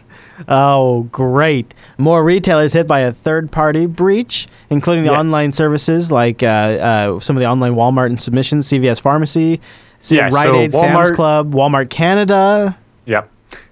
Oh, 0.47 1.03
great. 1.11 1.73
More 1.97 2.23
retailers 2.23 2.73
hit 2.73 2.87
by 2.87 3.01
a 3.01 3.11
third 3.11 3.51
party 3.51 3.85
breach, 3.85 4.47
including 4.69 5.03
the 5.03 5.11
Yes. 5.11 5.19
online 5.19 5.51
services 5.51 6.11
like 6.11 6.41
uh, 6.41 6.45
uh, 6.47 7.19
some 7.19 7.35
of 7.37 7.41
the 7.41 7.47
online 7.47 7.73
Walmart 7.75 8.07
and 8.07 8.19
submissions, 8.19 8.67
CVS 8.67 9.01
Pharmacy, 9.01 9.59
C- 9.99 10.15
Yeah, 10.15 10.29
Rite 10.31 10.47
so 10.47 10.55
Aid, 10.55 10.73
Sam's 10.73 11.11
Walmart- 11.11 11.15
Club, 11.15 11.53
Walmart 11.53 11.89
Canada. 11.89 12.77
yeah. 13.05 13.23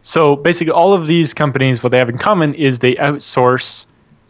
So 0.02 0.36
basically, 0.36 0.72
all 0.72 0.94
of 0.94 1.08
these 1.08 1.34
companies, 1.34 1.84
what 1.84 1.92
they 1.92 1.98
have 1.98 2.10
in 2.10 2.18
common 2.18 2.54
is 2.54 2.80
they 2.80 2.96
outsource 2.96 3.86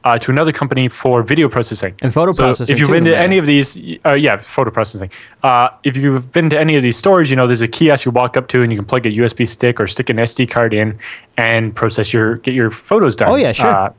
uh, 0.07 0.17
to 0.17 0.31
another 0.31 0.53
company 0.53 0.87
for 0.87 1.21
video 1.21 1.49
processing 1.49 1.93
And 2.01 2.13
photo 2.13 2.31
so 2.31 2.43
processing, 2.43 2.73
If 2.73 2.79
you've 2.79 2.89
been 2.89 3.03
to 3.03 3.17
any 3.17 3.37
of 3.37 3.45
these, 3.45 3.77
uh, 4.05 4.13
yeah, 4.13 4.37
photo 4.37 4.71
processing. 4.71 5.11
Uh, 5.43 5.67
if 5.83 5.97
you've 5.97 6.31
been 6.31 6.49
to 6.49 6.57
any 6.57 6.77
of 6.77 6.83
these 6.83 6.95
stores, 6.95 7.29
you 7.29 7.35
know 7.35 7.45
there's 7.45 7.61
a 7.61 7.67
kiosk 7.67 8.05
you 8.05 8.11
walk 8.13 8.37
up 8.37 8.47
to, 8.49 8.61
and 8.61 8.71
you 8.71 8.77
can 8.77 8.85
plug 8.85 9.05
a 9.05 9.09
USB 9.09 9.45
stick 9.45 9.81
or 9.81 9.87
stick 9.87 10.09
an 10.09 10.15
SD 10.15 10.49
card 10.49 10.73
in 10.73 10.97
and 11.37 11.75
process 11.75 12.13
your 12.13 12.37
get 12.37 12.53
your 12.53 12.71
photos 12.71 13.17
done. 13.17 13.29
Oh, 13.29 13.35
yeah, 13.35 13.51
sure. 13.51 13.69
Uh, 13.69 13.93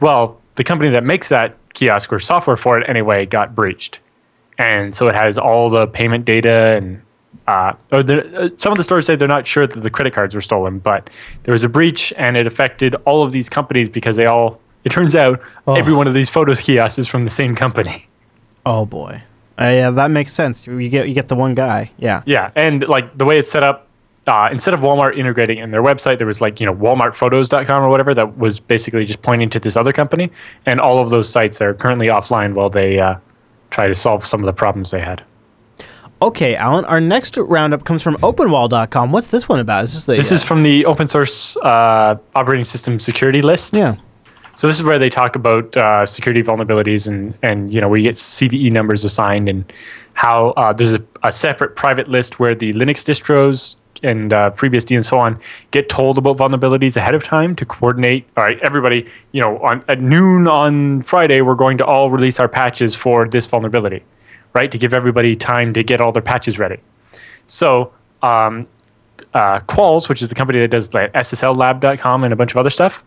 well, 0.00 0.40
the 0.54 0.64
company 0.64 0.90
that 0.90 1.04
makes 1.04 1.28
that 1.28 1.56
kiosk 1.74 2.10
or 2.10 2.18
software 2.18 2.56
for 2.56 2.78
it 2.78 2.88
anyway 2.88 3.26
got 3.26 3.54
breached, 3.54 3.98
and 4.56 4.94
so 4.94 5.08
it 5.08 5.14
has 5.14 5.36
all 5.36 5.68
the 5.68 5.86
payment 5.86 6.24
data 6.24 6.76
and. 6.76 7.02
Uh, 7.46 7.74
or 7.92 8.02
the, 8.02 8.16
uh, 8.40 8.48
some 8.56 8.72
of 8.72 8.78
the 8.78 8.84
stores 8.84 9.04
say 9.04 9.16
they're 9.16 9.28
not 9.28 9.46
sure 9.46 9.66
that 9.66 9.80
the 9.80 9.90
credit 9.90 10.14
cards 10.14 10.34
were 10.34 10.40
stolen, 10.40 10.78
but 10.78 11.10
there 11.42 11.52
was 11.52 11.62
a 11.62 11.68
breach 11.68 12.10
and 12.16 12.38
it 12.38 12.46
affected 12.46 12.94
all 13.04 13.22
of 13.22 13.32
these 13.32 13.50
companies 13.50 13.86
because 13.86 14.16
they 14.16 14.24
all. 14.24 14.60
It 14.84 14.90
turns 14.92 15.14
out 15.16 15.40
Oh. 15.66 15.74
every 15.74 15.94
one 15.94 16.06
of 16.06 16.14
these 16.14 16.28
photos 16.30 16.60
kiosks 16.60 16.98
is 16.98 17.06
from 17.08 17.22
the 17.24 17.30
same 17.30 17.54
company. 17.56 18.08
Oh, 18.66 18.86
boy. 18.86 19.22
Uh, 19.60 19.64
yeah, 19.64 19.90
that 19.90 20.10
makes 20.10 20.32
sense. 20.32 20.66
You 20.66 20.88
get 20.88 21.06
you 21.06 21.12
get 21.14 21.28
the 21.28 21.34
one 21.36 21.54
guy. 21.54 21.90
Yeah. 21.98 22.22
Yeah, 22.24 22.50
and 22.56 22.88
like 22.88 23.18
the 23.18 23.26
way 23.26 23.38
it's 23.38 23.50
set 23.50 23.62
up, 23.62 23.88
uh, 24.26 24.48
instead 24.50 24.72
of 24.72 24.80
Walmart 24.80 25.18
integrating 25.18 25.58
in 25.58 25.70
their 25.70 25.82
website, 25.82 26.16
there 26.16 26.26
was 26.26 26.40
like 26.40 26.60
you 26.60 26.64
know 26.66 26.74
WalmartPhotos.com 26.74 27.82
or 27.84 27.90
whatever 27.90 28.14
that 28.14 28.38
was 28.38 28.58
basically 28.60 29.04
just 29.04 29.20
pointing 29.20 29.50
to 29.50 29.60
this 29.60 29.76
other 29.76 29.92
company, 29.92 30.30
and 30.64 30.80
all 30.80 30.98
of 30.98 31.10
those 31.10 31.28
sites 31.28 31.60
are 31.60 31.74
currently 31.74 32.06
offline 32.06 32.54
while 32.54 32.70
they 32.70 32.98
uh, 32.98 33.16
try 33.70 33.86
to 33.86 33.92
solve 33.94 34.24
some 34.24 34.40
of 34.40 34.46
the 34.46 34.52
problems 34.54 34.90
they 34.92 35.00
had. 35.00 35.22
Okay, 36.22 36.56
Allan. 36.56 36.86
Our 36.86 37.00
next 37.02 37.36
roundup 37.36 37.84
comes 37.84 38.02
from 38.02 38.14
OpenWall.com. 38.16 39.12
What's 39.12 39.28
this 39.28 39.46
one 39.46 39.58
about? 39.60 39.84
Is 39.84 39.92
this 39.92 40.06
the? 40.06 40.14
This 40.14 40.32
is 40.32 40.42
from 40.42 40.62
the 40.62 40.86
open 40.86 41.06
source 41.08 41.54
uh, 41.58 42.16
operating 42.34 42.64
system 42.64 42.98
security 42.98 43.42
list. 43.42 43.74
yeah. 43.74 43.96
So 44.56 44.66
this 44.66 44.76
is 44.76 44.82
where 44.82 44.98
they 44.98 45.10
talk 45.10 45.36
about 45.36 45.76
uh, 45.76 46.06
security 46.06 46.42
vulnerabilities 46.42 47.06
and 47.08 47.36
and 47.42 47.72
you 47.72 47.80
know 47.80 47.88
where 47.88 47.98
you 47.98 48.08
get 48.08 48.16
CVE 48.16 48.70
numbers 48.70 49.04
assigned 49.04 49.48
and 49.48 49.70
how 50.14 50.50
uh, 50.50 50.72
there's 50.72 50.94
a, 50.94 51.04
a 51.22 51.32
separate 51.32 51.76
private 51.76 52.08
list 52.08 52.38
where 52.38 52.54
the 52.54 52.72
Linux 52.72 53.04
distros 53.04 53.76
and 54.02 54.32
uh, 54.32 54.50
FreeBSD 54.52 54.94
and 54.94 55.04
so 55.04 55.18
on 55.18 55.40
get 55.70 55.88
told 55.88 56.18
about 56.18 56.36
vulnerabilities 56.36 56.96
ahead 56.96 57.14
of 57.14 57.24
time 57.24 57.56
to 57.56 57.64
coordinate. 57.64 58.26
All 58.36 58.44
right, 58.44 58.58
everybody, 58.60 59.08
you 59.32 59.40
know, 59.40 59.58
on 59.58 59.84
at 59.88 60.00
noon 60.00 60.46
on 60.46 61.02
Friday 61.02 61.40
we're 61.40 61.54
going 61.54 61.78
to 61.78 61.86
all 61.86 62.10
release 62.10 62.38
our 62.38 62.48
patches 62.48 62.94
for 62.94 63.28
this 63.28 63.46
vulnerability, 63.46 64.04
right? 64.52 64.70
To 64.70 64.78
give 64.78 64.94
everybody 64.94 65.34
time 65.34 65.72
to 65.74 65.82
get 65.82 66.00
all 66.00 66.12
their 66.12 66.22
patches 66.22 66.58
ready. 66.58 66.78
So 67.46 67.92
um, 68.22 68.66
uh, 69.32 69.60
which 70.08 70.22
is 70.22 70.28
the 70.28 70.34
company 70.34 70.60
that 70.60 70.68
does 70.68 70.94
like 70.94 71.12
SSLLab.com 71.12 72.24
and 72.24 72.32
a 72.32 72.36
bunch 72.36 72.52
of 72.52 72.56
other 72.56 72.70
stuff, 72.70 73.04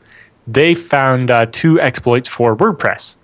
they 0.48 0.74
found 0.76 1.30
uh, 1.30 1.46
two 1.52 1.80
exploits 1.82 2.30
for 2.30 2.56
WordPress, 2.56 3.18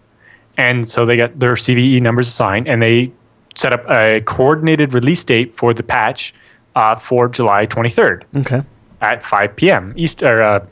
and 0.58 0.88
so 0.88 1.06
they 1.06 1.18
got 1.18 1.40
their 1.40 1.54
CVE 1.56 2.02
numbers 2.02 2.28
assigned, 2.28 2.68
and 2.68 2.82
they 2.82 3.12
set 3.56 3.72
up 3.74 3.88
a 3.90 4.22
coordinated 4.22 4.94
release 4.94 5.24
date 5.24 5.56
for 5.58 5.74
the 5.74 5.84
patch 5.84 6.34
uh, 6.76 6.96
for 6.96 7.28
July 7.30 7.66
23rd 7.68 8.24
Okay. 8.38 8.62
at 9.02 9.24
5 9.24 9.56
p.m. 9.56 9.94
East 9.96 10.24
or 10.24 10.42
uh, 10.42 10.66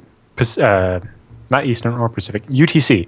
uh, 0.57 0.99
not 1.49 1.65
Eastern 1.65 1.93
or 1.93 2.09
Pacific 2.09 2.45
UTC. 2.47 3.07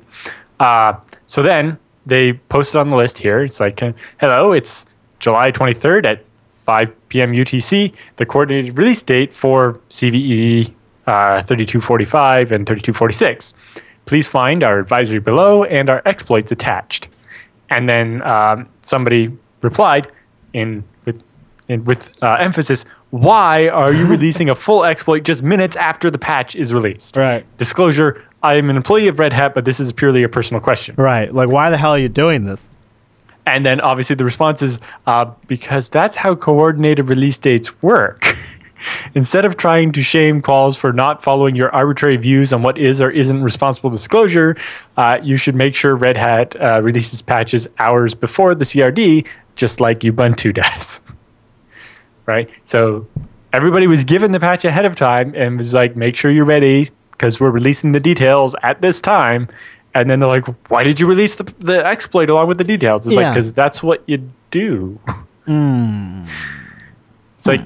Uh, 0.60 0.94
so 1.26 1.42
then 1.42 1.78
they 2.06 2.34
posted 2.34 2.76
on 2.76 2.90
the 2.92 2.96
list 2.96 3.18
here. 3.18 3.44
It's 3.44 3.60
like, 3.60 3.82
uh, 3.82 3.94
hello, 4.20 4.52
it's 4.52 4.86
July 5.20 5.52
23rd 5.52 6.06
at 6.06 6.24
5 6.66 7.10
p.m. 7.10 7.32
UTC. 7.32 7.94
The 8.18 8.26
coordinated 8.26 8.78
release 8.78 9.02
date 9.02 9.34
for 9.34 9.80
CVE 9.90 10.72
uh, 11.08 11.42
3245 11.42 12.52
and 12.52 12.68
3246. 12.68 13.54
Please 14.06 14.28
find 14.28 14.64
our 14.64 14.80
advisory 14.80 15.20
below 15.20 15.64
and 15.64 15.90
our 15.90 16.02
exploits 16.06 16.52
attached. 16.52 17.08
And 17.70 17.88
then 17.88 18.22
um, 18.24 18.70
somebody 18.82 19.36
replied 19.62 20.12
in 20.54 20.84
with 21.06 21.22
in, 21.70 21.84
with 21.86 22.12
uh, 22.22 22.38
emphasis, 22.40 22.86
why 23.10 23.70
are 23.70 23.94
you 23.94 24.06
releasing 24.16 24.50
a 24.50 24.56
full 24.56 24.84
exploit 24.84 25.24
just 25.24 25.42
minutes 25.44 25.76
after 25.76 26.12
the 26.12 26.20
patch 26.20 26.56
is 26.56 26.74
released? 26.74 27.16
Right. 27.16 27.46
Disclosure: 27.58 28.24
I 28.44 28.56
am 28.56 28.70
an 28.70 28.76
employee 28.76 29.08
of 29.08 29.20
Red 29.20 29.34
Hat, 29.34 29.56
but 29.56 29.66
this 29.66 29.80
is 29.80 29.92
purely 29.94 30.24
a 30.24 30.30
personal 30.30 30.62
question. 30.62 30.96
Right. 30.98 31.34
Like, 31.34 31.50
why 31.50 31.70
the 31.70 31.78
hell 31.78 31.92
are 31.92 32.00
you 32.00 32.10
doing 32.10 32.46
this? 32.46 32.70
And 33.46 33.66
then 33.66 33.82
obviously 33.82 34.16
the 34.16 34.24
response 34.24 34.62
is 34.62 34.80
uh, 35.06 35.26
because 35.48 35.90
that's 35.90 36.16
how 36.16 36.36
coordinated 36.36 37.10
release 37.10 37.38
dates 37.38 37.82
work. 37.82 38.38
Instead 39.16 39.46
of 39.46 39.58
trying 39.58 39.92
to 39.94 40.02
shame 40.04 40.42
Qualys 40.42 40.78
for 40.78 40.92
not 40.94 41.24
following 41.24 41.56
your 41.56 41.74
arbitrary 41.74 42.18
views 42.18 42.52
on 42.54 42.64
what 42.64 42.78
is 42.78 43.02
or 43.02 43.10
isn't 43.10 43.44
responsible 43.44 43.90
disclosure, 43.90 44.56
uh, 44.98 45.20
you 45.22 45.38
should 45.38 45.56
make 45.56 45.76
sure 45.76 45.96
Red 45.96 46.18
Hat 46.18 46.56
uh, 46.62 46.82
releases 46.82 47.22
patches 47.22 47.68
hours 47.80 48.14
before 48.14 48.56
the 48.56 48.66
CRD, 48.66 49.26
just 49.56 49.80
like 49.80 50.00
Ubuntu 50.00 50.54
does. 50.62 51.02
right? 52.26 52.50
So 52.64 53.08
everybody 53.54 53.88
was 53.88 54.04
given 54.04 54.32
the 54.32 54.40
patch 54.40 54.66
ahead 54.66 54.86
of 54.86 54.96
time 54.96 55.34
and 55.36 55.58
was 55.58 55.74
like, 55.74 55.96
make 55.96 56.16
sure 56.16 56.32
you're 56.32 56.46
ready 56.46 56.90
because 57.12 57.40
we're 57.40 57.52
releasing 57.52 57.92
the 57.92 58.00
details 58.00 58.56
at 58.64 58.82
this 58.82 59.00
time. 59.00 59.48
And 59.96 60.10
then 60.10 60.20
they're 60.20 60.28
like, 60.30 60.46
why 60.72 60.84
did 60.84 61.00
you 61.00 61.06
release 61.06 61.36
the, 61.36 61.44
the 61.60 61.86
exploit 61.86 62.30
along 62.30 62.48
with 62.48 62.58
the 62.58 62.64
details? 62.64 63.06
It's 63.06 63.16
like, 63.16 63.34
because 63.34 63.54
that's 63.54 63.84
what 63.84 64.04
you 64.08 64.28
do. 64.50 65.00
Hmm. 65.46 66.26
It's 67.38 67.46
like, 67.46 67.62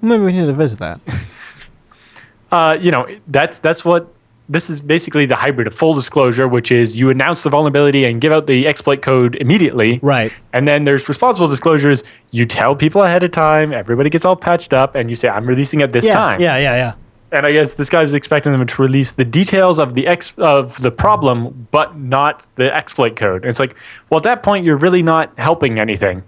Maybe 0.00 0.22
we 0.22 0.32
need 0.32 0.46
to 0.46 0.52
visit 0.52 0.78
that. 0.78 1.00
uh, 2.52 2.76
you 2.80 2.90
know, 2.90 3.06
that's 3.28 3.58
that's 3.58 3.84
what 3.84 4.12
this 4.48 4.70
is 4.70 4.80
basically 4.80 5.26
the 5.26 5.34
hybrid 5.34 5.66
of 5.66 5.74
full 5.74 5.92
disclosure, 5.94 6.46
which 6.46 6.70
is 6.70 6.96
you 6.96 7.10
announce 7.10 7.42
the 7.42 7.50
vulnerability 7.50 8.04
and 8.04 8.20
give 8.20 8.32
out 8.32 8.46
the 8.46 8.66
exploit 8.66 9.02
code 9.02 9.34
immediately. 9.36 9.98
Right. 10.02 10.32
And 10.52 10.68
then 10.68 10.84
there's 10.84 11.08
responsible 11.08 11.48
disclosures. 11.48 12.04
You 12.30 12.44
tell 12.46 12.76
people 12.76 13.02
ahead 13.02 13.24
of 13.24 13.32
time, 13.32 13.72
everybody 13.72 14.08
gets 14.08 14.24
all 14.24 14.36
patched 14.36 14.72
up, 14.72 14.94
and 14.94 15.10
you 15.10 15.16
say, 15.16 15.28
I'm 15.28 15.46
releasing 15.46 15.82
at 15.82 15.92
this 15.92 16.04
Yeah. 16.04 16.14
time. 16.14 16.40
Yeah. 16.40 16.58
Yeah. 16.58 16.76
Yeah. 16.76 16.94
And 17.32 17.44
I 17.44 17.50
guess 17.50 17.74
this 17.74 17.90
guy 17.90 18.02
was 18.02 18.14
expecting 18.14 18.52
them 18.52 18.64
to 18.64 18.82
release 18.82 19.10
the 19.12 19.24
details 19.24 19.80
of 19.80 19.94
the 19.96 20.06
ex 20.06 20.32
of 20.38 20.80
the 20.80 20.92
problem, 20.92 21.66
but 21.72 21.98
not 21.98 22.46
the 22.54 22.72
exploit 22.74 23.16
code. 23.16 23.42
And 23.42 23.50
it's 23.50 23.58
like, 23.58 23.74
well, 24.10 24.18
at 24.18 24.22
that 24.24 24.44
point, 24.44 24.64
you're 24.64 24.76
really 24.76 25.02
not 25.02 25.32
helping 25.36 25.80
anything, 25.80 26.22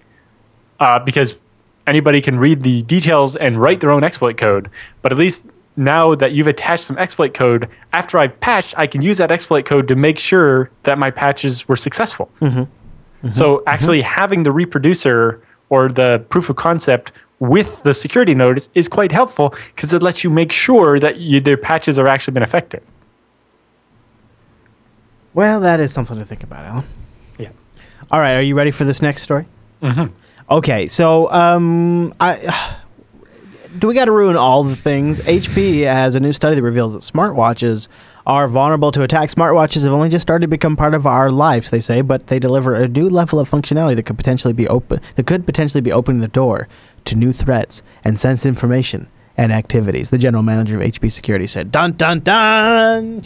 uh, 0.80 0.98
because 0.98 1.36
anybody 1.88 2.20
can 2.20 2.38
read 2.38 2.62
the 2.62 2.82
details 2.82 3.34
and 3.36 3.60
write 3.60 3.80
their 3.80 3.90
own 3.90 4.04
exploit 4.04 4.36
code. 4.36 4.70
But 5.02 5.10
at 5.12 5.18
least 5.18 5.44
now 5.76 6.14
that 6.14 6.32
you've 6.32 6.46
attached 6.46 6.84
some 6.84 6.98
exploit 6.98 7.34
code, 7.34 7.68
after 7.92 8.18
I've 8.18 8.38
patched, 8.40 8.74
I 8.76 8.86
can 8.86 9.02
use 9.02 9.18
that 9.18 9.30
exploit 9.30 9.64
code 9.64 9.88
to 9.88 9.96
make 9.96 10.18
sure 10.18 10.70
that 10.82 10.98
my 10.98 11.10
patches 11.10 11.66
were 11.68 11.76
successful. 11.76 12.30
So 13.32 13.62
actually 13.66 14.02
having 14.02 14.44
the 14.44 14.52
reproducer 14.52 15.42
or 15.70 15.88
the 15.88 16.24
proof 16.28 16.48
of 16.50 16.56
concept 16.56 17.12
with 17.40 17.82
the 17.82 17.94
security 17.94 18.34
notice 18.34 18.68
is 18.74 18.88
quite 18.88 19.12
helpful 19.12 19.54
because 19.74 19.92
it 19.94 20.02
lets 20.02 20.24
you 20.24 20.30
make 20.30 20.52
sure 20.52 20.98
that 21.00 21.18
you, 21.18 21.40
their 21.40 21.56
patches 21.56 21.98
are 21.98 22.08
actually 22.08 22.34
been 22.34 22.42
effective. 22.42 22.82
Well, 25.34 25.60
that 25.60 25.78
is 25.78 25.92
something 25.92 26.18
to 26.18 26.24
think 26.24 26.42
about, 26.42 26.60
Allan. 26.60 26.84
Yeah. 27.38 27.50
All 28.10 28.18
right, 28.18 28.34
are 28.34 28.42
you 28.42 28.56
ready 28.56 28.72
for 28.72 28.84
this 28.84 29.00
next 29.02 29.22
story? 29.22 29.46
Mm-hmm. 29.82 30.12
Okay, 30.50 30.86
so 30.86 31.30
um, 31.30 32.14
I 32.20 32.76
do 33.78 33.86
we 33.86 33.94
got 33.94 34.06
to 34.06 34.12
ruin 34.12 34.36
all 34.36 34.64
the 34.64 34.76
things? 34.76 35.20
HP 35.20 35.82
has 35.84 36.14
a 36.14 36.20
new 36.20 36.32
study 36.32 36.56
that 36.56 36.62
reveals 36.62 36.94
that 36.94 37.00
smartwatches 37.00 37.88
are 38.26 38.48
vulnerable 38.48 38.90
to 38.92 39.02
attack. 39.02 39.28
Smartwatches 39.30 39.84
have 39.84 39.92
only 39.92 40.08
just 40.08 40.22
started 40.22 40.42
to 40.42 40.48
become 40.48 40.76
part 40.76 40.94
of 40.94 41.06
our 41.06 41.30
lives, 41.30 41.70
they 41.70 41.80
say, 41.80 42.00
but 42.00 42.26
they 42.28 42.38
deliver 42.38 42.74
a 42.74 42.88
new 42.88 43.08
level 43.08 43.38
of 43.38 43.50
functionality 43.50 43.96
that 43.96 44.04
could 44.04 44.16
potentially 44.18 44.54
be 44.54 44.66
open 44.68 45.00
that 45.16 45.26
could 45.26 45.44
potentially 45.44 45.82
be 45.82 45.92
opening 45.92 46.20
the 46.20 46.28
door 46.28 46.66
to 47.04 47.16
new 47.16 47.32
threats 47.32 47.82
and 48.04 48.18
sensitive 48.18 48.54
information 48.54 49.08
and 49.36 49.52
activities. 49.52 50.10
The 50.10 50.18
general 50.18 50.42
manager 50.42 50.76
of 50.76 50.82
HP 50.82 51.10
Security 51.10 51.46
said, 51.46 51.70
"Dun 51.70 51.92
dun 51.92 52.20
dun." 52.20 53.22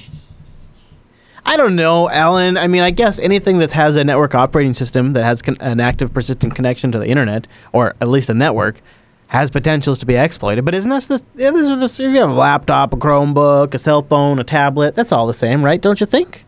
I 1.44 1.56
don't 1.56 1.74
know, 1.76 2.08
Allan. 2.08 2.56
I 2.56 2.68
mean, 2.68 2.82
I 2.82 2.90
guess 2.90 3.18
anything 3.18 3.58
that 3.58 3.72
has 3.72 3.96
a 3.96 4.04
network 4.04 4.34
operating 4.34 4.72
system 4.72 5.12
that 5.12 5.24
has 5.24 5.42
con- 5.42 5.56
an 5.60 5.80
active, 5.80 6.14
persistent 6.14 6.54
connection 6.54 6.92
to 6.92 6.98
the 6.98 7.06
internet, 7.06 7.46
or 7.72 7.94
at 8.00 8.08
least 8.08 8.30
a 8.30 8.34
network, 8.34 8.80
has 9.28 9.50
potentials 9.50 9.98
to 9.98 10.06
be 10.06 10.14
exploited. 10.14 10.64
But 10.64 10.74
isn't 10.74 10.90
this 10.90 11.06
this? 11.06 11.24
Yeah, 11.34 11.50
this 11.50 11.68
is 11.68 11.78
this. 11.78 11.98
If 11.98 12.12
you 12.12 12.20
have 12.20 12.30
a 12.30 12.34
laptop, 12.34 12.92
a 12.92 12.96
Chromebook, 12.96 13.74
a 13.74 13.78
cell 13.78 14.02
phone, 14.02 14.38
a 14.38 14.44
tablet, 14.44 14.94
that's 14.94 15.10
all 15.10 15.26
the 15.26 15.34
same, 15.34 15.64
right? 15.64 15.80
Don't 15.80 16.00
you 16.00 16.06
think? 16.06 16.44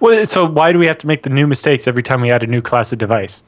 Well, 0.00 0.24
so 0.26 0.46
why 0.46 0.72
do 0.72 0.78
we 0.78 0.86
have 0.86 0.98
to 0.98 1.06
make 1.06 1.22
the 1.22 1.30
new 1.30 1.46
mistakes 1.46 1.86
every 1.86 2.02
time 2.02 2.22
we 2.22 2.30
add 2.30 2.42
a 2.42 2.46
new 2.46 2.62
class 2.62 2.92
of 2.92 2.98
device? 2.98 3.42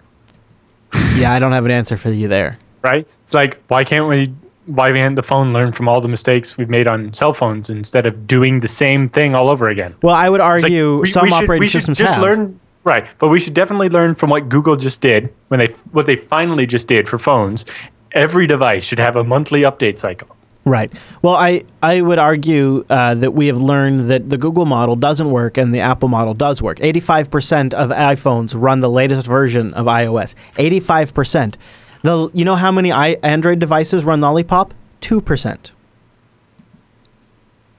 yeah, 1.16 1.32
I 1.32 1.38
don't 1.38 1.52
have 1.52 1.64
an 1.64 1.70
answer 1.70 1.96
for 1.96 2.10
you 2.10 2.28
there. 2.28 2.58
Right? 2.80 3.08
It's 3.24 3.34
like 3.34 3.60
why 3.66 3.82
can't 3.82 4.06
we? 4.08 4.32
Why 4.68 4.92
can't 4.92 5.16
the 5.16 5.22
phone 5.22 5.52
learn 5.52 5.72
from 5.72 5.88
all 5.88 6.00
the 6.00 6.08
mistakes 6.08 6.56
we've 6.58 6.68
made 6.68 6.86
on 6.86 7.12
cell 7.14 7.32
phones 7.32 7.70
instead 7.70 8.04
of 8.06 8.26
doing 8.26 8.58
the 8.58 8.68
same 8.68 9.08
thing 9.08 9.34
all 9.34 9.48
over 9.48 9.68
again? 9.68 9.94
Well, 10.02 10.14
I 10.14 10.28
would 10.28 10.40
It's 10.40 10.62
like, 10.62 10.62
argue 10.64 10.98
we- 11.00 11.08
some 11.08 11.22
we 11.24 11.30
should- 11.30 11.42
operating 11.44 11.60
we 11.60 11.68
systems 11.68 11.98
just 11.98 12.12
have. 12.14 12.22
learn 12.22 12.60
right, 12.84 13.06
but 13.18 13.28
we 13.28 13.40
should 13.40 13.54
definitely 13.54 13.88
learn 13.88 14.14
from 14.14 14.30
what 14.30 14.48
Google 14.48 14.76
just 14.76 15.00
did 15.00 15.30
when 15.48 15.58
they 15.60 15.74
what 15.92 16.06
they 16.06 16.16
finally 16.16 16.66
just 16.66 16.86
did 16.88 17.08
for 17.08 17.18
phones. 17.18 17.64
Every 18.12 18.46
device 18.46 18.84
should 18.84 18.98
have 18.98 19.16
a 19.16 19.24
monthly 19.24 19.62
update 19.62 19.98
cycle. 19.98 20.28
Right. 20.64 20.92
Well, 21.22 21.34
I, 21.34 21.62
I 21.82 22.02
would 22.02 22.18
argue 22.18 22.84
uh, 22.90 23.14
that 23.14 23.32
we 23.32 23.46
have 23.46 23.58
learned 23.58 24.10
that 24.10 24.28
the 24.28 24.36
Google 24.36 24.66
model 24.66 24.96
doesn't 24.96 25.30
work 25.30 25.56
and 25.56 25.74
the 25.74 25.80
Apple 25.80 26.08
model 26.10 26.34
does 26.34 26.60
work. 26.60 26.78
85% 26.80 27.72
of 27.72 27.88
iPhones 27.88 28.54
run 28.54 28.80
the 28.80 28.90
latest 28.90 29.26
version 29.26 29.72
of 29.72 29.86
iOS. 29.86 30.34
85%. 30.58 31.54
The, 32.02 32.30
you 32.32 32.44
know 32.44 32.54
how 32.54 32.70
many 32.70 32.92
I, 32.92 33.10
Android 33.22 33.58
devices 33.58 34.04
run 34.04 34.20
Lollipop? 34.20 34.74
2%. 35.00 35.70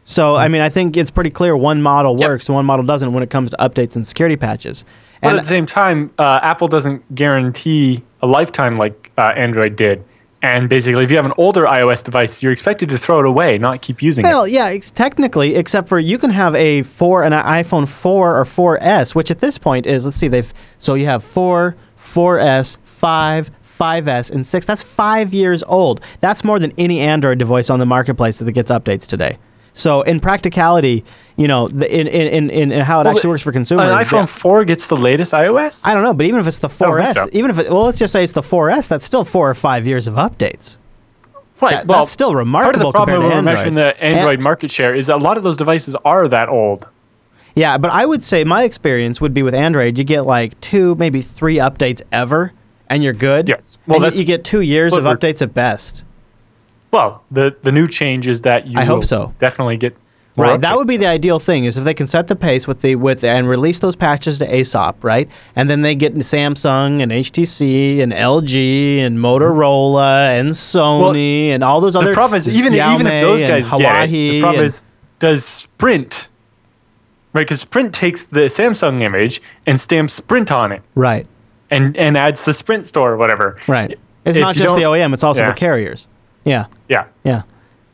So, 0.03 0.35
I 0.35 0.47
mean, 0.47 0.61
I 0.61 0.69
think 0.69 0.97
it's 0.97 1.11
pretty 1.11 1.29
clear 1.29 1.55
one 1.55 1.81
model 1.83 2.19
Yep. 2.19 2.27
works 2.29 2.49
and 2.49 2.55
one 2.55 2.65
model 2.65 2.83
doesn't 2.83 3.13
when 3.13 3.21
it 3.21 3.29
comes 3.29 3.51
to 3.51 3.57
updates 3.57 3.95
and 3.95 4.05
security 4.05 4.35
patches. 4.35 4.83
But 5.21 5.27
And 5.29 5.37
at 5.37 5.43
the 5.43 5.49
same 5.49 5.67
time, 5.67 6.11
uh, 6.17 6.39
Apple 6.41 6.67
doesn't 6.67 7.13
guarantee 7.13 8.03
a 8.21 8.27
lifetime 8.27 8.77
like 8.77 9.11
uh, 9.17 9.33
Android 9.35 9.75
did. 9.75 10.03
And 10.41 10.69
basically, 10.69 11.03
if 11.03 11.11
you 11.11 11.17
have 11.17 11.25
an 11.25 11.33
older 11.37 11.65
iOS 11.65 12.01
device, 12.01 12.41
you're 12.41 12.53
expected 12.53 12.87
to 12.89 12.97
throw 12.97 13.19
it 13.19 13.25
away, 13.25 13.57
not 13.57 13.81
keep 13.81 14.01
using 14.01 14.25
it. 14.25 14.29
Well, 14.29 14.47
yeah, 14.47 14.75
technically, 14.95 15.55
except 15.55 15.89
for 15.89 15.99
you 15.99 16.17
can 16.17 16.29
have 16.29 16.55
a 16.55 16.81
four, 16.83 17.23
and 17.23 17.33
an 17.33 17.43
iPhone 17.43 17.87
four 17.87 18.39
or 18.39 18.45
4S, 18.45 19.13
which 19.13 19.29
at 19.29 19.39
this 19.39 19.57
point 19.57 19.85
is 19.85 20.05
let's 20.05 20.17
see, 20.17 20.29
they've 20.29 20.53
so 20.77 20.93
you 20.93 21.07
have 21.07 21.25
four, 21.25 21.75
4S, 21.97 22.77
five, 22.83 23.51
5S, 23.79 24.31
and 24.31 24.45
six. 24.45 24.65
That's 24.65 24.83
five 24.83 25.33
years 25.33 25.63
old. 25.63 26.01
That's 26.19 26.43
more 26.43 26.59
than 26.59 26.73
any 26.77 26.99
Android 26.99 27.39
device 27.39 27.69
on 27.69 27.79
the 27.79 27.85
marketplace 27.85 28.39
that 28.39 28.51
gets 28.51 28.69
updates 28.71 29.07
today. 29.07 29.37
So 29.73 30.01
in 30.01 30.19
practicality, 30.19 31.05
you 31.37 31.47
know, 31.47 31.67
the, 31.69 31.89
in, 31.89 32.07
in, 32.07 32.49
in, 32.49 32.71
in 32.71 32.81
how 32.81 32.99
it 32.99 33.05
Well, 33.05 33.15
actually 33.15 33.29
works 33.29 33.43
for 33.43 33.51
consumers. 33.51 33.85
An 33.85 33.91
yeah. 33.91 34.03
iPhone 34.03 34.27
4 34.27 34.65
gets 34.65 34.87
the 34.87 34.97
latest 34.97 35.31
iOS? 35.31 35.87
I 35.87 35.93
don't 35.93 36.03
know, 36.03 36.13
but 36.13 36.25
even 36.25 36.39
if 36.41 36.47
it's 36.47 36.57
the 36.57 36.67
don't 36.67 36.97
think 36.97 37.07
4S, 37.09 37.15
so. 37.15 37.29
even 37.31 37.49
if 37.51 37.59
it, 37.59 37.69
well, 37.69 37.85
let's 37.85 37.99
just 37.99 38.11
say 38.11 38.23
it's 38.23 38.33
the 38.33 38.41
4S, 38.41 38.87
that's 38.87 39.05
still 39.05 39.23
four 39.23 39.49
or 39.49 39.53
five 39.53 39.87
years 39.87 40.07
of 40.07 40.15
updates. 40.15 40.77
right. 41.61 41.71
that- 41.71 41.87
well, 41.87 41.99
that's 41.99 42.11
still 42.11 42.29
Part 42.29 42.41
of 42.41 42.47
remarkable 42.47 42.91
the 42.91 42.91
problem 42.91 43.21
compared 43.21 43.31
to 43.31 43.35
when 43.35 43.45
we're 43.45 43.51
measuring 43.53 43.75
the 43.75 44.03
Android 44.03 44.39
market 44.41 44.71
share 44.71 44.95
is 44.95 45.07
that 45.07 45.15
a 45.17 45.23
lot 45.23 45.37
of 45.37 45.43
those 45.43 45.55
devices 45.55 45.95
are 46.03 46.27
that 46.27 46.49
old. 46.49 46.87
Yeah, 47.55 47.77
but 47.77 47.91
I 47.91 48.05
would 48.05 48.23
say 48.23 48.43
my 48.43 48.63
experience 48.63 49.19
would 49.21 49.33
be 49.33 49.43
with 49.43 49.53
Android. 49.53 49.97
You 49.97 50.03
get 50.03 50.21
like 50.25 50.59
two, 50.61 50.95
maybe 50.95 51.21
three 51.21 51.55
updates 51.55 52.01
ever, 52.11 52.53
and 52.89 53.03
you're 53.03 53.13
good. 53.13 53.47
Yes. 53.47 53.77
Well, 53.87 53.99
you- 53.99 54.03
that's 54.05 54.17
you 54.17 54.25
get 54.25 54.43
two 54.43 54.61
years 54.61 54.93
of 54.93 55.03
updates 55.03 55.41
at 55.41 55.53
best. 55.53 56.03
Well, 56.91 57.23
the, 57.29 57.55
the 57.61 57.71
new 57.71 57.87
change 57.87 58.27
is 58.27 58.41
that 58.41 58.65
you 58.65 58.79
I 58.79 58.83
hope 58.83 59.03
so. 59.03 59.33
definitely 59.39 59.77
get 59.77 59.95
Right, 60.35 60.61
that 60.61 60.77
would 60.77 60.87
be 60.87 60.95
the 60.95 61.07
ideal 61.07 61.37
thing 61.37 61.65
is 61.65 61.75
if 61.75 61.83
they 61.83 61.93
can 61.93 62.07
set 62.07 62.27
the 62.27 62.35
pace 62.35 62.65
with 62.67 62.81
the 62.81 62.95
with 62.95 63.25
and 63.25 63.49
release 63.49 63.79
those 63.79 63.97
patches 63.97 64.37
to 64.37 64.47
AOSP, 64.47 65.03
right? 65.03 65.29
And 65.55 65.69
then 65.69 65.81
they 65.81 65.95
get 65.95 66.15
Samsung 66.15 67.01
and 67.01 67.11
HTC 67.11 67.99
and 67.99 68.13
LG 68.13 68.99
and 68.99 69.17
Motorola 69.17 70.29
and 70.39 70.49
Sony 70.51 71.47
and 71.47 71.61
all 71.63 71.81
those 71.81 71.95
other. 71.95 72.07
the 72.09 72.13
problem 72.13 72.37
is 72.37 72.57
even 72.57 72.73
even 72.73 73.05
if 73.05 73.21
those 73.21 73.41
guys 73.41 73.69
Huawei 73.69 73.79
get 73.79 74.03
it, 74.05 74.11
the 74.11 74.41
problem 74.41 74.65
is 74.65 74.83
does 75.19 75.43
Sprint 75.45 76.29
right? 77.33 77.41
Because 77.41 77.61
Sprint 77.61 77.93
takes 77.93 78.23
the 78.23 78.41
Samsung 78.41 79.01
image 79.01 79.41
and 79.65 79.79
stamps 79.79 80.13
Sprint 80.13 80.51
on 80.51 80.71
it, 80.71 80.81
right, 80.95 81.27
and 81.71 81.95
and 81.97 82.17
adds 82.17 82.43
the 82.45 82.53
Sprint 82.53 82.85
store 82.85 83.11
or 83.13 83.17
whatever. 83.17 83.57
right. 83.67 83.97
It's 84.25 84.37
If 84.37 84.41
not 84.41 84.55
just 84.55 84.75
the 84.75 84.81
OEM; 84.83 85.13
it's 85.13 85.23
also 85.23 85.41
Yeah. 85.43 85.47
the 85.49 85.53
carriers. 85.55 86.07
Yeah, 86.43 86.65
Yeah. 86.89 87.05
yeah. 87.23 87.43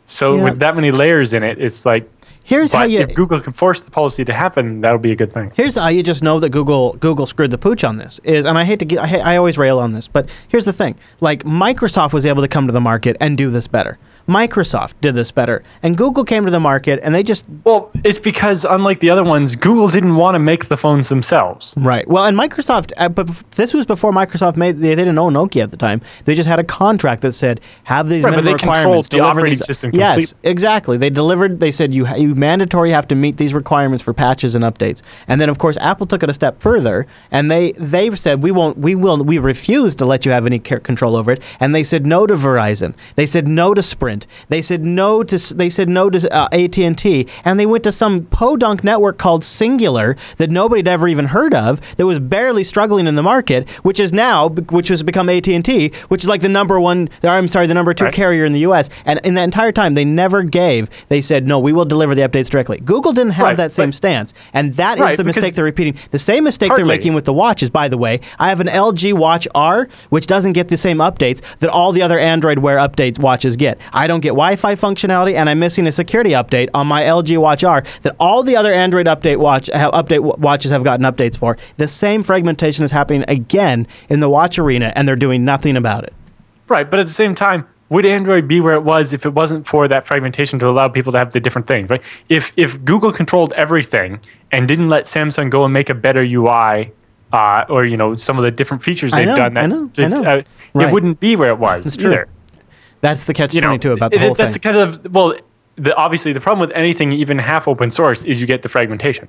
So 0.05 0.35
Yeah. 0.35 0.43
with 0.45 0.59
that 0.59 0.75
many 0.75 0.91
layers 0.91 1.33
in 1.33 1.43
it, 1.43 1.59
it's 1.61 1.85
like. 1.85 2.09
Here's 2.43 2.71
how 2.73 2.83
you 2.83 2.99
if 2.99 3.15
Google 3.15 3.39
can 3.39 3.53
force 3.53 3.81
the 3.81 3.89
policy 3.89 4.23
to 4.23 4.31
happen, 4.31 4.81
that'll 4.81 4.99
be 4.99 5.11
a 5.11 5.15
good 5.15 5.33
thing. 5.33 5.51
Here's 5.55 5.75
how 5.77 5.87
you 5.87 6.03
just 6.03 6.21
know 6.21 6.39
that 6.39 6.49
Google 6.49 6.93
Google 6.99 7.25
screwed 7.25 7.49
the 7.49 7.57
pooch 7.57 7.83
on 7.83 7.97
this 7.97 8.19
is, 8.23 8.45
and 8.45 8.55
I 8.55 8.63
hate 8.63 8.77
to 8.79 8.85
get, 8.85 8.99
I, 8.99 9.33
I 9.33 9.37
always 9.37 9.57
rail 9.57 9.79
on 9.79 9.93
this, 9.93 10.07
but 10.07 10.29
here's 10.47 10.65
the 10.65 10.73
thing: 10.73 10.95
like 11.21 11.43
Microsoft 11.43 12.13
was 12.13 12.23
able 12.23 12.43
to 12.43 12.47
come 12.47 12.67
to 12.67 12.71
the 12.71 12.79
market 12.81 13.17
and 13.19 13.35
do 13.35 13.49
this 13.49 13.65
better. 13.67 13.97
Microsoft 14.27 14.93
did 15.01 15.13
this 15.15 15.31
better, 15.31 15.61
and 15.83 15.95
Google 15.97 16.23
came 16.23 16.45
to 16.45 16.51
the 16.51 16.59
market 16.59 16.99
and 17.03 17.13
they 17.13 17.23
just 17.23 17.45
Well, 17.63 17.91
it's 18.03 18.17
because 18.19 18.65
unlike 18.65 18.99
the 18.99 19.09
other 19.09 19.23
ones, 19.23 19.55
Google 19.55 19.87
didn't 19.87 20.15
want 20.15 20.35
to 20.35 20.39
make 20.39 20.67
the 20.67 20.77
phones 20.77 21.09
themselves. 21.09 21.73
right. 21.77 22.07
Well, 22.07 22.25
and 22.25 22.37
Microsoft, 22.37 22.91
uh, 22.97 23.09
but 23.09 23.27
this 23.51 23.73
was 23.73 23.85
before 23.85 24.11
Microsoft 24.11 24.57
made. 24.57 24.77
They, 24.77 24.89
they 24.89 25.03
didn't 25.03 25.17
own 25.19 25.33
Nokia 25.33 25.63
at 25.63 25.71
the 25.71 25.77
time. 25.77 26.01
They 26.25 26.33
just 26.35 26.47
had 26.49 26.59
a 26.59 26.63
contract 26.63 27.21
that 27.21 27.33
said 27.33 27.61
have 27.83 28.09
these 28.09 28.23
Right, 28.23 28.31
but 28.31 28.43
minimum 28.43 28.57
they 28.57 28.59
controlled 28.59 28.75
requirements. 28.83 29.09
the 29.09 29.17
deliver 29.17 29.31
operating 29.31 29.51
these. 29.59 29.65
system 29.65 29.91
Yes, 29.93 30.33
exactly. 30.43 30.97
They 30.97 31.09
delivered. 31.09 31.59
They 31.59 31.71
said 31.71 31.93
you 31.93 32.07
you 32.15 32.33
mandatory 32.35 32.91
have 32.91 33.07
to 33.09 33.15
meet 33.15 33.37
these 33.37 33.53
requirements 33.53 34.03
for 34.03 34.13
patches 34.13 34.55
and 34.55 34.63
updates. 34.63 35.01
And 35.27 35.39
then 35.39 35.49
of 35.49 35.57
course 35.57 35.77
Apple 35.77 36.07
took 36.07 36.23
it 36.23 36.29
a 36.29 36.33
step 36.33 36.61
further, 36.61 37.05
and 37.31 37.51
they 37.51 37.73
they 37.73 38.13
said 38.15 38.41
we 38.41 38.51
won't, 38.51 38.77
we 38.77 38.95
will, 38.95 39.23
we 39.23 39.37
refuse 39.39 39.95
to 39.95 40.05
let 40.05 40.25
you 40.25 40.31
have 40.31 40.45
any 40.45 40.59
care, 40.59 40.79
control 40.79 41.15
over 41.15 41.31
it. 41.33 41.41
And 41.59 41.75
they 41.75 41.83
said 41.83 42.05
no 42.05 42.25
to 42.27 42.35
Verizon. 42.35 42.93
They 43.15 43.25
said 43.25 43.47
no 43.47 43.73
to 43.73 43.83
Sprint. 43.83 44.14
They 44.49 44.61
said 44.61 44.83
no 44.85 45.23
to 45.23 45.55
they 45.55 45.69
said 45.69 45.89
no 45.89 46.09
to 46.09 46.33
uh, 46.33 46.47
AT 46.51 46.77
and 46.77 46.97
T. 46.97 47.27
And 47.43 47.59
they 47.59 47.65
went 47.65 47.83
to 47.85 47.91
some 47.91 48.25
podunk 48.25 48.83
network 48.83 49.17
called 49.17 49.41
Cingular 49.43 50.17
that 50.37 50.49
nobody 50.49 50.79
had 50.79 50.87
ever 50.87 51.07
even 51.07 51.25
heard 51.25 51.53
of. 51.53 51.81
That 51.97 52.05
was 52.05 52.19
barely 52.19 52.63
struggling 52.63 53.07
in 53.07 53.15
the 53.15 53.23
market, 53.23 53.67
which 53.83 53.99
is 53.99 54.13
now 54.13 54.49
which 54.49 54.87
has 54.89 55.03
become 55.03 55.29
AT 55.29 55.47
and 55.47 55.63
T, 55.65 55.89
which 56.09 56.23
is 56.23 56.27
like 56.29 56.41
the 56.41 56.49
number 56.49 56.79
one. 56.79 57.09
I'm 57.23 57.47
sorry, 57.47 57.67
the 57.67 57.73
number 57.73 57.93
two 57.93 58.05
Right. 58.05 58.13
carrier 58.13 58.45
in 58.45 58.53
the 58.53 58.59
U.S. 58.59 58.89
And 59.05 59.19
in 59.23 59.33
that 59.33 59.43
entire 59.45 59.71
time, 59.71 59.95
they 59.95 60.05
never 60.05 60.43
gave. 60.43 60.89
They 61.07 61.21
said 61.21 61.47
no, 61.47 61.59
we 61.59 61.73
will 61.73 61.85
deliver 61.85 62.13
the 62.13 62.21
updates 62.21 62.49
directly. 62.49 62.79
Google 62.79 63.13
didn't 63.13 63.31
have 63.33 63.45
Right, 63.47 63.57
that 63.57 63.71
same 63.73 63.91
stance, 63.91 64.33
and 64.53 64.73
that 64.75 64.97
is 64.97 65.01
Right, 65.01 65.17
the 65.17 65.23
mistake 65.23 65.55
they're 65.55 65.63
repeating. 65.65 65.97
The 66.11 66.19
same 66.19 66.43
mistake 66.43 66.71
they're 66.75 66.85
making 66.85 67.13
with 67.13 67.25
the 67.25 67.33
watches, 67.33 67.69
by 67.69 67.87
the 67.87 67.97
way. 67.97 68.19
I 68.39 68.49
have 68.49 68.61
an 68.61 68.67
LG 68.67 69.13
Watch 69.13 69.47
R, 69.55 69.87
which 70.09 70.27
doesn't 70.27 70.53
get 70.53 70.67
the 70.69 70.77
same 70.77 70.97
updates 70.97 71.41
that 71.59 71.69
all 71.69 71.91
the 71.91 72.01
other 72.01 72.19
Android 72.19 72.59
Wear 72.59 72.77
updates 72.77 73.19
watches 73.19 73.55
get. 73.55 73.79
I 73.93 74.04
don't 74.07 74.21
get 74.21 74.29
Wi-Fi 74.29 74.75
functionality, 74.75 75.33
and 75.35 75.49
I'm 75.49 75.59
missing 75.59 75.87
a 75.87 75.91
security 75.91 76.31
update 76.31 76.69
on 76.73 76.87
my 76.87 77.03
LG 77.03 77.37
Watch 77.37 77.63
R 77.63 77.83
that 78.03 78.15
all 78.19 78.43
the 78.43 78.55
other 78.55 78.71
Android 78.73 79.05
update 79.07 79.37
watch 79.37 79.67
have, 79.73 79.91
update 79.91 80.23
w- 80.23 80.35
watches 80.37 80.71
have 80.71 80.83
gotten 80.83 81.05
updates 81.05 81.37
for. 81.37 81.57
The 81.77 81.87
same 81.87 82.23
fragmentation 82.23 82.83
is 82.83 82.91
happening 82.91 83.23
again 83.27 83.87
in 84.09 84.19
the 84.19 84.29
watch 84.29 84.57
arena, 84.59 84.91
and 84.95 85.07
they're 85.07 85.15
doing 85.15 85.45
nothing 85.45 85.75
about 85.77 86.03
it. 86.03 86.13
Right, 86.67 86.89
but 86.89 86.99
at 86.99 87.05
the 87.05 87.13
same 87.13 87.35
time, 87.35 87.67
would 87.89 88.05
Android 88.05 88.47
be 88.47 88.59
where 88.59 88.73
it 88.73 88.81
was 88.83 89.13
if 89.13 89.25
it 89.25 89.33
wasn't 89.33 89.67
for 89.67 89.87
that 89.87 90.07
fragmentation 90.07 90.57
to 90.59 90.67
allow 90.67 90.87
people 90.87 91.11
to 91.11 91.19
have 91.19 91.31
the 91.33 91.39
different 91.39 91.67
things? 91.67 91.89
Right? 91.89 92.01
If 92.29 92.51
if 92.57 92.83
Google 92.83 93.11
controlled 93.11 93.53
everything 93.53 94.19
and 94.51 94.67
didn't 94.67 94.89
let 94.89 95.03
Samsung 95.05 95.49
go 95.51 95.63
and 95.63 95.71
make 95.73 95.89
a 95.91 95.93
better 95.93 96.21
UI, 96.23 96.91
uh, 97.31 97.65
or 97.69 97.85
you 97.85 97.95
know 97.97 98.15
some 98.15 98.37
of 98.39 98.43
the 98.43 98.49
different 98.51 98.83
features 98.83 99.11
they've 99.11 99.27
know, 99.27 99.35
done, 99.35 99.53
that 99.53 99.63
I 99.63 99.67
know, 99.67 99.91
I 99.97 100.01
it, 100.01 100.09
know. 100.09 100.23
uh, 100.23 100.41
Right. 100.73 100.89
it 100.89 100.93
wouldn't 100.93 101.19
be 101.19 101.35
where 101.35 101.49
it 101.51 101.59
was. 101.59 101.85
It's 101.85 101.95
true. 101.95 102.11
either. 102.11 102.27
That's 103.07 103.25
the 103.25 103.33
catch 103.33 103.53
You 103.53 103.61
know, 103.61 103.67
twenty 103.67 103.79
two 103.79 103.91
about 103.93 104.11
the 104.11 104.17
it- 104.17 104.21
whole 104.21 104.33
that's 104.33 104.51
thing. 104.51 104.53
the 104.53 104.59
kind 104.59 104.77
of 104.77 105.13
well, 105.13 105.35
the, 105.75 105.95
obviously 105.95 106.33
the 106.33 106.41
problem 106.41 106.67
with 106.67 106.75
anything 106.75 107.11
even 107.11 107.37
half 107.37 107.67
open 107.67 107.91
source 107.91 108.23
is 108.25 108.41
you 108.41 108.47
get 108.47 108.61
the 108.61 108.69
fragmentation. 108.69 109.27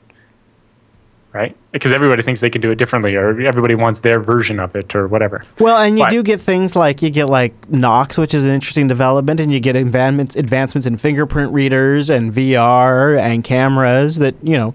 Right, 1.32 1.54
because 1.70 1.92
everybody 1.92 2.22
thinks 2.22 2.40
they 2.40 2.48
can 2.48 2.62
do 2.62 2.70
it 2.70 2.76
differently, 2.76 3.14
or 3.14 3.38
everybody 3.42 3.74
wants 3.74 4.00
their 4.00 4.20
version 4.20 4.58
of 4.58 4.74
it, 4.74 4.94
or 4.94 5.06
whatever. 5.06 5.42
Well, 5.60 5.76
and 5.76 5.98
you 5.98 6.04
But- 6.06 6.10
do 6.10 6.22
get 6.22 6.40
things 6.40 6.74
like 6.74 7.02
you 7.02 7.10
get 7.10 7.26
like 7.28 7.52
Knox, 7.68 8.16
which 8.16 8.32
is 8.32 8.42
an 8.44 8.52
interesting 8.54 8.88
development, 8.88 9.38
and 9.40 9.52
you 9.52 9.60
get 9.60 9.76
advancements 9.76 10.34
advancements 10.34 10.86
in 10.86 10.96
fingerprint 10.96 11.52
readers 11.52 12.08
and 12.08 12.32
VR 12.32 13.18
and 13.18 13.44
cameras 13.44 14.16
that 14.20 14.34
you 14.42 14.56
know 14.56 14.74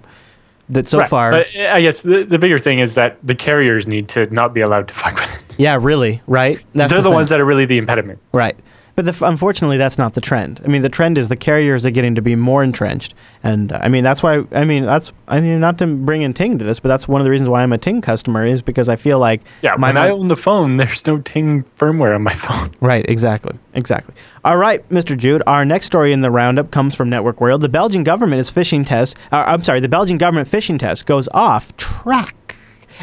that 0.69 0.85
so 0.85 0.99
Right, 0.99 1.09
far. 1.09 1.31
But 1.31 1.47
I 1.57 1.81
guess 1.81 2.03
the, 2.03 2.23
the 2.23 2.37
bigger 2.37 2.59
thing 2.59 2.77
is 2.77 2.93
that 2.93 3.17
the 3.23 3.33
carriers 3.33 3.87
need 3.87 4.07
to 4.09 4.31
not 4.31 4.53
be 4.53 4.61
allowed 4.61 4.87
to 4.89 4.93
fuck 5.03 5.15
with 5.15 5.23
it. 5.33 5.39
yeah, 5.57 5.79
really, 5.81 6.21
right? 6.27 6.59
That's 6.75 6.91
They're 6.91 6.99
the, 7.01 7.05
thing. 7.09 7.13
ones 7.15 7.29
that 7.29 7.39
are 7.39 7.45
really 7.45 7.65
the 7.65 7.79
impediment. 7.79 8.19
right. 8.33 8.55
But 8.95 9.05
the, 9.05 9.25
unfortunately, 9.25 9.77
that's 9.77 9.97
not 9.97 10.13
the 10.13 10.21
trend. 10.21 10.61
I 10.63 10.67
mean, 10.67 10.81
the 10.81 10.89
trend 10.89 11.17
is 11.17 11.29
the 11.29 11.35
carriers 11.37 11.85
are 11.85 11.91
getting 11.91 12.15
to 12.15 12.21
be 12.21 12.35
more 12.35 12.61
entrenched, 12.63 13.13
and 13.41 13.71
uh, 13.71 13.79
I 13.81 13.87
mean 13.87 14.03
that's 14.03 14.21
why. 14.21 14.43
I 14.51 14.65
mean 14.65 14.83
that's. 14.85 15.13
I 15.27 15.39
mean 15.39 15.59
not 15.59 15.77
to 15.79 15.87
bring 15.87 16.21
in 16.23 16.33
Ting 16.33 16.57
to 16.59 16.65
this, 16.65 16.79
but 16.79 16.89
that's 16.89 17.07
one 17.07 17.21
of 17.21 17.25
the 17.25 17.31
reasons 17.31 17.47
why 17.49 17.63
I'm 17.63 17.71
a 17.73 17.77
Ting 17.77 18.01
customer 18.01 18.45
is 18.45 18.61
because 18.61 18.89
I 18.89 18.95
feel 18.97 19.17
like 19.19 19.41
Yeah, 19.61 19.75
my 19.77 19.89
when 19.89 19.97
I 19.97 20.09
own 20.09 20.27
the 20.27 20.35
phone, 20.35 20.75
there's 20.77 21.05
no 21.07 21.19
Ting 21.19 21.63
firmware 21.79 22.15
on 22.15 22.21
my 22.23 22.33
phone. 22.33 22.71
Right, 22.81 23.05
exactly. 23.09 23.57
Exactly. 23.73 24.13
All 24.43 24.57
right, 24.57 24.87
Mr. 24.89 25.17
Jude, 25.17 25.41
our 25.47 25.63
next 25.63 25.85
story 25.85 26.11
in 26.11 26.21
the 26.21 26.31
roundup 26.31 26.71
comes 26.71 26.93
from 26.95 27.09
Network 27.09 27.39
World. 27.39 27.61
The 27.61 27.69
Belgian 27.69 28.03
government 28.03 28.39
is 28.41 28.49
fishing 28.51 28.83
test, 28.83 29.15
uh, 29.31 29.43
I'm 29.47 29.63
sorry, 29.63 29.79
the 29.79 29.87
Belgian 29.89 30.17
government 30.17 30.47
fishing 30.47 30.77
test 30.77 31.05
goes 31.05 31.29
off 31.33 31.75
track 31.77 32.55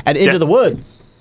and 0.04 0.18
into 0.18 0.32
Yes. 0.32 0.40
the 0.40 0.50
woods. 0.50 1.20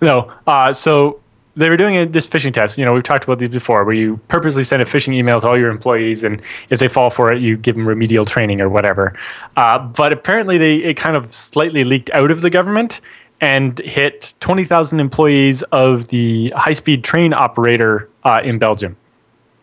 No, 0.00 0.32
uh, 0.46 0.72
so 0.72 1.20
they 1.58 1.68
were 1.68 1.76
doing 1.76 1.96
a, 1.96 2.06
this 2.06 2.26
phishing 2.26 2.52
test. 2.52 2.78
You 2.78 2.84
know, 2.84 2.94
we've 2.94 3.02
talked 3.02 3.24
about 3.24 3.38
these 3.38 3.48
before, 3.48 3.84
where 3.84 3.94
you 3.94 4.18
purposely 4.28 4.64
send 4.64 4.80
a 4.80 4.84
phishing 4.84 5.14
email 5.14 5.40
to 5.40 5.48
all 5.48 5.58
your 5.58 5.70
employees, 5.70 6.22
and 6.22 6.40
if 6.70 6.78
they 6.78 6.88
fall 6.88 7.10
for 7.10 7.32
it, 7.32 7.42
you 7.42 7.56
give 7.56 7.74
them 7.74 7.86
remedial 7.86 8.24
training 8.24 8.60
or 8.60 8.68
whatever. 8.68 9.18
Uh, 9.56 9.78
but 9.78 10.12
apparently, 10.12 10.58
they 10.58 10.76
it 10.76 10.96
kind 10.96 11.16
of 11.16 11.34
slightly 11.34 11.84
leaked 11.84 12.10
out 12.10 12.30
of 12.30 12.40
the 12.40 12.50
government 12.50 13.00
and 13.40 13.78
hit 13.80 14.34
20,000 14.40 14.98
employees 14.98 15.62
of 15.70 16.08
the 16.08 16.50
high-speed 16.56 17.04
train 17.04 17.32
operator 17.32 18.08
uh, 18.24 18.40
in 18.42 18.58
Belgium. 18.58 18.96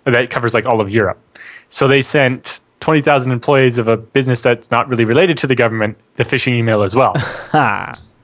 That 0.06 0.30
covers 0.30 0.54
like 0.54 0.66
all 0.66 0.80
of 0.80 0.90
Europe. 0.90 1.20
So 1.70 1.88
they 1.88 2.02
sent 2.02 2.62
20,000 2.80 3.32
employees 3.32 3.78
of 3.78 3.88
a 3.88 3.98
business 3.98 4.42
that's 4.42 4.72
not 4.72 4.88
really 4.88 5.04
related 5.04 5.38
to 5.40 5.48
the 5.48 5.56
government 5.56 5.98
the 6.16 6.24
phishing 6.24 6.54
email 6.54 6.84
as 6.84 6.96
well. 6.96 7.14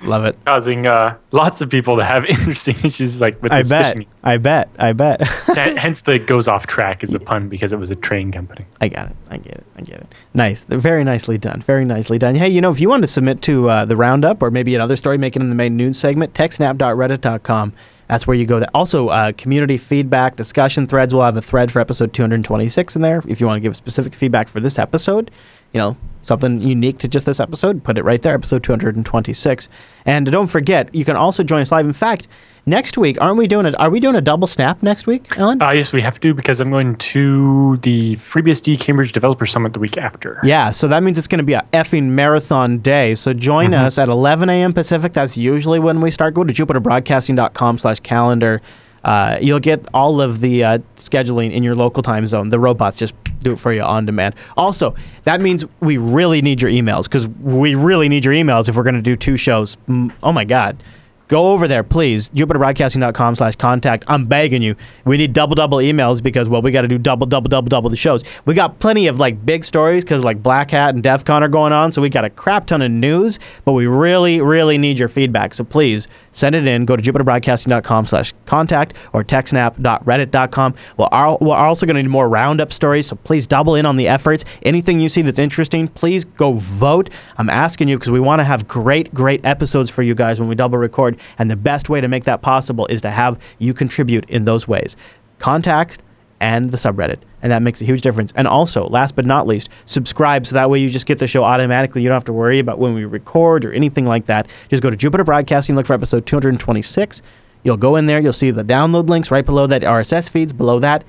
Ha. 0.00 0.08
Love 0.08 0.24
it. 0.26 0.36
causing 0.44 0.86
uh, 0.86 1.16
lots 1.32 1.60
of 1.60 1.70
people 1.70 1.96
to 1.96 2.04
have 2.04 2.24
interesting 2.28 2.76
issues 2.84 3.20
like 3.20 3.40
with 3.42 3.50
I 3.52 3.60
this 3.60 3.68
bet. 3.70 3.96
fishing. 3.96 4.08
I 4.22 4.36
bet. 4.36 4.68
I 4.78 4.92
bet. 4.92 5.22
H- 5.22 5.28
Hence, 5.78 6.02
the 6.02 6.18
goes 6.18 6.48
off 6.48 6.66
track 6.66 7.02
is 7.02 7.14
a 7.14 7.18
pun 7.18 7.48
because 7.48 7.72
it 7.72 7.78
was 7.78 7.90
a 7.90 7.96
train 7.96 8.30
company. 8.32 8.66
I 8.80 8.88
got 8.88 9.10
it. 9.10 9.16
I 9.30 9.38
get 9.38 9.54
it. 9.54 9.66
I 9.76 9.80
get 9.82 10.00
it. 10.00 10.14
Nice. 10.34 10.64
Very 10.64 11.02
nicely 11.04 11.38
done. 11.38 11.62
Very 11.62 11.84
nicely 11.84 12.18
done. 12.18 12.34
Hey, 12.34 12.48
you 12.48 12.60
know, 12.60 12.70
if 12.70 12.80
you 12.80 12.88
want 12.88 13.02
to 13.04 13.06
submit 13.06 13.40
to 13.42 13.68
uh, 13.70 13.84
the 13.84 13.96
roundup 13.96 14.42
or 14.42 14.50
maybe 14.50 14.74
another 14.74 14.96
story, 14.96 15.16
make 15.18 15.34
it 15.36 15.42
in 15.42 15.48
the 15.48 15.54
main 15.54 15.76
news 15.76 15.98
segment, 15.98 16.34
techsnap.reddit.com. 16.34 17.72
That's 18.08 18.26
where 18.26 18.36
you 18.36 18.46
go. 18.46 18.60
There. 18.60 18.68
Also, 18.72 19.08
uh, 19.08 19.32
community 19.32 19.78
feedback, 19.78 20.36
discussion 20.36 20.86
threads. 20.86 21.12
We'll 21.12 21.24
have 21.24 21.36
a 21.36 21.42
thread 21.42 21.72
for 21.72 21.80
episode 21.80 22.12
226 22.12 22.94
in 22.96 23.02
there. 23.02 23.20
If 23.26 23.40
you 23.40 23.46
want 23.46 23.56
to 23.56 23.60
give 23.60 23.74
specific 23.74 24.14
feedback 24.14 24.48
for 24.48 24.60
this 24.60 24.78
episode, 24.78 25.30
you 25.72 25.80
know, 25.80 25.96
something 26.26 26.60
unique 26.60 26.98
to 26.98 27.08
just 27.08 27.26
this 27.26 27.40
episode, 27.40 27.84
put 27.84 27.98
it 27.98 28.04
right 28.04 28.20
there, 28.20 28.34
episode 28.34 28.62
226. 28.64 29.68
And 30.04 30.30
don't 30.30 30.48
forget, 30.48 30.94
you 30.94 31.04
can 31.04 31.16
also 31.16 31.42
join 31.42 31.60
us 31.60 31.72
live. 31.72 31.86
In 31.86 31.92
fact, 31.92 32.28
next 32.66 32.98
week, 32.98 33.20
aren't 33.20 33.38
we 33.38 33.46
doing 33.46 33.66
a, 33.66 33.72
are 33.76 33.90
we 33.90 34.00
doing 34.00 34.16
a 34.16 34.20
double 34.20 34.46
snap 34.46 34.82
next 34.82 35.06
week, 35.06 35.38
Allan? 35.38 35.62
Uh, 35.62 35.70
yes, 35.70 35.92
we 35.92 36.02
have 36.02 36.18
to 36.20 36.34
because 36.34 36.60
I'm 36.60 36.70
going 36.70 36.96
to 36.96 37.78
the 37.78 38.16
FreeBSD 38.16 38.78
Cambridge 38.80 39.12
Developer 39.12 39.46
Summit 39.46 39.72
the 39.72 39.80
week 39.80 39.96
after. 39.96 40.40
Yeah, 40.42 40.70
so 40.70 40.88
that 40.88 41.02
means 41.02 41.18
it's 41.18 41.28
going 41.28 41.38
to 41.38 41.44
be 41.44 41.54
a 41.54 41.64
effing 41.72 42.04
marathon 42.10 42.78
day. 42.78 43.14
So 43.14 43.32
join 43.32 43.72
us 43.74 43.98
at 43.98 44.08
11 44.08 44.50
a.m. 44.50 44.72
Pacific. 44.72 45.12
That's 45.12 45.36
usually 45.36 45.78
when 45.78 46.00
we 46.00 46.10
start. 46.10 46.34
Go 46.34 46.44
to 46.44 46.52
jupiterbroadcasting.com 46.52 47.78
slash 47.78 48.00
calendar. 48.00 48.60
Uh, 49.04 49.38
you'll 49.40 49.60
get 49.60 49.86
all 49.94 50.20
of 50.20 50.40
the 50.40 50.64
uh, 50.64 50.78
scheduling 50.96 51.52
in 51.52 51.62
your 51.62 51.76
local 51.76 52.02
time 52.02 52.26
zone. 52.26 52.48
The 52.48 52.58
robots 52.58 52.98
just 52.98 53.14
do 53.46 53.52
it 53.52 53.58
for 53.58 53.72
you 53.72 53.82
on 53.82 54.06
demand. 54.06 54.34
Also, 54.56 54.94
that 55.24 55.40
means 55.40 55.64
we 55.80 55.96
really 55.96 56.42
need 56.42 56.60
your 56.60 56.70
emails 56.70 57.04
because 57.04 57.28
we 57.28 57.74
really 57.74 58.08
need 58.08 58.24
your 58.24 58.34
emails 58.34 58.68
if 58.68 58.76
we're 58.76 58.82
going 58.82 58.96
to 58.96 59.02
do 59.02 59.16
two 59.16 59.36
shows. 59.36 59.76
Oh 60.22 60.32
my 60.32 60.44
God. 60.44 60.82
Go 61.28 61.52
over 61.52 61.66
there, 61.66 61.82
please. 61.82 62.30
JupiterBroadcasting.com 62.30 63.34
slash 63.34 63.56
contact. 63.56 64.04
I'm 64.06 64.26
begging 64.26 64.62
you. 64.62 64.76
We 65.04 65.16
need 65.16 65.32
double, 65.32 65.56
double 65.56 65.78
emails 65.78 66.22
because, 66.22 66.48
well, 66.48 66.62
we 66.62 66.70
got 66.70 66.82
to 66.82 66.88
do 66.88 66.98
double, 66.98 67.26
double, 67.26 67.48
double, 67.48 67.68
double 67.68 67.90
the 67.90 67.96
shows. 67.96 68.22
We 68.44 68.54
got 68.54 68.78
plenty 68.78 69.08
of 69.08 69.18
like 69.18 69.44
big 69.44 69.64
stories 69.64 70.04
because 70.04 70.22
like 70.22 70.42
Black 70.42 70.70
Hat 70.70 70.94
and 70.94 71.02
DEF 71.02 71.24
CON 71.24 71.42
are 71.42 71.48
going 71.48 71.72
on. 71.72 71.90
So 71.90 72.00
we 72.00 72.08
got 72.10 72.24
a 72.24 72.30
crap 72.30 72.66
ton 72.66 72.80
of 72.80 72.92
news, 72.92 73.40
but 73.64 73.72
we 73.72 73.86
really, 73.86 74.40
really 74.40 74.78
need 74.78 74.98
your 74.98 75.08
feedback. 75.08 75.54
So 75.54 75.64
please 75.64 76.06
send 76.30 76.54
it 76.54 76.66
in. 76.68 76.84
Go 76.84 76.96
to 76.96 77.02
JupiterBroadcasting.com 77.02 78.06
slash 78.06 78.32
contact 78.44 78.94
or 79.12 79.24
techsnap.reddit.com. 79.24 80.74
We're, 80.96 81.08
al- 81.10 81.38
we're 81.40 81.56
also 81.56 81.86
going 81.86 81.96
to 81.96 82.02
need 82.02 82.08
more 82.08 82.28
roundup 82.28 82.72
stories. 82.72 83.08
So 83.08 83.16
please 83.16 83.46
double 83.48 83.74
in 83.74 83.84
on 83.84 83.96
the 83.96 84.06
efforts. 84.06 84.44
Anything 84.62 85.00
you 85.00 85.08
see 85.08 85.22
that's 85.22 85.38
interesting, 85.40 85.88
please 85.88 86.24
go 86.24 86.52
vote. 86.52 87.10
I'm 87.36 87.50
asking 87.50 87.88
you 87.88 87.96
because 87.96 88.12
we 88.12 88.20
want 88.20 88.40
to 88.40 88.44
have 88.44 88.68
great, 88.68 89.12
great 89.12 89.44
episodes 89.44 89.90
for 89.90 90.02
you 90.02 90.14
guys 90.14 90.38
when 90.38 90.48
we 90.48 90.54
double 90.54 90.78
record. 90.78 91.15
And 91.38 91.50
the 91.50 91.56
best 91.56 91.88
way 91.88 92.00
to 92.00 92.08
make 92.08 92.24
that 92.24 92.42
possible 92.42 92.86
is 92.86 93.00
to 93.02 93.10
have 93.10 93.38
you 93.58 93.74
contribute 93.74 94.28
in 94.28 94.44
those 94.44 94.66
ways. 94.66 94.96
Contact 95.38 96.00
and 96.40 96.70
the 96.70 96.76
subreddit. 96.76 97.18
And 97.42 97.52
that 97.52 97.62
makes 97.62 97.80
a 97.80 97.84
huge 97.84 98.02
difference. 98.02 98.32
And 98.36 98.46
also, 98.46 98.86
last 98.88 99.14
but 99.14 99.24
not 99.24 99.46
least, 99.46 99.68
subscribe 99.84 100.46
so 100.46 100.54
that 100.54 100.70
way 100.70 100.78
you 100.78 100.88
just 100.88 101.06
get 101.06 101.18
the 101.18 101.26
show 101.26 101.44
automatically. 101.44 102.02
You 102.02 102.08
don't 102.08 102.16
have 102.16 102.24
to 102.24 102.32
worry 102.32 102.58
about 102.58 102.78
when 102.78 102.94
we 102.94 103.04
record 103.04 103.64
or 103.64 103.72
anything 103.72 104.06
like 104.06 104.26
that. 104.26 104.48
Just 104.68 104.82
go 104.82 104.90
to 104.90 104.96
Jupiter 104.96 105.24
Broadcasting, 105.24 105.76
look 105.76 105.86
for 105.86 105.94
episode 105.94 106.26
226. 106.26 107.22
You'll 107.62 107.76
go 107.76 107.96
in 107.96 108.06
there, 108.06 108.20
you'll 108.20 108.32
see 108.32 108.50
the 108.50 108.64
download 108.64 109.08
links 109.08 109.30
right 109.30 109.44
below 109.44 109.66
that, 109.66 109.82
RSS 109.82 110.30
feeds 110.30 110.52
below 110.52 110.78
that. 110.80 111.04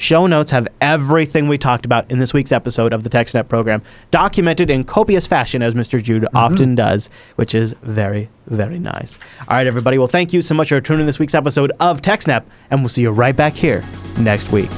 Show 0.00 0.26
notes 0.26 0.50
have 0.52 0.66
everything 0.80 1.46
we 1.46 1.58
talked 1.58 1.84
about 1.84 2.10
in 2.10 2.20
this 2.20 2.32
week's 2.32 2.52
episode 2.52 2.94
of 2.94 3.02
the 3.02 3.10
TechSnap 3.10 3.50
program, 3.50 3.82
documented 4.10 4.70
in 4.70 4.82
copious 4.82 5.26
fashion, 5.26 5.62
as 5.62 5.74
Mr. 5.74 6.02
Jude 6.02 6.22
mm-hmm. 6.22 6.36
often 6.38 6.74
does, 6.74 7.10
which 7.36 7.54
is 7.54 7.74
very, 7.82 8.30
very 8.46 8.78
nice. 8.78 9.18
All 9.40 9.58
right, 9.58 9.66
everybody. 9.66 9.98
Well, 9.98 10.06
thank 10.06 10.32
you 10.32 10.40
so 10.40 10.54
much 10.54 10.70
for 10.70 10.80
tuning 10.80 11.02
in 11.02 11.06
this 11.06 11.18
week's 11.18 11.34
episode 11.34 11.72
of 11.80 12.00
TechSnap, 12.00 12.44
and 12.70 12.80
we'll 12.80 12.88
see 12.88 13.02
you 13.02 13.10
right 13.10 13.36
back 13.36 13.52
here 13.52 13.84
next 14.16 14.50
week. 14.52 14.70